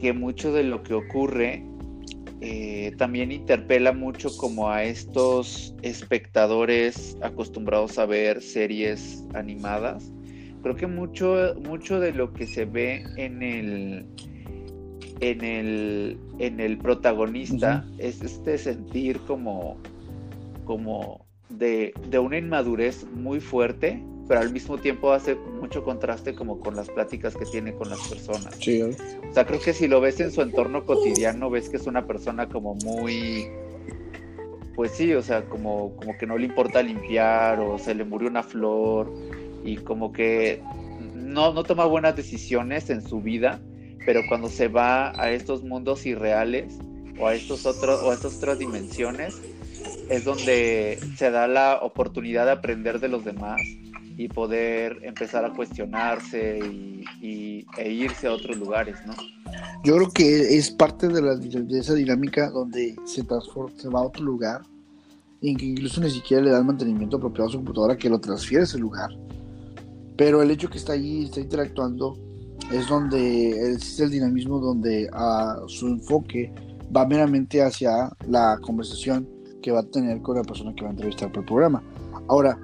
que 0.00 0.12
mucho 0.12 0.52
de 0.52 0.64
lo 0.64 0.82
que 0.82 0.94
ocurre 0.94 1.64
eh, 2.40 2.92
también 2.98 3.32
interpela 3.32 3.92
mucho 3.92 4.28
como 4.36 4.70
a 4.70 4.84
estos 4.84 5.74
espectadores 5.82 7.16
acostumbrados 7.20 7.98
a 7.98 8.06
ver 8.06 8.40
series 8.40 9.24
animadas. 9.34 10.12
Creo 10.62 10.76
que 10.76 10.86
mucho, 10.86 11.54
mucho 11.64 11.98
de 11.98 12.12
lo 12.12 12.32
que 12.32 12.46
se 12.46 12.64
ve 12.64 13.04
en 13.16 13.42
el 13.42 14.06
en 15.20 15.42
el, 15.42 16.18
en 16.38 16.60
el 16.60 16.78
protagonista 16.78 17.84
es 17.98 18.22
este 18.22 18.56
sentir 18.56 19.18
como, 19.26 19.76
como 20.64 21.26
de, 21.48 21.92
de, 22.08 22.18
una 22.20 22.38
inmadurez 22.38 23.04
muy 23.16 23.40
fuerte 23.40 24.00
pero 24.28 24.40
al 24.40 24.52
mismo 24.52 24.76
tiempo 24.76 25.12
hace 25.12 25.34
mucho 25.34 25.82
contraste 25.82 26.34
como 26.34 26.60
con 26.60 26.76
las 26.76 26.90
pláticas 26.90 27.34
que 27.34 27.46
tiene 27.46 27.72
con 27.72 27.88
las 27.88 28.06
personas. 28.06 28.54
Sí. 28.60 28.82
O 28.82 29.32
sea, 29.32 29.46
creo 29.46 29.58
que 29.58 29.72
si 29.72 29.88
lo 29.88 30.02
ves 30.02 30.20
en 30.20 30.30
su 30.30 30.42
entorno 30.42 30.84
cotidiano, 30.84 31.48
ves 31.48 31.70
que 31.70 31.78
es 31.78 31.86
una 31.86 32.06
persona 32.06 32.46
como 32.46 32.74
muy, 32.74 33.48
pues 34.76 34.92
sí, 34.92 35.14
o 35.14 35.22
sea, 35.22 35.46
como, 35.46 35.96
como 35.96 36.16
que 36.18 36.26
no 36.26 36.36
le 36.36 36.44
importa 36.44 36.82
limpiar 36.82 37.58
o 37.58 37.78
se 37.78 37.94
le 37.94 38.04
murió 38.04 38.28
una 38.28 38.42
flor 38.42 39.10
y 39.64 39.76
como 39.78 40.12
que 40.12 40.62
no, 41.14 41.54
no 41.54 41.64
toma 41.64 41.86
buenas 41.86 42.14
decisiones 42.14 42.90
en 42.90 43.00
su 43.00 43.22
vida, 43.22 43.62
pero 44.04 44.20
cuando 44.28 44.48
se 44.48 44.68
va 44.68 45.18
a 45.20 45.30
estos 45.32 45.64
mundos 45.64 46.04
irreales 46.04 46.78
o 47.18 47.28
a 47.28 47.34
estos 47.34 47.64
otros 47.64 48.02
o 48.02 48.10
a 48.10 48.14
estas 48.14 48.36
otras 48.36 48.58
dimensiones 48.58 49.40
es 50.10 50.24
donde 50.24 50.98
se 51.16 51.30
da 51.30 51.48
la 51.48 51.78
oportunidad 51.82 52.44
de 52.44 52.52
aprender 52.52 53.00
de 53.00 53.08
los 53.08 53.24
demás 53.24 53.60
y 54.18 54.28
poder 54.28 54.98
empezar 55.02 55.44
a 55.44 55.52
cuestionarse 55.52 56.58
y, 57.22 57.64
e 57.78 57.90
irse 57.90 58.26
a 58.26 58.32
otros 58.32 58.56
lugares, 58.56 58.96
¿no? 59.06 59.14
Yo 59.84 59.94
creo 59.94 60.10
que 60.10 60.56
es 60.58 60.72
parte 60.72 61.06
de, 61.06 61.22
la, 61.22 61.36
de 61.36 61.78
esa 61.78 61.94
dinámica 61.94 62.50
donde 62.50 62.96
se 63.04 63.22
transforma, 63.22 63.70
se 63.78 63.88
va 63.88 64.00
a 64.00 64.02
otro 64.02 64.24
lugar 64.24 64.62
y 65.40 65.54
que 65.54 65.66
incluso 65.66 66.00
ni 66.00 66.10
siquiera 66.10 66.42
le 66.42 66.50
da 66.50 66.58
el 66.58 66.64
mantenimiento 66.64 67.16
apropiado 67.16 67.48
a 67.48 67.52
su 67.52 67.58
computadora 67.58 67.96
que 67.96 68.10
lo 68.10 68.18
transfiere 68.18 68.62
a 68.62 68.64
ese 68.64 68.76
lugar. 68.78 69.10
Pero 70.16 70.42
el 70.42 70.50
hecho 70.50 70.68
que 70.68 70.78
está 70.78 70.94
allí, 70.94 71.26
está 71.26 71.38
interactuando, 71.38 72.18
es 72.72 72.88
donde 72.88 73.72
existe 73.72 74.02
el 74.02 74.10
dinamismo, 74.10 74.58
donde 74.58 75.08
a 75.12 75.60
su 75.68 75.86
enfoque 75.86 76.52
va 76.94 77.06
meramente 77.06 77.62
hacia 77.62 78.10
la 78.26 78.58
conversación 78.62 79.28
que 79.62 79.70
va 79.70 79.78
a 79.78 79.84
tener 79.84 80.20
con 80.22 80.36
la 80.36 80.42
persona 80.42 80.74
que 80.74 80.82
va 80.82 80.88
a 80.88 80.92
entrevistar 80.92 81.30
por 81.30 81.42
el 81.42 81.46
programa. 81.46 81.84
Ahora, 82.26 82.58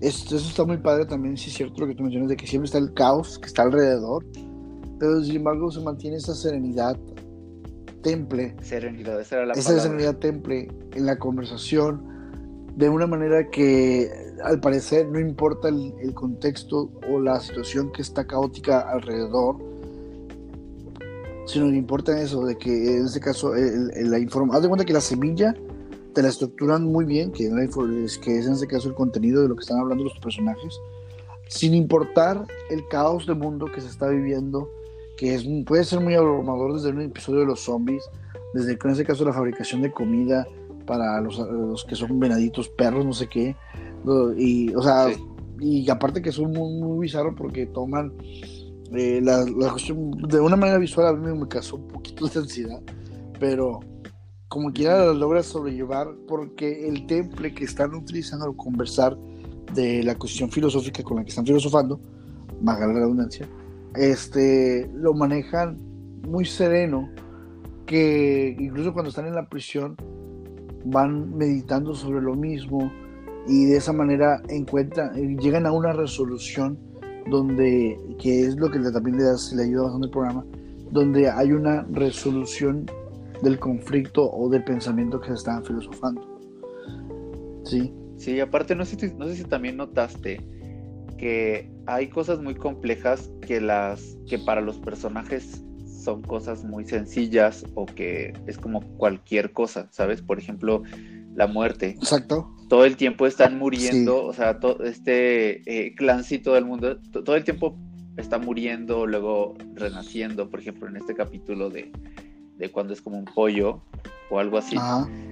esto, 0.00 0.36
eso 0.36 0.48
está 0.48 0.64
muy 0.64 0.78
padre 0.78 1.06
también, 1.06 1.36
si 1.36 1.50
es 1.50 1.56
cierto 1.56 1.80
lo 1.80 1.86
que 1.86 1.94
tú 1.94 2.02
mencionas, 2.02 2.28
de 2.28 2.36
que 2.36 2.46
siempre 2.46 2.66
está 2.66 2.78
el 2.78 2.92
caos 2.92 3.38
que 3.38 3.46
está 3.46 3.62
alrededor, 3.62 4.24
pero 4.98 5.22
sin 5.22 5.36
embargo 5.36 5.70
se 5.70 5.80
mantiene 5.80 6.16
esa 6.16 6.34
serenidad 6.34 6.98
temple. 8.02 8.54
Serenidad, 8.62 9.20
esa 9.20 9.36
era 9.36 9.46
la 9.46 9.54
Esa 9.54 9.80
serenidad 9.80 10.16
temple 10.16 10.68
en 10.94 11.06
la 11.06 11.18
conversación, 11.18 12.16
de 12.76 12.90
una 12.90 13.06
manera 13.06 13.48
que 13.50 14.10
al 14.44 14.60
parecer 14.60 15.08
no 15.08 15.18
importa 15.18 15.68
el, 15.68 16.12
contexto 16.14 16.90
o 17.10 17.18
la 17.18 17.40
situación 17.40 17.90
que 17.90 18.02
está 18.02 18.26
caótica 18.26 18.80
alrededor, 18.80 19.56
sino 21.46 21.70
que 21.70 21.76
importa 21.76 22.20
eso, 22.20 22.44
de 22.44 22.56
que 22.58 22.96
en 22.96 23.06
este 23.06 23.20
caso 23.20 23.54
la 23.54 24.18
información, 24.18 24.56
haz 24.56 24.62
de 24.62 24.68
cuenta 24.68 24.84
que 24.84 24.92
la 24.92 25.00
semilla 25.00 25.54
te 26.16 26.22
la 26.22 26.28
estructuran 26.28 26.82
muy 26.82 27.04
bien, 27.04 27.30
que, 27.30 27.44
es, 27.46 28.16
que 28.16 28.38
es 28.38 28.46
en 28.46 28.54
este 28.54 28.66
caso 28.66 28.88
el 28.88 28.94
contenido 28.94 29.42
de 29.42 29.48
lo 29.48 29.54
que 29.54 29.60
están 29.60 29.78
hablando 29.78 30.02
los 30.02 30.18
personajes, 30.18 30.80
sin 31.46 31.74
importar 31.74 32.46
el 32.70 32.88
caos 32.88 33.26
de 33.26 33.34
mundo 33.34 33.66
que 33.66 33.82
se 33.82 33.88
está 33.88 34.08
viviendo, 34.08 34.70
que 35.18 35.34
es, 35.34 35.46
puede 35.66 35.84
ser 35.84 36.00
muy 36.00 36.14
abrumador 36.14 36.72
desde 36.72 36.88
un 36.88 37.02
episodio 37.02 37.40
de 37.40 37.46
los 37.46 37.60
zombies, 37.60 38.02
desde 38.54 38.78
en 38.82 38.90
este 38.90 39.04
caso 39.04 39.26
la 39.26 39.34
fabricación 39.34 39.82
de 39.82 39.92
comida 39.92 40.46
para 40.86 41.20
los, 41.20 41.36
los 41.36 41.84
que 41.84 41.94
son 41.94 42.18
venaditos, 42.18 42.70
perros, 42.70 43.04
no 43.04 43.12
sé 43.12 43.28
qué, 43.28 43.54
y, 44.38 44.74
o 44.74 44.80
sea, 44.80 45.08
y 45.60 45.90
aparte 45.90 46.22
que 46.22 46.32
son 46.32 46.50
muy, 46.50 46.80
muy 46.80 47.00
bizarros 47.00 47.34
porque 47.36 47.66
toman 47.66 48.14
eh, 48.94 49.20
la, 49.22 49.44
la, 49.44 49.70
cuestión 49.70 50.12
de 50.12 50.40
una 50.40 50.56
manera 50.56 50.78
visual, 50.78 51.08
a 51.08 51.12
mí 51.12 51.38
me 51.38 51.46
causó 51.46 51.76
un 51.76 51.88
poquito 51.88 52.26
de 52.26 52.40
ansiedad, 52.40 52.80
pero 53.38 53.80
como 54.48 54.72
quiera 54.72 55.06
lo 55.06 55.14
logra 55.14 55.42
sobrellevar 55.42 56.08
porque 56.28 56.88
el 56.88 57.06
temple 57.06 57.54
que 57.54 57.64
están 57.64 57.94
utilizando 57.94 58.46
al 58.46 58.56
conversar 58.56 59.16
de 59.74 60.02
la 60.02 60.16
cuestión 60.16 60.50
filosófica 60.50 61.02
con 61.02 61.16
la 61.16 61.24
que 61.24 61.30
están 61.30 61.46
filosofando, 61.46 62.00
más 62.62 62.78
la 62.78 62.86
redundancia, 62.86 63.48
este, 63.94 64.88
lo 64.94 65.14
manejan 65.14 65.78
muy 66.28 66.44
sereno, 66.44 67.10
que 67.86 68.56
incluso 68.58 68.92
cuando 68.92 69.10
están 69.10 69.26
en 69.26 69.34
la 69.34 69.48
prisión 69.48 69.96
van 70.84 71.36
meditando 71.36 71.94
sobre 71.94 72.20
lo 72.20 72.34
mismo 72.34 72.90
y 73.48 73.66
de 73.66 73.76
esa 73.76 73.92
manera 73.92 74.42
encuentran, 74.48 75.38
llegan 75.38 75.66
a 75.66 75.72
una 75.72 75.92
resolución 75.92 76.78
donde, 77.28 77.98
que 78.20 78.42
es 78.42 78.56
lo 78.56 78.70
que 78.70 78.78
también 78.78 79.18
le, 79.18 79.24
le 79.24 79.62
ayuda 79.62 79.82
bastante 79.82 80.06
el 80.06 80.12
programa, 80.12 80.44
donde 80.90 81.28
hay 81.28 81.52
una 81.52 81.82
resolución 81.90 82.86
del 83.42 83.58
conflicto 83.58 84.30
o 84.30 84.48
del 84.48 84.64
pensamiento 84.64 85.20
que 85.20 85.28
se 85.28 85.34
estaban 85.34 85.64
filosofando. 85.64 86.38
Sí. 87.64 87.92
Sí, 88.16 88.40
aparte 88.40 88.74
no 88.74 88.84
sé, 88.84 89.14
no 89.16 89.26
sé 89.26 89.36
si 89.36 89.44
también 89.44 89.76
notaste 89.76 90.40
que 91.18 91.70
hay 91.86 92.08
cosas 92.08 92.40
muy 92.40 92.54
complejas 92.54 93.30
que 93.42 93.60
las 93.60 94.16
que 94.26 94.38
para 94.38 94.60
los 94.60 94.78
personajes 94.78 95.62
son 96.02 96.22
cosas 96.22 96.64
muy 96.64 96.84
sencillas 96.84 97.64
o 97.74 97.86
que 97.86 98.32
es 98.46 98.58
como 98.58 98.80
cualquier 98.96 99.52
cosa, 99.52 99.88
¿sabes? 99.90 100.22
Por 100.22 100.38
ejemplo, 100.38 100.82
la 101.34 101.46
muerte. 101.46 101.90
Exacto. 101.90 102.50
Todo 102.68 102.84
el 102.84 102.96
tiempo 102.96 103.26
están 103.26 103.58
muriendo, 103.58 104.24
o 104.24 104.32
sea, 104.32 104.58
todo 104.58 104.84
este 104.84 105.62
eh, 105.66 105.94
clancito 105.94 106.54
del 106.54 106.64
mundo, 106.64 106.98
todo 107.12 107.36
el 107.36 107.44
tiempo 107.44 107.78
está 108.16 108.38
muriendo, 108.38 109.06
luego 109.06 109.54
renaciendo, 109.74 110.48
por 110.48 110.60
ejemplo, 110.60 110.88
en 110.88 110.96
este 110.96 111.14
capítulo 111.14 111.70
de, 111.70 111.92
de 112.56 112.70
cuando 112.70 112.92
es 112.92 113.00
como 113.00 113.18
un 113.18 113.24
pollo 113.24 113.82
o 114.30 114.38
algo 114.38 114.58
así, 114.58 114.76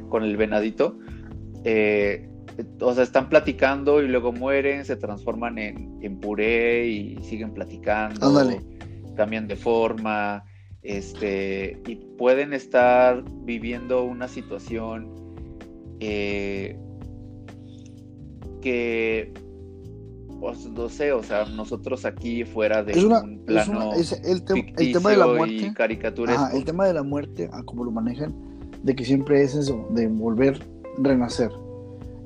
con 0.09 0.22
el 0.22 0.36
venadito. 0.36 0.98
Eh, 1.64 2.28
o 2.80 2.94
sea, 2.94 3.02
están 3.02 3.28
platicando 3.28 4.02
y 4.02 4.09
luego 4.09 4.32
mueren, 4.32 4.84
se 4.84 4.96
transforman 4.96 5.59
en, 5.59 5.98
en 6.02 6.20
puré 6.20 6.86
y 6.86 7.18
siguen 7.24 7.52
platicando, 7.52 8.32
cambian 9.16 9.48
de 9.48 9.56
forma, 9.56 10.44
este, 10.82 11.80
y 11.86 11.96
pueden 11.96 12.52
estar 12.52 13.24
viviendo 13.44 14.05
una 14.05 14.28
situación 14.28 15.09
eh, 16.01 16.78
que 18.60 19.32
pues 20.44 20.66
no 20.66 20.90
sé, 20.90 21.10
o 21.10 21.22
sea, 21.22 21.46
nosotros 21.46 22.04
aquí 22.04 22.44
fuera 22.44 22.82
de 22.82 23.02
un 23.02 23.38
plano 23.46 23.92
el, 23.94 24.44
tema 24.92 25.08
de 25.08 25.16
la 25.16 25.26
muerte, 25.26 25.72
el 26.52 26.64
tema 26.66 26.86
de 26.86 26.92
la 26.92 27.02
muerte, 27.02 27.48
como 27.64 27.82
lo 27.82 27.90
manejan, 27.90 28.34
de 28.82 28.94
que 28.94 29.06
siempre 29.06 29.42
es 29.42 29.54
eso, 29.54 29.88
de 29.92 30.06
volver, 30.06 30.60
renacer. 30.98 31.50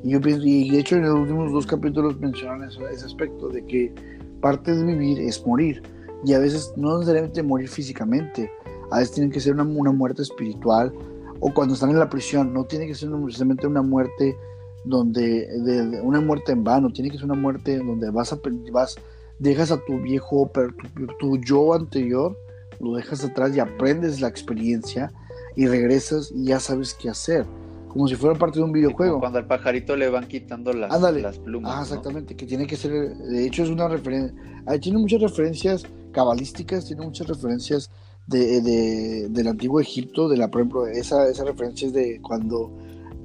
Y 0.03 0.11
yo 0.11 0.19
y 0.19 0.69
de 0.69 0.81
hecho 0.81 0.97
en 0.97 1.03
los 1.03 1.15
últimos 1.15 1.53
dos 1.53 1.65
capítulos 1.65 2.19
mencionan 2.19 2.69
ese 2.69 3.05
aspecto, 3.05 3.51
de 3.51 3.65
que 3.65 3.95
parte 4.41 4.75
de 4.75 4.83
vivir 4.83 5.21
es 5.21 5.47
morir. 5.47 5.81
Y 6.25 6.33
a 6.33 6.41
veces 6.41 6.73
no 6.77 6.99
necesariamente 6.99 7.41
morir 7.45 7.69
físicamente, 7.69 8.51
a 8.91 8.99
veces 8.99 9.15
tiene 9.15 9.31
que 9.31 9.39
ser 9.39 9.53
una, 9.53 9.63
una 9.63 9.93
muerte 9.93 10.23
espiritual, 10.23 10.93
o 11.39 11.55
cuando 11.55 11.75
están 11.75 11.91
en 11.91 12.01
la 12.01 12.11
prisión, 12.11 12.53
no 12.53 12.65
tiene 12.65 12.89
que 12.89 12.97
ser 12.97 13.11
necesariamente 13.11 13.69
una 13.69 13.83
muerte 13.83 14.37
donde 14.85 15.47
de, 15.47 16.01
una 16.01 16.21
muerte 16.21 16.53
en 16.53 16.65
vano, 16.65 16.93
tiene 16.93 17.11
que 17.11 17.17
ser 17.17 17.25
una 17.25 17.35
muerte 17.35 17.79
donde 17.79 18.11
vas 18.11 18.33
a 18.33 18.39
vas 18.73 18.97
dejas 19.39 19.71
a 19.71 19.79
tu 19.85 19.99
viejo, 20.01 20.51
tu, 20.95 21.07
tu, 21.19 21.39
yo 21.39 21.75
anterior, 21.75 22.37
lo 22.81 22.95
dejas 22.95 23.25
atrás 23.25 23.55
y 23.57 23.61
aprendes 23.61 24.21
la 24.21 24.29
experiencia 24.29 25.13
y 25.57 25.67
regresas 25.67 26.33
y 26.35 26.47
ya 26.47 26.61
sabes 26.61 26.95
qué 26.95 27.09
hacer, 27.09 27.47
como 27.89 28.09
si 28.09 28.17
fuera 28.17 28.39
parte 28.39 28.59
de 28.59 28.65
un 28.65 28.73
videojuego. 28.73 29.21
cuando 29.21 29.39
al 29.39 29.47
pajarito 29.47 29.97
le 29.97 30.09
van 30.09 30.27
quitando 30.27 30.73
las, 30.73 31.01
las 31.01 31.39
plumas. 31.39 31.73
Ah, 31.75 31.83
exactamente, 31.83 32.37
que 32.37 32.47
tiene 32.47 32.67
que 32.67 32.77
ser, 32.77 33.17
de 33.17 33.47
hecho 33.47 33.63
es 33.63 33.69
una 33.69 33.89
referencia, 33.89 34.35
tiene 34.81 34.99
muchas 34.99 35.21
referencias 35.21 35.85
cabalísticas, 36.13 36.87
tiene 36.87 37.05
muchas 37.05 37.29
referencias 37.29 37.91
de, 38.27 38.61
de, 38.61 39.29
del 39.31 39.49
antiguo 39.49 39.81
Egipto, 39.81 40.29
de 40.29 40.37
la, 40.37 40.49
por 40.49 40.61
ejemplo, 40.61 40.87
esa, 40.87 41.29
esa 41.29 41.45
referencia 41.45 41.87
es 41.87 41.95
de 41.95 42.21
cuando 42.21 42.71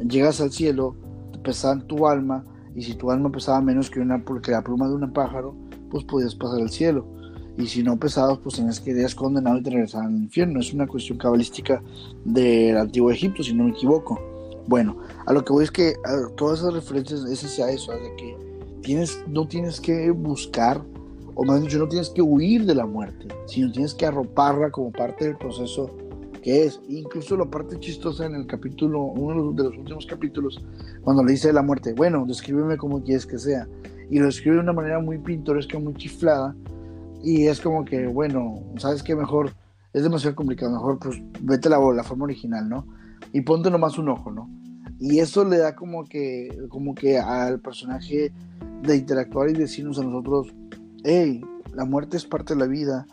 llegas 0.08 0.40
al 0.42 0.52
cielo, 0.52 0.96
pesar 1.44 1.84
tu 1.84 2.08
alma, 2.08 2.44
y 2.76 2.82
si 2.82 2.96
tu 2.96 3.12
alma 3.12 3.32
pesaba 3.32 3.62
menos 3.62 3.90
que, 3.90 4.00
una, 4.00 4.24
la 4.48 4.64
pluma 4.64 4.88
de 4.88 4.96
un 4.96 5.14
pájaro, 5.14 5.56
pues 5.90 6.04
podías 6.06 6.34
pasar 6.34 6.62
al 6.62 6.70
cielo. 6.70 7.06
Y 7.56 7.68
si 7.68 7.84
no 7.84 8.00
pesabas, 8.00 8.40
pues 8.40 8.56
tenías 8.56 8.80
que 8.80 8.92
ir 8.92 9.16
condenado 9.16 9.58
y 9.58 9.64
te 9.64 9.70
regresaban 9.70 10.08
al 10.08 10.24
infierno. 10.24 10.60
Es 10.60 10.74
una 10.74 10.88
cuestión 10.88 11.20
cabalística 11.20 11.84
del 12.26 12.78
antiguo 12.78 13.12
Egipto, 13.12 13.44
si 13.44 13.54
no 13.54 13.66
me 13.66 13.72
equivoco. 13.72 14.20
Bueno, 14.68 14.98
a 15.26 15.34
lo 15.34 15.46
que 15.46 15.54
voy 15.54 15.66
es 15.66 15.72
que 15.72 15.94
todas 16.36 16.60
esas 16.60 16.74
referencias 16.74 17.26
es 17.26 17.44
hacia 17.44 17.70
eso, 17.70 17.92
de 17.92 18.16
que 18.16 18.38
tienes, 18.82 19.24
no 19.28 19.48
tienes 19.48 19.80
que 19.80 20.10
buscar, 20.10 20.82
o 21.36 21.44
más 21.44 21.62
dicho, 21.62 21.78
no 21.78 21.88
tienes 21.88 22.10
que 22.10 22.22
huir 22.22 22.66
de 22.66 22.74
la 22.74 22.86
muerte, 22.86 23.28
sino 23.46 23.72
tienes 23.72 23.94
que 23.94 24.06
arroparla 24.06 24.72
como 24.72 24.92
parte 24.92 25.26
del 25.26 25.38
proceso 25.38 25.90
que 26.44 26.66
es. 26.66 26.80
Incluso 26.90 27.36
la 27.36 27.46
parte 27.46 27.80
chistosa 27.80 28.26
en 28.26 28.36
el 28.36 28.46
capítulo, 28.46 29.00
uno 29.02 29.54
de 29.54 29.64
los 29.64 29.78
últimos 29.78 30.06
capítulos, 30.06 30.64
cuando 31.02 31.24
le 31.24 31.32
dice 31.32 31.52
la 31.52 31.64
muerte, 31.64 31.94
bueno, 31.94 32.26
descríbeme 32.28 32.78
como 32.78 33.02
quieres 33.04 33.26
que 33.26 33.40
sea. 33.40 33.68
Y 34.12 34.20
lo 34.20 34.28
escribe 34.28 34.58
de 34.58 34.62
una 34.62 34.74
manera 34.74 35.00
muy 35.00 35.18
pintoresca, 35.18 35.80
muy 35.80 35.96
chiflada. 35.96 36.56
Y 37.24 37.48
es 37.48 37.62
como 37.62 37.86
que, 37.86 38.06
bueno, 38.06 38.62
¿sabes 38.78 39.02
qué? 39.02 39.16
Mejor, 39.16 39.52
es 39.94 40.04
demasiado 40.04 40.36
complicado, 40.36 40.74
mejor 40.74 41.00
pues 41.00 41.22
vete 41.42 41.70
la, 41.70 41.80
la 41.80 42.04
forma 42.04 42.26
original, 42.26 42.68
¿no? 42.68 42.86
Y 43.32 43.42
ponte 43.42 43.72
nomás 43.72 43.98
un 43.98 44.10
ojo, 44.10 44.30
¿no? 44.30 44.50
Y 45.00 45.20
eso 45.20 45.46
le 45.46 45.58
da 45.58 45.76
como 45.76 46.04
que, 46.04 46.50
como 46.70 46.94
que 46.94 47.18
al 47.18 47.60
personaje 47.60 48.32
de 48.84 48.96
interactuar 48.96 49.50
y 49.50 49.54
decirnos 49.54 49.98
a 49.98 50.04
nosotros, 50.04 50.54
hey, 51.04 51.42
la 51.74 51.86
muerte 51.86 52.18
es 52.18 52.26
parte 52.26 52.54
de 52.54 52.60
la 52.60 52.68
vida, 52.68 53.08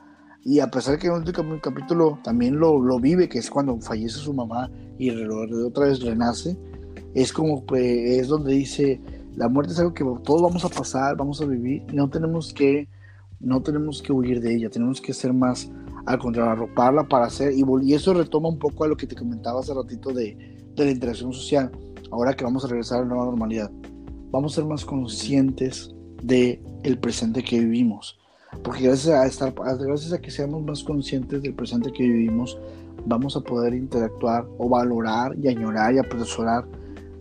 y 0.44 0.60
a 0.60 0.70
pesar 0.70 0.98
que 0.98 1.06
en 1.06 1.14
el 1.14 1.18
último 1.20 1.60
capítulo 1.60 2.18
también 2.24 2.58
lo, 2.58 2.80
lo, 2.80 2.98
vive, 2.98 3.28
que 3.28 3.38
es 3.38 3.50
cuando 3.50 3.78
fallece 3.80 4.18
su 4.18 4.32
mamá 4.32 4.70
y 4.98 5.10
otra 5.10 5.86
vez 5.86 6.00
renace, 6.00 6.56
es 7.14 7.32
como 7.32 7.64
pues, 7.66 7.82
es 7.82 8.28
donde 8.28 8.54
dice, 8.54 9.00
la 9.36 9.48
muerte 9.48 9.72
es 9.72 9.78
algo 9.78 9.92
que 9.92 10.04
todos 10.24 10.42
vamos 10.42 10.64
a 10.64 10.68
pasar, 10.68 11.16
vamos 11.16 11.40
a 11.40 11.44
vivir, 11.44 11.82
y 11.90 11.96
no 11.96 12.08
tenemos 12.08 12.54
que, 12.54 12.88
no 13.38 13.62
tenemos 13.62 14.00
que 14.00 14.12
huir 14.12 14.40
de 14.40 14.54
ella, 14.54 14.70
tenemos 14.70 15.00
que 15.00 15.12
ser 15.12 15.34
más, 15.34 15.70
al 16.06 16.18
contrario, 16.18 16.52
arroparla 16.52 17.04
para 17.04 17.26
hacer, 17.26 17.52
y, 17.52 17.64
y 17.82 17.94
eso 17.94 18.14
retoma 18.14 18.48
un 18.48 18.58
poco 18.58 18.84
a 18.84 18.88
lo 18.88 18.96
que 18.96 19.06
te 19.06 19.16
comentaba 19.16 19.60
hace 19.60 19.74
ratito 19.74 20.10
de, 20.12 20.36
de 20.74 20.84
la 20.84 20.90
interacción 20.90 21.32
social, 21.32 21.70
ahora 22.10 22.34
que 22.34 22.44
vamos 22.44 22.64
a 22.64 22.68
regresar 22.68 22.98
a 22.98 23.02
la 23.02 23.08
nueva 23.08 23.26
normalidad, 23.26 23.70
vamos 24.30 24.52
a 24.52 24.54
ser 24.56 24.64
más 24.64 24.84
conscientes 24.86 25.94
de 26.22 26.62
el 26.82 26.98
presente 26.98 27.42
que 27.42 27.60
vivimos 27.60 28.19
porque 28.62 28.84
gracias 28.84 29.14
a, 29.14 29.26
estar, 29.26 29.52
gracias 29.54 30.12
a 30.12 30.20
que 30.20 30.30
seamos 30.30 30.62
más 30.62 30.82
conscientes 30.82 31.42
del 31.42 31.54
presente 31.54 31.92
que 31.92 32.02
vivimos, 32.02 32.58
vamos 33.06 33.36
a 33.36 33.40
poder 33.40 33.74
interactuar 33.74 34.46
o 34.58 34.68
valorar 34.68 35.34
y 35.38 35.48
añorar 35.48 35.94
y 35.94 35.98
apresurar 35.98 36.64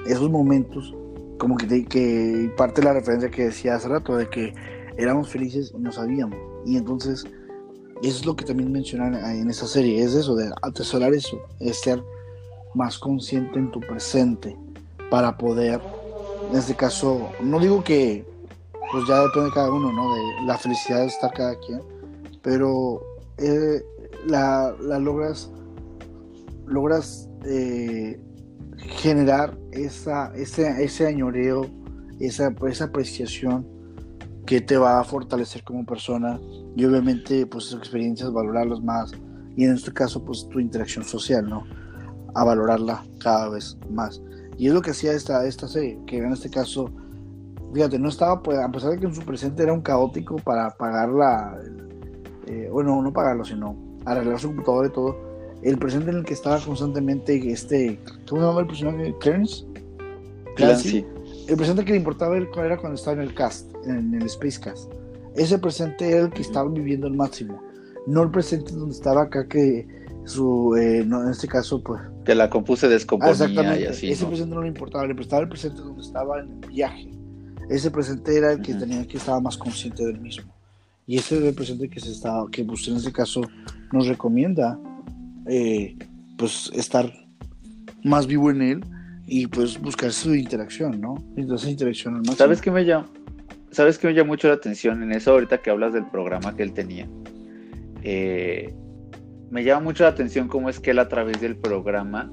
esos 0.05 0.29
momentos, 0.29 0.93
como 1.37 1.55
que, 1.55 1.85
que 1.85 2.51
parte 2.57 2.81
de 2.81 2.87
la 2.87 2.93
referencia 2.93 3.29
que 3.29 3.45
decía 3.45 3.75
hace 3.75 3.87
rato, 3.87 4.15
de 4.17 4.29
que 4.29 4.53
éramos 4.97 5.29
felices 5.29 5.73
y 5.75 5.79
no 5.79 5.91
sabíamos. 5.91 6.37
Y 6.65 6.77
entonces, 6.77 7.25
eso 8.01 8.19
es 8.19 8.25
lo 8.25 8.35
que 8.35 8.45
también 8.45 8.71
mencionan 8.71 9.15
en 9.15 9.49
esa 9.49 9.67
serie, 9.67 10.03
es 10.03 10.13
eso, 10.13 10.35
de 10.35 10.51
atesorar 10.61 11.13
eso, 11.13 11.39
es 11.59 11.79
ser 11.79 12.03
más 12.73 12.99
consciente 12.99 13.59
en 13.59 13.71
tu 13.71 13.79
presente 13.79 14.57
para 15.09 15.37
poder, 15.37 15.81
en 16.51 16.57
este 16.57 16.75
caso, 16.75 17.29
no 17.41 17.59
digo 17.59 17.83
que, 17.83 18.25
pues 18.91 19.07
ya 19.07 19.21
depende 19.21 19.49
de 19.49 19.53
cada 19.53 19.71
uno, 19.71 19.91
¿no? 19.91 20.13
De 20.13 20.45
la 20.45 20.57
felicidad 20.57 20.99
de 20.99 21.07
estar 21.07 21.31
cada 21.33 21.55
quien, 21.59 21.81
pero 22.41 23.01
eh, 23.37 23.83
la, 24.25 24.75
la, 24.81 24.99
logras, 24.99 25.51
logras 26.65 27.29
eh, 27.45 28.19
generar 28.77 29.57
esa, 29.71 30.33
ese, 30.35 30.83
ese 30.83 31.07
añoreo, 31.07 31.65
esa, 32.19 32.53
esa 32.67 32.85
apreciación 32.85 33.67
que 34.45 34.61
te 34.61 34.77
va 34.77 34.99
a 34.99 35.03
fortalecer 35.03 35.63
como 35.63 35.85
persona 35.85 36.39
y 36.75 36.83
obviamente 36.85 37.45
pues 37.45 37.67
esas 37.67 37.79
experiencias 37.79 38.33
valorarlas 38.33 38.81
más 38.81 39.11
y 39.55 39.65
en 39.65 39.73
este 39.73 39.93
caso 39.93 40.23
pues 40.23 40.47
tu 40.49 40.59
interacción 40.59 41.03
social, 41.03 41.47
¿no? 41.47 41.65
A 42.33 42.43
valorarla 42.43 43.03
cada 43.19 43.49
vez 43.49 43.77
más. 43.89 44.21
Y 44.57 44.67
es 44.67 44.73
lo 44.73 44.81
que 44.81 44.91
hacía 44.91 45.13
esta, 45.13 45.45
esta 45.45 45.67
serie, 45.67 45.99
que 46.05 46.17
en 46.17 46.31
este 46.31 46.49
caso, 46.49 46.91
fíjate, 47.73 47.99
no 47.99 48.09
estaba, 48.09 48.41
pues, 48.41 48.57
a 48.57 48.69
pesar 48.71 48.91
de 48.91 48.99
que 48.99 49.05
en 49.05 49.15
su 49.15 49.21
presente 49.21 49.63
era 49.63 49.73
un 49.73 49.81
caótico 49.81 50.37
para 50.37 50.69
pagarla, 50.71 51.59
eh, 52.47 52.69
bueno, 52.71 53.01
no 53.01 53.13
pagarlo, 53.13 53.45
sino 53.45 53.75
arreglar 54.05 54.39
su 54.39 54.47
computador 54.47 54.87
y 54.87 54.89
todo, 54.89 55.17
el 55.61 55.77
presente 55.77 56.09
en 56.09 56.17
el 56.17 56.25
que 56.25 56.33
estaba 56.33 56.59
constantemente 56.59 57.35
este, 57.51 57.99
¿cómo 58.27 58.41
se 58.41 58.47
llama 58.47 58.61
el 58.61 58.67
personaje? 58.67 59.15
Clarence. 59.19 59.65
Clancy. 60.55 61.05
El 61.47 61.57
presente 61.57 61.83
que 61.83 61.91
le 61.91 61.97
importaba 61.97 62.37
era 62.37 62.77
cuando 62.77 62.95
estaba 62.95 63.15
en 63.15 63.27
el 63.27 63.33
cast, 63.33 63.73
en 63.85 64.13
el 64.13 64.23
Space 64.23 64.59
Cast. 64.59 64.91
Ese 65.35 65.57
presente 65.57 66.09
era 66.11 66.21
el 66.21 66.29
que 66.31 66.41
estaba 66.41 66.69
viviendo 66.69 67.07
al 67.07 67.13
máximo, 67.13 67.61
no 68.07 68.23
el 68.23 68.31
presente 68.31 68.71
donde 68.73 68.93
estaba 68.93 69.23
acá 69.23 69.47
que 69.47 69.87
su, 70.25 70.75
eh, 70.75 71.03
no, 71.05 71.23
en 71.23 71.31
este 71.31 71.47
caso, 71.47 71.81
pues... 71.81 72.01
Que 72.23 72.35
la 72.35 72.49
compuse 72.49 72.87
descomponía 72.87 73.79
y 73.79 73.85
así. 73.85 74.11
Ese 74.11 74.25
presente 74.25 74.53
no 74.53 74.61
le 74.61 74.67
importaba, 74.67 75.05
le 75.05 75.11
importaba 75.11 75.41
el 75.41 75.49
presente 75.49 75.81
donde 75.81 76.01
estaba 76.01 76.39
en 76.39 76.51
el 76.51 76.69
viaje. 76.69 77.09
Ese 77.69 77.91
presente 77.91 78.35
era 78.35 78.53
el 78.53 78.61
que 78.61 78.73
tenía 78.73 79.07
que 79.07 79.17
estaba 79.17 79.39
más 79.39 79.57
consciente 79.57 80.05
del 80.05 80.19
mismo. 80.19 80.51
Y 81.05 81.17
ese 81.17 81.37
es 81.37 81.43
el 81.43 81.53
presente 81.53 81.89
que 81.89 81.99
se 81.99 82.11
estaba, 82.11 82.49
que 82.49 82.63
usted 82.63 82.91
en 82.91 82.97
este 82.97 83.11
caso 83.11 83.41
nos 83.91 84.07
recomienda 84.07 84.79
eh, 85.47 85.97
pues 86.37 86.71
estar 86.73 87.11
más 88.03 88.27
vivo 88.27 88.51
en 88.51 88.61
él 88.61 88.85
y 89.25 89.47
pues 89.47 89.79
buscar 89.79 90.11
su 90.11 90.35
interacción, 90.35 90.99
¿no? 90.99 91.15
Entonces 91.35 91.69
interacción 91.69 92.15
al 92.15 92.19
máximo. 92.21 92.37
¿Sabes 92.37 92.61
qué 92.61 92.71
me 92.71 92.85
llama? 92.85 93.07
¿Sabes 93.71 93.97
qué 93.97 94.07
me 94.07 94.13
llama 94.13 94.29
mucho 94.29 94.47
la 94.47 94.55
atención 94.55 95.03
en 95.03 95.11
eso 95.11 95.31
ahorita 95.31 95.59
que 95.59 95.69
hablas 95.69 95.93
del 95.93 96.05
programa 96.05 96.55
que 96.55 96.63
él 96.63 96.73
tenía? 96.73 97.07
Eh, 98.03 98.73
me 99.51 99.63
llama 99.63 99.81
mucho 99.81 100.03
la 100.03 100.09
atención 100.09 100.47
cómo 100.47 100.69
es 100.69 100.79
que 100.79 100.91
él 100.91 100.99
a 100.99 101.07
través 101.07 101.39
del 101.41 101.55
programa 101.55 102.31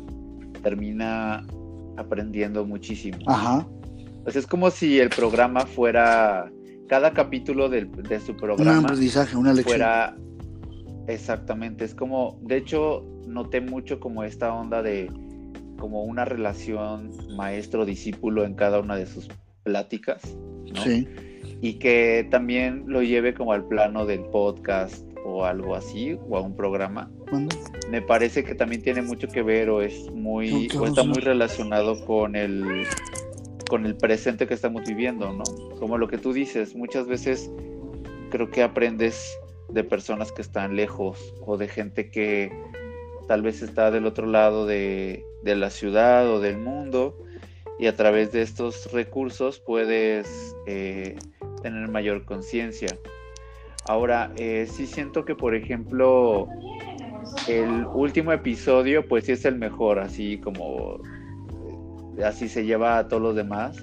termina 0.62 1.46
aprendiendo 1.96 2.64
muchísimo. 2.64 3.18
Ajá. 3.26 3.66
Pues 4.26 4.34
es 4.34 4.46
como 4.48 4.72
si 4.72 4.98
el 4.98 5.08
programa 5.08 5.66
fuera, 5.66 6.50
cada 6.88 7.12
capítulo 7.12 7.68
de, 7.68 7.84
de 7.84 8.18
su 8.18 8.36
programa 8.36 8.80
un 8.80 8.84
aprendizaje, 8.84 9.36
una 9.36 9.52
lección. 9.52 9.78
fuera 9.78 10.16
Exactamente, 11.06 11.84
es 11.84 11.94
como, 11.94 12.36
de 12.42 12.56
hecho, 12.56 13.04
noté 13.24 13.60
mucho 13.60 14.00
como 14.00 14.24
esta 14.24 14.52
onda 14.52 14.82
de 14.82 15.08
como 15.78 16.02
una 16.02 16.24
relación 16.24 17.12
maestro-discípulo 17.36 18.44
en 18.44 18.54
cada 18.54 18.80
una 18.80 18.96
de 18.96 19.06
sus 19.06 19.28
pláticas, 19.62 20.36
¿no? 20.74 20.82
Sí. 20.82 21.06
Y 21.60 21.74
que 21.74 22.26
también 22.28 22.82
lo 22.88 23.04
lleve 23.04 23.32
como 23.32 23.52
al 23.52 23.68
plano 23.68 24.06
del 24.06 24.24
podcast 24.24 25.06
o 25.24 25.44
algo 25.44 25.76
así, 25.76 26.18
o 26.28 26.36
a 26.36 26.40
un 26.40 26.56
programa. 26.56 27.08
Me 27.92 28.02
parece 28.02 28.42
que 28.42 28.56
también 28.56 28.82
tiene 28.82 29.02
mucho 29.02 29.28
que 29.28 29.42
ver 29.42 29.70
o 29.70 29.82
es 29.82 30.10
muy, 30.10 30.68
o 30.76 30.86
está 30.86 31.04
muy 31.04 31.20
relacionado 31.20 32.04
con 32.04 32.34
el 32.34 32.84
con 33.68 33.86
el 33.86 33.96
presente 33.96 34.46
que 34.46 34.54
estamos 34.54 34.84
viviendo, 34.84 35.32
¿no? 35.32 35.44
Como 35.78 35.98
lo 35.98 36.08
que 36.08 36.18
tú 36.18 36.32
dices, 36.32 36.74
muchas 36.74 37.06
veces 37.06 37.50
creo 38.30 38.50
que 38.50 38.62
aprendes 38.62 39.38
de 39.68 39.84
personas 39.84 40.32
que 40.32 40.42
están 40.42 40.76
lejos 40.76 41.34
o 41.44 41.56
de 41.56 41.68
gente 41.68 42.10
que 42.10 42.52
tal 43.26 43.42
vez 43.42 43.62
está 43.62 43.90
del 43.90 44.06
otro 44.06 44.26
lado 44.26 44.66
de, 44.66 45.24
la 45.42 45.70
ciudad 45.70 46.28
o 46.28 46.40
del 46.40 46.58
mundo 46.58 47.16
y 47.78 47.86
a 47.86 47.96
través 47.96 48.32
de 48.32 48.42
estos 48.42 48.92
recursos 48.92 49.60
puedes 49.60 50.56
eh, 50.66 51.16
tener 51.62 51.88
mayor 51.88 52.24
conciencia. 52.24 52.88
Ahora, 53.88 54.32
eh, 54.36 54.66
sí 54.68 54.86
siento 54.86 55.24
que, 55.24 55.36
por 55.36 55.54
ejemplo, 55.54 56.48
el 57.46 57.86
último 57.94 58.32
episodio, 58.32 59.06
pues 59.06 59.26
sí 59.26 59.32
es 59.32 59.44
el 59.44 59.56
mejor, 59.56 60.00
así 60.00 60.38
como 60.38 61.00
así 62.24 62.48
se 62.48 62.64
lleva 62.64 62.98
a 62.98 63.08
todos 63.08 63.22
los 63.22 63.36
demás. 63.36 63.76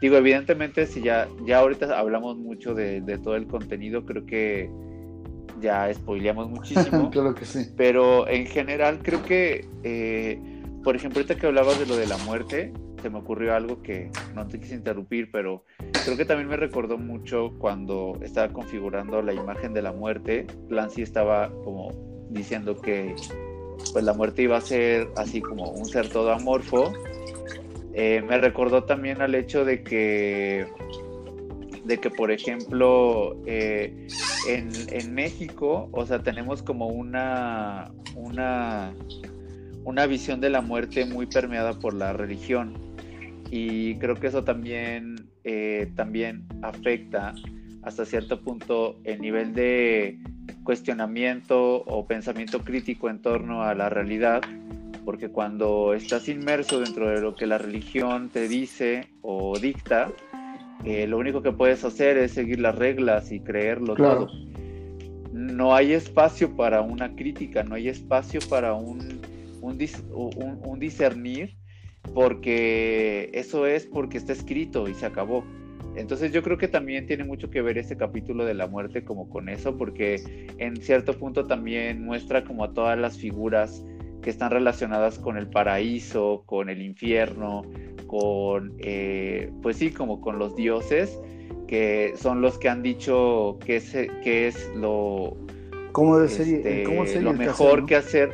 Digo, 0.00 0.16
evidentemente, 0.16 0.86
si 0.86 1.00
ya, 1.00 1.28
ya 1.46 1.58
ahorita 1.58 1.98
hablamos 1.98 2.36
mucho 2.36 2.74
de, 2.74 3.00
de 3.00 3.18
todo 3.18 3.36
el 3.36 3.46
contenido, 3.46 4.04
creo 4.04 4.26
que 4.26 4.68
ya 5.60 5.92
spoileamos 5.94 6.50
muchísimo. 6.50 7.10
claro 7.12 7.34
que 7.34 7.44
sí. 7.44 7.66
Pero 7.76 8.28
en 8.28 8.46
general 8.46 8.98
creo 9.02 9.22
que, 9.22 9.66
eh, 9.84 10.40
por 10.82 10.96
ejemplo, 10.96 11.20
ahorita 11.20 11.36
que 11.36 11.46
hablabas 11.46 11.78
de 11.78 11.86
lo 11.86 11.96
de 11.96 12.06
la 12.06 12.18
muerte, 12.18 12.72
se 13.00 13.10
me 13.10 13.18
ocurrió 13.18 13.54
algo 13.54 13.82
que 13.82 14.10
no 14.34 14.46
te 14.46 14.60
quise 14.60 14.74
interrumpir, 14.74 15.30
pero 15.32 15.64
creo 16.04 16.16
que 16.16 16.24
también 16.24 16.48
me 16.48 16.56
recordó 16.56 16.98
mucho 16.98 17.52
cuando 17.58 18.18
estaba 18.22 18.52
configurando 18.52 19.22
la 19.22 19.32
imagen 19.32 19.72
de 19.72 19.82
la 19.82 19.92
muerte. 19.92 20.46
Clancy 20.68 21.02
estaba 21.02 21.50
como 21.64 21.92
diciendo 22.30 22.80
que 22.80 23.14
pues 23.92 24.04
la 24.04 24.14
muerte 24.14 24.42
iba 24.42 24.56
a 24.56 24.60
ser 24.60 25.08
así 25.16 25.40
como 25.40 25.70
un 25.70 25.86
ser 25.86 26.08
todo 26.08 26.32
amorfo. 26.32 26.92
Eh, 27.94 28.22
me 28.26 28.38
recordó 28.38 28.84
también 28.84 29.20
al 29.20 29.34
hecho 29.34 29.64
de 29.64 29.82
que 29.82 30.66
de 31.84 31.98
que, 31.98 32.10
por 32.10 32.30
ejemplo, 32.30 33.36
eh, 33.46 34.06
en, 34.46 35.14
México, 35.14 35.88
o 35.92 36.06
sea, 36.06 36.22
tenemos 36.22 36.62
como 36.62 36.86
una, 36.86 37.92
una, 38.14 38.94
una 39.84 40.06
visión 40.06 40.40
de 40.40 40.50
la 40.50 40.60
muerte 40.60 41.04
muy 41.06 41.26
permeada 41.26 41.78
por 41.78 41.94
la 41.94 42.12
religión. 42.12 42.74
Y 43.50 43.96
creo 43.96 44.14
que 44.14 44.28
eso 44.28 44.44
también, 44.44 45.28
eh, 45.44 45.90
también 45.96 46.46
afecta 46.62 47.34
hasta 47.82 48.04
cierto 48.04 48.40
punto 48.40 49.00
el 49.04 49.20
nivel 49.20 49.52
de 49.52 50.20
cuestionamiento 50.62 51.82
o 51.84 52.06
pensamiento 52.06 52.60
crítico 52.60 53.10
en 53.10 53.20
torno 53.20 53.64
a 53.64 53.74
la 53.74 53.88
realidad, 53.88 54.42
porque 55.04 55.28
cuando 55.28 55.94
estás 55.94 56.28
inmerso 56.28 56.80
dentro 56.80 57.08
de 57.08 57.20
lo 57.20 57.34
que 57.34 57.46
la 57.46 57.58
religión 57.58 58.28
te 58.28 58.48
dice 58.48 59.08
o 59.22 59.58
dicta, 59.58 60.10
lo 60.84 61.18
único 61.18 61.42
que 61.42 61.52
puedes 61.52 61.84
hacer 61.84 62.16
es 62.18 62.32
seguir 62.32 62.60
las 62.60 62.74
reglas 62.74 63.30
y 63.32 63.40
creerlo 63.40 63.94
todo. 63.94 64.28
No 65.32 65.74
hay 65.74 65.92
espacio 65.92 66.54
para 66.56 66.82
una 66.82 67.14
crítica, 67.14 67.62
no 67.62 67.74
hay 67.74 67.88
espacio 67.88 68.40
para 68.48 68.74
un, 68.74 69.20
un, 69.62 70.78
discernir, 70.78 71.56
porque 72.14 73.30
eso 73.32 73.66
es 73.66 73.86
porque 73.86 74.18
está 74.18 74.32
escrito 74.32 74.88
y 74.88 74.94
se 74.94 75.06
acabó. 75.06 75.44
Entonces 75.94 76.32
yo 76.32 76.42
creo 76.42 76.58
que 76.58 76.68
también 76.68 77.06
tiene 77.06 77.24
mucho 77.24 77.50
que 77.50 77.60
ver 77.60 77.78
este 77.78 77.96
capítulo 77.96 78.44
de 78.44 78.54
la 78.54 78.66
muerte 78.66 79.04
como 79.04 79.28
con 79.28 79.48
eso, 79.48 79.76
porque 79.76 80.48
en 80.58 80.76
cierto 80.76 81.18
punto 81.18 81.46
también 81.46 82.04
muestra 82.04 82.44
como 82.44 82.64
a 82.64 82.72
todas 82.72 82.98
las 82.98 83.18
figuras 83.18 83.84
que 84.22 84.30
están 84.30 84.50
relacionadas 84.50 85.18
con 85.18 85.36
el 85.36 85.48
paraíso, 85.48 86.44
con 86.46 86.70
el 86.70 86.80
infierno, 86.80 87.62
con, 88.06 88.74
eh, 88.78 89.50
pues 89.62 89.76
sí, 89.76 89.90
como 89.90 90.20
con 90.20 90.38
los 90.38 90.54
dioses, 90.56 91.18
que 91.66 92.14
son 92.16 92.40
los 92.40 92.58
que 92.58 92.68
han 92.68 92.82
dicho 92.82 93.58
que 93.64 93.76
es, 93.76 93.90
que 94.22 94.46
es 94.46 94.70
lo, 94.74 95.36
¿Cómo 95.92 96.18
este, 97.04 97.20
lo 97.20 97.32
mejor 97.34 97.84
que 97.84 97.96
hacer, 97.96 98.32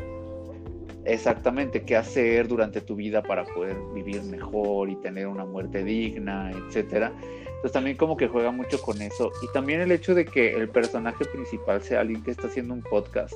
exactamente, 1.05 1.82
qué 1.82 1.97
hacer 1.97 2.47
durante 2.48 2.81
tu 2.81 2.94
vida 2.94 3.23
para 3.23 3.44
poder 3.44 3.77
vivir 3.94 4.23
mejor 4.23 4.90
y 4.90 4.97
tener 4.97 5.27
una 5.27 5.44
muerte 5.44 5.82
digna, 5.82 6.51
etcétera. 6.51 7.12
Entonces 7.47 7.73
también 7.73 7.97
como 7.97 8.16
que 8.16 8.28
juega 8.28 8.52
mucho 8.52 8.81
con 8.81 9.02
eso. 9.02 9.32
Y 9.43 9.52
también 9.52 9.81
el 9.81 9.90
hecho 9.90 10.15
de 10.15 10.24
que 10.24 10.52
el 10.52 10.69
personaje 10.69 11.24
principal 11.24 11.82
sea 11.82 12.01
alguien 12.01 12.23
que 12.23 12.31
está 12.31 12.47
haciendo 12.47 12.74
un 12.74 12.82
podcast, 12.82 13.35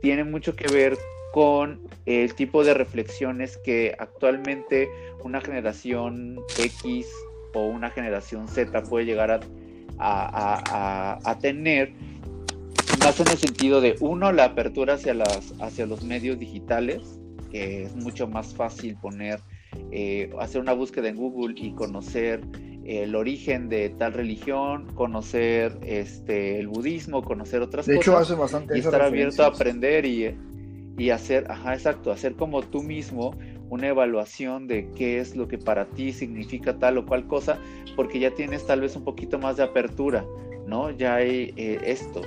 tiene 0.00 0.24
mucho 0.24 0.56
que 0.56 0.72
ver 0.72 0.96
con 1.32 1.80
el 2.06 2.34
tipo 2.34 2.64
de 2.64 2.74
reflexiones 2.74 3.56
que 3.58 3.94
actualmente 3.98 4.88
una 5.22 5.40
generación 5.40 6.40
X 6.58 7.06
o 7.54 7.66
una 7.66 7.90
generación 7.90 8.48
Z 8.48 8.82
puede 8.84 9.06
llegar 9.06 9.40
a, 9.98 11.38
tener, 11.40 11.92
más 13.00 13.20
en 13.20 13.28
el 13.28 13.38
sentido 13.38 13.80
de, 13.80 13.96
uno, 14.00 14.32
la 14.32 14.44
apertura 14.44 14.94
hacia, 14.94 15.14
las, 15.14 15.54
hacia 15.60 15.86
los 15.86 16.02
medios 16.02 16.38
digitales, 16.38 17.20
que 17.50 17.84
es 17.84 17.94
mucho 17.96 18.26
más 18.26 18.54
fácil 18.54 18.96
poner 18.96 19.40
eh, 19.92 20.30
hacer 20.40 20.60
una 20.60 20.72
búsqueda 20.72 21.08
en 21.08 21.16
Google 21.16 21.54
y 21.56 21.72
conocer 21.72 22.40
el 22.84 23.14
origen 23.14 23.68
de 23.68 23.90
tal 23.90 24.14
religión, 24.14 24.86
conocer 24.94 25.78
este 25.82 26.58
el 26.58 26.66
budismo, 26.66 27.22
conocer 27.22 27.62
otras 27.62 27.86
de 27.86 27.96
cosas. 27.96 28.08
Hecho, 28.08 28.18
hace 28.18 28.34
bastante 28.34 28.76
y 28.76 28.80
estar 28.80 29.02
abierto 29.02 29.44
a 29.44 29.46
aprender 29.46 30.06
y, 30.06 30.34
y 30.96 31.10
hacer, 31.10 31.50
ajá, 31.50 31.74
exacto, 31.74 32.12
hacer 32.12 32.34
como 32.34 32.62
tú 32.62 32.82
mismo 32.82 33.34
una 33.70 33.88
evaluación 33.88 34.66
de 34.66 34.90
qué 34.94 35.20
es 35.20 35.36
lo 35.36 35.48
que 35.48 35.56
para 35.56 35.86
ti 35.86 36.12
significa 36.12 36.78
tal 36.78 36.98
o 36.98 37.06
cual 37.06 37.26
cosa, 37.26 37.58
porque 37.96 38.18
ya 38.18 38.32
tienes 38.32 38.66
tal 38.66 38.80
vez 38.80 38.96
un 38.96 39.04
poquito 39.04 39.38
más 39.38 39.56
de 39.56 39.62
apertura, 39.62 40.24
¿no? 40.66 40.90
Ya 40.90 41.14
hay 41.14 41.54
eh, 41.56 41.80
esto. 41.84 42.20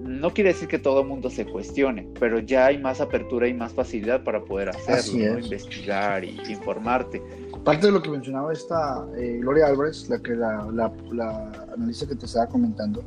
No 0.00 0.34
quiere 0.34 0.52
decir 0.52 0.66
que 0.66 0.80
todo 0.80 1.02
el 1.02 1.06
mundo 1.06 1.30
se 1.30 1.46
cuestione, 1.46 2.08
pero 2.18 2.40
ya 2.40 2.66
hay 2.66 2.78
más 2.78 3.00
apertura 3.00 3.46
y 3.46 3.54
más 3.54 3.72
facilidad 3.72 4.24
para 4.24 4.42
poder 4.44 4.70
hacerlo, 4.70 5.38
investigar 5.38 6.24
y 6.24 6.40
informarte. 6.48 7.22
Parte 7.64 7.86
de 7.86 7.92
lo 7.92 8.02
que 8.02 8.10
mencionaba 8.10 8.52
esta 8.52 9.06
eh, 9.16 9.38
Gloria 9.40 9.66
Álvarez, 9.66 10.08
la 10.10 10.18
que 10.18 10.32
la, 10.34 10.68
la, 10.72 10.92
la, 11.12 11.52
analista 11.72 12.08
que 12.08 12.16
te 12.16 12.26
estaba 12.26 12.48
comentando, 12.48 13.04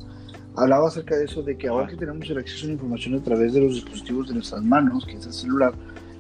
hablaba 0.56 0.88
acerca 0.88 1.16
de 1.16 1.26
eso, 1.26 1.42
de 1.42 1.58
que 1.58 1.68
ahora 1.68 1.88
que 1.88 1.96
tenemos 1.96 2.30
el 2.30 2.38
acceso 2.38 2.66
a 2.66 2.68
la 2.68 2.74
información 2.74 3.16
a 3.16 3.24
través 3.24 3.54
de 3.54 3.62
los 3.62 3.76
dispositivos 3.76 4.28
de 4.28 4.36
nuestras 4.36 4.64
manos, 4.64 5.06
que 5.06 5.14
es 5.14 5.26
el 5.26 5.34
celular, 5.34 5.74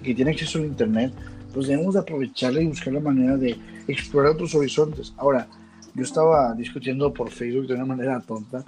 que 0.04 0.14
tiene 0.14 0.32
acceso 0.32 0.60
al 0.60 0.66
Internet, 0.66 1.14
pues 1.54 1.68
debemos 1.68 1.96
aprovecharla 1.96 2.62
y 2.62 2.68
buscar 2.68 2.94
la 2.94 3.00
manera 3.00 3.38
de 3.38 3.58
explorar 3.88 4.34
otros 4.34 4.54
horizontes. 4.56 5.14
Ahora, 5.18 5.48
yo 5.94 6.04
estaba 6.04 6.54
discutiendo 6.54 7.14
por 7.14 7.30
Facebook 7.30 7.68
de 7.68 7.76
una 7.76 7.86
manera 7.86 8.20
tonta 8.20 8.64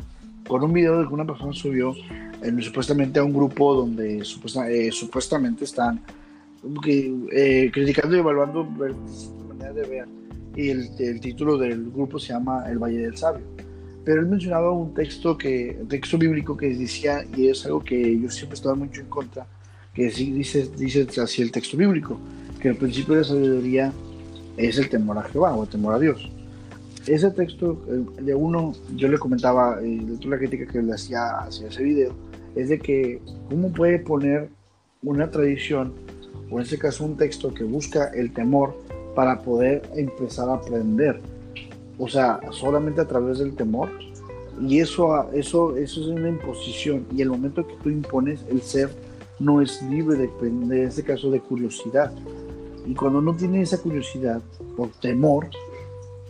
con 0.47 0.63
un 0.63 0.71
video 0.71 1.05
que 1.05 1.13
una 1.13 1.25
persona 1.25 1.51
subió 1.51 1.93
eh, 2.41 2.61
supuestamente 2.61 3.19
a 3.19 3.23
un 3.23 3.33
grupo 3.33 3.75
donde 3.75 4.19
eh, 4.19 4.91
supuestamente 4.91 5.65
están 5.65 6.01
eh, 6.85 7.69
criticando 7.73 8.15
y 8.15 8.19
evaluando 8.19 8.63
manera 8.63 9.73
de 9.73 9.87
ver 9.87 10.07
y 10.55 10.69
el, 10.69 10.89
el, 10.97 11.19
título 11.19 11.57
del 11.57 11.91
grupo 11.91 12.17
se 12.17 12.33
llama 12.33 12.65
El 12.67 12.79
Valle 12.79 12.97
del 12.97 13.15
Sabio. 13.15 13.45
Pero 14.07 14.21
él 14.21 14.27
mencionaba 14.27 14.71
un 14.71 14.93
texto, 14.93 15.37
que, 15.37 15.79
texto 15.89 16.17
bíblico 16.17 16.55
que 16.55 16.73
decía, 16.73 17.25
y 17.35 17.49
es 17.49 17.65
algo 17.65 17.83
que 17.83 18.17
yo 18.17 18.29
siempre 18.31 18.55
estaba 18.55 18.73
mucho 18.73 19.01
en 19.01 19.07
contra, 19.07 19.45
que 19.93 20.09
sí 20.09 20.31
dice, 20.31 20.69
dice 20.77 21.05
así 21.21 21.41
el 21.41 21.51
texto 21.51 21.75
bíblico, 21.75 22.17
que 22.61 22.69
el 22.69 22.77
principio 22.77 23.15
de 23.15 23.25
sabiduría 23.25 23.91
es 24.55 24.77
el 24.77 24.87
temor 24.87 25.17
a 25.17 25.23
Jehová 25.23 25.53
o 25.55 25.63
el 25.63 25.69
temor 25.69 25.93
a 25.93 25.99
Dios. 25.99 26.31
Ese 27.05 27.31
texto 27.31 27.81
de 28.21 28.33
uno, 28.33 28.71
yo 28.95 29.09
le 29.09 29.17
comentaba, 29.17 29.85
y 29.85 29.97
de 29.97 30.25
la 30.25 30.37
crítica 30.37 30.71
que 30.71 30.81
le 30.81 30.93
hacía 30.93 31.39
hacia 31.39 31.67
ese 31.67 31.83
video, 31.83 32.13
es 32.55 32.69
de 32.69 32.79
que 32.79 33.19
cómo 33.49 33.73
puede 33.73 33.99
poner 33.99 34.47
una 35.03 35.29
tradición, 35.29 35.91
o 36.49 36.59
en 36.59 36.63
este 36.63 36.77
caso 36.77 37.03
un 37.03 37.17
texto 37.17 37.53
que 37.53 37.65
busca 37.65 38.05
el 38.15 38.31
temor 38.31 38.73
para 39.15 39.41
poder 39.41 39.81
empezar 39.97 40.47
a 40.47 40.53
aprender. 40.53 41.19
O 41.97 42.07
sea, 42.07 42.39
solamente 42.51 43.01
a 43.01 43.07
través 43.07 43.39
del 43.39 43.55
temor. 43.55 43.89
Y 44.59 44.79
eso, 44.79 45.31
eso, 45.33 45.75
eso 45.77 46.01
es 46.01 46.07
una 46.07 46.29
imposición. 46.29 47.05
Y 47.15 47.21
el 47.21 47.29
momento 47.29 47.65
que 47.65 47.75
tú 47.83 47.89
impones, 47.89 48.43
el 48.49 48.61
ser 48.61 48.89
no 49.39 49.61
es 49.61 49.81
libre 49.83 50.17
de, 50.17 50.29
en 50.41 50.71
este 50.73 51.03
caso, 51.03 51.29
de 51.29 51.39
curiosidad. 51.39 52.11
Y 52.85 52.95
cuando 52.95 53.21
no 53.21 53.35
tiene 53.35 53.61
esa 53.61 53.79
curiosidad 53.79 54.41
por 54.75 54.89
temor, 55.01 55.47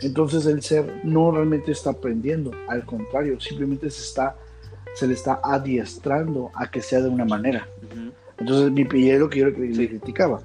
entonces 0.01 0.45
el 0.45 0.61
ser 0.61 1.01
no 1.03 1.31
realmente 1.31 1.71
está 1.71 1.91
aprendiendo, 1.91 2.51
al 2.67 2.85
contrario, 2.85 3.39
simplemente 3.39 3.89
se, 3.89 4.01
está, 4.01 4.35
se 4.93 5.07
le 5.07 5.13
está 5.13 5.39
adiestrando 5.43 6.51
a 6.53 6.69
que 6.69 6.81
sea 6.81 7.01
de 7.01 7.09
una 7.09 7.25
manera. 7.25 7.67
Entonces, 8.37 8.71
mi 8.71 9.09
es 9.09 9.19
lo 9.19 9.29
que 9.29 9.39
yo 9.39 9.47
le 9.47 9.89
criticaba. 9.89 10.41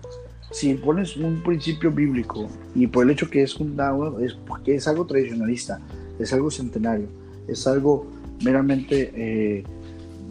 Si 0.52 0.74
pones 0.74 1.16
un 1.16 1.42
principio 1.42 1.90
bíblico 1.90 2.48
y 2.74 2.86
por 2.86 3.04
el 3.04 3.10
hecho 3.10 3.28
que 3.28 3.42
es 3.42 3.56
un 3.56 3.76
es 4.20 4.34
porque 4.34 4.76
es 4.76 4.86
algo 4.86 5.06
tradicionalista, 5.06 5.80
es 6.18 6.32
algo 6.32 6.50
centenario, 6.50 7.08
es 7.48 7.66
algo 7.66 8.06
meramente 8.44 9.10
eh, 9.14 9.64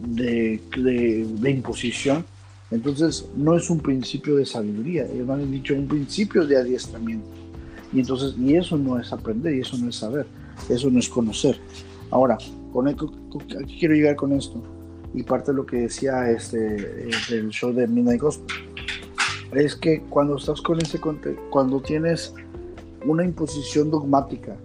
de, 0.08 0.62
de, 0.78 1.28
de 1.40 1.52
imposición, 1.52 2.24
entonces, 2.72 3.28
no 3.36 3.58
es 3.58 3.70
un 3.70 3.80
principio 3.80 4.38
de 4.38 4.46
sabiduría, 4.46 5.06
ellos 5.06 5.30
han 5.30 5.52
dicho 5.52 5.76
un 5.76 5.88
principio 5.88 6.48
de 6.48 6.58
adiestramiento. 6.58 7.28
Y 7.92 8.00
entonces, 8.00 8.34
y 8.40 8.56
eso 8.56 8.78
no 8.78 8.98
es 8.98 9.12
aprender, 9.12 9.54
y 9.54 9.60
eso 9.60 9.78
no 9.78 9.90
es 9.90 9.98
saber, 9.98 10.26
eso 10.70 10.90
no 10.90 10.98
es 10.98 11.10
conocer. 11.10 11.60
Ahora, 12.10 12.38
con 12.72 12.88
aquí 12.88 13.78
quiero 13.78 13.94
llegar 13.94 14.16
con 14.16 14.32
esto, 14.32 14.64
y 15.14 15.24
parte 15.24 15.52
de 15.52 15.58
lo 15.58 15.66
que 15.66 15.78
decía 15.82 16.32
este, 16.32 16.58
del 17.30 17.50
show 17.50 17.74
de 17.74 17.86
Midnight 17.88 18.22
Gospel, 18.22 18.56
es 19.54 19.76
que 19.76 20.02
cuando 20.10 20.38
estás 20.38 20.62
con 20.62 20.82
ese 20.82 21.00
cuando 21.50 21.82
tienes 21.82 22.34
una 23.06 23.26
imposición 23.26 23.92
dogmática 23.92 24.56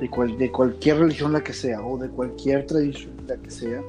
de, 0.00 0.10
cual, 0.10 0.36
de 0.38 0.50
cualquier 0.50 0.98
religión 0.98 1.32
la 1.32 1.42
que 1.42 1.52
sea, 1.52 1.84
o 1.84 1.98
de 1.98 2.08
cualquier 2.08 2.66
tradición 2.66 3.12
la 3.26 3.36
que 3.36 3.50
sea, 3.50 3.82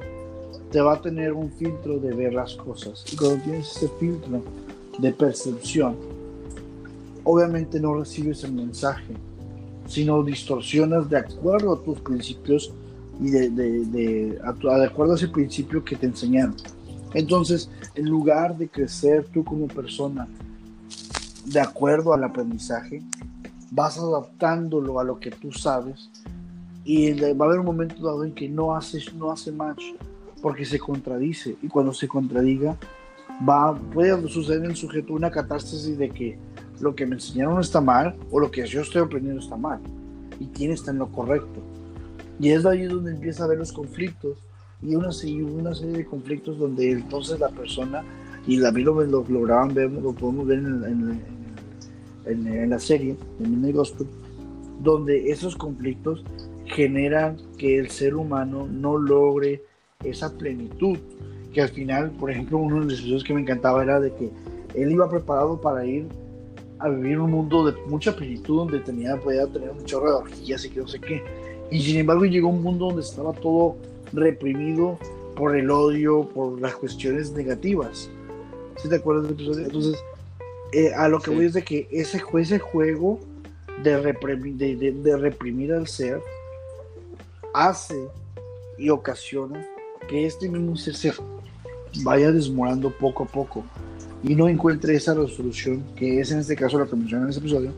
te 0.70 0.80
va 0.80 0.94
a 0.94 1.00
tener 1.00 1.32
un 1.32 1.50
filtro 1.52 1.98
de 1.98 2.14
ver 2.14 2.34
las 2.34 2.54
cosas. 2.54 3.04
Y 3.12 3.16
cuando 3.16 3.42
tienes 3.44 3.76
ese 3.76 3.88
filtro 3.98 4.42
de 4.98 5.12
percepción, 5.12 5.96
obviamente 7.24 7.78
no 7.80 7.94
recibes 7.94 8.42
el 8.44 8.52
mensaje, 8.52 9.14
sino 9.86 10.22
distorsionas 10.22 11.08
de 11.08 11.18
acuerdo 11.18 11.74
a 11.74 11.82
tus 11.82 12.00
principios 12.00 12.72
y 13.20 13.30
de, 13.30 13.50
de, 13.50 13.84
de, 13.86 14.38
acuerdo 14.42 15.12
a 15.12 15.16
ese 15.16 15.28
principio 15.28 15.84
que 15.84 15.96
te 15.96 16.06
enseñaron. 16.06 16.54
Entonces, 17.14 17.70
en 17.94 18.08
lugar 18.08 18.56
de 18.56 18.68
crecer 18.68 19.26
tú 19.32 19.44
como 19.44 19.66
persona 19.66 20.28
de 21.46 21.60
acuerdo 21.60 22.12
al 22.12 22.24
aprendizaje, 22.24 23.02
vas 23.70 23.98
adaptándolo 23.98 25.00
a 25.00 25.04
lo 25.04 25.18
que 25.18 25.30
tú 25.30 25.52
sabes 25.52 26.10
y 26.84 27.12
va 27.12 27.44
a 27.44 27.48
haber 27.48 27.60
un 27.60 27.66
momento 27.66 28.02
dado 28.02 28.24
en 28.24 28.32
que 28.32 28.48
no 28.48 28.74
haces 28.74 29.12
no 29.14 29.30
hace 29.30 29.52
match 29.52 29.82
porque 30.40 30.64
se 30.64 30.78
contradice. 30.78 31.56
Y 31.62 31.68
cuando 31.68 31.92
se 31.92 32.08
contradiga 32.08 32.76
va 33.46 33.74
puede 33.74 34.28
suceder 34.28 34.64
en 34.64 34.70
el 34.70 34.76
sujeto 34.76 35.12
una 35.12 35.30
catástasis 35.30 35.98
de 35.98 36.10
que 36.10 36.38
lo 36.80 36.94
que 36.94 37.06
me 37.06 37.16
enseñaron 37.16 37.60
está 37.60 37.80
mal 37.80 38.16
o 38.30 38.40
lo 38.40 38.50
que 38.50 38.66
yo 38.66 38.80
estoy 38.80 39.02
aprendiendo 39.02 39.40
está 39.40 39.56
mal. 39.56 39.80
Y 40.40 40.46
quién 40.46 40.72
está 40.72 40.90
en 40.90 40.98
lo 40.98 41.10
correcto. 41.10 41.60
Y 42.40 42.50
es 42.50 42.64
ahí 42.64 42.84
donde 42.84 43.10
empieza 43.12 43.42
a 43.42 43.46
haber 43.46 43.58
los 43.58 43.72
conflictos 43.72 44.38
y 44.82 44.94
una, 44.94 45.08
una 45.08 45.74
serie 45.74 45.96
de 45.96 46.04
conflictos 46.04 46.58
donde 46.58 46.92
entonces 46.92 47.40
la 47.40 47.48
persona 47.48 48.04
y 48.46 48.56
la 48.56 48.70
lo, 48.70 49.02
lo 49.04 49.24
lograban 49.28 49.74
ver 49.74 49.90
lo 49.90 50.12
podemos 50.12 50.46
ver 50.46 50.58
en, 50.58 51.20
en, 52.26 52.46
en, 52.46 52.70
la 52.70 52.78
serie 52.78 53.16
en 53.40 53.64
el 53.64 53.72
Gospel 53.72 54.06
donde 54.80 55.30
esos 55.30 55.56
conflictos 55.56 56.24
generan 56.66 57.36
que 57.56 57.78
el 57.78 57.90
ser 57.90 58.14
humano 58.14 58.66
no 58.70 58.98
logre 58.98 59.62
esa 60.04 60.36
plenitud, 60.36 60.98
que 61.52 61.62
al 61.62 61.70
final, 61.70 62.12
por 62.12 62.30
ejemplo, 62.30 62.58
uno 62.58 62.80
de 62.80 62.84
los 62.84 62.94
episodios 62.94 63.24
que 63.24 63.34
me 63.34 63.40
encantaba 63.40 63.82
era 63.82 64.00
de 64.00 64.12
que 64.14 64.30
él 64.74 64.92
iba 64.92 65.10
preparado 65.10 65.60
para 65.60 65.84
ir 65.84 66.06
a 66.78 66.88
vivir 66.88 67.18
un 67.18 67.32
mundo 67.32 67.66
de 67.66 67.80
mucha 67.88 68.14
plenitud, 68.14 68.58
donde 68.58 68.78
tenía, 68.80 69.16
podía 69.16 69.46
tener 69.46 69.70
un 69.70 69.84
chorro 69.84 70.10
de 70.10 70.16
orgías 70.16 70.64
y 70.64 70.70
que 70.70 70.80
no 70.80 70.86
sé 70.86 71.00
qué. 71.00 71.22
Y 71.70 71.80
sin 71.80 71.98
embargo 71.98 72.24
llegó 72.24 72.48
a 72.48 72.52
un 72.52 72.62
mundo 72.62 72.86
donde 72.86 73.02
estaba 73.02 73.32
todo 73.32 73.76
reprimido 74.12 74.98
por 75.36 75.56
el 75.56 75.70
odio, 75.70 76.28
por 76.28 76.60
las 76.60 76.74
cuestiones 76.74 77.32
negativas. 77.32 78.10
¿Sí 78.76 78.88
te 78.88 78.96
acuerdas 78.96 79.24
del 79.24 79.32
episodio? 79.34 79.66
Entonces, 79.66 79.96
eh, 80.72 80.92
a 80.94 81.08
lo 81.08 81.20
que 81.20 81.30
voy 81.30 81.46
es 81.46 81.54
de 81.54 81.62
que 81.62 81.88
ese, 81.90 82.22
ese 82.38 82.58
juego 82.58 83.20
de, 83.82 83.98
reprimir, 83.98 84.54
de, 84.56 84.92
de 84.92 85.16
reprimir 85.16 85.72
al 85.72 85.86
ser 85.86 86.20
hace 87.54 88.08
y 88.76 88.90
ocasiona 88.90 89.66
que 90.08 90.26
este 90.26 90.48
mismo 90.48 90.76
ser 90.76 90.94
se 90.94 91.12
vaya 92.02 92.30
desmorando 92.30 92.90
poco 92.90 93.24
a 93.24 93.26
poco 93.26 93.64
y 94.22 94.34
no 94.34 94.48
encuentre 94.48 94.94
esa 94.94 95.14
resolución 95.14 95.84
que 95.96 96.20
es 96.20 96.30
en 96.30 96.40
este 96.40 96.56
caso 96.56 96.78
lo 96.78 96.88
que 96.88 96.96
menciona 96.96 97.24
en 97.24 97.30
este 97.30 97.40
episodio, 97.40 97.72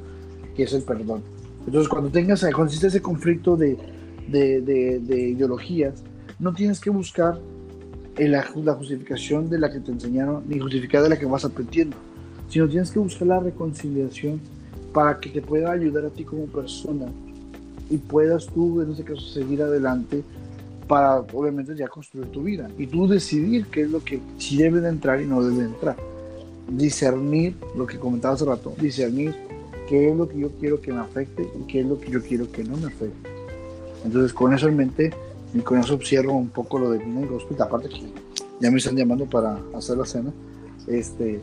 que 0.56 0.62
es 0.64 0.72
el 0.72 0.82
perdón. 0.82 1.22
Entonces 1.66 1.88
cuando 1.88 2.10
tengas, 2.10 2.40
cuando 2.40 2.64
existe 2.64 2.86
ese 2.88 3.02
conflicto 3.02 3.56
de, 3.56 3.76
de, 4.28 4.60
de, 4.60 5.20
ideologías, 5.20 6.02
no 6.40 6.54
tienes 6.54 6.80
que 6.80 6.90
buscar 6.90 7.38
la, 8.16 8.42
justificación 8.74 9.48
de 9.48 9.58
la 9.58 9.70
que 9.70 9.80
te 9.80 9.92
enseñaron, 9.92 10.42
ni 10.48 10.58
justificar 10.58 11.02
de 11.02 11.10
la 11.10 11.18
que 11.18 11.26
vas 11.26 11.44
aprendiendo, 11.44 11.96
sino 12.48 12.68
tienes 12.68 12.90
que 12.90 12.98
buscar 12.98 13.28
la 13.28 13.40
reconciliación 13.40 14.40
para 14.92 15.20
que 15.20 15.30
te 15.30 15.40
pueda 15.40 15.70
ayudar 15.70 16.04
a 16.06 16.10
ti 16.10 16.24
como 16.24 16.46
persona 16.46 17.06
y 17.88 17.96
puedas 17.98 18.46
tú, 18.46 18.80
en 18.82 18.90
este 18.90 19.04
caso, 19.04 19.20
seguir 19.20 19.62
adelante 19.62 20.22
para 20.86 21.20
obviamente 21.20 21.76
ya 21.76 21.86
construir 21.88 22.26
tu 22.28 22.42
vida 22.42 22.68
y 22.76 22.86
tú 22.86 23.06
decidir 23.06 23.66
qué 23.66 23.82
es 23.82 23.90
lo 23.90 24.02
que 24.02 24.20
si 24.38 24.56
debe 24.56 24.80
de 24.80 24.88
entrar 24.88 25.20
y 25.20 25.26
no 25.26 25.42
debe 25.42 25.62
de 25.62 25.68
entrar. 25.68 25.96
Discernir, 26.68 27.56
lo 27.76 27.86
que 27.86 27.98
comentaba 27.98 28.34
hace 28.34 28.44
rato, 28.44 28.74
discernir 28.80 29.34
qué 29.88 30.10
es 30.10 30.16
lo 30.16 30.28
que 30.28 30.38
yo 30.38 30.50
quiero 30.58 30.80
que 30.80 30.92
me 30.92 31.00
afecte 31.00 31.48
y 31.58 31.66
qué 31.66 31.80
es 31.80 31.86
lo 31.86 31.98
que 31.98 32.10
yo 32.10 32.22
quiero 32.22 32.50
que 32.50 32.64
no 32.64 32.76
me 32.76 32.88
afecte. 32.88 33.30
Entonces 34.04 34.32
con 34.32 34.52
eso 34.52 34.68
en 34.68 34.76
mente 34.76 35.12
y 35.52 35.60
con 35.60 35.78
eso 35.78 35.98
cierro 36.02 36.32
un 36.32 36.48
poco 36.48 36.78
lo 36.78 36.90
de 36.90 36.98
mi 37.04 37.20
negocio, 37.20 37.48
aparte 37.62 37.88
que 37.88 38.12
ya 38.60 38.70
me 38.70 38.78
están 38.78 38.96
llamando 38.96 39.26
para 39.26 39.58
hacer 39.74 39.96
la 39.96 40.04
cena, 40.04 40.32
este, 40.86 41.40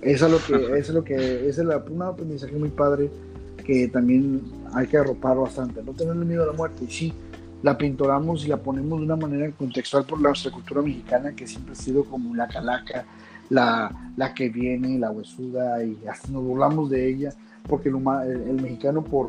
Eso 0.00 0.26
es 0.26 0.32
lo 0.32 0.38
que, 0.38 0.78
eso 0.78 0.90
es 0.90 0.90
lo 0.90 1.04
que, 1.04 1.48
es 1.48 1.58
la, 1.58 1.78
un 1.78 2.02
aprendizaje 2.02 2.56
muy 2.56 2.70
padre 2.70 3.10
que 3.64 3.88
también 3.88 4.42
hay 4.74 4.86
que 4.86 4.98
arropar 4.98 5.36
bastante. 5.36 5.82
No 5.82 5.92
tenerle 5.92 6.24
miedo 6.24 6.42
a 6.42 6.46
la 6.46 6.52
muerte. 6.52 6.84
Y 6.84 6.90
sí, 6.90 7.12
la 7.62 7.78
pintoramos 7.78 8.44
y 8.44 8.48
la 8.48 8.56
ponemos 8.56 8.98
de 8.98 9.04
una 9.04 9.16
manera 9.16 9.50
contextual 9.52 10.04
por 10.04 10.20
nuestra 10.20 10.50
cultura 10.50 10.82
mexicana, 10.82 11.32
que 11.32 11.46
siempre 11.46 11.72
ha 11.72 11.76
sido 11.76 12.04
como 12.04 12.34
la 12.34 12.48
calaca, 12.48 13.04
la, 13.50 14.12
la 14.16 14.34
que 14.34 14.48
viene, 14.48 14.98
la 14.98 15.10
huesuda, 15.10 15.84
y 15.84 15.96
hasta 16.08 16.28
nos 16.28 16.42
burlamos 16.42 16.90
de 16.90 17.08
ella, 17.08 17.32
porque 17.68 17.88
el, 17.88 17.96
el, 17.96 18.60
mexicano 18.60 19.04
por, 19.04 19.28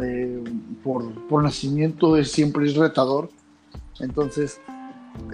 eh, 0.00 0.42
por, 0.82 1.12
por, 1.28 1.42
nacimiento 1.42 2.16
es, 2.16 2.30
siempre 2.30 2.66
es 2.66 2.76
retador. 2.76 3.28
Entonces, 4.00 4.60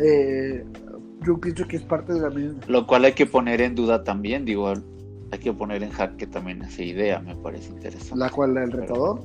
eh, 0.01 0.65
yo 1.25 1.39
pienso 1.39 1.67
que 1.67 1.77
es 1.77 1.83
parte 1.83 2.13
de 2.13 2.21
la 2.21 2.31
misma. 2.31 2.61
Lo 2.67 2.87
cual 2.87 3.05
hay 3.05 3.13
que 3.13 3.27
poner 3.27 3.61
en 3.61 3.75
duda 3.75 4.05
también, 4.05 4.45
digo, 4.45 4.73
hay 5.31 5.39
que 5.39 5.53
poner 5.53 5.83
en 5.83 5.91
jaque 5.91 6.27
también 6.27 6.63
esa 6.63 6.83
idea, 6.83 7.21
me 7.21 7.37
parece 7.37 7.71
interesante. 7.71 8.17
¿La 8.17 8.31
cual, 8.31 8.57
el 8.57 8.73
retador? 8.73 9.21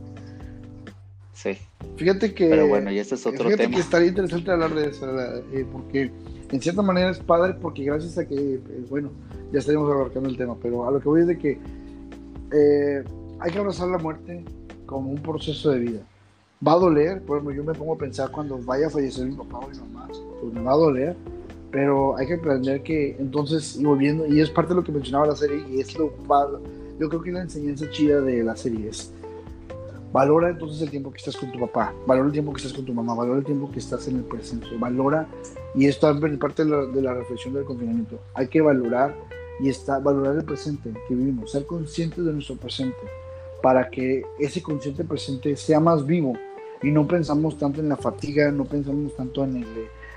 Sí. 1.34 1.58
Fíjate 1.98 2.34
que. 2.34 2.50
Pero 2.50 2.68
bueno, 2.68 2.92
y 2.92 3.00
este 3.00 3.16
es 3.16 3.26
otro 3.26 3.46
fíjate 3.46 3.64
tema. 3.64 3.76
que 3.76 3.82
estaría 3.82 4.08
interesante 4.10 4.52
hablar 4.52 4.74
de 4.74 4.90
eso, 4.90 5.08
eh, 5.52 5.66
porque 5.72 6.12
en 6.52 6.62
cierta 6.62 6.82
manera 6.82 7.10
es 7.10 7.20
padre, 7.20 7.56
porque 7.60 7.84
gracias 7.84 8.18
a 8.18 8.28
que, 8.28 8.36
eh, 8.36 8.62
bueno, 8.90 9.12
ya 9.52 9.60
estaríamos 9.60 9.92
abarcando 9.92 10.30
el 10.30 10.38
tema, 10.38 10.56
pero 10.62 10.88
a 10.88 10.92
lo 10.92 11.00
que 11.00 11.10
voy 11.10 11.22
es 11.22 11.28
de 11.28 11.38
que 11.38 11.60
hay 13.40 13.52
que 13.52 13.58
abrazar 13.58 13.88
la 13.88 13.98
muerte 13.98 14.46
como 14.94 15.10
un 15.12 15.22
proceso 15.22 15.72
de 15.72 15.80
vida. 15.80 16.00
Va 16.66 16.74
a 16.74 16.78
doler, 16.78 17.22
por 17.24 17.38
ejemplo, 17.38 17.56
yo 17.56 17.64
me 17.64 17.74
pongo 17.74 17.96
a 17.96 17.98
pensar 17.98 18.32
cuando 18.32 18.58
vaya 18.60 18.88
a 18.88 18.90
fallecer 18.90 19.26
mi 19.28 19.36
papá 19.36 19.60
o 19.60 19.68
mi 19.68 19.78
mamá, 19.78 20.08
pues 20.08 20.54
me 20.54 20.62
va 20.62 20.72
a 20.72 20.78
doler, 20.78 21.16
pero 21.72 22.16
hay 22.16 22.28
que 22.28 22.36
aprender 22.36 22.84
que 22.84 23.18
entonces, 23.20 23.76
y 23.76 23.84
volviendo, 23.84 24.26
y 24.26 24.40
es 24.40 24.50
parte 24.50 24.70
de 24.70 24.76
lo 24.76 24.84
que 24.84 24.92
mencionaba 24.92 25.28
la 25.28 25.36
serie, 25.36 25.66
y 25.70 25.82
es 25.82 25.98
lo 25.98 26.14
yo 27.00 27.10
creo 27.10 27.22
que 27.22 27.32
la 27.32 27.42
enseñanza 27.42 27.90
chida 27.90 28.22
de 28.22 28.44
la 28.44 28.56
serie 28.56 28.88
es 28.88 29.12
Valora 30.14 30.50
entonces 30.52 30.80
el 30.84 30.92
tiempo 30.92 31.12
que 31.12 31.18
estás 31.18 31.36
con 31.36 31.52
tu 31.52 31.60
papá, 31.60 31.92
valora 32.06 32.28
el 32.28 32.34
tiempo 32.34 32.54
que 32.54 32.58
estás 32.58 32.72
con 32.72 32.86
tu 32.86 32.94
mamá, 32.94 33.16
valora 33.16 33.40
el 33.40 33.46
tiempo 33.46 33.72
que 33.72 33.80
estás 33.80 34.08
en 34.08 34.18
el 34.18 34.24
presente, 34.24 34.68
valora, 34.78 35.28
y 35.74 35.88
esto 35.88 36.08
es 36.12 36.38
parte 36.38 36.64
de 36.64 36.70
la, 36.70 36.86
de 36.86 37.02
la 37.02 37.16
reflexión 37.16 37.56
del 37.56 37.66
confinamiento, 37.66 38.20
hay 38.36 38.48
que 38.48 38.62
valorar 38.62 39.16
y 39.60 39.70
está, 39.70 39.98
valorar 39.98 40.36
el 40.36 40.46
presente 40.46 40.94
que 41.08 41.16
vivimos, 41.16 41.52
ser 41.52 41.66
conscientes 41.66 42.24
de 42.24 42.32
nuestro 42.32 42.56
presente, 42.58 42.96
para 43.64 43.90
que 43.90 44.24
ese 44.38 44.62
consciente 44.62 45.06
presente 45.06 45.56
sea 45.56 45.80
más 45.80 46.06
vivo. 46.06 46.34
Y 46.82 46.92
no 46.92 47.08
pensamos 47.08 47.58
tanto 47.58 47.80
en 47.80 47.88
la 47.88 47.96
fatiga, 47.96 48.52
no 48.52 48.66
pensamos 48.66 49.16
tanto 49.16 49.46
en 49.46 49.56
el, 49.56 49.68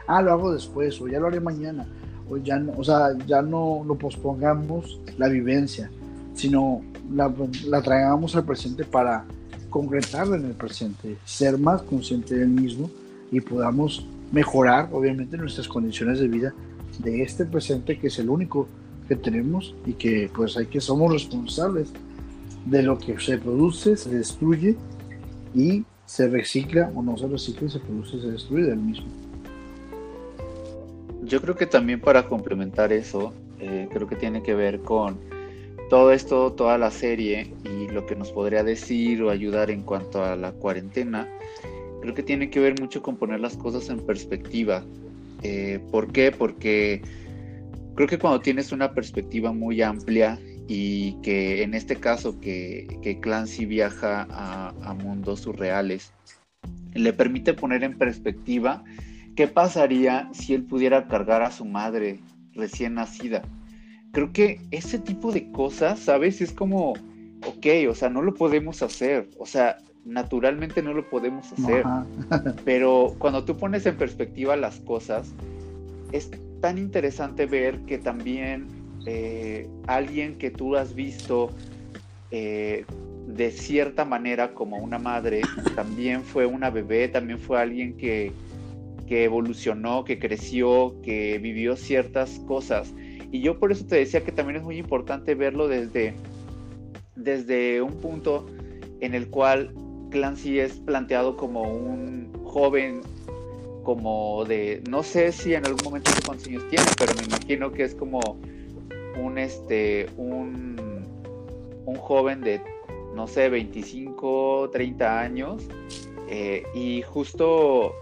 ah, 0.09 0.21
lo 0.21 0.33
hago 0.33 0.53
después, 0.53 1.01
o 1.01 1.07
ya 1.07 1.21
lo 1.21 1.29
haré 1.29 1.39
mañana, 1.39 1.87
o 2.29 2.39
ya 2.39 2.59
no, 2.59 2.73
o 2.77 2.83
sea, 2.83 3.17
ya 3.25 3.43
no 3.43 3.85
lo 3.87 3.95
pospongamos 3.95 5.01
la 5.17 5.29
vivencia, 5.29 5.89
sino 6.35 6.83
la, 7.15 7.33
la 7.69 7.81
traigamos 7.83 8.35
al 8.35 8.45
presente 8.45 8.85
para 8.85 9.25
concretarlo 9.71 10.35
en 10.35 10.47
el 10.47 10.55
presente, 10.55 11.17
ser 11.25 11.57
más 11.57 11.83
consciente 11.83 12.35
del 12.35 12.49
mismo 12.49 12.91
y 13.31 13.41
podamos 13.41 14.05
mejorar, 14.33 14.89
obviamente, 14.91 15.37
nuestras 15.37 15.69
condiciones 15.69 16.19
de 16.19 16.27
vida 16.27 16.53
de 16.99 17.23
este 17.23 17.45
presente 17.45 17.97
que 17.97 18.09
es 18.09 18.19
el 18.19 18.29
único 18.29 18.67
que 19.07 19.15
tenemos 19.15 19.73
y 19.87 19.93
que 19.93 20.29
pues 20.35 20.57
hay 20.57 20.67
que 20.67 20.81
somos 20.81 21.13
responsables 21.13 21.93
de 22.67 22.83
lo 22.83 22.99
que 22.99 23.19
se 23.19 23.39
produce, 23.39 23.97
se 23.97 24.11
destruye 24.11 24.77
y 25.55 25.85
se 26.05 26.29
recicla 26.29 26.91
o 26.95 27.03
no 27.03 27.17
se 27.17 27.27
recicla, 27.27 27.69
se 27.69 27.79
produce, 27.79 28.21
se 28.21 28.31
destruye 28.31 28.65
del 28.65 28.79
mismo. 28.79 29.07
Yo 31.25 31.41
creo 31.41 31.57
que 31.57 31.67
también 31.67 32.01
para 32.01 32.29
complementar 32.29 32.93
eso, 32.93 33.33
eh, 33.59 33.89
creo 33.91 34.07
que 34.07 34.17
tiene 34.17 34.43
que 34.43 34.55
ver 34.55 34.81
con 34.81 35.19
todo 35.89 36.13
esto, 36.13 36.53
toda 36.53 36.79
la 36.79 36.91
serie 36.91 37.53
y 37.65 37.89
lo 37.89 38.07
que 38.07 38.17
nos 38.17 38.33
podría 38.33 38.65
decir 38.65 39.23
o 39.23 39.31
ayudar 39.31 39.71
en 39.71 39.83
cuanto 39.83 40.23
a 40.25 40.37
la 40.37 40.53
cuarentena, 40.53 41.29
creo 42.01 42.15
que 42.15 42.23
tiene 42.23 42.51
que 42.51 42.61
ver 42.61 42.81
mucho 42.81 43.03
con 43.03 43.17
poner 43.17 43.41
las 43.41 43.57
cosas 43.57 43.89
en 43.89 44.01
perspectiva. 44.01 44.85
Eh, 45.43 45.81
¿Por 45.93 46.13
qué? 46.13 46.33
Porque 46.33 47.03
creo 47.95 48.09
que 48.09 48.19
cuando 48.19 48.41
tienes 48.41 48.73
una 48.73 48.93
perspectiva 48.93 49.53
muy 49.53 49.83
amplia 49.83 50.39
y 50.69 51.15
que 51.23 51.63
en 51.63 51.75
este 51.75 51.97
caso 51.97 52.41
que, 52.41 52.99
que 53.03 53.21
Clancy 53.21 53.67
viaja 53.67 54.27
a, 54.31 54.75
a 54.83 54.95
mundos 54.95 55.41
surreales, 55.41 56.13
le 56.95 57.13
permite 57.13 57.55
poner 57.55 57.85
en 57.85 57.97
perspectiva 57.99 58.83
qué 59.35 59.49
pasaría 59.49 60.29
si 60.33 60.55
él 60.55 60.65
pudiera 60.65 61.07
cargar 61.09 61.43
a 61.43 61.53
su 61.53 61.65
madre 61.65 62.21
recién 62.55 62.95
nacida 62.95 63.43
creo 64.17 64.33
que 64.33 64.63
ese 64.71 64.99
tipo 64.99 65.31
de 65.31 65.53
cosas, 65.53 65.99
¿sabes? 65.99 66.41
Es 66.41 66.51
como, 66.51 66.95
ok, 67.45 67.67
o 67.91 67.95
sea, 67.95 68.09
no 68.09 68.23
lo 68.23 68.33
podemos 68.33 68.81
hacer, 68.81 69.29
o 69.39 69.45
sea, 69.45 69.77
naturalmente 70.07 70.83
no 70.83 70.95
lo 70.95 71.07
podemos 71.11 71.53
hacer, 71.53 71.85
pero 72.65 73.15
cuando 73.19 73.45
tú 73.45 73.59
pones 73.59 73.85
en 73.85 73.99
perspectiva 73.99 74.57
las 74.57 74.81
cosas, 74.81 75.35
es 76.13 76.31
tan 76.63 76.79
interesante 76.79 77.45
ver 77.45 77.81
que 77.81 77.99
también 77.99 78.67
eh, 79.07 79.69
alguien 79.87 80.37
que 80.37 80.51
tú 80.51 80.77
has 80.77 80.95
visto 80.95 81.51
eh, 82.33 82.85
de 83.29 83.51
cierta 83.53 84.05
manera 84.05 84.53
como 84.53 84.79
una 84.79 84.99
madre, 84.99 85.43
también 85.75 86.23
fue 86.23 86.47
una 86.47 86.71
bebé, 86.71 87.09
también 87.09 87.39
fue 87.39 87.61
alguien 87.61 87.97
que, 87.97 88.33
que 89.07 89.25
evolucionó, 89.25 90.05
que 90.05 90.19
creció, 90.19 91.01
que 91.03 91.39
vivió 91.39 91.77
ciertas 91.77 92.41
cosas. 92.47 92.93
Y 93.31 93.41
yo 93.41 93.59
por 93.59 93.73
eso 93.73 93.87
te 93.87 93.97
decía 93.97 94.25
que 94.25 94.33
también 94.33 94.57
es 94.57 94.63
muy 94.63 94.79
importante 94.79 95.35
verlo 95.35 95.69
desde, 95.69 96.15
desde 97.15 97.83
un 97.83 97.95
punto 97.95 98.47
en 99.01 99.15
el 99.15 99.29
cual 99.29 99.73
Clancy 100.11 100.59
es 100.59 100.75
planteado 100.75 101.37
como 101.37 101.63
un 101.63 102.33
joven 102.45 103.03
como 103.83 104.45
de, 104.45 104.83
no 104.89 105.05
sé 105.05 105.31
si 105.31 105.55
en 105.55 105.65
algún 105.65 105.85
momento 105.85 106.11
cuántos 106.25 106.49
años 106.49 106.69
tiene, 106.69 106.85
pero 106.99 107.15
me 107.15 107.25
imagino 107.25 107.71
que 107.71 107.85
es 107.85 107.95
como 107.95 108.21
un, 109.17 109.39
este, 109.39 110.09
un, 110.17 110.77
un 111.85 111.97
joven 111.97 112.41
de, 112.41 112.61
no 113.15 113.27
sé, 113.27 113.49
25, 113.49 114.71
30 114.73 115.21
años. 115.21 115.69
Eh, 116.29 116.65
y 116.75 117.03
justo 117.03 117.95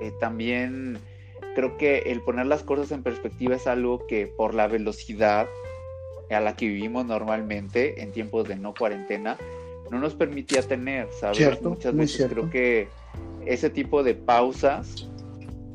eh, 0.00 0.12
también 0.18 0.98
creo 1.54 1.76
que 1.76 1.98
el 2.06 2.22
poner 2.22 2.46
las 2.46 2.62
cosas 2.62 2.90
en 2.92 3.02
perspectiva 3.02 3.56
es 3.56 3.66
algo 3.66 4.06
que 4.06 4.26
por 4.26 4.54
la 4.54 4.66
velocidad 4.66 5.46
a 6.30 6.40
la 6.40 6.56
que 6.56 6.66
vivimos 6.66 7.06
normalmente 7.06 8.02
en 8.02 8.12
tiempos 8.12 8.48
de 8.48 8.56
no 8.56 8.74
cuarentena 8.74 9.36
no 9.90 10.00
nos 10.00 10.14
permitía 10.14 10.62
tener, 10.62 11.08
¿sabes? 11.12 11.62
Muchas 11.62 11.94
veces 11.94 12.26
creo 12.28 12.50
que 12.50 12.88
ese 13.44 13.70
tipo 13.70 14.02
de 14.02 14.14
pausas 14.14 15.08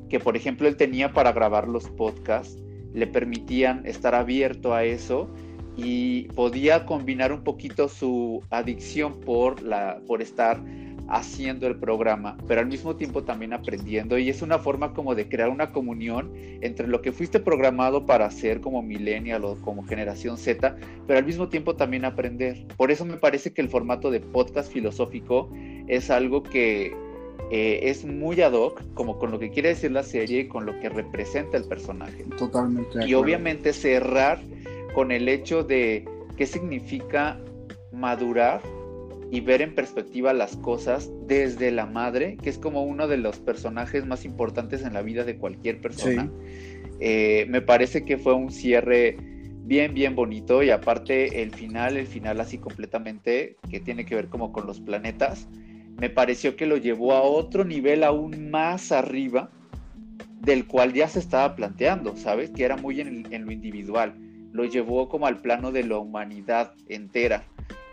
que 0.10 0.20
por 0.20 0.36
ejemplo 0.36 0.68
él 0.68 0.76
tenía 0.76 1.14
para 1.14 1.32
grabar 1.32 1.68
los 1.68 1.88
podcasts 1.90 2.58
le 2.94 3.08
permitían 3.08 3.86
estar 3.86 4.16
abierto 4.16 4.74
a 4.74 4.84
eso 4.84 5.30
y 5.78 6.24
podía 6.30 6.86
combinar 6.86 7.32
un 7.32 7.44
poquito 7.44 7.88
su 7.88 8.44
adicción 8.50 9.20
por 9.22 9.62
la 9.62 10.02
por 10.06 10.22
estar 10.22 10.62
haciendo 11.12 11.68
el 11.68 11.76
programa, 11.76 12.38
pero 12.48 12.62
al 12.62 12.68
mismo 12.68 12.96
tiempo 12.96 13.24
también 13.24 13.52
aprendiendo 13.52 14.18
y 14.18 14.30
es 14.30 14.42
una 14.42 14.60
forma 14.60 14.94
como 14.94 15.14
de 15.14 15.28
crear 15.28 15.50
una 15.50 15.72
comunión 15.72 16.32
entre 16.62 16.88
lo 16.88 17.02
que 17.02 17.12
fuiste 17.12 17.40
programado 17.42 18.06
para 18.06 18.26
hacer 18.26 18.62
como 18.62 18.82
millennial 18.82 19.44
o 19.44 19.58
como 19.58 19.84
generación 19.84 20.38
Z, 20.38 20.78
pero 21.08 21.20
al 21.20 21.26
mismo 21.26 21.50
tiempo 21.50 21.76
también 21.76 22.06
aprender. 22.06 22.66
Por 22.78 22.92
eso 22.92 23.04
me 23.04 23.18
parece 23.18 23.52
que 23.52 23.62
el 23.62 23.68
formato 23.68 24.10
de 24.10 24.22
podcast 24.22 24.72
filosófico 24.72 25.50
es 25.88 26.10
algo 26.10 26.44
que 26.44 26.96
eh, 27.52 27.90
es 27.90 28.06
muy 28.06 28.42
ad 28.42 28.54
hoc, 28.54 28.82
como 28.94 29.20
con 29.20 29.30
lo 29.30 29.38
que 29.38 29.52
quiere 29.52 29.70
decir 29.70 29.92
la 29.92 30.04
serie 30.04 30.42
y 30.42 30.48
con 30.48 30.66
lo 30.66 30.80
que 30.80 30.88
representa 30.88 31.58
el 31.58 31.66
personaje. 31.66 32.24
Totalmente. 32.38 33.06
Y 33.06 33.14
obviamente 33.14 33.74
cerrar 33.74 34.40
con 34.94 35.12
el 35.12 35.28
hecho 35.28 35.64
de 35.64 36.06
qué 36.38 36.46
significa 36.46 37.40
madurar 37.92 38.62
y 39.32 39.42
ver 39.42 39.62
en 39.62 39.76
perspectiva 39.76 40.34
las 40.34 40.56
cosas 40.58 41.12
desde 41.28 41.72
la 41.72 41.86
madre, 41.86 42.38
que 42.42 42.50
es 42.50 42.58
como 42.58 42.84
uno 42.84 43.10
de 43.10 43.18
los 43.18 43.40
personajes 43.40 44.06
más 44.06 44.24
importantes 44.24 44.84
en 44.84 44.94
la 44.94 45.02
vida 45.02 45.26
de 45.26 45.38
cualquier 45.38 45.82
persona. 45.82 46.30
Eh, 47.02 47.46
me 47.50 47.62
parece 47.62 48.06
que 48.06 48.18
fue 48.18 48.34
un 48.34 48.52
cierre 48.52 49.18
bien, 49.64 49.94
bien 49.94 50.16
bonito 50.16 50.64
y 50.64 50.70
aparte 50.70 51.42
el 51.42 51.52
final, 51.52 51.98
el 51.98 52.08
final 52.08 52.40
así 52.40 52.58
completamente, 52.58 53.58
que 53.70 53.82
tiene 53.82 54.06
que 54.06 54.16
ver 54.16 54.28
como 54.28 54.52
con 54.54 54.68
los 54.68 54.80
planetas, 54.80 55.48
me 56.00 56.10
pareció 56.10 56.56
que 56.56 56.66
lo 56.66 56.78
llevó 56.78 57.14
a 57.14 57.22
otro 57.22 57.64
nivel 57.64 58.04
aún 58.04 58.50
más 58.50 58.92
arriba 58.92 59.52
del 60.42 60.66
cual 60.66 60.94
ya 60.94 61.08
se 61.08 61.20
estaba 61.20 61.56
planteando, 61.56 62.18
¿sabes? 62.18 62.50
Que 62.50 62.64
era 62.64 62.76
muy 62.76 63.00
en, 63.00 63.46
lo 63.46 63.52
individual, 63.52 64.16
lo 64.52 64.66
llevó 64.66 65.08
como 65.08 65.28
al 65.28 65.38
plano 65.38 65.72
de 65.72 65.84
la 65.84 65.98
humanidad 65.98 66.74
entera 66.88 67.44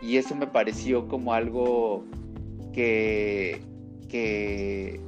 y 0.01 0.17
eso 0.17 0.35
me 0.35 0.47
pareció 0.47 1.07
como 1.07 1.33
algo 1.33 2.03
que, 2.73 3.61
que, 4.07 4.99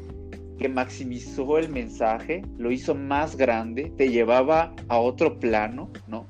maximizó 0.69 1.57
el 1.57 1.69
mensaje, 1.69 2.43
lo 2.59 2.72
hizo 2.72 2.93
más 2.93 3.35
grande, 3.35 3.91
te 3.97 4.09
llevaba 4.09 4.76
a 4.89 4.99
otro 4.99 5.39
plano, 5.39 5.89
¿no? 6.07 6.27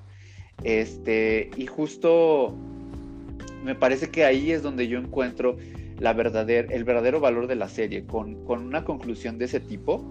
Este, 0.63 1.49
y 1.57 1.65
justo 1.65 2.55
me 3.63 3.75
parece 3.75 4.09
que 4.09 4.23
ahí 4.23 4.51
es 4.51 4.63
donde 4.63 4.87
yo 4.87 4.99
encuentro 4.99 5.57
la 6.01 6.13
verdadera, 6.13 6.67
el 6.73 6.83
verdadero 6.83 7.19
valor 7.19 7.45
de 7.45 7.55
la 7.55 7.69
serie, 7.69 8.05
con, 8.05 8.43
con 8.43 8.65
una 8.65 8.83
conclusión 8.83 9.37
de 9.37 9.45
ese 9.45 9.59
tipo 9.59 10.03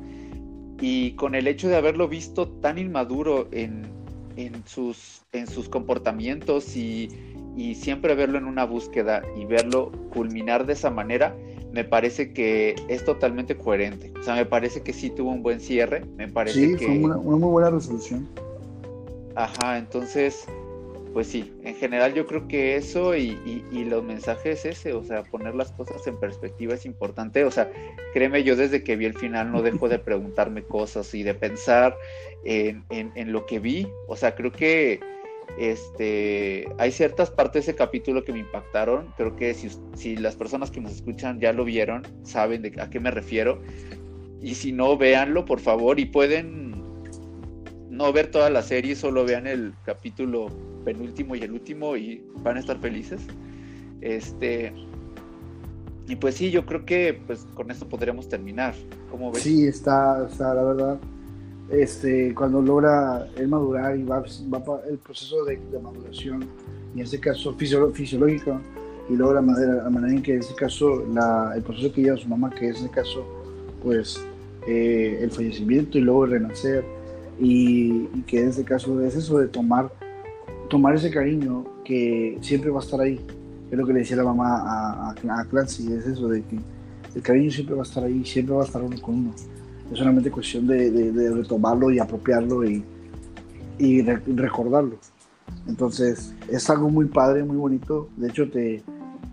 y 0.80 1.12
con 1.16 1.34
el 1.34 1.48
hecho 1.48 1.68
de 1.68 1.76
haberlo 1.76 2.06
visto 2.06 2.48
tan 2.48 2.78
inmaduro 2.78 3.48
en, 3.50 3.82
en, 4.36 4.64
sus, 4.66 5.22
en 5.32 5.48
sus 5.48 5.68
comportamientos 5.68 6.76
y, 6.76 7.08
y, 7.56 7.74
siempre 7.74 8.14
verlo 8.14 8.38
en 8.38 8.44
una 8.44 8.64
búsqueda 8.64 9.22
y 9.36 9.44
verlo 9.46 9.90
culminar 10.14 10.64
de 10.64 10.74
esa 10.74 10.90
manera, 10.90 11.34
me 11.72 11.82
parece 11.82 12.32
que 12.32 12.76
es 12.88 13.04
totalmente 13.04 13.56
coherente. 13.56 14.12
O 14.20 14.22
sea, 14.22 14.36
me 14.36 14.46
parece 14.46 14.82
que 14.82 14.92
sí 14.92 15.10
tuvo 15.10 15.30
un 15.30 15.42
buen 15.42 15.58
cierre, 15.58 16.04
me 16.16 16.28
parece 16.28 16.68
sí, 16.68 16.76
que... 16.76 16.86
fue 16.86 16.98
una, 16.98 17.16
una 17.16 17.36
muy 17.36 17.50
buena 17.50 17.70
resolución. 17.70 18.28
Ajá, 19.34 19.76
entonces 19.76 20.46
pues 21.12 21.26
sí, 21.26 21.52
en 21.64 21.74
general 21.74 22.14
yo 22.14 22.26
creo 22.26 22.46
que 22.46 22.76
eso 22.76 23.16
y, 23.16 23.40
los 23.88 24.04
mensajes 24.04 24.64
ese, 24.64 24.92
o 24.92 25.02
sea, 25.02 25.24
poner 25.24 25.54
las 25.54 25.72
cosas 25.72 26.06
en 26.06 26.18
perspectiva 26.18 26.74
es 26.74 26.86
importante, 26.86 27.44
o 27.44 27.50
sea, 27.50 27.70
créeme, 28.12 28.44
yo 28.44 28.54
desde 28.54 28.84
que 28.84 28.96
vi 28.96 29.06
el 29.06 29.18
final 29.18 29.50
no 29.50 29.62
dejo 29.62 29.88
de 29.88 29.98
preguntarme 30.10 30.62
cosas 30.62 31.12
y 31.14 31.22
de 31.22 31.34
pensar 31.34 31.96
en, 32.44 33.32
lo 33.32 33.46
que 33.46 33.58
vi, 33.58 33.88
o 34.06 34.16
sea, 34.16 34.34
creo 34.36 34.52
que 34.52 35.00
este, 35.58 36.68
hay 36.78 36.92
ciertas 36.92 37.30
partes 37.30 37.66
de 37.66 37.72
ese 37.72 37.74
capítulo 37.74 38.24
que 38.24 38.32
me 38.32 38.38
impactaron, 38.38 39.12
creo 39.16 39.34
que 39.34 39.52
si, 39.54 39.70
si 39.94 40.16
las 40.16 40.36
personas 40.36 40.70
que 40.70 40.80
nos 40.80 40.92
escuchan 40.92 41.40
ya 41.40 41.52
lo 41.52 41.64
vieron, 41.64 42.02
saben 42.22 42.62
de 42.62 42.72
a 42.80 42.88
qué 42.88 43.00
me 43.00 43.10
refiero, 43.10 43.60
y 44.40 44.54
si 44.54 44.72
no, 44.72 44.96
véanlo, 44.96 45.44
por 45.44 45.60
favor, 45.60 45.98
y 45.98 46.06
pueden 46.06 46.79
no 48.00 48.12
ver 48.14 48.30
toda 48.30 48.48
la 48.48 48.62
serie, 48.62 48.96
solo 48.96 49.26
vean 49.26 49.46
el 49.46 49.74
capítulo 49.84 50.48
penúltimo 50.86 51.36
y 51.36 51.40
el 51.40 51.52
último 51.52 51.96
y 51.96 52.24
van 52.42 52.56
a 52.56 52.60
estar 52.60 52.78
felices. 52.78 53.20
Este 54.00 54.72
y 56.08 56.16
pues 56.16 56.34
sí, 56.36 56.50
yo 56.50 56.64
creo 56.64 56.86
que 56.86 57.20
pues 57.26 57.46
con 57.54 57.70
esto 57.70 57.86
podríamos 57.86 58.28
terminar. 58.28 58.74
¿Cómo 59.10 59.30
ves? 59.30 59.42
Sí, 59.42 59.66
está, 59.66 60.26
está 60.30 60.54
la 60.54 60.62
verdad. 60.62 60.98
Este, 61.70 62.34
cuando 62.34 62.62
logra 62.62 63.28
el 63.36 63.48
madurar 63.48 63.96
y 63.96 64.02
va, 64.02 64.20
va 64.20 64.80
el 64.88 64.96
proceso 64.98 65.44
de, 65.44 65.60
maduración, 65.80 66.46
en 66.94 67.00
este 67.00 67.20
caso 67.20 67.54
fisiológico, 67.54 68.60
y 69.08 69.12
luego 69.14 69.34
la 69.34 69.42
la 69.42 69.90
manera 69.90 70.12
en 70.12 70.22
que 70.22 70.34
en 70.34 70.40
este 70.40 70.54
caso 70.54 71.04
la, 71.12 71.52
el 71.54 71.62
proceso 71.62 71.92
que 71.92 72.02
lleva 72.02 72.16
su 72.16 72.28
mamá, 72.28 72.50
que 72.50 72.70
es 72.70 72.78
en 72.78 72.86
este 72.86 72.96
caso 72.96 73.24
pues 73.82 74.20
eh, 74.66 75.20
el 75.22 75.30
fallecimiento 75.30 75.98
y 75.98 76.00
luego 76.00 76.24
el 76.24 76.30
renacer, 76.32 76.84
y, 77.40 78.08
y, 78.14 78.24
que 78.26 78.42
en 78.42 78.48
este 78.50 78.64
caso 78.64 79.00
es 79.02 79.16
eso 79.16 79.38
de 79.38 79.48
tomar 79.48 79.90
tomar 80.70 80.94
ese 80.94 81.10
cariño 81.10 81.64
que 81.84 82.38
siempre 82.40 82.70
va 82.70 82.80
a 82.80 82.82
estar 82.82 83.00
ahí. 83.00 83.20
Es 83.70 83.76
lo 83.76 83.86
que 83.86 83.92
le 83.92 83.98
decía 84.00 84.16
la 84.16 84.24
mamá 84.24 84.62
a, 84.62 85.10
a, 85.10 85.44
Clancy, 85.44 85.92
es 85.92 86.06
eso 86.06 86.28
de 86.28 86.42
que 86.42 86.58
el 87.14 87.22
cariño 87.22 87.50
siempre 87.50 87.74
va 87.74 87.82
a 87.82 87.84
estar 87.84 88.04
ahí, 88.04 88.24
siempre 88.24 88.54
va 88.54 88.62
a 88.62 88.66
estar 88.66 88.82
uno 88.82 88.96
con 89.02 89.16
uno. 89.16 89.34
Es 89.92 89.98
solamente 89.98 90.30
cuestión 90.30 90.66
de, 90.66 90.90
de, 90.90 91.30
retomarlo 91.34 91.90
y 91.90 91.98
apropiarlo 91.98 92.64
y, 92.64 92.84
y 93.78 94.02
recordarlo. 94.02 94.96
Entonces, 95.66 96.32
es 96.48 96.70
algo 96.70 96.88
muy 96.88 97.06
padre, 97.06 97.42
muy 97.44 97.56
bonito. 97.56 98.08
De 98.16 98.28
hecho, 98.28 98.48
te, 98.48 98.82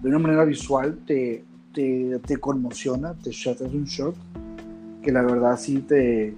de 0.02 0.10
una 0.10 0.20
manera 0.20 0.44
visual 0.44 1.00
te, 1.06 1.46
te, 1.74 2.20
te 2.26 2.38
conmociona, 2.38 3.14
te 3.14 3.30
hace 3.30 3.64
un 3.64 3.86
shock, 3.86 4.16
que 5.04 5.12
la 5.12 5.22
verdad 5.22 5.58
sí 5.60 5.80
te 5.80 6.34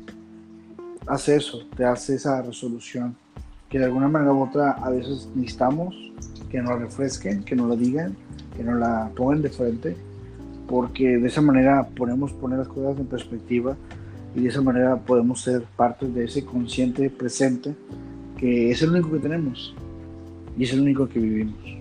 hace 1.10 1.36
eso, 1.36 1.65
te 1.76 1.84
hace 1.84 2.15
esa 2.15 2.41
resolución 2.41 3.15
que 3.68 3.80
de 3.80 3.86
alguna 3.86 4.07
manera 4.07 4.31
u 4.31 4.44
otra 4.44 4.72
a 4.72 4.90
veces 4.90 5.27
necesitamos 5.36 5.95
que 6.49 6.61
nos 6.61 6.80
refresquen, 6.80 7.44
que 7.44 7.56
nos 7.56 7.68
lo 7.68 7.76
digan, 7.76 8.15
que 8.56 8.64
nos 8.64 8.80
la 8.80 9.11
pongan 9.15 9.41
de 9.41 9.49
frente, 9.49 9.98
porque 10.68 11.18
de 11.18 11.27
esa 11.27 11.41
manera 11.41 11.88
podemos 11.95 12.31
poner 12.34 12.60
las 12.60 12.68
cosas 12.68 12.99
en 12.99 13.07
perspectiva 13.07 13.76
y 14.36 14.41
de 14.41 14.49
esa 14.49 14.61
manera 14.61 14.98
podemos 14.98 15.41
ser 15.41 15.64
parte 15.76 16.07
de 16.07 16.26
ese 16.26 16.45
consciente 16.45 17.10
presente 17.10 17.73
que 18.38 18.72
es 18.72 18.81
el 18.84 18.91
único 18.91 19.11
que 19.11 19.19
tenemos 19.19 19.73
y 20.57 20.64
es 20.64 20.73
el 20.73 20.81
único 20.81 21.10
que 21.10 21.19
vivimos. 21.19 21.78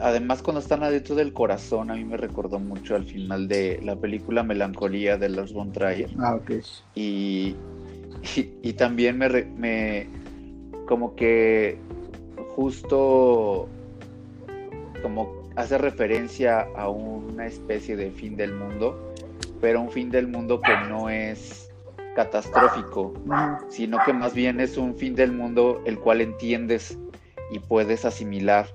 Además, 0.00 0.42
cuando 0.42 0.60
están 0.60 0.82
adentro 0.82 1.14
del 1.14 1.32
corazón, 1.32 1.90
a 1.90 1.94
mí 1.94 2.04
me 2.04 2.16
recordó 2.16 2.58
mucho 2.58 2.94
al 2.94 3.04
final 3.04 3.48
de 3.48 3.80
la 3.82 3.96
película 3.96 4.42
Melancolía 4.42 5.16
de 5.16 5.28
Lars 5.28 5.52
von 5.52 5.72
Trier. 5.72 6.10
Ah, 6.18 6.36
ok. 6.36 6.50
Y, 6.94 7.56
y, 8.62 8.72
también 8.74 9.18
me, 9.18 9.28
me, 9.28 10.06
como 10.86 11.14
que 11.14 11.78
justo 12.54 13.68
como 15.02 15.42
hace 15.56 15.78
referencia 15.78 16.66
a 16.76 16.88
una 16.88 17.46
especie 17.46 17.96
de 17.96 18.10
fin 18.10 18.36
del 18.36 18.54
mundo, 18.54 19.12
pero 19.60 19.80
un 19.80 19.90
fin 19.90 20.10
del 20.10 20.28
mundo 20.28 20.60
que 20.60 20.72
no 20.88 21.10
es 21.10 21.70
catastrófico, 22.14 23.14
sino 23.68 23.98
que 24.04 24.12
más 24.12 24.34
bien 24.34 24.60
es 24.60 24.76
un 24.76 24.94
fin 24.96 25.14
del 25.14 25.32
mundo 25.32 25.80
el 25.84 25.98
cual 25.98 26.20
entiendes 26.20 26.98
y 27.50 27.58
puedes 27.58 28.04
asimilar, 28.04 28.66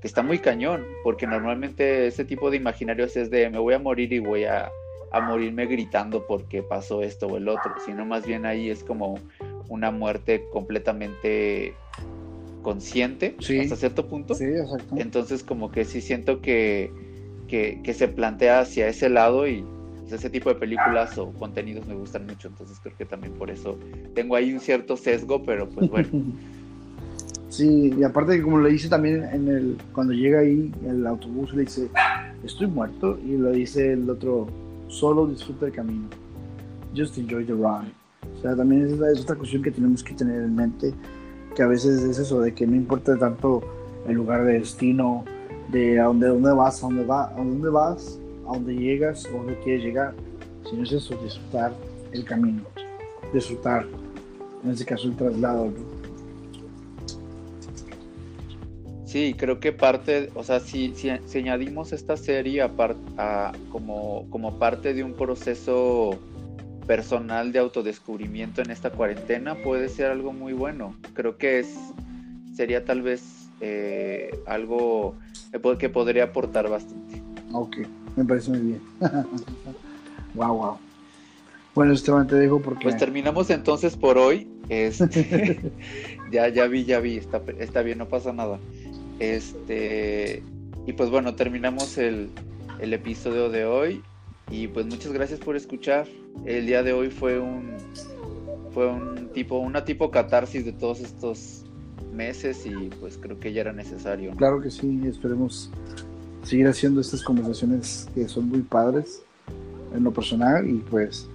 que 0.00 0.06
está 0.06 0.22
muy 0.22 0.38
cañón, 0.38 0.86
porque 1.02 1.26
normalmente 1.26 2.06
ese 2.06 2.24
tipo 2.24 2.50
de 2.50 2.56
imaginarios 2.56 3.16
es 3.16 3.30
de 3.30 3.50
me 3.50 3.58
voy 3.58 3.74
a 3.74 3.78
morir 3.78 4.12
y 4.12 4.18
voy 4.18 4.44
a 4.44 4.72
a 5.10 5.20
morirme 5.20 5.66
gritando 5.66 6.24
porque 6.26 6.62
pasó 6.62 7.02
esto 7.02 7.26
o 7.26 7.36
el 7.36 7.48
otro, 7.48 7.74
sino 7.84 8.04
más 8.06 8.26
bien 8.26 8.46
ahí 8.46 8.70
es 8.70 8.84
como 8.84 9.18
una 9.68 9.90
muerte 9.90 10.46
completamente 10.50 11.74
consciente 12.62 13.36
hasta 13.60 13.76
cierto 13.76 14.06
punto. 14.06 14.34
Sí, 14.34 14.44
exacto. 14.44 14.96
Entonces 14.96 15.42
como 15.42 15.72
que 15.72 15.84
sí 15.84 16.00
siento 16.00 16.40
que, 16.40 16.92
que, 17.48 17.92
se 17.92 18.06
plantea 18.06 18.60
hacia 18.60 18.88
ese 18.88 19.08
lado 19.08 19.48
y 19.48 19.64
pues, 19.98 20.12
ese 20.12 20.30
tipo 20.30 20.48
de 20.48 20.56
películas 20.56 21.18
o 21.18 21.32
contenidos 21.32 21.86
me 21.86 21.94
gustan 21.94 22.26
mucho, 22.26 22.46
entonces 22.46 22.78
creo 22.80 22.96
que 22.96 23.04
también 23.04 23.34
por 23.34 23.50
eso 23.50 23.78
tengo 24.14 24.36
ahí 24.36 24.52
un 24.52 24.60
cierto 24.60 24.96
sesgo, 24.96 25.42
pero 25.42 25.68
pues 25.68 25.88
bueno. 25.88 26.08
Sí, 27.50 27.92
y 27.98 28.04
aparte 28.04 28.36
que 28.36 28.42
como 28.42 28.60
le 28.60 28.70
dice 28.70 28.88
también 28.88 29.24
en 29.24 29.48
el 29.48 29.76
cuando 29.92 30.12
llega 30.12 30.38
ahí 30.38 30.72
el 30.86 31.04
autobús 31.04 31.52
le 31.52 31.62
dice, 31.62 31.90
"Estoy 32.44 32.68
muerto" 32.68 33.18
y 33.26 33.36
lo 33.36 33.50
dice 33.50 33.92
el 33.92 34.08
otro 34.08 34.46
solo 34.86 35.26
disfruta 35.26 35.66
el 35.66 35.72
camino. 35.72 36.08
Just 36.96 37.18
enjoy 37.18 37.44
the 37.44 37.52
ride. 37.52 37.92
O 38.38 38.40
sea, 38.40 38.54
también 38.54 38.86
es, 38.86 38.92
es, 38.92 39.22
otra 39.22 39.34
cuestión 39.34 39.62
que 39.62 39.72
tenemos 39.72 40.02
que 40.04 40.14
tener 40.14 40.42
en 40.42 40.54
mente, 40.54 40.94
que 41.56 41.62
a 41.62 41.66
veces 41.66 42.02
es 42.02 42.20
eso, 42.20 42.40
de 42.40 42.54
que 42.54 42.66
no 42.68 42.76
importa 42.76 43.16
tanto 43.18 43.62
el 44.06 44.14
lugar 44.14 44.44
de 44.44 44.60
destino, 44.60 45.24
de 45.72 45.98
a 45.98 46.04
dónde, 46.04 46.28
dónde 46.28 46.52
vas, 46.52 46.82
a 46.82 46.86
dónde, 46.86 47.04
va, 47.04 47.30
a 47.30 47.36
dónde 47.36 47.68
vas, 47.68 48.20
a 48.48 48.52
dónde 48.52 48.76
llegas, 48.76 49.26
a 49.26 49.30
dónde 49.30 49.58
quieres 49.64 49.84
llegar, 49.84 50.14
sino 50.68 50.84
es 50.84 50.92
eso, 50.92 51.16
disfrutar 51.22 51.74
el 52.12 52.24
camino, 52.24 52.62
disfrutar, 53.34 53.86
en 54.64 54.70
este 54.70 54.84
caso, 54.84 55.08
el 55.08 55.16
traslado. 55.16 55.66
¿no? 55.66 55.99
Sí, 59.10 59.34
creo 59.36 59.58
que 59.58 59.72
parte, 59.72 60.30
o 60.36 60.44
sea, 60.44 60.60
si, 60.60 60.94
si, 60.94 61.10
añadimos 61.36 61.92
esta 61.92 62.16
serie 62.16 62.62
a, 62.62 63.52
como, 63.72 64.30
como 64.30 64.56
parte 64.60 64.94
de 64.94 65.02
un 65.02 65.14
proceso 65.14 66.16
personal 66.86 67.50
de 67.50 67.58
autodescubrimiento 67.58 68.62
en 68.62 68.70
esta 68.70 68.90
cuarentena, 68.90 69.56
puede 69.56 69.88
ser 69.88 70.12
algo 70.12 70.32
muy 70.32 70.52
bueno. 70.52 70.94
Creo 71.14 71.38
que 71.38 71.58
es, 71.58 71.74
sería 72.54 72.84
tal 72.84 73.02
vez 73.02 73.48
eh, 73.60 74.30
algo 74.46 75.16
que 75.76 75.88
podría 75.88 76.22
aportar 76.22 76.70
bastante. 76.70 77.20
Ok, 77.52 77.78
me 78.14 78.24
parece 78.24 78.50
muy 78.50 78.60
bien. 78.60 78.80
wow, 80.36 80.54
wow. 80.54 80.78
Bueno, 81.74 81.94
Esteban, 81.94 82.28
te 82.28 82.36
dejo 82.36 82.60
porque... 82.60 82.84
Pues 82.84 82.96
terminamos 82.96 83.50
entonces 83.50 83.96
por 83.96 84.18
hoy. 84.18 84.48
Este, 84.68 85.58
ya, 86.30 86.46
ya 86.46 86.68
vi, 86.68 86.84
ya 86.84 87.00
vi, 87.00 87.16
está, 87.16 87.42
está 87.58 87.82
bien, 87.82 87.98
no 87.98 88.06
pasa 88.08 88.32
nada. 88.32 88.60
Este, 89.20 90.42
y 90.86 90.92
pues 90.94 91.10
bueno, 91.10 91.36
terminamos 91.36 91.96
el, 91.98 92.30
el 92.80 92.92
episodio 92.92 93.48
de 93.50 93.64
hoy. 93.64 94.02
Y 94.50 94.66
pues 94.66 94.86
muchas 94.86 95.12
gracias 95.12 95.38
por 95.38 95.54
escuchar. 95.54 96.08
El 96.44 96.66
día 96.66 96.82
de 96.82 96.92
hoy 96.92 97.10
fue 97.10 97.38
un 97.38 97.76
fue 98.72 98.86
un 98.86 99.28
tipo, 99.32 99.58
una 99.58 99.84
tipo 99.84 100.10
catarsis 100.10 100.64
de 100.64 100.72
todos 100.72 101.00
estos 101.00 101.64
meses 102.12 102.66
y 102.66 102.88
pues 103.00 103.18
creo 103.18 103.38
que 103.38 103.52
ya 103.52 103.62
era 103.62 103.72
necesario. 103.72 104.32
Claro 104.36 104.60
que 104.60 104.70
sí, 104.70 105.00
esperemos 105.06 105.70
seguir 106.42 106.66
haciendo 106.66 107.00
estas 107.00 107.22
conversaciones 107.22 108.08
que 108.14 108.28
son 108.28 108.48
muy 108.48 108.60
padres 108.60 109.22
en 109.94 110.04
lo 110.04 110.12
personal 110.12 110.68
y 110.68 110.74
pues 110.78 111.28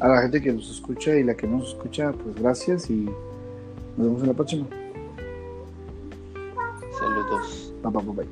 a 0.00 0.08
la 0.08 0.22
gente 0.22 0.40
que 0.40 0.52
nos 0.52 0.70
escucha 0.70 1.16
y 1.16 1.24
la 1.24 1.36
que 1.36 1.46
no 1.46 1.58
nos 1.58 1.70
escucha, 1.70 2.12
pues 2.12 2.36
gracias 2.36 2.90
y 2.90 3.04
nos 3.96 4.06
vemos 4.06 4.22
en 4.22 4.28
la 4.28 4.34
próxima. 4.34 4.66
Saludos. 7.00 7.72
Bye, 7.82 7.90
bye. 7.90 8.28